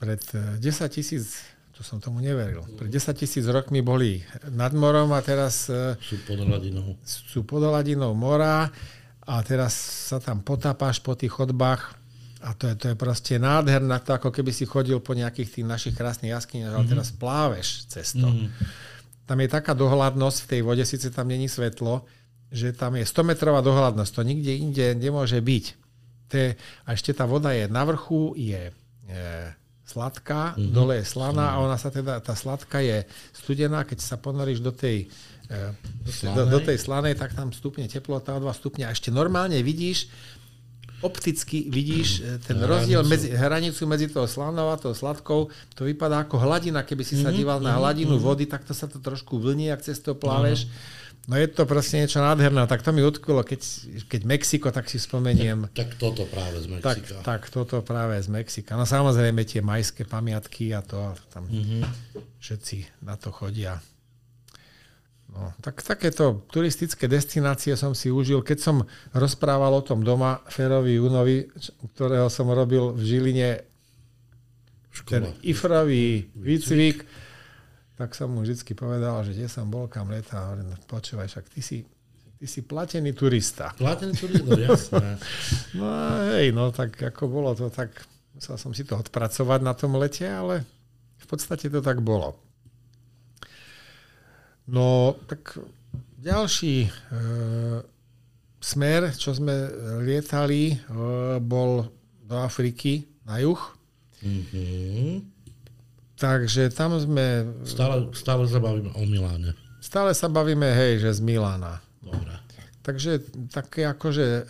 pred 0.00 0.20
eh, 0.32 0.56
10 0.60 0.96
tisíc, 0.96 1.44
to 1.76 1.84
som 1.84 2.00
tomu 2.00 2.24
neveril, 2.24 2.64
pred 2.80 2.88
10 2.88 3.20
tisíc 3.20 3.44
rokmi 3.44 3.84
boli 3.84 4.24
nad 4.48 4.72
morom 4.72 5.12
a 5.12 5.20
teraz 5.20 5.68
eh, 5.68 5.96
Sú 6.00 6.16
pod 6.24 6.40
hladinou. 6.40 6.96
sú 7.04 7.44
pod 7.44 7.60
hladinou 7.64 8.16
mora 8.16 8.72
a 9.28 9.34
teraz 9.44 9.76
sa 10.08 10.16
tam 10.20 10.40
potápaš 10.40 11.04
po 11.04 11.12
tých 11.12 11.36
chodbách 11.36 11.99
a 12.40 12.56
to 12.56 12.72
je, 12.72 12.74
to 12.76 12.86
je 12.92 12.96
proste 12.96 13.36
nádherné, 13.36 14.00
to 14.00 14.16
ako 14.16 14.32
keby 14.32 14.48
si 14.48 14.64
chodil 14.64 14.96
po 15.04 15.12
nejakých 15.12 15.60
tých 15.60 15.66
našich 15.68 15.94
krásnych 15.94 16.32
jaskyniach, 16.32 16.72
ale 16.72 16.88
teraz 16.88 17.12
pláveš 17.12 17.84
cez 17.92 18.16
to. 18.16 18.28
Tam 19.28 19.38
je 19.38 19.48
taká 19.48 19.76
dohľadnosť 19.76 20.38
v 20.42 20.48
tej 20.48 20.60
vode, 20.64 20.84
síce 20.88 21.12
tam 21.12 21.28
není 21.28 21.46
svetlo, 21.46 22.08
že 22.50 22.74
tam 22.74 22.96
je 22.98 23.04
100 23.06 23.30
metrová 23.30 23.60
dohľadnosť, 23.62 24.10
to 24.10 24.22
nikde 24.26 24.52
inde 24.56 24.86
nemôže 24.96 25.38
byť. 25.38 25.64
To 26.30 26.34
je, 26.34 26.48
a 26.58 26.88
ešte 26.96 27.14
tá 27.14 27.28
voda 27.28 27.54
je 27.54 27.70
na 27.70 27.82
vrchu, 27.86 28.34
je 28.34 28.70
e, 28.70 28.72
sladká, 29.86 30.54
mm-hmm. 30.56 30.72
dole 30.74 30.98
je 30.98 31.06
slaná 31.06 31.54
a 31.54 31.60
ona 31.62 31.76
sa 31.78 31.92
teda, 31.92 32.18
tá 32.24 32.34
sladká 32.34 32.80
je 32.82 33.04
studená, 33.36 33.84
keď 33.84 33.98
sa 34.02 34.16
ponoríš 34.18 34.64
do 34.64 34.72
tej, 34.72 35.06
e, 35.46 35.74
do, 36.02 36.10
tej- 36.10 36.34
do, 36.34 36.42
do 36.48 36.58
tej 36.64 36.78
slanej, 36.80 37.20
tak 37.20 37.36
tam 37.36 37.52
stupne 37.52 37.86
teplota 37.86 38.34
o 38.34 38.42
2 38.42 38.50
stupňa 38.50 38.88
a 38.88 38.94
ešte 38.94 39.12
normálne 39.12 39.58
vidíš, 39.60 40.08
opticky 41.00 41.66
vidíš 41.66 42.08
e, 42.18 42.38
ten 42.38 42.56
Hranicu. 42.56 42.68
rozdiel 42.68 43.02
medzi 43.02 43.28
hranicu 43.30 43.82
medzi 43.84 44.06
tou 44.06 44.24
slanou 44.24 44.68
a 44.68 44.76
tou 44.76 44.92
sladkou, 44.92 45.46
to 45.72 45.82
vypadá 45.82 46.22
ako 46.22 46.36
hladina, 46.38 46.80
keby 46.80 47.02
si 47.02 47.16
sa 47.16 47.28
díval 47.28 47.58
na 47.58 47.74
hladinu 47.74 48.16
vody, 48.16 48.44
tak 48.44 48.62
to 48.62 48.72
sa 48.72 48.84
to 48.84 48.96
trošku 48.96 49.36
vlní, 49.36 49.68
ak 49.68 49.80
cez 49.80 49.96
to 49.96 50.12
pláveš. 50.12 50.68
No 51.24 51.36
je 51.36 51.46
to 51.46 51.62
proste 51.62 51.94
niečo 51.96 52.18
nádherné. 52.18 52.64
Tak 52.64 52.80
to 52.80 52.90
mi 52.90 53.00
utkolo, 53.00 53.40
keď, 53.40 53.60
keď 54.08 54.20
Mexiko, 54.24 54.68
tak 54.68 54.86
si 54.86 54.96
spomeniem. 54.96 55.68
Tak 55.70 55.94
toto 55.94 56.24
práve 56.24 56.58
z 56.58 56.66
Tak, 56.80 56.96
Mexika. 56.96 57.14
tak 57.22 57.42
toto 57.46 57.76
práve 57.80 58.16
z 58.16 58.26
Mexika. 58.26 58.72
No 58.72 58.82
samozrejme 58.82 59.44
tie 59.44 59.60
majské 59.60 60.02
pamiatky 60.02 60.72
a 60.72 60.80
to 60.80 60.96
tam 61.28 61.44
Mhm. 61.44 61.84
všetci 62.36 63.04
na 63.04 63.14
to 63.14 63.30
chodia. 63.30 63.78
No, 65.30 65.54
tak 65.62 65.78
takéto 65.78 66.42
turistické 66.50 67.06
destinácie 67.06 67.78
som 67.78 67.94
si 67.94 68.10
užil. 68.10 68.42
Keď 68.42 68.58
som 68.58 68.76
rozprával 69.14 69.70
o 69.70 69.82
tom 69.82 70.02
doma 70.02 70.42
Ferovi 70.50 70.98
Junovi, 70.98 71.46
ktorého 71.94 72.26
som 72.26 72.50
robil 72.50 72.90
v 72.90 73.02
Žiline, 73.02 73.50
ten 75.06 75.22
Škola. 75.30 75.46
ifrový 75.46 76.28
výcvik, 76.34 77.06
tak 77.94 78.16
som 78.16 78.32
mu 78.32 78.42
vždy 78.42 78.74
povedal, 78.74 79.22
že 79.22 79.36
kde 79.36 79.46
som 79.46 79.70
bol, 79.70 79.86
kam 79.86 80.10
hovorím, 80.10 80.66
no, 80.72 80.76
počúvaj, 80.90 81.30
však 81.30 81.46
ty 81.52 81.60
si, 81.62 81.78
ty 82.40 82.46
si 82.48 82.66
platený 82.66 83.14
turista. 83.14 83.70
Platený 83.78 84.18
turista, 84.18 84.56
jasné. 84.58 85.08
No 85.78 85.86
hej, 86.34 86.50
no 86.50 86.74
tak 86.74 86.98
ako 86.98 87.30
bolo 87.30 87.54
to, 87.54 87.70
tak 87.70 87.94
musel 88.34 88.58
som 88.58 88.74
si 88.74 88.82
to 88.82 88.98
odpracovať 88.98 89.60
na 89.62 89.78
tom 89.78 89.94
lete, 89.94 90.26
ale 90.26 90.66
v 91.22 91.26
podstate 91.30 91.70
to 91.70 91.78
tak 91.78 92.02
bolo. 92.02 92.49
No, 94.70 95.18
tak 95.26 95.58
ďalší 96.16 96.86
e, 96.86 96.90
smer, 98.56 99.10
čo 99.12 99.34
sme 99.34 99.50
lietali, 100.00 100.70
e, 100.70 100.76
bol 101.42 101.90
do 102.22 102.36
Afriky 102.38 103.02
na 103.26 103.42
juh. 103.42 103.58
Mhm. 104.22 105.26
Takže 106.14 106.68
tam 106.70 107.00
sme, 107.00 107.48
Stále, 107.64 108.12
stále 108.12 108.44
sa 108.44 108.60
bavíme 108.60 108.92
o 108.92 109.02
Miláne. 109.02 109.56
stále 109.80 110.12
sa 110.12 110.28
bavíme, 110.28 110.68
hej, 110.68 111.00
že 111.00 111.16
z 111.16 111.20
Milána. 111.24 111.80
Dobre. 111.98 112.36
Takže 112.80 113.24
také 113.48 113.88
akože 113.88 114.26
e, 114.28 114.42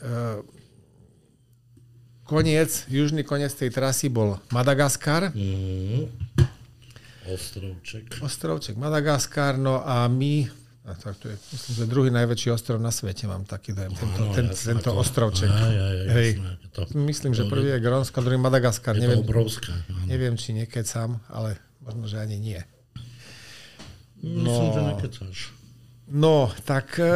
koniec, 2.22 2.86
južný 2.86 3.22
koniec 3.22 3.54
tej 3.54 3.70
trasy 3.70 4.06
bol 4.06 4.36
Madagaskar. 4.50 5.30
Mhm. 5.32 6.10
Ostrovček. 7.30 8.18
Ostrovček 8.18 8.74
Madagaskar, 8.74 9.54
no 9.54 9.80
a 9.80 10.04
my, 10.06 10.50
a 10.82 10.92
tak 10.92 11.16
to 11.16 11.26
je, 11.26 11.36
myslím, 11.48 11.72
že 11.74 11.84
druhý 11.86 12.10
najväčší 12.10 12.48
ostrov 12.50 12.76
na 12.76 12.90
svete, 12.90 13.24
mám 13.24 13.42
taký 13.42 13.70
dojem, 13.70 13.92
tento, 13.92 14.22
ten, 14.30 14.46
jasné, 14.48 14.66
tento 14.72 14.90
to- 14.90 14.96
ostrovček. 14.96 15.46
Aj, 15.46 15.60
aj, 15.60 15.72
aj, 15.72 16.08
Hej. 16.10 16.30
jasné, 16.34 16.50
je 16.56 16.68
to, 16.68 16.80
Myslím, 16.96 17.32
že 17.32 17.42
prvý 17.44 17.68
je 17.70 17.78
Grónsko, 17.78 18.18
druhý 18.18 18.36
Madagaskar. 18.36 18.92
je 18.92 19.00
to 19.00 19.04
Neviem, 19.06 19.22
obrovské. 19.22 19.70
áno. 19.70 20.04
neviem, 20.04 20.34
či 20.34 20.50
nekecam, 20.52 21.22
ale 21.28 21.54
možno, 21.78 22.04
že 22.04 22.16
ani 22.16 22.36
nie. 22.36 22.60
Myslím, 24.18 24.44
No. 24.66 24.74
že 24.74 24.82
nekecáš. 24.90 25.38
No, 26.06 26.34
tak 26.60 26.92
e, 26.96 27.08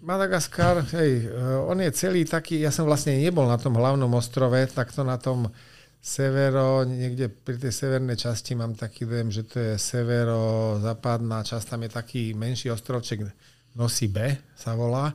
Madagaskar, 0.00 0.80
hej, 0.92 1.12
e, 1.20 1.32
on 1.62 1.76
je 1.76 1.92
celý 1.92 2.24
taký, 2.24 2.56
ja 2.58 2.70
som 2.70 2.82
vlastne 2.82 3.12
nebol 3.14 3.44
na 3.44 3.56
tom 3.56 3.74
hlavnom 3.74 4.08
ostrove, 4.10 4.56
takto 4.66 5.02
na 5.02 5.16
tom 5.16 5.52
severo, 6.00 6.80
niekde 6.88 7.28
pri 7.28 7.60
tej 7.60 7.72
severnej 7.76 8.16
časti 8.16 8.56
mám 8.56 8.72
taký 8.72 9.04
dojem, 9.04 9.28
že 9.28 9.44
to 9.44 9.56
je 9.60 9.72
severo-západná 9.76 11.44
časť, 11.44 11.76
tam 11.76 11.84
je 11.84 11.90
taký 11.92 12.22
menší 12.32 12.72
ostrovček, 12.72 13.28
Nosibe 13.70 14.50
sa 14.58 14.74
volá. 14.74 15.14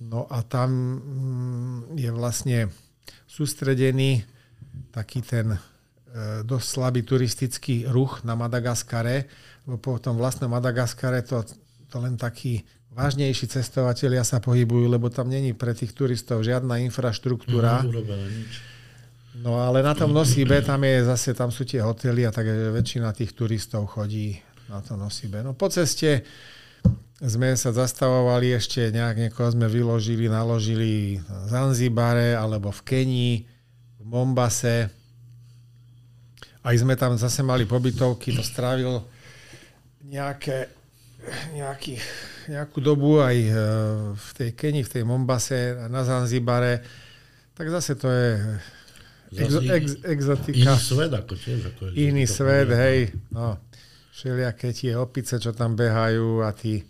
No 0.00 0.30
a 0.30 0.46
tam 0.46 0.70
mm, 0.70 1.98
je 1.98 2.10
vlastne 2.14 2.58
sústredený 3.26 4.22
taký 4.94 5.26
ten 5.26 5.52
e, 5.52 5.58
dosť 6.46 6.66
slabý 6.70 7.02
turistický 7.02 7.90
ruch 7.90 8.22
na 8.22 8.38
Madagaskare, 8.38 9.26
lebo 9.66 9.76
po 9.82 9.98
tom 9.98 10.16
vlastnom 10.16 10.54
Madagaskare 10.54 11.26
to, 11.26 11.42
to 11.90 11.96
len 11.98 12.14
takí 12.14 12.62
vážnejší 12.94 13.50
cestovatelia 13.50 14.22
sa 14.22 14.38
pohybujú, 14.38 14.86
lebo 14.86 15.10
tam 15.10 15.26
není 15.26 15.52
pre 15.52 15.74
tých 15.74 15.90
turistov 15.90 16.46
žiadna 16.46 16.78
infraštruktúra. 16.86 17.82
Urobené 17.82 18.28
nič. 18.30 18.69
No 19.40 19.56
ale 19.56 19.80
na 19.80 19.96
tom 19.96 20.12
Nosibe, 20.12 20.60
tam 20.60 20.84
je 20.84 21.00
zase, 21.08 21.32
tam 21.32 21.48
sú 21.48 21.64
tie 21.64 21.80
hotely 21.80 22.28
a 22.28 22.30
tak 22.32 22.44
väčšina 22.44 23.08
tých 23.16 23.32
turistov 23.32 23.88
chodí 23.88 24.36
na 24.68 24.84
to 24.84 25.00
Nosibe. 25.00 25.40
No 25.40 25.56
po 25.56 25.72
ceste 25.72 26.28
sme 27.24 27.56
sa 27.56 27.72
zastavovali 27.72 28.52
ešte, 28.52 28.92
nejak 28.92 29.16
niekoho 29.16 29.48
sme 29.48 29.64
vyložili, 29.64 30.28
naložili 30.28 31.24
v 31.24 31.44
Zanzibare 31.48 32.36
alebo 32.36 32.68
v 32.68 32.80
Kenii, 32.84 33.34
v 33.96 34.04
Mombase. 34.04 34.92
Aj 36.60 36.76
sme 36.76 36.92
tam 37.00 37.16
zase 37.16 37.40
mali 37.40 37.64
pobytovky, 37.64 38.36
to 38.36 38.44
strávil 38.44 39.08
nejaké, 40.04 40.68
nejaký, 41.56 41.96
nejakú 42.44 42.84
dobu 42.84 43.24
aj 43.24 43.36
e, 43.40 43.52
v 44.12 44.30
tej 44.36 44.50
Kenii, 44.52 44.84
v 44.84 44.92
tej 45.00 45.04
Mombase, 45.08 45.88
na 45.88 46.04
Zanzibare. 46.04 46.84
Tak 47.56 47.72
zase 47.72 47.96
to 47.96 48.08
je 48.12 48.36
exo, 49.36 49.58
Zase 49.62 49.70
ex, 49.70 49.84
Iný 49.94 50.06
exotika. 50.06 50.74
svet, 50.76 51.12
ako 51.14 51.32
tiež. 51.38 51.60
Ako 51.70 51.80
je, 51.86 51.90
Iný 51.94 52.24
svet, 52.26 52.68
hej. 52.70 52.98
No, 53.30 53.58
všelijaké 54.10 54.74
tie 54.74 54.92
opice, 54.98 55.38
čo 55.38 55.54
tam 55.54 55.78
behajú 55.78 56.42
a 56.42 56.50
tí, 56.50 56.82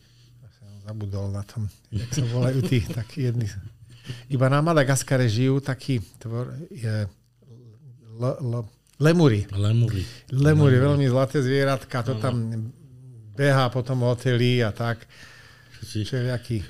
zabudol 0.82 1.30
na 1.30 1.44
tom, 1.44 1.68
jak 1.92 2.10
sa 2.10 2.24
volajú 2.26 2.60
tí, 2.64 2.80
takí 2.98 3.28
jedni. 3.28 3.46
Iba 4.32 4.50
na 4.50 4.64
Madagaskare 4.64 5.28
žijú 5.30 5.60
takí 5.62 6.02
tvor, 6.18 6.50
je, 6.72 7.06
l, 8.18 8.24
l, 8.24 8.52
lemury. 8.98 9.46
Lemuri. 9.54 10.02
Lemúry, 10.34 10.76
veľmi 10.80 11.06
zlaté 11.06 11.44
zvieratka, 11.44 12.02
to 12.02 12.18
tam 12.18 12.68
behá 13.36 13.70
po 13.72 13.80
tom 13.80 14.02
hoteli 14.04 14.60
a 14.60 14.74
tak. 14.74 15.06
Si, 15.80 16.04
Všelijaký. 16.04 16.60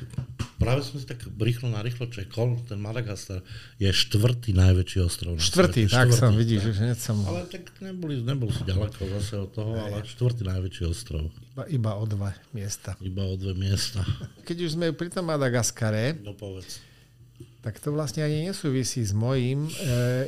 práve 0.56 0.80
som 0.80 0.94
si 0.94 1.04
tak 1.04 1.18
rýchlo 1.34 1.66
na 1.66 1.80
rýchlo 1.80 2.06
čekol, 2.06 2.62
ten 2.64 2.78
Madagaskar 2.78 3.42
je 3.76 3.88
štvrtý 3.88 4.52
najväčší 4.52 4.98
ostrov 5.00 5.34
na 5.34 5.42
Štvrtý, 5.42 5.84
svete. 5.84 5.92
tak 5.92 6.08
som, 6.10 6.30
Štvrtý, 6.30 6.38
vidíš, 6.38 6.60
tak. 6.60 6.66
že 6.66 6.80
hneď 6.80 6.98
som 7.00 7.16
Ale 7.24 7.40
tak 7.44 7.62
neboli, 7.80 8.14
nebol 8.18 8.48
si 8.48 8.62
ďaleko 8.62 9.00
zase 9.18 9.34
od 9.36 9.50
toho, 9.50 9.72
ale 9.74 10.04
štvrtý 10.04 10.42
najväčší 10.42 10.82
ostrov. 10.86 11.26
iba, 11.50 11.64
iba 11.66 11.90
o 11.92 12.04
dva 12.04 12.30
miesta. 12.50 12.94
Iba 12.98 13.24
o 13.24 13.34
dve 13.34 13.52
miesta. 13.52 14.06
Keď 14.42 14.56
už 14.60 14.70
sme 14.72 14.86
pri 14.90 15.08
tom 15.08 15.26
Madagaskare, 15.26 16.14
No 16.20 16.32
povedz. 16.32 16.78
tak 17.60 17.76
to 17.76 17.90
vlastne 17.90 18.22
ani 18.22 18.46
nesúvisí 18.46 19.00
s 19.00 19.10
mojím 19.10 19.66
e, 19.66 19.72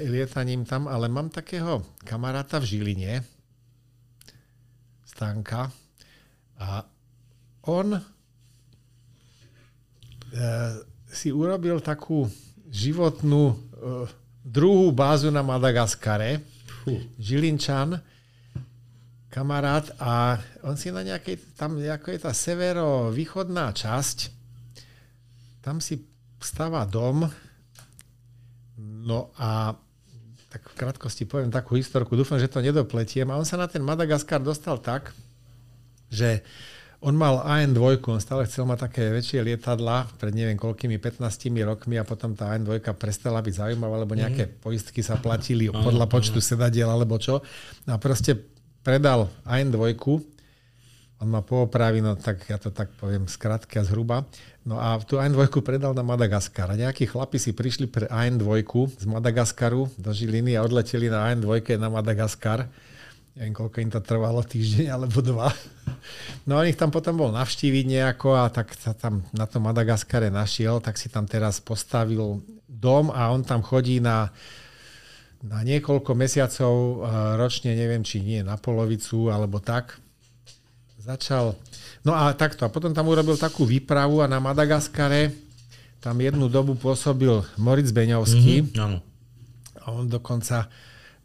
lietaním 0.06 0.64
tam, 0.64 0.84
ale 0.84 1.06
mám 1.06 1.28
takého 1.28 1.80
kamaráta 2.00 2.58
v 2.58 2.66
Žiline, 2.66 3.22
Stanka, 5.04 5.70
a 6.56 6.82
on 7.62 7.94
si 11.12 11.28
urobil 11.28 11.80
takú 11.84 12.24
životnú 12.72 13.52
e, 13.52 13.54
druhú 14.40 14.88
bázu 14.90 15.28
na 15.28 15.44
Madagaskare, 15.44 16.40
Fú. 16.82 16.98
Žilinčan, 17.20 18.00
kamarát 19.30 19.86
a 20.02 20.40
on 20.66 20.74
si 20.74 20.90
na 20.90 21.04
nejakej, 21.04 21.54
tam 21.54 21.78
ako 21.78 22.08
je 22.10 22.18
tá 22.18 22.32
severo-východná 22.34 23.70
časť, 23.70 24.32
tam 25.62 25.78
si 25.78 26.02
stáva 26.42 26.82
dom, 26.88 27.28
no 28.80 29.30
a 29.38 29.78
tak 30.50 30.68
v 30.68 30.74
krátkosti 30.74 31.24
poviem 31.24 31.48
takú 31.48 31.78
historku, 31.78 32.12
dúfam, 32.12 32.36
že 32.36 32.50
to 32.50 32.60
nedopletiem. 32.60 33.24
A 33.32 33.40
on 33.40 33.48
sa 33.48 33.56
na 33.56 33.64
ten 33.64 33.80
Madagaskar 33.80 34.36
dostal 34.36 34.76
tak, 34.84 35.16
že 36.12 36.44
on 37.02 37.18
mal 37.18 37.42
AN2, 37.42 37.98
on 38.06 38.22
stále 38.22 38.46
chcel 38.46 38.62
mať 38.62 38.86
také 38.86 39.10
väčšie 39.10 39.42
lietadla 39.42 40.06
pred 40.22 40.30
neviem 40.30 40.54
koľkými 40.54 41.02
15 41.02 41.50
rokmi 41.66 41.98
a 41.98 42.06
potom 42.06 42.38
tá 42.38 42.54
AN2 42.54 42.78
prestala 42.94 43.42
byť 43.42 43.54
zaujímavá, 43.58 44.06
lebo 44.06 44.14
nejaké 44.14 44.46
poistky 44.46 45.02
sa 45.02 45.18
platili 45.26 45.66
podľa 45.66 46.06
počtu 46.06 46.38
sedadiel 46.38 46.86
alebo 46.86 47.18
čo. 47.18 47.42
A 47.90 47.98
proste 47.98 48.38
predal 48.86 49.26
AN2, 49.42 49.98
on 51.22 51.30
má 51.30 51.38
poopravy, 51.42 52.02
no 52.02 52.18
tak 52.18 52.50
ja 52.50 52.58
to 52.58 52.74
tak 52.74 52.90
poviem 52.98 53.30
skrátke 53.30 53.78
a 53.78 53.86
zhruba. 53.86 54.26
No 54.62 54.78
a 54.78 54.98
tú 55.02 55.22
AN2 55.22 55.54
predal 55.62 55.94
na 55.94 56.02
Madagaskar. 56.02 56.70
A 56.70 56.78
nejakí 56.78 57.06
chlapi 57.06 57.38
si 57.38 57.54
prišli 57.54 57.86
pre 57.86 58.06
AN2 58.10 58.46
z 58.98 59.06
Madagaskaru 59.06 59.90
do 59.98 60.10
Žiliny 60.10 60.58
a 60.58 60.66
odleteli 60.66 61.06
na 61.06 61.30
AN2 61.30 61.78
na 61.78 61.90
Madagaskar. 61.90 62.66
Neviem, 63.32 63.56
koľko 63.56 63.76
im 63.80 63.90
to 63.92 64.00
trvalo, 64.04 64.44
týždeň 64.44 64.92
alebo 64.92 65.24
dva. 65.24 65.48
No 66.44 66.58
a 66.58 66.66
on 66.66 66.68
ich 66.68 66.76
tam 66.76 66.92
potom 66.92 67.16
bol 67.16 67.30
navštíviť 67.32 67.84
nejako 67.88 68.36
a 68.36 68.52
tak 68.52 68.76
sa 68.76 68.92
tam 68.92 69.24
na 69.32 69.48
tom 69.48 69.64
Madagaskare 69.64 70.28
našiel, 70.28 70.84
tak 70.84 71.00
si 71.00 71.08
tam 71.08 71.24
teraz 71.24 71.62
postavil 71.62 72.44
dom 72.68 73.08
a 73.08 73.32
on 73.32 73.40
tam 73.40 73.64
chodí 73.64 74.02
na, 74.04 74.28
na 75.40 75.64
niekoľko 75.64 76.12
mesiacov 76.12 76.74
eh, 76.74 76.96
ročne, 77.40 77.72
neviem, 77.72 78.04
či 78.04 78.20
nie 78.20 78.44
na 78.44 78.60
polovicu 78.60 79.32
alebo 79.32 79.62
tak. 79.62 79.96
Začal, 81.02 81.58
no 82.06 82.14
a 82.14 82.30
takto, 82.36 82.62
a 82.62 82.70
potom 82.70 82.94
tam 82.94 83.10
urobil 83.10 83.34
takú 83.34 83.66
výpravu 83.66 84.22
a 84.22 84.30
na 84.30 84.38
Madagaskare 84.38 85.34
tam 86.02 86.18
jednu 86.18 86.46
dobu 86.46 86.74
pôsobil 86.74 87.42
Moritz 87.58 87.94
Beňovský. 87.94 88.70
Mhm, 88.70 88.78
áno. 88.78 88.98
A 89.82 89.84
on 89.94 90.06
dokonca 90.06 90.66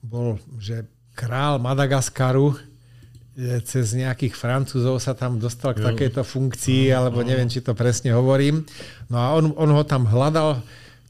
bol, 0.01 0.37
že 0.57 0.85
král 1.17 1.57
Madagaskaru 1.57 2.53
e, 2.53 2.57
cez 3.65 3.97
nejakých 3.97 4.37
Francúzov 4.37 5.01
sa 5.01 5.17
tam 5.17 5.41
dostal 5.41 5.73
k 5.73 5.81
takejto 5.81 6.21
funkcii, 6.21 6.93
alebo 6.93 7.25
neviem, 7.25 7.49
či 7.49 7.65
to 7.65 7.73
presne 7.73 8.13
hovorím. 8.13 8.61
No 9.09 9.17
a 9.17 9.33
on, 9.33 9.49
on 9.57 9.69
ho 9.73 9.81
tam 9.81 10.05
hľadal 10.05 10.61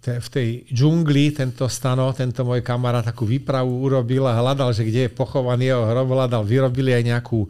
v 0.08 0.30
tej 0.32 0.48
džungli, 0.72 1.36
tento 1.36 1.68
stano, 1.68 2.16
tento 2.16 2.48
môj 2.48 2.64
kamarát 2.64 3.04
takú 3.04 3.28
výpravu 3.28 3.84
urobil 3.84 4.24
a 4.24 4.40
hľadal, 4.40 4.72
že 4.72 4.88
kde 4.88 5.12
je 5.12 5.12
pochovaný 5.12 5.76
jeho 5.76 5.84
hrob, 5.84 6.08
hľadal, 6.08 6.48
vyrobili 6.48 6.96
aj 6.96 7.04
nejakú 7.04 7.44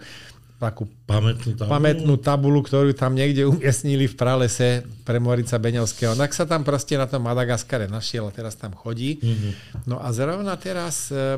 takú 0.58 0.90
Pamätnú 1.06 1.54
tam. 1.54 1.70
pamätnú 1.70 2.18
tabulu, 2.18 2.66
ktorú 2.66 2.90
tam 2.98 3.14
niekde 3.14 3.46
umiestnili 3.46 4.10
v 4.10 4.18
pralese 4.18 4.82
pre 5.06 5.22
Morica 5.22 5.54
Beňovského. 5.62 6.18
Tak 6.18 6.34
sa 6.34 6.50
tam 6.50 6.66
proste 6.66 6.98
na 6.98 7.06
tom 7.06 7.22
Madagaskare 7.22 7.86
našiel 7.86 8.26
a 8.26 8.34
teraz 8.34 8.58
tam 8.58 8.74
chodí. 8.74 9.22
Mhm. 9.22 9.50
No 9.86 10.02
a 10.02 10.10
zrovna 10.10 10.58
teraz, 10.58 11.14
e, 11.14 11.38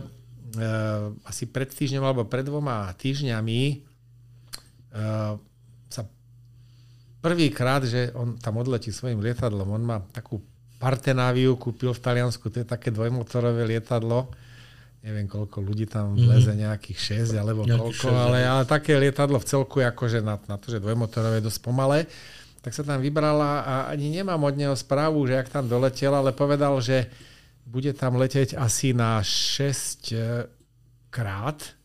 asi 1.26 1.46
pred 1.46 1.70
týždňom 1.70 2.04
alebo 2.04 2.24
pred 2.26 2.42
dvoma 2.42 2.90
týždňami 2.98 3.62
e, 3.70 3.76
sa 5.90 6.02
prvýkrát, 7.22 7.86
že 7.86 8.10
on 8.18 8.40
tam 8.40 8.58
odletí 8.58 8.90
svojim 8.90 9.22
lietadlom, 9.22 9.70
on 9.70 9.84
má 9.86 9.98
takú 10.10 10.42
Partenaviu, 10.80 11.60
kúpil 11.60 11.92
v 11.92 12.00
Taliansku, 12.00 12.48
to 12.48 12.64
je 12.64 12.68
také 12.68 12.88
dvojmotorové 12.88 13.68
lietadlo, 13.68 14.32
neviem 15.04 15.28
koľko 15.28 15.60
ľudí 15.60 15.86
tam 15.92 16.16
vleze, 16.16 16.56
nejakých 16.56 17.28
6 17.36 17.36
alebo 17.36 17.68
Nejakých 17.68 18.00
koľko, 18.00 18.08
šesť, 18.08 18.24
ale, 18.24 18.40
ale 18.48 18.64
také 18.64 18.96
lietadlo 18.96 19.38
v 19.44 19.48
celku, 19.48 19.84
akože 19.84 20.24
na, 20.24 20.40
na 20.48 20.56
to, 20.56 20.72
že 20.72 20.80
dvojmotorové 20.80 21.44
je 21.44 21.48
dosť 21.52 21.60
pomalé, 21.60 22.08
tak 22.64 22.72
sa 22.72 22.84
tam 22.84 23.00
vybrala 23.04 23.64
a 23.64 23.74
ani 23.92 24.12
nemám 24.12 24.40
od 24.40 24.56
neho 24.56 24.76
správu, 24.76 25.24
že 25.28 25.40
ak 25.40 25.52
tam 25.52 25.68
doletel, 25.68 26.12
ale 26.12 26.32
povedal, 26.32 26.80
že 26.80 27.08
bude 27.70 27.94
tam 27.94 28.16
leteť 28.16 28.58
asi 28.58 28.92
na 28.92 29.22
6 29.22 30.10
krát, 31.08 31.78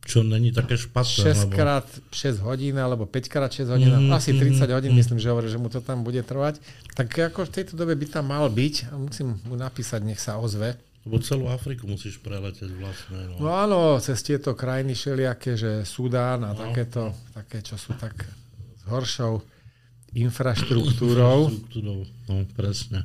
Čo 0.00 0.24
není 0.24 0.48
také 0.50 0.72
špatné. 0.74 1.20
6 1.28 1.44
lebo- 1.44 1.52
krát 1.52 1.84
6 2.08 2.40
hodín, 2.40 2.72
alebo 2.74 3.04
5 3.04 3.28
krát 3.28 3.52
6 3.52 3.68
hodín, 3.68 3.88
Mhm, 3.90 4.08
asi 4.10 4.32
mhm, 4.32 4.40
30 4.56 4.70
hodín, 4.70 4.92
myslím, 4.94 5.18
že 5.18 5.28
hovorí, 5.28 5.46
že 5.46 5.56
mu 5.56 5.68
to 5.68 5.78
tam 5.78 6.00
bude 6.00 6.16
trvať. 6.18 6.64
Tak 6.94 7.12
ako 7.28 7.44
v 7.44 7.52
tejto 7.52 7.72
dobe 7.74 7.92
by 7.92 8.06
tam 8.08 8.24
mal 8.26 8.48
byť, 8.48 8.74
musím 8.94 9.36
mu 9.44 9.52
napísať, 9.54 10.00
nech 10.02 10.16
sa 10.18 10.36
ozve. 10.36 10.80
Lebo 11.04 11.20
celú 11.20 11.46
Afriku 11.46 11.84
musíš 11.86 12.16
preletieť 12.18 12.68
vlastne. 12.74 13.36
No 13.36 13.36
No. 13.38 13.52
áno, 13.54 13.80
cez 13.98 14.20
tieto 14.20 14.52
krajiny 14.52 14.92
všelijaké, 14.92 15.54
že 15.54 15.84
Sudán 15.84 16.40
a 16.42 16.52
No. 16.52 16.58
takéto, 16.58 17.12
také, 17.30 17.60
čo 17.60 17.76
sú 17.76 17.92
tak 17.94 18.16
s 18.74 18.82
horšou 18.86 19.44
infraštruktúrou. 20.14 21.48
Infraštruktúrou, 21.48 21.98
No, 22.26 22.44
presne. 22.50 23.04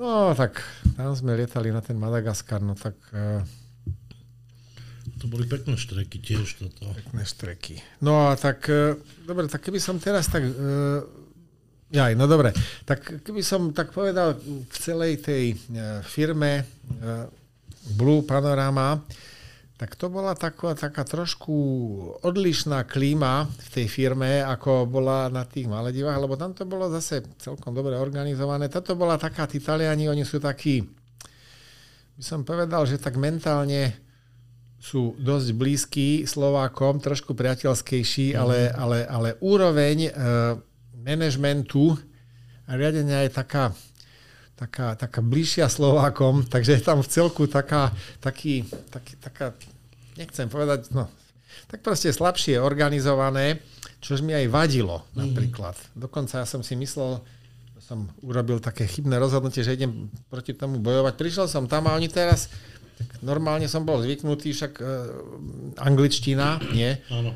No 0.00 0.32
tak 0.32 0.64
tam 0.96 1.12
sme 1.12 1.36
lietali 1.36 1.68
na 1.68 1.84
ten 1.84 2.00
Madagaskar, 2.00 2.64
no 2.64 2.72
tak 2.72 2.96
uh, 3.12 3.44
To 5.20 5.28
boli 5.28 5.44
pekné 5.44 5.76
štreky 5.76 6.16
tiež 6.24 6.56
toto. 6.56 6.88
pekné 6.96 7.28
štreky. 7.28 7.84
No 8.00 8.32
a 8.32 8.40
tak, 8.40 8.64
uh, 8.72 8.96
dobre, 9.28 9.44
tak 9.52 9.60
keby 9.60 9.76
som 9.76 10.00
teraz 10.00 10.32
tak... 10.32 10.40
Uh, 10.40 11.04
Jaj, 11.90 12.14
no 12.16 12.24
dobre. 12.24 12.54
Tak 12.88 13.20
keby 13.26 13.42
som 13.44 13.76
tak 13.76 13.92
povedal 13.92 14.40
v 14.40 14.76
celej 14.80 15.20
tej 15.20 15.58
uh, 15.74 16.00
firme 16.00 16.64
uh, 16.64 17.28
Blue 17.92 18.24
Panorama, 18.24 19.04
tak 19.80 19.96
to 19.96 20.12
bola 20.12 20.36
taká, 20.36 20.76
taká 20.76 21.08
trošku 21.08 21.56
odlišná 22.20 22.84
klíma 22.84 23.48
v 23.48 23.68
tej 23.80 23.86
firme, 23.88 24.44
ako 24.44 24.84
bola 24.84 25.32
na 25.32 25.48
tých 25.48 25.72
Maledivách, 25.72 26.20
lebo 26.20 26.36
tam 26.36 26.52
to 26.52 26.68
bolo 26.68 26.92
zase 26.92 27.24
celkom 27.40 27.72
dobre 27.72 27.96
organizované. 27.96 28.68
Toto 28.68 28.92
bola 28.92 29.16
taká, 29.16 29.48
tí 29.48 29.56
Taliani, 29.56 30.12
oni 30.12 30.20
sú 30.28 30.36
takí, 30.36 30.84
by 32.12 32.20
som 32.20 32.44
povedal, 32.44 32.84
že 32.84 33.00
tak 33.00 33.16
mentálne 33.16 33.96
sú 34.76 35.16
dosť 35.16 35.48
blízki 35.56 36.08
Slovákom, 36.28 37.00
trošku 37.00 37.32
priateľskejší, 37.32 38.36
ale, 38.36 38.68
ale, 38.76 39.08
ale 39.08 39.40
úroveň 39.40 39.96
e, 40.08 40.10
manažmentu 41.08 41.96
a 42.68 42.76
riadenia 42.76 43.24
je 43.24 43.32
taká, 43.32 43.72
taká, 44.60 44.92
taká 44.92 45.24
bližšia 45.24 45.72
Slovákom, 45.72 46.44
takže 46.44 46.76
je 46.76 46.82
tam 46.84 47.00
v 47.00 47.08
celku 47.08 47.48
taká, 47.48 47.96
taký, 48.20 48.68
taký, 48.92 49.16
taká, 49.16 49.56
nechcem 50.20 50.52
povedať, 50.52 50.92
no, 50.92 51.08
tak 51.72 51.80
proste 51.80 52.12
slabšie 52.12 52.60
organizované, 52.60 53.64
čož 54.04 54.20
mi 54.20 54.36
aj 54.36 54.52
vadilo 54.52 55.08
napríklad. 55.16 55.74
Dokonca 55.96 56.44
ja 56.44 56.46
som 56.46 56.60
si 56.60 56.76
myslel, 56.76 57.24
som 57.80 58.06
urobil 58.22 58.60
také 58.60 58.84
chybné 58.86 59.16
rozhodnutie, 59.16 59.64
že 59.64 59.74
idem 59.74 60.12
proti 60.28 60.52
tomu 60.52 60.78
bojovať. 60.78 61.16
Prišiel 61.16 61.46
som 61.48 61.66
tam 61.66 61.88
a 61.88 61.96
oni 61.96 62.06
teraz, 62.06 62.52
normálne 63.24 63.66
som 63.66 63.82
bol 63.82 63.98
zvyknutý, 64.04 64.52
však 64.52 64.72
e, 64.78 64.84
angličtina, 65.80 66.60
nie? 66.70 67.00
Áno. 67.10 67.34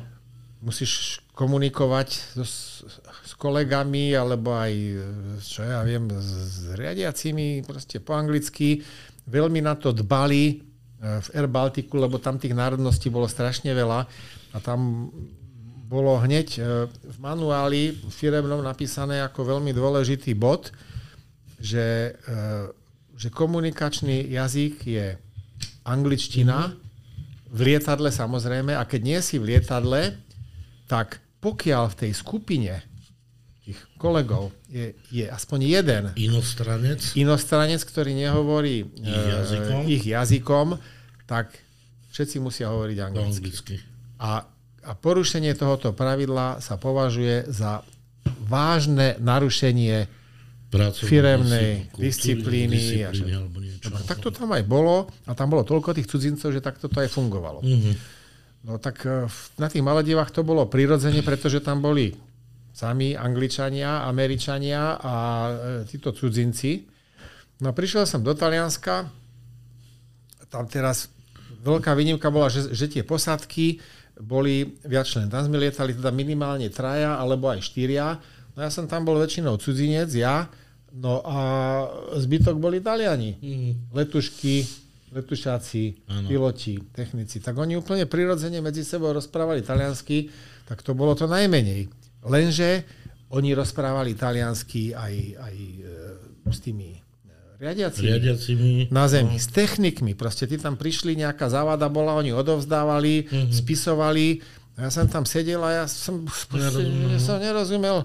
musíš 0.63 1.21
komunikovať 1.35 2.39
so, 2.39 2.45
s 3.25 3.33
kolegami, 3.35 4.15
alebo 4.15 4.55
aj, 4.55 4.73
čo 5.43 5.61
ja 5.67 5.83
viem, 5.83 6.07
s, 6.07 6.71
riadiacimi, 6.73 7.67
proste 7.67 7.99
po 7.99 8.15
anglicky. 8.15 8.79
Veľmi 9.27 9.59
na 9.59 9.75
to 9.75 9.91
dbali 9.91 10.74
v 11.01 11.27
Air 11.35 11.47
Baltiku, 11.51 11.99
lebo 11.99 12.17
tam 12.17 12.39
tých 12.39 12.55
národností 12.55 13.11
bolo 13.11 13.27
strašne 13.27 13.75
veľa 13.75 14.07
a 14.55 14.57
tam 14.63 15.11
bolo 15.85 16.17
hneď 16.17 16.47
e, 16.57 16.59
v 16.89 17.17
manuáli 17.21 17.93
firemnom 18.09 18.65
napísané 18.65 19.21
ako 19.21 19.57
veľmi 19.57 19.69
dôležitý 19.69 20.33
bod, 20.33 20.73
že, 21.61 22.17
e, 22.17 22.31
že 23.13 23.29
komunikačný 23.29 24.33
jazyk 24.33 24.75
je 24.81 25.07
angličtina, 25.85 26.73
v 27.55 27.59
lietadle 27.71 28.11
samozrejme, 28.11 28.75
a 28.75 28.83
keď 28.83 29.01
nie 29.05 29.19
si 29.23 29.39
v 29.39 29.55
lietadle, 29.55 30.17
tak 30.91 31.23
pokiaľ 31.39 31.93
v 31.93 31.99
tej 32.03 32.11
skupine 32.11 32.73
kolegov 34.05 34.43
je, 34.67 34.85
je 35.09 35.25
aspoň 35.25 35.59
jeden 35.63 36.03
Inostranec. 36.15 37.01
inostranec, 37.13 37.81
ktorý 37.81 38.13
nehovorí 38.13 38.85
Ich 38.95 39.25
jazykom. 39.27 39.79
ich 39.87 40.03
jazykom, 40.05 40.67
tak 41.25 41.49
všetci 42.11 42.37
musia 42.37 42.69
hovoriť 42.69 42.97
anglicky. 43.01 43.33
anglicky. 43.41 43.75
A, 44.17 44.45
a 44.81 44.91
porušenie 44.93 45.51
tohoto 45.51 45.89
pravidla 45.91 46.59
sa 46.59 46.75
považuje 46.75 47.47
za 47.47 47.81
vážne 48.39 49.17
narušenie 49.17 50.07
Pracovnej 50.65 51.07
Firemnej 51.07 51.69
kultúry, 51.87 52.03
disciplíny 52.03 52.77
a 52.99 53.09
disciplíny 53.09 53.31
že- 53.31 53.37
alebo 53.37 53.57
niečo. 53.59 53.87
Tak 54.03 54.17
to 54.19 54.29
tam 54.29 54.49
aj 54.49 54.63
bolo 54.63 54.95
a 55.23 55.31
tam 55.31 55.47
bolo 55.49 55.63
toľko 55.63 55.93
tých 55.93 56.05
cudzincov, 56.05 56.49
že 56.49 56.59
takto 56.59 56.85
to 56.85 56.97
aj 56.97 57.07
fungovalo. 57.07 57.61
Mhm. 57.61 57.91
No 58.65 58.75
tak 58.75 58.97
e, 59.01 59.23
v- 59.23 59.47
na 59.55 59.67
tých 59.67 59.79
Maledivách 59.79 60.31
to 60.31 60.41
bolo 60.41 60.65
prirodzene, 60.65 61.21
pretože 61.21 61.61
tam 61.61 61.79
boli 61.79 62.17
sami 62.75 63.15
Angličania, 63.15 64.03
Američania 64.03 64.99
a 64.99 65.13
e, 65.47 65.51
títo 65.87 66.11
cudzinci. 66.11 66.83
No 67.63 67.71
prišiel 67.71 68.03
som 68.03 68.19
do 68.19 68.35
Talianska, 68.35 69.07
tam 70.51 70.67
teraz 70.67 71.07
veľká 71.63 71.95
výnimka 71.95 72.27
bola, 72.27 72.51
že, 72.51 72.75
že 72.75 72.91
tie 72.91 73.07
posádky 73.07 73.79
boli 74.19 74.75
viac 74.83 75.07
člen. 75.07 75.31
Tam 75.31 75.47
sme 75.47 75.55
lietali 75.55 75.95
teda 75.95 76.11
minimálne 76.11 76.67
traja 76.67 77.15
alebo 77.15 77.47
aj 77.47 77.63
štyria. 77.63 78.19
No 78.55 78.59
ja 78.59 78.67
som 78.67 78.91
tam 78.91 79.07
bol 79.07 79.19
väčšinou 79.23 79.55
cudzinec, 79.55 80.11
ja, 80.11 80.47
no 80.95 81.23
a 81.23 81.37
zbytok 82.19 82.59
boli 82.59 82.83
Taliani. 82.83 83.39
Mhm. 83.39 83.95
Letušky, 83.95 84.83
letušáci, 85.15 86.11
Áno. 86.11 86.27
piloti, 86.27 86.75
technici. 86.91 87.39
Tak 87.39 87.55
oni 87.55 87.79
úplne 87.79 88.03
prirodzene 88.03 88.59
medzi 88.59 88.83
sebou 88.83 89.15
rozprávali 89.15 89.63
taliansky, 89.63 90.27
tak 90.67 90.83
to 90.83 90.91
bolo 90.91 91.15
to 91.15 91.23
najmenej. 91.23 91.87
Lenže 92.25 92.83
oni 93.27 93.51
rozprávali 93.51 94.13
taliansky 94.13 94.91
aj, 94.91 95.13
aj 95.39 95.55
e, 95.55 95.79
s 96.47 96.59
tými 96.59 96.89
e, 96.91 96.99
riadiacimi 97.57 98.05
Riadiacimi. 98.07 98.71
na 98.89 99.05
zemi, 99.05 99.35
s 99.35 99.47
technikmi. 99.47 100.13
Proste 100.13 100.43
tí 100.43 100.55
tam 100.55 100.73
prišli, 100.73 101.15
nejaká 101.15 101.47
závada 101.47 101.85
bola, 101.87 102.13
oni 102.13 102.31
odovzdávali, 102.31 103.25
Mhm. 103.25 103.51
spisovali. 103.51 104.27
A 104.75 104.83
ja 104.83 104.91
som 104.91 105.07
tam 105.07 105.23
sedel 105.23 105.63
a 105.63 105.71
ja 105.73 105.85
som, 105.87 106.27
proste, 106.51 106.83
ja 106.83 107.15
som 107.17 107.39
nerozumel. 107.39 108.03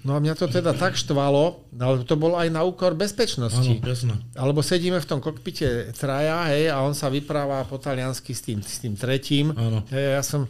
No 0.00 0.14
a 0.14 0.22
mňa 0.22 0.34
to 0.34 0.46
teda 0.46 0.70
tak 0.72 0.94
štvalo, 0.94 1.66
ale 1.74 2.06
to 2.06 2.14
bolo 2.14 2.38
aj 2.38 2.46
na 2.46 2.62
úkor 2.62 2.94
bezpečnosti. 2.94 3.58
Áno, 3.74 3.82
jasné. 3.82 4.14
Alebo 4.32 4.62
sedíme 4.62 4.96
v 4.96 5.08
tom 5.08 5.18
kokpite 5.18 5.90
traja, 5.92 6.46
hej, 6.46 6.70
a 6.70 6.78
on 6.78 6.92
sa 6.92 7.08
vypráva 7.08 7.66
po 7.66 7.74
taliansky 7.76 8.30
s 8.30 8.40
tým, 8.40 8.62
s 8.62 8.78
tým 8.78 8.94
tretím. 8.94 9.50
Áno. 9.50 9.82
Hej, 9.88 10.06
ja 10.12 10.22
som, 10.22 10.46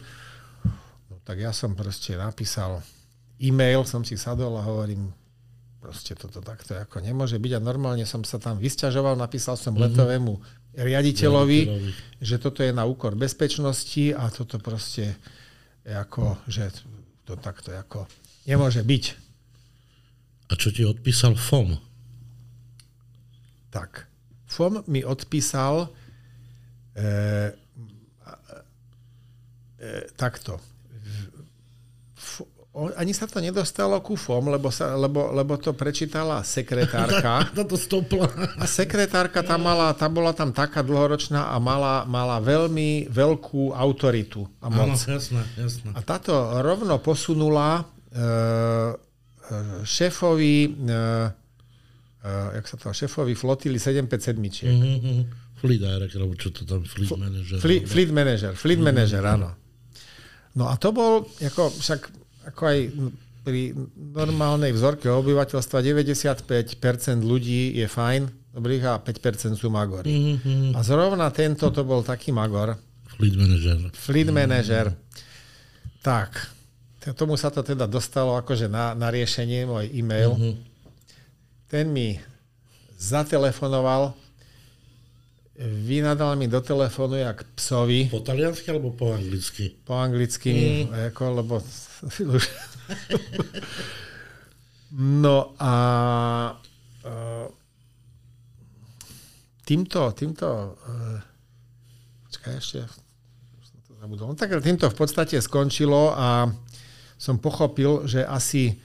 no 1.09 1.15
tak 1.19 1.39
ja 1.39 1.49
som 1.49 1.73
proste 1.73 2.13
napísal 2.13 2.85
e-mail, 3.43 3.83
som 3.83 4.07
si 4.07 4.15
sadol 4.15 4.55
a 4.55 4.63
hovorím, 4.63 5.11
proste 5.83 6.15
toto 6.15 6.39
takto 6.39 6.79
ako 6.79 7.03
nemôže 7.03 7.35
byť 7.35 7.59
a 7.59 7.59
normálne 7.59 8.07
som 8.07 8.23
sa 8.23 8.39
tam 8.39 8.55
vysťažoval, 8.55 9.19
napísal 9.19 9.59
som 9.59 9.75
mm-hmm. 9.75 9.91
letovému 9.91 10.33
riaditeľovi, 10.79 11.59
Riaditeľovi. 11.67 12.23
že 12.23 12.35
toto 12.39 12.63
je 12.63 12.71
na 12.71 12.87
úkor 12.87 13.19
bezpečnosti 13.19 14.15
a 14.15 14.31
toto 14.31 14.63
proste 14.63 15.19
je 15.83 15.91
ako, 15.91 16.39
že 16.47 16.71
to 17.27 17.35
takto 17.35 17.75
ako 17.75 18.07
nemôže 18.47 18.79
byť. 18.79 19.03
A 20.49 20.53
čo 20.55 20.71
ti 20.71 20.87
odpísal 20.87 21.35
FOM? 21.35 21.75
Tak. 23.75 24.07
FOM 24.47 24.87
mi 24.87 25.03
odpísal 25.03 25.91
e, 26.95 27.03
e, 29.81 29.89
takto. 30.15 30.72
Ani 32.73 33.13
sa 33.13 33.29
to 33.29 33.37
nedostalo 33.37 34.01
ku 34.01 34.17
FOM, 34.17 34.49
lebo, 34.49 34.73
sa, 34.73 34.97
lebo, 34.97 35.29
lebo 35.29 35.61
to 35.61 35.77
prečítala 35.77 36.41
sekretárka. 36.41 37.45
Táto 37.57 37.77
stopla. 37.77 38.25
A 38.57 38.65
sekretárka 38.65 39.45
tam 39.45 39.61
mala, 39.61 39.93
tá 39.93 40.09
bola 40.09 40.33
tam 40.33 40.49
taká 40.49 40.81
dlhoročná 40.81 41.53
a 41.53 41.61
mala, 41.61 42.01
mala 42.09 42.41
veľmi 42.41 43.13
veľkú 43.13 43.77
autoritu 43.77 44.49
a 44.57 44.73
Áno, 44.73 44.89
moc. 44.89 44.97
jasné, 45.05 45.45
jasné. 45.53 45.93
A 45.93 46.01
táto 46.01 46.33
rovno 46.65 46.97
posunula 46.97 47.85
e, 48.09 48.17
e, 48.17 48.25
šéfovi, 49.85 50.55
e, 50.65 50.97
e, 52.25 52.29
jak 52.57 52.65
sa 52.65 52.75
to, 52.81 52.89
šéfovi 52.89 53.37
flotily 53.37 53.77
757. 53.77 54.65
Mhm. 54.65 55.13
Fleet 55.61 55.77
director, 55.77 56.25
alebo 56.25 56.35
čo 56.41 56.49
to 56.49 56.65
tam, 56.65 56.81
fleet 56.89 57.13
manager. 57.13 57.61
Fleet, 57.61 57.85
fleet 57.85 58.09
manager, 58.09 58.51
fleet 58.57 58.81
manager, 58.81 59.21
áno. 59.21 59.53
No 60.57 60.67
a 60.67 60.75
to 60.75 60.89
bol, 60.89 61.29
ako, 61.37 61.69
však, 61.69 62.22
ako 62.45 62.61
aj 62.65 62.79
pri 63.43 63.75
normálnej 63.95 64.71
vzorke 64.71 65.05
obyvateľstva 65.05 65.83
95% 65.83 66.47
ľudí 67.19 67.75
je 67.75 67.85
fajn, 67.85 68.21
dobrých 68.51 68.83
a 68.85 68.93
5% 68.97 69.11
sú 69.53 69.67
magory. 69.67 70.07
Mhm. 70.37 70.71
A 70.71 70.79
zrovna 70.79 71.27
tento 71.29 71.67
to 71.67 71.83
bol 71.83 72.01
taký 72.01 72.31
magor, 72.31 72.79
Fleet 73.09 73.35
manager. 73.35 73.77
fleet 73.93 74.29
manager. 74.29 74.85
Tak, 76.01 76.29
t- 76.99 77.13
tomu 77.13 77.35
sa 77.35 77.47
to 77.47 77.61
teda 77.61 77.83
dostalo 77.83 78.33
akože 78.35 78.65
na, 78.65 78.91
na 78.91 79.07
riešenie, 79.07 79.63
môj 79.63 79.91
e-mail. 79.91 80.33
Mhm. 80.33 80.51
Ten 81.67 81.89
mi 81.89 82.15
zatelefonoval, 82.95 84.15
vynadal 85.59 86.35
mi 86.35 86.47
do 86.47 86.61
telefónu 86.61 87.15
jak 87.15 87.43
psovi, 87.55 88.09
Po 88.09 88.19
taliansky 88.19 88.71
alebo 88.71 88.91
po 88.91 89.13
anglicky? 89.13 89.69
po 89.85 89.93
anglicky, 90.01 90.87
ako, 90.89 91.23
lebo. 91.41 91.61
No 94.93 95.57
a 95.57 95.73
týmto, 99.65 100.13
týmto 100.13 100.77
uh, 100.77 101.17
počkaj 102.29 102.53
ešte, 102.61 102.79
už 103.57 103.65
som 103.65 103.79
to 103.89 103.91
zabudol. 103.97 104.25
No 104.29 104.35
tak 104.37 104.53
týmto 104.61 104.85
v 104.89 104.97
podstate 104.97 105.41
skončilo 105.41 106.13
a 106.13 106.49
som 107.17 107.41
pochopil, 107.41 108.05
že 108.05 108.21
asi 108.21 108.77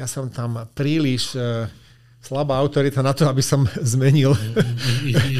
ja 0.00 0.08
som 0.08 0.32
tam 0.32 0.64
príliš 0.72 1.36
uh, 1.36 1.68
slabá 2.20 2.60
autorita 2.60 3.00
na 3.00 3.16
to, 3.16 3.24
aby 3.24 3.40
som 3.40 3.64
zmenil 3.92 4.36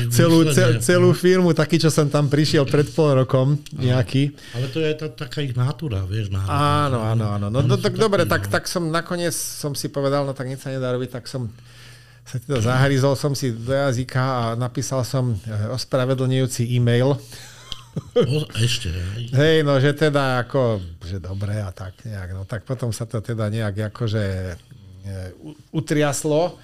celú, 0.08 0.48
ce, 0.48 0.80
celú 0.80 1.12
firmu, 1.12 1.52
taký, 1.52 1.76
čo 1.76 1.92
som 1.92 2.08
tam 2.08 2.26
prišiel 2.32 2.64
pred 2.64 2.88
pol 2.90 3.20
rokom, 3.20 3.60
nejaký. 3.76 4.32
Ale 4.56 4.66
to 4.72 4.80
je 4.80 4.92
tá, 4.96 5.06
taká 5.12 5.44
ich 5.44 5.52
natúra, 5.52 6.02
vieš. 6.08 6.32
Áno, 6.32 7.04
áno, 7.04 7.24
áno. 7.36 7.46
No, 7.52 7.60
no 7.60 7.76
tak 7.76 8.00
dobre, 8.00 8.24
tak, 8.24 8.48
no. 8.48 8.52
tak 8.52 8.64
som 8.64 8.88
nakoniec 8.88 9.36
som 9.36 9.76
si 9.76 9.92
povedal, 9.92 10.24
no 10.24 10.32
tak 10.32 10.48
nič 10.48 10.64
sa 10.64 10.72
nedá 10.72 10.88
robiť, 10.90 11.20
tak 11.20 11.28
som 11.28 11.52
sa 12.24 12.38
teda 12.38 12.62
zahryzol 12.62 13.18
som 13.18 13.34
si 13.34 13.50
do 13.50 13.74
jazyka 13.74 14.22
a 14.22 14.42
napísal 14.54 15.02
som 15.02 15.34
eh, 15.34 15.74
ospravedlňujúci 15.74 16.62
e-mail. 16.78 17.18
O, 18.14 18.46
ešte, 18.54 18.86
hej. 18.86 19.24
Hej, 19.40 19.56
no 19.66 19.82
že 19.82 19.90
teda 19.90 20.46
ako, 20.46 20.78
že 21.02 21.18
dobre 21.18 21.58
a 21.58 21.74
tak 21.74 21.98
nejak. 22.06 22.38
No 22.38 22.46
tak 22.46 22.62
potom 22.62 22.94
sa 22.94 23.02
to 23.02 23.18
teda 23.18 23.50
nejak 23.50 23.90
akože 23.90 24.54
utriaslo, 25.72 26.58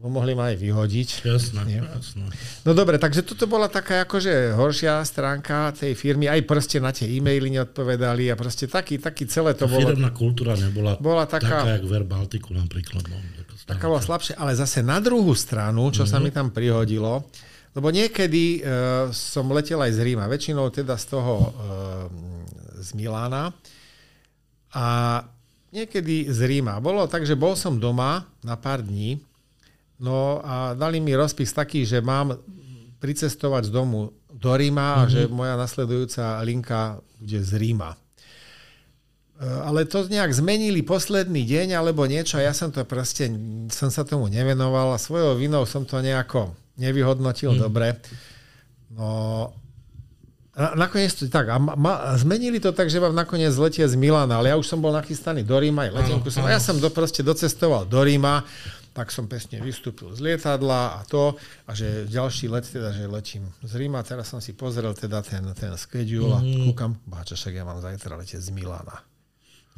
lebo 0.00 0.08
mohli 0.10 0.32
ma 0.32 0.48
aj 0.48 0.56
vyhodiť. 0.56 1.08
Jasné, 1.22 1.60
Nie. 1.62 1.84
jasné. 1.84 2.24
No 2.64 2.72
dobre, 2.72 2.96
takže 2.96 3.20
toto 3.20 3.44
bola 3.44 3.68
taká 3.68 4.08
akože 4.08 4.56
horšia 4.56 5.04
stránka 5.04 5.76
tej 5.76 5.92
firmy, 5.92 6.24
aj 6.24 6.40
proste 6.42 6.80
na 6.80 6.88
tie 6.88 7.04
e-maily 7.06 7.52
neodpovedali 7.52 8.26
a 8.26 8.34
proste 8.34 8.64
taký, 8.64 8.96
taký 8.96 9.28
celé 9.28 9.52
to 9.52 9.68
Tá 9.68 9.68
bolo. 9.68 9.92
firemná 9.92 10.08
kultúra 10.08 10.56
nebola 10.56 10.96
Bola 10.96 11.28
taká- 11.28 11.68
taká, 11.68 11.76
jak 11.76 11.84
Baltiku 12.02 12.56
napríklad. 12.56 13.04
No, 13.04 13.20
Taká 13.68 13.86
bola 13.86 14.00
slabšia, 14.00 14.34
ale 14.34 14.56
zase 14.56 14.80
na 14.80 14.96
druhú 14.98 15.36
stranu, 15.36 15.92
čo 15.92 16.02
sa 16.02 16.16
mi 16.16 16.32
tam 16.32 16.48
prihodilo, 16.48 17.28
lebo 17.70 17.92
niekedy 17.92 18.58
e, 18.58 18.60
som 19.12 19.46
letel 19.46 19.78
aj 19.78 19.94
z 19.94 20.00
Ríma, 20.02 20.26
väčšinou 20.26 20.72
teda 20.72 20.96
z 20.96 21.04
toho 21.06 21.34
e, 21.38 21.48
z 22.80 22.88
Milána 22.96 23.52
a 24.72 24.86
niekedy 25.70 26.26
z 26.26 26.40
Ríma. 26.42 26.78
Bolo 26.78 27.06
tak, 27.06 27.22
že 27.22 27.34
bol 27.34 27.54
som 27.54 27.76
doma 27.76 28.26
na 28.40 28.56
pár 28.56 28.82
dní, 28.82 29.22
no 30.00 30.40
a 30.40 30.72
dali 30.74 30.98
mi 30.98 31.12
rozpis 31.12 31.52
taký, 31.52 31.84
že 31.84 32.00
mám 32.00 32.40
pricestovať 33.00 33.68
z 33.68 33.72
domu 33.72 34.12
do 34.32 34.52
Ríma 34.56 35.04
a 35.04 35.08
že 35.08 35.28
moja 35.28 35.56
nasledujúca 35.56 36.40
linka 36.44 37.00
bude 37.20 37.40
z 37.44 37.52
Ríma. 37.60 37.92
E, 37.92 37.98
Ale 39.44 39.84
to 39.84 40.08
nejak 40.08 40.32
zmenili 40.32 40.80
posledný 40.80 41.44
deň 41.44 41.76
alebo 41.76 42.08
niečo 42.08 42.40
a 42.40 42.48
ja 42.48 42.52
som 42.56 42.72
to 42.72 42.84
proste, 42.88 43.28
som 43.68 43.92
sa 43.92 44.04
tomu 44.04 44.32
nevenoval 44.32 44.96
a 44.96 44.98
svojou 45.00 45.36
vinou 45.36 45.68
som 45.68 45.84
to 45.84 46.00
nejako 46.00 46.56
nevyhodnotil 46.80 47.52
mm. 47.56 47.60
dobre. 47.60 48.00
No, 48.96 49.52
na, 50.56 50.88
nakoniec 50.88 51.16
to 51.16 51.28
tak, 51.28 51.48
a 51.48 51.56
ma, 51.56 52.16
zmenili 52.20 52.60
to 52.60 52.72
tak, 52.72 52.92
že 52.92 53.00
mám 53.00 53.16
nakoniec 53.16 53.52
letie 53.56 53.84
z 53.86 53.96
Milana, 53.96 54.40
ale 54.40 54.52
ja 54.52 54.56
už 54.60 54.66
som 54.66 54.80
bol 54.80 54.92
nachystaný 54.92 55.40
do 55.40 55.56
Ríma, 55.56 55.88
aj 55.88 55.92
letenku 56.04 56.28
som, 56.28 56.44
a 56.44 56.52
ja 56.52 56.60
som 56.60 56.76
do, 56.76 56.88
proste 56.92 57.24
docestoval 57.24 57.88
do 57.88 58.00
Ríma, 58.00 58.44
tak 59.00 59.08
som 59.16 59.24
pesne 59.24 59.64
vystúpil 59.64 60.12
z 60.12 60.20
lietadla 60.20 61.00
a 61.00 61.08
to, 61.08 61.32
a 61.64 61.72
že 61.72 62.04
ďalší 62.04 62.52
let 62.52 62.68
teda, 62.68 62.92
že 62.92 63.08
letím 63.08 63.48
z 63.64 63.72
Ríma, 63.80 64.04
teraz 64.04 64.28
som 64.28 64.44
si 64.44 64.52
pozrel 64.52 64.92
teda 64.92 65.24
ten, 65.24 65.40
ten 65.56 65.72
schedule 65.80 66.36
a 66.36 66.44
kúkam, 66.44 67.00
báča, 67.08 67.32
však 67.32 67.56
ja 67.56 67.64
mám 67.64 67.80
zajtra 67.80 68.20
letieť 68.20 68.44
z 68.44 68.52
Milana. 68.52 69.00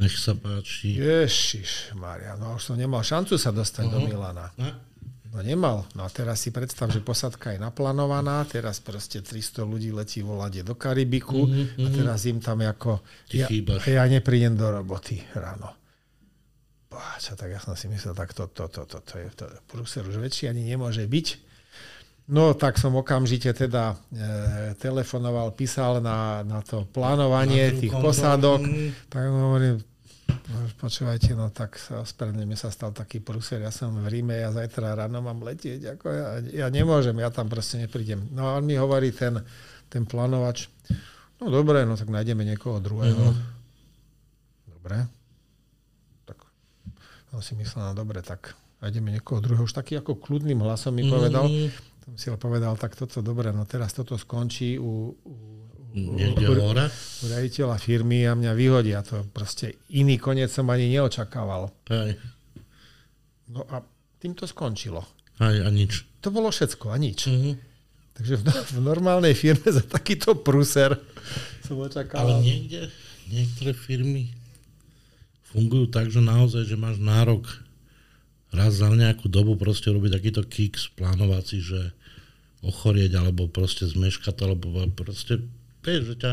Nech 0.02 0.18
sa 0.18 0.34
páči. 0.34 0.98
Ježiš, 0.98 1.94
Maria, 1.94 2.34
no 2.34 2.58
už 2.58 2.74
som 2.74 2.74
nemal 2.74 3.06
šancu 3.06 3.38
sa 3.38 3.54
dostať 3.54 3.86
uh-huh. 3.86 3.94
do 3.94 3.98
Milana. 4.10 4.50
Ne? 4.58 4.74
No 5.30 5.38
nemal. 5.38 5.86
No 5.94 6.02
a 6.02 6.10
teraz 6.10 6.42
si 6.42 6.50
predstav, 6.50 6.90
že 6.90 6.98
posadka 6.98 7.54
je 7.54 7.62
naplánovaná, 7.62 8.42
teraz 8.50 8.82
proste 8.82 9.22
300 9.22 9.62
ľudí 9.62 9.94
letí 9.94 10.18
volať 10.18 10.66
do 10.66 10.74
Karibiku 10.74 11.46
uh-huh, 11.46 11.78
a 11.78 11.88
teraz 11.94 12.26
im 12.26 12.42
tam 12.42 12.58
ako... 12.66 13.06
Ty 13.30 13.36
Ja, 13.38 13.46
chýbaš. 13.46 13.86
ja 13.86 14.02
neprídem 14.10 14.58
do 14.58 14.66
roboty 14.66 15.22
ráno. 15.38 15.81
Báča, 16.92 17.32
tak 17.34 17.48
ja 17.48 17.60
som 17.60 17.72
si 17.72 17.88
myslel, 17.88 18.12
tak 18.12 18.36
to, 18.36 18.46
to, 18.52 18.68
to, 18.68 18.84
to, 18.84 18.98
to 19.00 19.14
je 19.16 19.28
to, 19.32 19.44
Brusel 19.72 20.04
už 20.04 20.20
väčší 20.20 20.52
ani 20.52 20.68
nemôže 20.68 21.02
byť. 21.08 21.26
No 22.30 22.54
tak 22.54 22.78
som 22.78 22.94
okamžite 22.94 23.50
teda 23.50 23.98
e, 24.14 24.72
telefonoval, 24.78 25.58
písal 25.58 25.98
na, 25.98 26.46
na 26.46 26.62
to 26.62 26.86
plánovanie 26.86 27.74
Na 27.74 27.80
tých 27.82 27.94
posádok. 27.98 28.62
Tak 29.10 29.22
hovorím, 29.26 29.82
no, 30.30 30.56
počúvajte, 30.78 31.34
no 31.34 31.50
tak 31.50 31.82
ospravedlňujem, 31.82 32.46
mi 32.46 32.54
sa 32.54 32.70
stal 32.70 32.94
taký 32.94 33.18
prúser, 33.18 33.66
ja 33.66 33.74
som 33.74 33.90
v 33.98 34.06
Ríme, 34.06 34.38
ja 34.38 34.54
zajtra 34.54 34.94
ráno 34.94 35.18
mám 35.18 35.42
letieť, 35.42 35.98
ako 35.98 36.06
ja, 36.14 36.28
ja 36.62 36.66
nemôžem, 36.70 37.18
ja 37.18 37.28
tam 37.34 37.50
proste 37.50 37.82
neprídem. 37.82 38.22
No 38.30 38.54
a 38.54 38.62
on 38.62 38.70
mi 38.70 38.78
hovorí 38.78 39.10
ten, 39.10 39.42
ten 39.90 40.06
plánovač, 40.06 40.70
no 41.42 41.50
dobre, 41.50 41.82
no 41.82 41.98
tak 41.98 42.06
nájdeme 42.06 42.46
niekoho 42.46 42.78
druhého. 42.78 43.34
Dobre. 44.78 45.21
On 47.32 47.40
si 47.40 47.56
myslel, 47.56 47.92
no 47.92 47.94
dobre, 47.96 48.20
tak 48.20 48.52
nájdeme 48.84 49.08
niekoho 49.08 49.40
druhého. 49.40 49.64
Už 49.64 49.72
taký 49.72 49.96
ako 49.96 50.20
kľudným 50.20 50.60
hlasom 50.60 50.92
mi 50.92 51.08
povedal, 51.08 51.48
som 52.04 52.14
si 52.18 52.28
povedal, 52.36 52.76
tak 52.76 52.92
toto 52.92 53.24
dobre, 53.24 53.54
no 53.54 53.64
teraz 53.64 53.96
toto 53.96 54.20
skončí 54.20 54.76
u, 54.76 55.16
u, 55.16 55.34
u 55.96 56.16
firmy 57.80 58.28
a 58.28 58.36
mňa 58.36 58.52
vyhodia. 58.52 59.00
To 59.08 59.24
proste 59.32 59.80
iný 59.96 60.20
koniec 60.20 60.52
som 60.52 60.68
ani 60.68 60.92
neočakával. 60.92 61.72
Hej. 61.88 62.20
No 63.48 63.64
a 63.68 63.80
tým 64.20 64.36
to 64.36 64.44
skončilo. 64.44 65.04
Hej, 65.40 65.64
a 65.64 65.68
nič. 65.72 66.04
To 66.20 66.28
bolo 66.28 66.52
všetko 66.52 66.92
a 66.92 66.96
nič. 67.00 67.32
Mhm. 67.32 67.52
Takže 68.12 68.34
v, 68.36 68.44
v 68.44 68.78
normálnej 68.84 69.32
firme 69.32 69.64
za 69.72 69.80
takýto 69.80 70.36
pruser 70.36 71.00
som 71.64 71.80
Ale 71.80 71.88
očakával. 71.88 72.44
niekde, 72.44 72.92
niektoré 73.32 73.72
firmy 73.72 74.41
fungujú 75.52 75.86
tak, 75.92 76.08
že 76.08 76.24
naozaj, 76.24 76.64
že 76.64 76.76
máš 76.80 76.96
nárok 76.96 77.44
raz 78.52 78.80
za 78.80 78.88
nejakú 78.88 79.28
dobu 79.28 79.56
proste 79.56 79.88
robiť 79.88 80.10
takýto 80.12 80.42
kiks 80.44 80.92
plánovací, 80.96 81.60
že 81.60 81.92
ochorieť, 82.62 83.18
alebo 83.18 83.50
proste 83.50 83.88
zmeškať, 83.88 84.36
alebo 84.44 84.86
proste, 84.94 85.42
vieš, 85.82 86.14
že 86.14 86.16
ťa. 86.22 86.32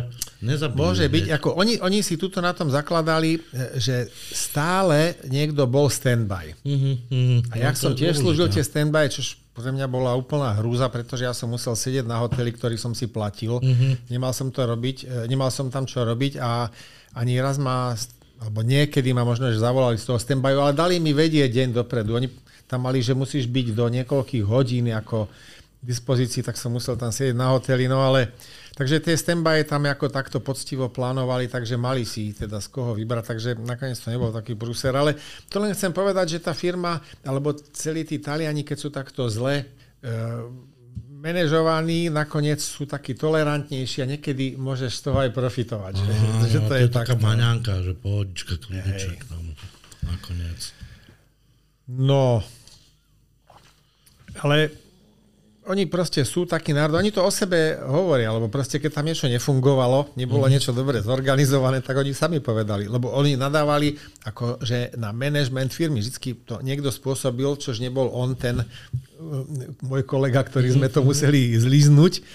Môže 0.78 1.10
byť, 1.10 1.26
ako 1.42 1.58
oni, 1.58 1.82
oni 1.82 2.06
si 2.06 2.22
tuto 2.22 2.38
na 2.38 2.54
tom 2.54 2.70
zakladali, 2.70 3.42
e, 3.42 3.82
že 3.82 4.06
stále 4.14 5.18
niekto 5.26 5.66
bol 5.66 5.90
standby. 5.90 6.54
Mhm, 6.62 6.94
mhm. 7.10 7.38
A 7.50 7.54
ja 7.58 7.72
No, 7.74 7.82
som 7.82 7.92
tiež 7.98 8.22
slúžil 8.22 8.52
tie 8.54 8.62
standby, 8.62 9.10
čo 9.10 9.26
pre 9.58 9.74
mňa 9.74 9.90
bola 9.90 10.14
úplná 10.14 10.54
hrúza, 10.62 10.88
pretože 10.88 11.26
ja 11.26 11.34
som 11.34 11.50
musel 11.50 11.74
sedieť 11.74 12.06
na 12.06 12.22
hoteli, 12.22 12.54
ktorý 12.54 12.78
som 12.78 12.94
si 12.94 13.10
platil. 13.10 13.58
Mhm. 13.58 14.14
Nemal 14.14 14.38
som 14.38 14.54
to 14.54 14.62
robiť, 14.62 14.98
e, 15.04 15.26
nemal 15.26 15.50
som 15.50 15.74
tam 15.74 15.90
čo 15.90 16.06
robiť 16.06 16.38
a 16.38 16.70
ani 17.18 17.42
raz 17.42 17.58
ma, 17.58 17.98
alebo 18.40 18.64
niekedy 18.64 19.12
ma 19.12 19.28
možno, 19.28 19.52
že 19.52 19.60
zavolali 19.60 20.00
z 20.00 20.08
toho 20.08 20.20
standbyu, 20.20 20.60
ale 20.64 20.74
dali 20.74 20.96
mi 20.98 21.12
vedieť 21.12 21.52
deň 21.52 21.70
dopredu. 21.76 22.16
Oni 22.16 22.32
tam 22.66 22.88
mali, 22.88 23.04
že 23.04 23.12
musíš 23.12 23.46
byť 23.52 23.76
do 23.76 23.86
niekoľkých 23.92 24.46
hodín 24.48 24.88
ako 24.96 25.28
dispozícii, 25.80 26.44
tak 26.44 26.56
som 26.56 26.76
musel 26.76 26.96
tam 27.00 27.12
sedieť 27.12 27.36
na 27.36 27.52
hoteli, 27.56 27.88
no 27.88 28.04
ale 28.04 28.36
Takže 28.80 29.04
tie 29.04 29.20
standby 29.20 29.68
tam 29.68 29.84
ako 29.92 30.08
takto 30.08 30.40
poctivo 30.40 30.88
plánovali, 30.88 31.52
takže 31.52 31.76
mali 31.76 32.08
si 32.08 32.32
teda 32.32 32.64
z 32.64 32.72
koho 32.72 32.96
vybrať, 32.96 33.24
takže 33.28 33.50
nakoniec 33.60 34.00
to 34.00 34.08
nebol 34.08 34.32
taký 34.32 34.56
prúser. 34.56 34.96
Ale 34.96 35.20
to 35.52 35.60
len 35.60 35.76
chcem 35.76 35.92
povedať, 35.92 36.40
že 36.40 36.48
tá 36.48 36.56
firma, 36.56 37.04
alebo 37.28 37.52
celí 37.76 38.08
tí 38.08 38.24
Taliani, 38.24 38.64
keď 38.64 38.78
sú 38.80 38.88
takto 38.88 39.28
zle 39.28 39.68
e, 40.00 40.14
manažovaní, 41.20 42.08
nakoniec 42.08 42.64
sú 42.64 42.88
takí 42.88 43.12
tolerantnejší 43.14 44.08
a 44.08 44.08
niekedy 44.08 44.56
môžeš 44.56 44.92
z 44.96 45.02
toho 45.12 45.18
aj 45.20 45.30
profitovať. 45.36 45.94
Že, 46.00 46.12
Áno, 46.16 46.48
že 46.56 46.60
to 46.64 46.74
je, 46.80 46.86
taká 46.88 47.14
takto. 47.14 47.28
maňanka, 47.28 47.74
že 47.84 47.94
pohodička, 47.94 48.56
kľudiček 48.58 49.28
tam 49.28 49.44
nakoniec. 50.08 50.62
No, 51.92 52.40
ale 54.40 54.72
oni 55.70 55.86
proste 55.86 56.26
sú 56.26 56.50
takí 56.50 56.74
národ, 56.74 56.98
oni 56.98 57.14
to 57.14 57.22
o 57.22 57.30
sebe 57.30 57.78
hovoria, 57.78 58.34
lebo 58.34 58.50
proste 58.50 58.82
keď 58.82 58.90
tam 58.90 59.06
niečo 59.06 59.30
nefungovalo, 59.30 60.18
nebolo 60.18 60.50
mm. 60.50 60.52
niečo 60.52 60.72
dobre 60.74 60.98
zorganizované, 61.06 61.86
tak 61.86 62.02
oni 62.02 62.10
sami 62.10 62.42
povedali, 62.42 62.90
lebo 62.90 63.14
oni 63.14 63.38
nadávali, 63.38 63.94
ako, 64.26 64.66
že 64.66 64.90
na 64.98 65.14
management 65.14 65.70
firmy 65.70 66.02
vždy 66.02 66.42
to 66.42 66.58
niekto 66.66 66.90
spôsobil, 66.90 67.54
čož 67.62 67.86
nebol 67.86 68.10
on 68.10 68.34
ten 68.34 68.66
uh, 68.66 68.66
môj 69.86 70.02
kolega, 70.10 70.42
ktorý 70.42 70.74
sme 70.74 70.90
to 70.90 71.06
museli 71.06 71.54
zlíznuť, 71.54 72.26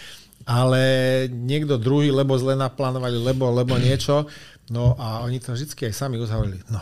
ale 0.46 0.82
niekto 1.26 1.74
druhý, 1.74 2.14
lebo 2.14 2.38
zle 2.38 2.54
naplánovali, 2.54 3.18
lebo, 3.18 3.50
lebo 3.50 3.74
niečo. 3.82 4.30
No 4.70 4.96
a 4.96 5.26
oni 5.26 5.42
to 5.42 5.52
vždy 5.52 5.90
aj 5.90 5.94
sami 6.06 6.16
uzhovorili. 6.16 6.62
No, 6.72 6.80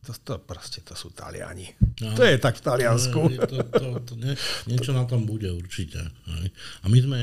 to, 0.00 0.12
to 0.24 0.34
proste 0.40 0.80
to 0.80 0.96
sú 0.96 1.12
Taliani. 1.12 1.68
No. 2.00 2.16
To 2.16 2.24
je 2.24 2.40
tak 2.40 2.56
v 2.56 2.64
Taliansku. 2.64 3.20
To, 3.36 3.56
to, 3.68 3.86
to, 4.00 4.12
nie, 4.16 4.32
niečo 4.64 4.96
na 4.96 5.04
tom 5.04 5.28
bude 5.28 5.52
určite. 5.52 6.00
hej. 6.40 6.48
A 6.82 6.88
my 6.88 6.98
sme 7.00 7.18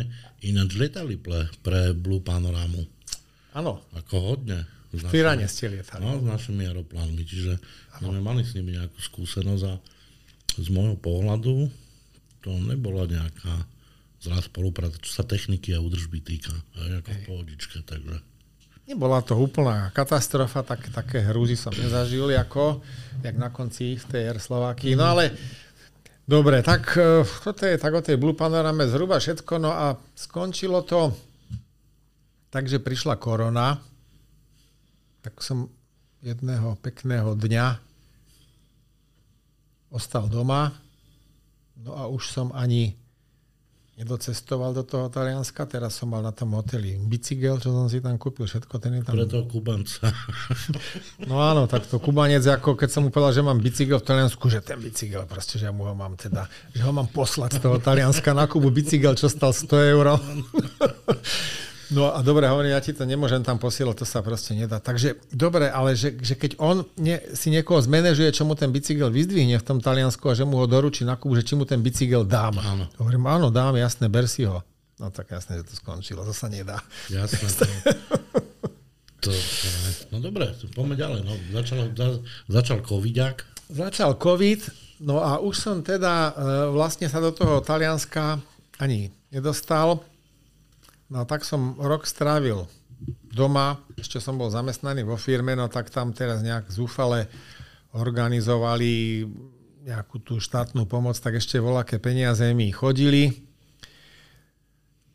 ináč 0.45 0.77
letali 0.77 1.17
pre, 1.17 1.49
pre 1.65 1.97
Blue 1.97 2.21
Panorámu. 2.21 2.85
Áno, 3.57 3.81
Ako 3.97 4.37
hodne. 4.37 4.69
V 4.93 5.03
Pirane 5.11 5.49
ste 5.51 5.67
lietali. 5.67 5.99
No, 5.99 6.21
s 6.21 6.23
našimi 6.23 6.63
aeroplánmi. 6.63 7.19
Čiže 7.25 7.59
my 7.99 8.13
sme 8.13 8.21
mali 8.23 8.41
s 8.45 8.55
nimi 8.55 8.77
nejakú 8.77 8.97
skúsenosť 9.01 9.63
a 9.67 9.73
z 10.57 10.67
môjho 10.71 10.95
pohľadu 10.95 11.67
to 12.39 12.51
nebola 12.63 13.03
nejaká 13.09 13.67
zlá 14.23 14.39
spolupráca, 14.39 14.97
čo 15.03 15.11
sa 15.11 15.27
techniky 15.27 15.75
a 15.75 15.83
údržby 15.83 16.23
týka. 16.23 16.53
Hej, 16.79 17.03
ako 17.03 17.09
v 17.11 17.21
pohodičke, 17.27 17.77
takže... 17.83 18.17
Nebola 18.88 19.19
to 19.19 19.35
úplná 19.35 19.91
katastrofa, 19.91 20.64
tak, 20.64 20.88
také 20.95 21.19
hrúzy 21.19 21.59
som 21.59 21.76
nezažil, 21.76 22.31
ako 22.31 22.80
jak 23.19 23.35
na 23.35 23.51
konci 23.51 23.99
v 23.99 24.05
tej 24.07 24.22
Air 24.31 24.39
Slovákii. 24.39 24.95
No 24.95 25.11
ale 25.11 25.35
dobre, 26.23 26.64
tak 26.64 26.95
toto 27.43 27.68
je 27.68 27.76
tak 27.76 27.91
o 27.91 27.99
tej 27.99 28.15
Blue 28.15 28.31
Panorame 28.31 28.88
zhruba 28.88 29.19
všetko. 29.19 29.59
No 29.59 29.76
a 29.76 29.99
skončilo 30.15 30.88
to 30.88 31.11
takže 32.47 32.80
prišla 32.80 33.19
korona. 33.19 33.76
Tak 35.19 35.43
som 35.43 35.68
jedného 36.23 36.80
pekného 36.80 37.35
dňa 37.35 37.68
ostal 39.91 40.31
doma. 40.31 40.72
No 41.76 41.91
a 41.91 42.07
už 42.07 42.23
som 42.31 42.55
ani 42.55 42.95
nedocestoval 43.97 44.77
do 44.77 44.85
toho 44.85 45.09
Talianska, 45.09 45.65
teraz 45.65 45.97
som 45.97 46.13
mal 46.13 46.21
na 46.21 46.29
tom 46.29 46.53
hoteli 46.53 46.93
bicykel, 47.01 47.57
čo 47.57 47.73
som 47.73 47.89
si 47.89 47.97
tam 47.97 48.21
kúpil, 48.21 48.45
všetko 48.45 48.77
ten 48.77 49.01
je 49.01 49.01
tam. 49.01 49.17
Pre 49.17 49.25
toho 49.25 49.45
Kubanca. 49.49 50.13
No 51.29 51.41
áno, 51.41 51.65
tak 51.65 51.89
to 51.89 51.97
Kubanec, 51.97 52.45
ako 52.45 52.77
keď 52.77 52.89
som 52.93 53.01
mu 53.03 53.09
povedal, 53.09 53.33
že 53.33 53.41
mám 53.41 53.57
bicykel 53.57 53.97
v 53.97 54.05
Taliansku, 54.05 54.45
že 54.53 54.61
ten 54.61 54.77
bicykel 54.77 55.25
proste, 55.25 55.57
že 55.57 55.65
ja 55.67 55.73
mu 55.73 55.83
ho 55.83 55.97
mám 55.97 56.13
teda, 56.13 56.45
že 56.71 56.85
ho 56.85 56.93
mám 56.93 57.09
poslať 57.09 57.57
z 57.57 57.59
toho 57.65 57.81
Talianska 57.81 58.37
na 58.37 58.45
Kubu 58.45 58.69
bicykel, 58.69 59.17
čo 59.17 59.27
stal 59.27 59.49
100 59.51 59.91
eur. 59.97 60.05
No 61.88 62.11
a 62.11 62.19
dobre, 62.19 62.43
hovorím, 62.51 62.76
ja 62.76 62.84
ti 62.84 62.91
to 62.91 63.07
nemôžem 63.07 63.39
tam 63.47 63.55
posielať, 63.55 64.03
to 64.03 64.05
sa 64.07 64.19
proste 64.19 64.51
nedá. 64.51 64.84
Takže 64.84 65.23
dobre, 65.31 65.72
ale 65.72 65.95
že, 65.95 66.19
že 66.19 66.35
keď 66.35 66.59
on 66.59 66.84
ne, 66.99 67.23
si 67.31 67.47
niekoho 67.47 67.80
zmanéžuje, 67.80 68.27
čo 68.35 68.43
mu 68.43 68.59
ten 68.59 68.68
bicykel 68.76 69.07
vyzdvihne 69.07 69.55
v 69.55 69.64
tom 69.64 69.80
Taliansku 69.80 70.27
a 70.27 70.35
že 70.35 70.43
mu 70.43 70.59
ho 70.59 70.68
doručí 70.68 71.07
na 71.07 71.15
Kubu, 71.15 71.39
že 71.39 71.47
či 71.47 71.55
mu 71.55 71.64
ten 71.64 71.80
bicykel 71.80 72.27
dám. 72.27 72.59
Áno. 72.59 72.91
Hovorím, 72.99 73.23
áno, 73.31 73.47
dám, 73.47 73.80
jasné, 73.80 74.11
ber 74.11 74.27
si 74.27 74.43
ho. 74.43 74.59
No 74.99 75.14
tak 75.14 75.31
jasné, 75.31 75.64
že 75.64 75.72
to 75.72 75.73
skončilo, 75.80 76.27
to 76.27 76.35
sa 76.35 76.51
nedá. 76.51 76.84
Jasné. 77.07 77.47
To, 79.18 79.34
to. 79.34 79.73
No 80.14 80.22
dobre, 80.22 80.53
poďme 80.77 80.93
ďalej. 80.93 81.26
No, 81.26 81.34
začal, 81.49 81.89
za, 81.97 82.22
začal 82.45 82.85
covidiak. 82.85 83.49
Začal 83.65 84.14
COVID, 84.14 84.61
no 85.09 85.26
a 85.26 85.41
už 85.41 85.55
som 85.57 85.81
teda 85.81 86.14
e, 86.14 86.31
vlastne 86.69 87.09
sa 87.09 87.18
do 87.18 87.34
toho 87.34 87.57
Talianska 87.65 88.38
ani 88.77 89.09
nedostal. 89.34 90.05
No 91.07 91.23
tak 91.23 91.47
som 91.47 91.79
rok 91.79 92.03
strávil 92.03 92.67
doma, 93.31 93.79
ešte 93.95 94.19
som 94.19 94.35
bol 94.35 94.51
zamestnaný 94.51 95.07
vo 95.07 95.15
firme, 95.15 95.55
no 95.55 95.71
tak 95.71 95.88
tam 95.88 96.11
teraz 96.11 96.43
nejak 96.43 96.67
zúfale 96.67 97.31
organizovali 97.95 99.23
nejakú 99.88 100.19
tú 100.19 100.43
štátnu 100.43 100.84
pomoc, 100.84 101.15
tak 101.15 101.39
ešte 101.39 101.63
voľaké 101.63 102.03
peniaze 102.03 102.43
mi 102.51 102.75
chodili. 102.75 103.46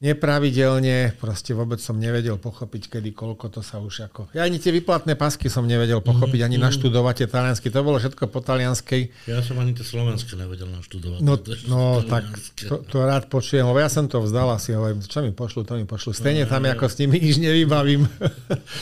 Nepravidelne, 0.02 1.14
proste 1.14 1.54
vôbec 1.54 1.78
som 1.78 1.94
nevedel 1.94 2.34
pochopiť, 2.34 2.98
kedy, 2.98 3.14
koľko 3.14 3.46
to 3.54 3.62
sa 3.62 3.78
už 3.78 4.10
ako... 4.10 4.34
Ja 4.34 4.42
ani 4.42 4.58
tie 4.58 4.74
vyplatné 4.74 5.14
pasky 5.14 5.46
som 5.46 5.62
nevedel 5.62 6.02
pochopiť, 6.02 6.42
ani 6.42 6.58
naštudovať 6.58 7.22
tie 7.22 7.28
taliansky. 7.30 7.70
To 7.70 7.86
bolo 7.86 8.02
všetko 8.02 8.26
po 8.26 8.42
talianskej. 8.42 9.30
Ja 9.30 9.38
som 9.46 9.62
ani 9.62 9.78
tie 9.78 9.86
slovenské 9.86 10.34
nevedel 10.34 10.74
naštudovať. 10.74 11.22
No, 11.22 11.38
To 11.38 11.54
no 11.70 12.02
tak 12.02 12.26
to, 12.58 12.82
to 12.82 12.98
rád 12.98 13.30
počujem, 13.30 13.62
lebo 13.62 13.78
ja 13.78 13.86
som 13.86 14.10
to 14.10 14.18
vzdal 14.18 14.50
asi, 14.50 14.74
hovorím, 14.74 15.06
čo 15.06 15.22
mi 15.22 15.30
pošlu, 15.30 15.62
to 15.62 15.78
mi 15.78 15.86
pošlu. 15.86 16.10
Stejne 16.10 16.50
tam 16.50 16.66
ako 16.66 16.90
s 16.90 16.98
nimi 16.98 17.22
nič 17.22 17.38
nevybavím. 17.38 18.02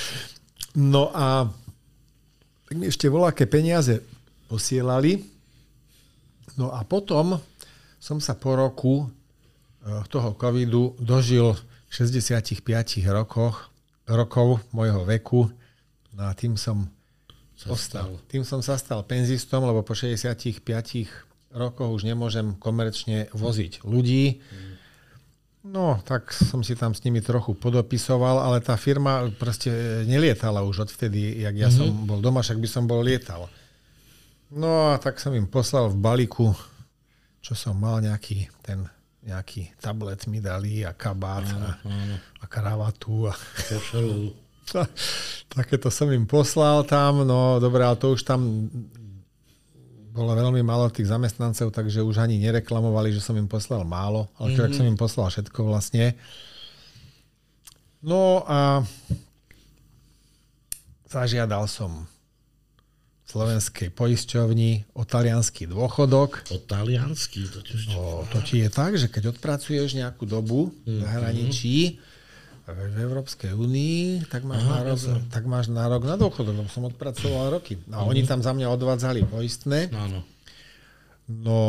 no 0.92 1.12
a 1.12 1.44
tak 2.64 2.74
mi 2.80 2.88
ešte 2.88 3.12
voľaké 3.12 3.44
peniaze 3.44 4.00
posielali. 4.48 5.20
No 6.56 6.72
a 6.72 6.80
potom 6.88 7.36
som 8.00 8.24
sa 8.24 8.32
po 8.32 8.56
roku 8.56 9.19
toho 10.08 10.36
covidu 10.36 10.96
dožil 11.00 11.56
65 11.88 12.62
rokoch, 13.10 13.72
rokov 14.06 14.62
môjho 14.70 15.02
veku. 15.08 15.50
No 16.14 16.22
a 16.28 16.32
tým 16.36 16.54
som 16.54 16.86
sa 17.56 17.74
ostal. 17.74 18.16
Tým 18.30 18.46
som 18.46 18.60
sa 18.64 18.78
stal 18.80 19.02
penzistom, 19.04 19.66
lebo 19.66 19.82
po 19.82 19.92
65 19.92 20.62
rokoch 21.52 21.90
už 21.90 22.06
nemôžem 22.06 22.54
komerčne 22.56 23.26
voziť 23.34 23.82
ľudí. 23.82 24.40
No, 25.60 26.00
tak 26.08 26.32
som 26.32 26.64
si 26.64 26.72
tam 26.72 26.96
s 26.96 27.04
nimi 27.04 27.20
trochu 27.20 27.52
podopisoval, 27.52 28.40
ale 28.40 28.64
tá 28.64 28.80
firma 28.80 29.28
proste 29.36 29.68
nelietala 30.08 30.64
už 30.64 30.88
odvtedy, 30.88 31.44
jak 31.44 31.52
ja 31.52 31.68
mm-hmm. 31.68 31.76
som 31.76 32.08
bol 32.08 32.20
doma, 32.24 32.40
však 32.40 32.56
by 32.56 32.68
som 32.70 32.88
bol 32.88 33.04
lietal. 33.04 33.44
No 34.48 34.90
a 34.90 34.98
tak 34.98 35.20
som 35.20 35.36
im 35.36 35.44
poslal 35.44 35.92
v 35.92 36.00
balíku, 36.00 36.56
čo 37.44 37.52
som 37.52 37.76
mal 37.76 38.00
nejaký 38.00 38.48
ten 38.64 38.88
nejaký 39.20 39.76
tablet 39.76 40.24
mi 40.26 40.40
dali 40.40 40.80
a 40.84 40.96
kabát 40.96 41.44
a, 41.44 41.76
a 42.40 42.44
kravatu. 42.48 43.28
A, 43.28 43.34
takéto 45.56 45.92
som 45.92 46.08
im 46.08 46.24
poslal 46.24 46.86
tam, 46.88 47.26
no 47.26 47.60
dobré, 47.60 47.84
ale 47.84 47.98
to 48.00 48.16
už 48.16 48.24
tam 48.24 48.70
bolo 50.10 50.34
veľmi 50.34 50.62
málo 50.66 50.90
tých 50.90 51.10
zamestnancov, 51.10 51.70
takže 51.70 52.02
už 52.02 52.18
ani 52.18 52.42
nereklamovali, 52.42 53.14
že 53.14 53.22
som 53.22 53.38
im 53.38 53.46
poslal 53.46 53.86
málo, 53.86 54.26
ale 54.36 54.58
mm-hmm. 54.58 54.74
som 54.74 54.86
im 54.86 54.98
poslal 54.98 55.30
všetko 55.30 55.70
vlastne. 55.70 56.18
No 58.02 58.42
a 58.48 58.82
zažiadal 61.06 61.68
som 61.70 62.08
slovenskej 63.30 63.94
poisťovni 63.94 64.90
o 64.98 65.06
talianský 65.06 65.70
dôchodok. 65.70 66.50
O 66.50 66.58
talianský? 66.58 67.46
To, 67.46 67.60
no, 67.94 68.02
to 68.26 68.42
ti 68.42 68.60
je 68.62 68.68
tak, 68.68 68.98
že 68.98 69.06
keď 69.06 69.38
odpracuješ 69.38 69.94
nejakú 69.94 70.26
dobu 70.26 70.74
v 70.82 71.06
zahraničí, 71.06 72.02
v 72.70 72.96
Európskej 73.02 73.50
únii, 73.50 74.30
tak 74.30 74.46
máš, 74.46 74.62
Aha, 74.62 74.70
nárok, 74.78 74.98
tak 75.26 75.44
máš 75.46 75.66
nárok 75.74 76.06
na 76.06 76.14
dôchodok, 76.14 76.54
lebo 76.54 76.70
som 76.70 76.86
odpracoval 76.86 77.58
roky. 77.58 77.74
A 77.90 77.98
uh-huh. 77.98 78.10
oni 78.10 78.22
tam 78.22 78.46
za 78.46 78.54
mňa 78.54 78.66
odvádzali 78.70 79.26
poistné. 79.26 79.90
Áno. 79.90 80.22
No, 81.26 81.60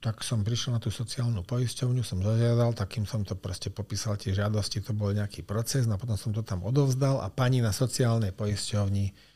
tak 0.00 0.20
som 0.24 0.44
prišiel 0.44 0.76
na 0.76 0.80
tú 0.80 0.92
sociálnu 0.92 1.44
poisťovňu, 1.44 2.04
som 2.04 2.20
zažiadal, 2.20 2.76
takým 2.76 3.08
som 3.08 3.24
to 3.24 3.36
proste 3.36 3.72
popísal 3.72 4.16
tie 4.16 4.32
žiadosti, 4.32 4.84
to 4.84 4.92
bol 4.92 5.12
nejaký 5.12 5.44
proces, 5.44 5.88
no 5.88 5.96
a 5.96 6.00
potom 6.00 6.16
som 6.16 6.32
to 6.32 6.44
tam 6.44 6.64
odovzdal 6.64 7.20
a 7.24 7.28
pani 7.32 7.64
na 7.64 7.72
sociálnej 7.72 8.32
poisťovni 8.32 9.35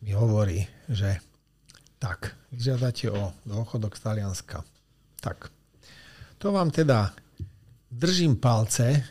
mi 0.00 0.16
hovorí, 0.16 0.64
že 0.88 1.20
tak, 2.00 2.32
vyžiadate 2.48 3.12
o 3.12 3.36
dôchodok 3.44 3.92
z 3.96 4.00
Talianska. 4.00 4.64
Tak, 5.20 5.52
to 6.40 6.48
vám 6.48 6.72
teda 6.72 7.12
držím 7.92 8.40
palce, 8.40 9.04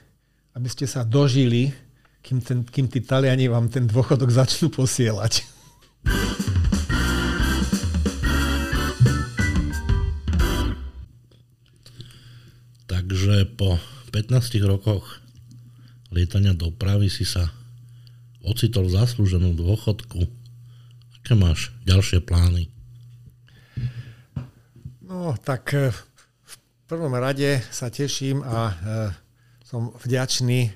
aby 0.58 0.66
ste 0.66 0.90
sa 0.90 1.06
dožili, 1.06 1.70
kým, 2.26 2.42
ten, 2.42 2.66
kým 2.66 2.90
tí 2.90 3.06
Taliani 3.06 3.46
vám 3.46 3.70
ten 3.70 3.86
dôchodok 3.86 4.34
začnú 4.34 4.74
posielať. 4.74 5.46
Takže 12.90 13.46
po 13.54 13.78
15 14.10 14.58
rokoch 14.66 15.22
lietania 16.10 16.58
dopravy 16.58 17.14
si 17.14 17.30
sa 17.30 17.54
ocitol 18.42 18.90
v 18.90 18.98
zaslúženom 18.98 19.54
dôchodku. 19.54 20.39
Aké 21.30 21.38
máš 21.38 21.70
ďalšie 21.86 22.26
plány? 22.26 22.74
No, 25.06 25.38
tak 25.38 25.78
eh, 25.78 25.94
v 26.42 26.56
prvom 26.90 27.14
rade 27.14 27.62
sa 27.70 27.94
teším 27.94 28.42
a 28.42 28.58
eh, 28.66 28.74
som 29.62 29.94
vďačný 29.94 30.74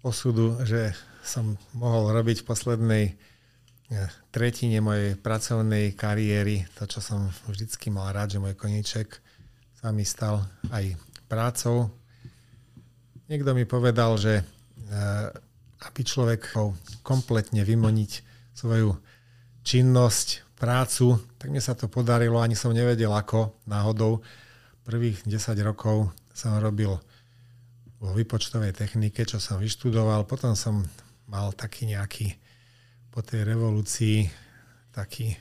osudu, 0.00 0.56
že 0.64 0.96
som 1.20 1.60
mohol 1.76 2.08
robiť 2.08 2.40
v 2.40 2.48
poslednej 2.48 3.04
eh, 3.12 4.08
tretine 4.32 4.80
mojej 4.80 5.12
pracovnej 5.20 5.92
kariéry 5.92 6.64
to, 6.72 6.88
čo 6.88 7.04
som 7.04 7.28
vždycky 7.52 7.92
mal 7.92 8.16
rád, 8.16 8.32
že 8.32 8.40
môj 8.40 8.56
koníček 8.56 9.20
sa 9.76 9.92
mi 9.92 10.08
stal 10.08 10.40
aj 10.72 10.96
prácou. 11.28 11.92
Niekto 13.28 13.52
mi 13.52 13.68
povedal, 13.68 14.16
že 14.16 14.40
eh, 14.40 15.28
aby 15.84 16.00
človek 16.00 16.56
kompletne 17.04 17.60
vymoniť 17.60 18.10
svoju 18.56 19.11
činnosť, 19.62 20.52
prácu, 20.62 21.18
tak 21.42 21.50
mne 21.50 21.58
sa 21.58 21.74
to 21.74 21.90
podarilo, 21.90 22.38
ani 22.38 22.54
som 22.54 22.70
nevedel 22.70 23.10
ako 23.10 23.58
náhodou. 23.66 24.22
Prvých 24.86 25.26
10 25.26 25.58
rokov 25.66 26.14
som 26.30 26.54
robil 26.62 26.94
vo 27.98 28.10
výpočtovej 28.14 28.70
technike, 28.74 29.26
čo 29.26 29.42
som 29.42 29.58
vyštudoval. 29.58 30.22
Potom 30.26 30.54
som 30.54 30.86
mal 31.26 31.50
taký 31.54 31.90
nejaký 31.90 32.38
po 33.10 33.26
tej 33.26 33.42
revolúcii 33.42 34.30
taký 34.94 35.34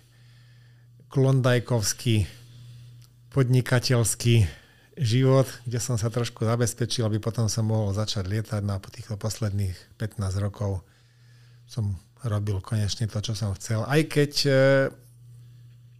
klondajkovský 1.11 2.25
podnikateľský 3.31 4.47
život, 4.99 5.47
kde 5.63 5.79
som 5.79 5.95
sa 5.95 6.11
trošku 6.11 6.43
zabezpečil, 6.43 7.07
aby 7.07 7.19
potom 7.19 7.47
som 7.47 7.67
mohol 7.67 7.95
začať 7.95 8.27
lietať. 8.27 8.61
No 8.63 8.79
po 8.79 8.91
týchto 8.91 9.15
posledných 9.15 9.97
15 10.01 10.43
rokov 10.43 10.83
som 11.67 11.95
robil 12.25 12.61
konečne 12.61 13.09
to, 13.09 13.17
čo 13.21 13.33
som 13.33 13.53
chcel. 13.57 13.81
Aj 13.85 14.01
keď 14.05 14.31
e, 14.45 14.51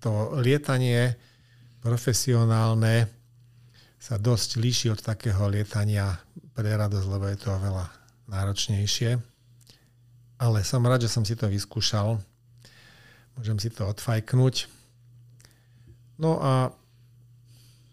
to 0.02 0.38
lietanie 0.42 1.18
profesionálne 1.82 3.10
sa 4.02 4.18
dosť 4.18 4.50
líši 4.58 4.88
od 4.94 5.02
takého 5.02 5.46
lietania 5.50 6.18
pre 6.54 6.74
radosť, 6.74 7.08
lebo 7.10 7.26
je 7.30 7.38
to 7.38 7.50
oveľa 7.54 7.86
náročnejšie. 8.30 9.18
Ale 10.42 10.66
som 10.66 10.82
rád, 10.86 11.06
že 11.06 11.14
som 11.14 11.22
si 11.22 11.38
to 11.38 11.46
vyskúšal. 11.46 12.18
Môžem 13.38 13.58
si 13.62 13.70
to 13.70 13.86
odfajknúť. 13.86 14.66
No 16.18 16.42
a 16.42 16.74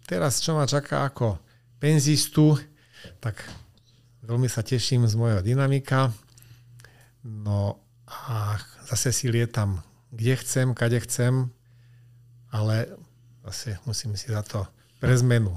teraz, 0.09 0.41
čo 0.41 0.57
ma 0.57 0.65
čaká 0.65 1.05
ako 1.09 1.37
penzistu, 1.81 2.57
tak 3.21 3.41
veľmi 4.25 4.49
sa 4.49 4.65
teším 4.65 5.05
z 5.09 5.15
mojho 5.17 5.41
dynamika. 5.45 6.13
No 7.25 7.88
a 8.09 8.57
zase 8.89 9.13
si 9.13 9.29
lietam 9.29 9.85
kde 10.11 10.37
chcem, 10.37 10.75
kade 10.75 11.01
chcem, 11.01 11.51
ale 12.49 12.87
zase 13.45 13.77
musím 13.85 14.17
si 14.17 14.33
za 14.33 14.43
to 14.43 14.65
pre 15.01 15.13
zmenu 15.21 15.53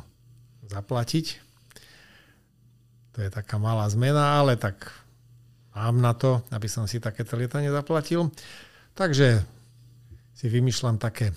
zaplatiť. 0.67 1.39
To 3.11 3.17
je 3.23 3.29
taká 3.31 3.59
malá 3.59 3.87
zmena, 3.91 4.39
ale 4.39 4.55
tak 4.55 4.91
mám 5.75 5.99
na 5.99 6.13
to, 6.15 6.43
aby 6.51 6.67
som 6.67 6.87
si 6.87 6.99
takéto 6.99 7.35
lietanie 7.35 7.71
zaplatil. 7.71 8.31
Takže 8.95 9.43
si 10.35 10.45
vymýšľam 10.47 10.99
také 10.99 11.35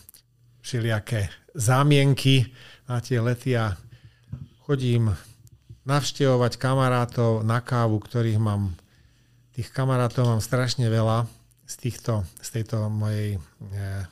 všelijaké 0.62 1.30
zámienky 1.54 2.50
na 2.90 2.98
tie 2.98 3.18
lety 3.22 3.54
a 3.58 3.74
chodím 4.66 5.14
navštevovať 5.84 6.56
kamarátov 6.56 7.44
na 7.44 7.60
kávu, 7.60 8.00
ktorých 8.00 8.40
mám, 8.40 8.74
tých 9.54 9.70
kamarátov 9.70 10.26
mám 10.26 10.42
strašne 10.42 10.90
veľa 10.90 11.30
z, 11.64 11.74
týchto, 11.78 12.26
z 12.42 12.48
tejto 12.60 12.90
mojej 12.90 13.38
eh, 13.38 14.04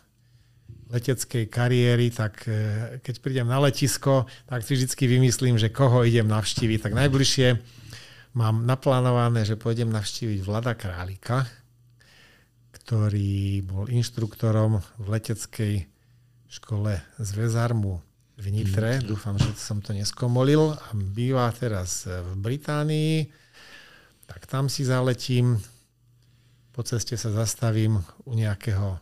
leteckej 0.92 1.48
kariéry, 1.48 2.12
tak 2.12 2.44
e, 2.44 2.52
keď 3.00 3.14
prídem 3.24 3.48
na 3.48 3.56
letisko, 3.64 4.28
tak 4.44 4.60
si 4.60 4.76
vždy 4.76 4.92
vymyslím, 5.08 5.56
že 5.56 5.72
koho 5.72 6.04
idem 6.04 6.28
navštíviť. 6.28 6.84
Tak 6.84 6.92
najbližšie 6.92 7.48
mám 8.36 8.68
naplánované, 8.68 9.48
že 9.48 9.56
pôjdem 9.56 9.88
navštíviť 9.88 10.44
Vlada 10.44 10.76
Králika, 10.76 11.48
ktorý 12.76 13.64
bol 13.64 13.88
inštruktorom 13.88 14.84
v 15.00 15.06
leteckej 15.08 15.74
škole 16.52 17.00
z 17.16 17.30
Vezarmu 17.40 18.04
v 18.36 18.46
Nitre. 18.52 19.00
Mm. 19.00 19.08
Dúfam, 19.08 19.40
že 19.40 19.48
som 19.56 19.80
to 19.80 19.96
neskomolil. 19.96 20.76
A 20.76 20.92
býva 20.92 21.48
teraz 21.56 22.04
v 22.04 22.36
Británii. 22.36 23.32
Tak 24.32 24.48
tam 24.48 24.72
si 24.72 24.88
zaletím. 24.88 25.60
Po 26.72 26.80
ceste 26.80 27.20
sa 27.20 27.28
zastavím 27.28 28.00
u 28.24 28.32
nejakého 28.32 28.96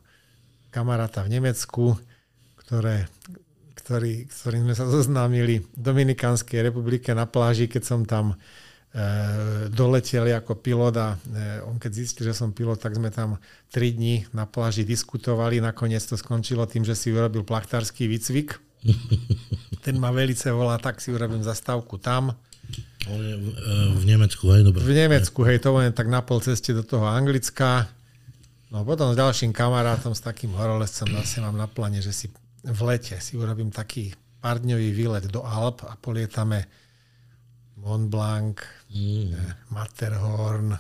kamaráta 0.74 1.23
v 1.23 1.39
Nemecku, 1.39 1.94
ktoré, 2.59 3.07
ktorý, 3.78 4.27
ktorým 4.27 4.66
sme 4.66 4.74
sa 4.74 4.90
zoznámili 4.90 5.62
v 5.62 5.78
Dominikánskej 5.78 6.66
republike 6.66 7.15
na 7.15 7.31
pláži, 7.31 7.70
keď 7.70 7.82
som 7.86 8.02
tam 8.02 8.35
e, 8.35 8.36
doletel 9.70 10.35
ako 10.35 10.59
pilot 10.59 10.94
a 10.98 11.15
e, 11.15 11.62
on 11.62 11.78
keď 11.78 11.90
zistil, 11.94 12.31
že 12.31 12.35
som 12.35 12.51
pilot, 12.51 12.82
tak 12.82 12.98
sme 12.98 13.15
tam 13.15 13.39
tri 13.70 13.94
dní 13.94 14.27
na 14.35 14.51
pláži 14.51 14.82
diskutovali. 14.82 15.62
Nakoniec 15.62 16.02
to 16.02 16.19
skončilo 16.19 16.66
tým, 16.66 16.82
že 16.82 16.98
si 16.98 17.15
urobil 17.15 17.47
plachtársky 17.47 18.11
výcvik. 18.11 18.59
Ten 19.86 19.94
ma 20.02 20.11
velice 20.11 20.51
volá, 20.51 20.74
tak 20.82 20.98
si 20.98 21.15
urobím 21.15 21.47
zastávku 21.47 22.02
tam. 22.02 22.35
On 23.09 23.16
je 23.16 23.35
v, 23.39 23.48
e, 23.56 23.97
v 23.97 24.05
Nemecku, 24.05 24.44
hej, 24.52 24.66
dobre. 24.66 24.85
V 24.85 24.93
Nemecku, 24.93 25.40
hej, 25.48 25.62
to 25.62 25.72
len 25.72 25.94
tak 25.97 26.10
na 26.10 26.20
pol 26.20 26.44
ceste 26.44 26.77
do 26.77 26.85
toho 26.85 27.09
Anglicka 27.09 27.89
No 28.70 28.86
potom 28.86 29.10
s 29.10 29.18
ďalším 29.18 29.51
kamarátom, 29.51 30.14
s 30.14 30.22
takým 30.22 30.55
horolescom 30.55 31.10
zase 31.18 31.43
mám 31.43 31.59
na 31.59 31.66
pláne, 31.66 31.98
že 31.98 32.14
si 32.14 32.31
v 32.62 32.81
lete 32.86 33.18
si 33.18 33.35
urobím 33.35 33.74
taký 33.74 34.14
pár 34.39 34.62
dňový 34.62 34.94
výlet 34.94 35.27
do 35.27 35.43
Alp 35.43 35.82
a 35.90 35.98
polietame 35.98 36.70
Mont 37.82 38.06
Blanc, 38.06 38.62
mm. 38.86 39.74
Matterhorn 39.74 40.70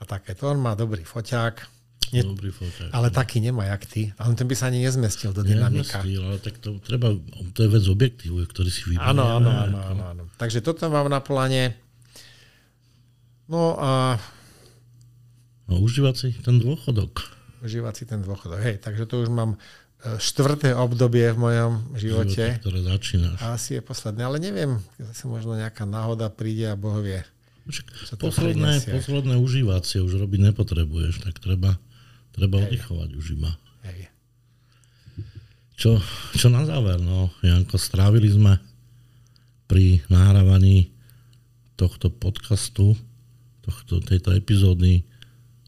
a 0.00 0.02
takéto. 0.08 0.48
On 0.48 0.56
má 0.56 0.72
dobrý 0.72 1.04
foťák. 1.04 1.75
Nie, 2.14 2.22
Dobrý 2.22 2.54
foťák. 2.54 2.94
Ale 2.94 3.08
taký 3.10 3.42
nemá, 3.42 3.66
jak 3.66 3.82
ty. 3.86 4.14
Ale 4.14 4.38
ten 4.38 4.46
by 4.46 4.54
sa 4.54 4.70
ani 4.70 4.84
nezmestil 4.84 5.34
do 5.34 5.42
dynamika. 5.42 6.02
Nezmestil, 6.02 6.22
ale 6.22 6.38
tak 6.38 6.62
to 6.62 6.78
treba, 6.78 7.14
to 7.56 7.60
je 7.66 7.68
vec 7.70 7.84
objektívu, 7.86 8.36
ktorý 8.46 8.70
si 8.70 8.82
vyberie. 8.86 9.10
Áno, 9.10 9.24
áno, 9.26 9.50
áno, 9.50 9.78
áno, 9.82 10.02
áno. 10.14 10.22
Takže 10.38 10.62
toto 10.62 10.86
mám 10.86 11.10
na 11.10 11.18
pláne. 11.18 11.74
No 13.50 13.78
a... 13.78 14.18
No 15.66 15.82
užívať 15.82 16.14
si 16.14 16.28
ten 16.38 16.62
dôchodok. 16.62 17.26
Užívať 17.62 17.94
si 17.98 18.04
ten 18.06 18.22
dôchodok. 18.22 18.58
Hej, 18.62 18.78
takže 18.78 19.06
to 19.10 19.26
už 19.26 19.30
mám 19.34 19.58
e, 19.58 20.18
štvrté 20.22 20.78
obdobie 20.78 21.34
v 21.34 21.38
mojom 21.38 21.72
živote. 21.98 22.54
Živote, 22.54 22.62
ktoré 22.62 22.78
začínaš. 22.86 23.38
A 23.42 23.58
asi 23.58 23.78
je 23.78 23.82
posledné, 23.82 24.22
ale 24.22 24.38
neviem, 24.38 24.78
zase 24.98 25.26
možno 25.26 25.58
nejaká 25.58 25.82
náhoda 25.82 26.30
príde 26.30 26.70
a 26.70 26.78
Boh 26.78 27.02
vie. 27.02 27.18
Posledné, 28.22 28.78
posledné 28.86 29.34
užívacie 29.42 29.98
už 29.98 30.22
robiť 30.22 30.54
nepotrebuješ, 30.54 31.26
tak 31.26 31.42
treba 31.42 31.74
Treba 32.36 32.60
oddychovať 32.60 33.10
už 33.16 33.26
iba. 33.40 33.50
Hej. 33.88 34.12
Čo, 35.76 36.00
čo 36.36 36.52
na 36.52 36.68
záver, 36.68 37.00
no, 37.00 37.32
Janko, 37.40 37.80
strávili 37.80 38.28
sme 38.28 38.60
pri 39.68 40.04
nahrávaní 40.12 40.92
tohto 41.76 42.08
podcastu, 42.08 42.96
tohto, 43.60 44.00
tejto 44.00 44.32
epizódy 44.32 45.04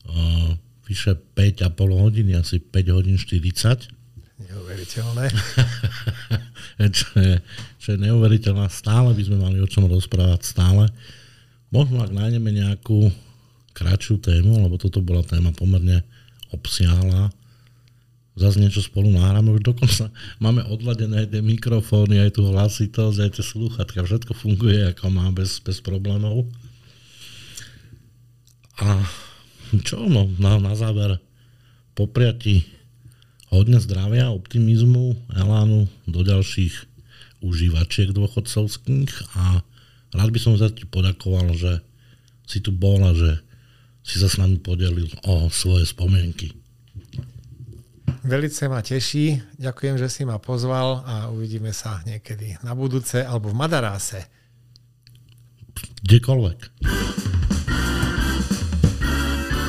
uh, 0.08 0.56
vyše 0.88 1.16
5,5 1.36 1.72
hodiny, 1.76 2.32
asi 2.36 2.60
5 2.60 2.96
hodín 2.96 3.20
40. 3.20 3.92
Neuveriteľné. 4.38 5.24
čo, 6.96 7.08
je, 7.20 7.34
čo 7.76 7.88
je 7.92 7.98
neuveriteľné. 8.00 8.70
Stále 8.72 9.12
by 9.12 9.22
sme 9.24 9.36
mali 9.36 9.60
o 9.60 9.68
čom 9.68 9.84
rozprávať, 9.84 10.40
stále. 10.46 10.88
Možno 11.68 12.00
ak 12.00 12.14
nájdeme 12.14 12.48
nejakú 12.48 13.12
kratšiu 13.76 14.24
tému, 14.24 14.64
lebo 14.64 14.80
toto 14.80 15.04
bola 15.04 15.20
téma 15.20 15.52
pomerne 15.52 16.00
obsiahla. 16.52 17.30
Zase 18.38 18.62
niečo 18.62 18.78
spolu 18.78 19.10
nahráme, 19.10 19.50
už 19.50 19.66
dokonca 19.66 20.14
máme 20.38 20.62
odladené 20.70 21.26
tie 21.26 21.42
mikrofóny, 21.42 22.22
aj 22.22 22.38
tú 22.38 22.46
hlasitosť, 22.46 23.18
aj 23.18 23.30
tie 23.34 23.44
slúchatka, 23.44 24.06
všetko 24.06 24.30
funguje 24.30 24.86
ako 24.94 25.10
má 25.10 25.26
bez, 25.34 25.58
bez 25.58 25.82
problémov. 25.82 26.46
A 28.78 29.02
čo 29.82 30.06
no, 30.06 30.30
na, 30.38 30.62
na 30.62 30.78
záver 30.78 31.18
popriati 31.98 32.62
hodne 33.50 33.82
zdravia, 33.82 34.30
optimizmu, 34.30 35.18
elánu 35.34 35.90
do 36.06 36.20
ďalších 36.22 36.86
užívačiek 37.42 38.14
dôchodcovských 38.14 39.34
a 39.34 39.66
rád 40.14 40.30
by 40.30 40.38
som 40.38 40.54
sa 40.54 40.70
ti 40.70 40.86
podakoval, 40.86 41.58
že 41.58 41.82
si 42.46 42.62
tu 42.62 42.70
bol 42.70 43.02
a 43.02 43.12
že 43.12 43.42
si 44.08 44.16
sa 44.16 44.32
s 44.32 44.40
nami 44.40 44.56
podelil 44.56 45.12
o 45.28 45.52
svoje 45.52 45.84
spomienky. 45.84 46.56
Velice 48.24 48.64
ma 48.66 48.80
teší. 48.80 49.36
Ďakujem, 49.60 50.00
že 50.00 50.08
si 50.08 50.24
ma 50.24 50.40
pozval 50.40 51.04
a 51.04 51.14
uvidíme 51.28 51.76
sa 51.76 52.00
niekedy 52.08 52.56
na 52.64 52.72
budúce 52.72 53.20
alebo 53.20 53.52
v 53.52 53.60
Madaráse. 53.60 54.24
Kdekoľvek. 56.02 56.58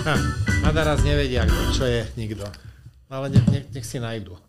Ha, 0.08 0.16
Madarás 0.64 1.04
nevedia, 1.04 1.44
čo 1.76 1.84
je 1.86 2.08
nikto. 2.16 2.48
Ale 3.12 3.30
nech, 3.30 3.46
nech, 3.52 3.66
nech 3.76 3.86
si 3.86 4.00
nájdu. 4.00 4.40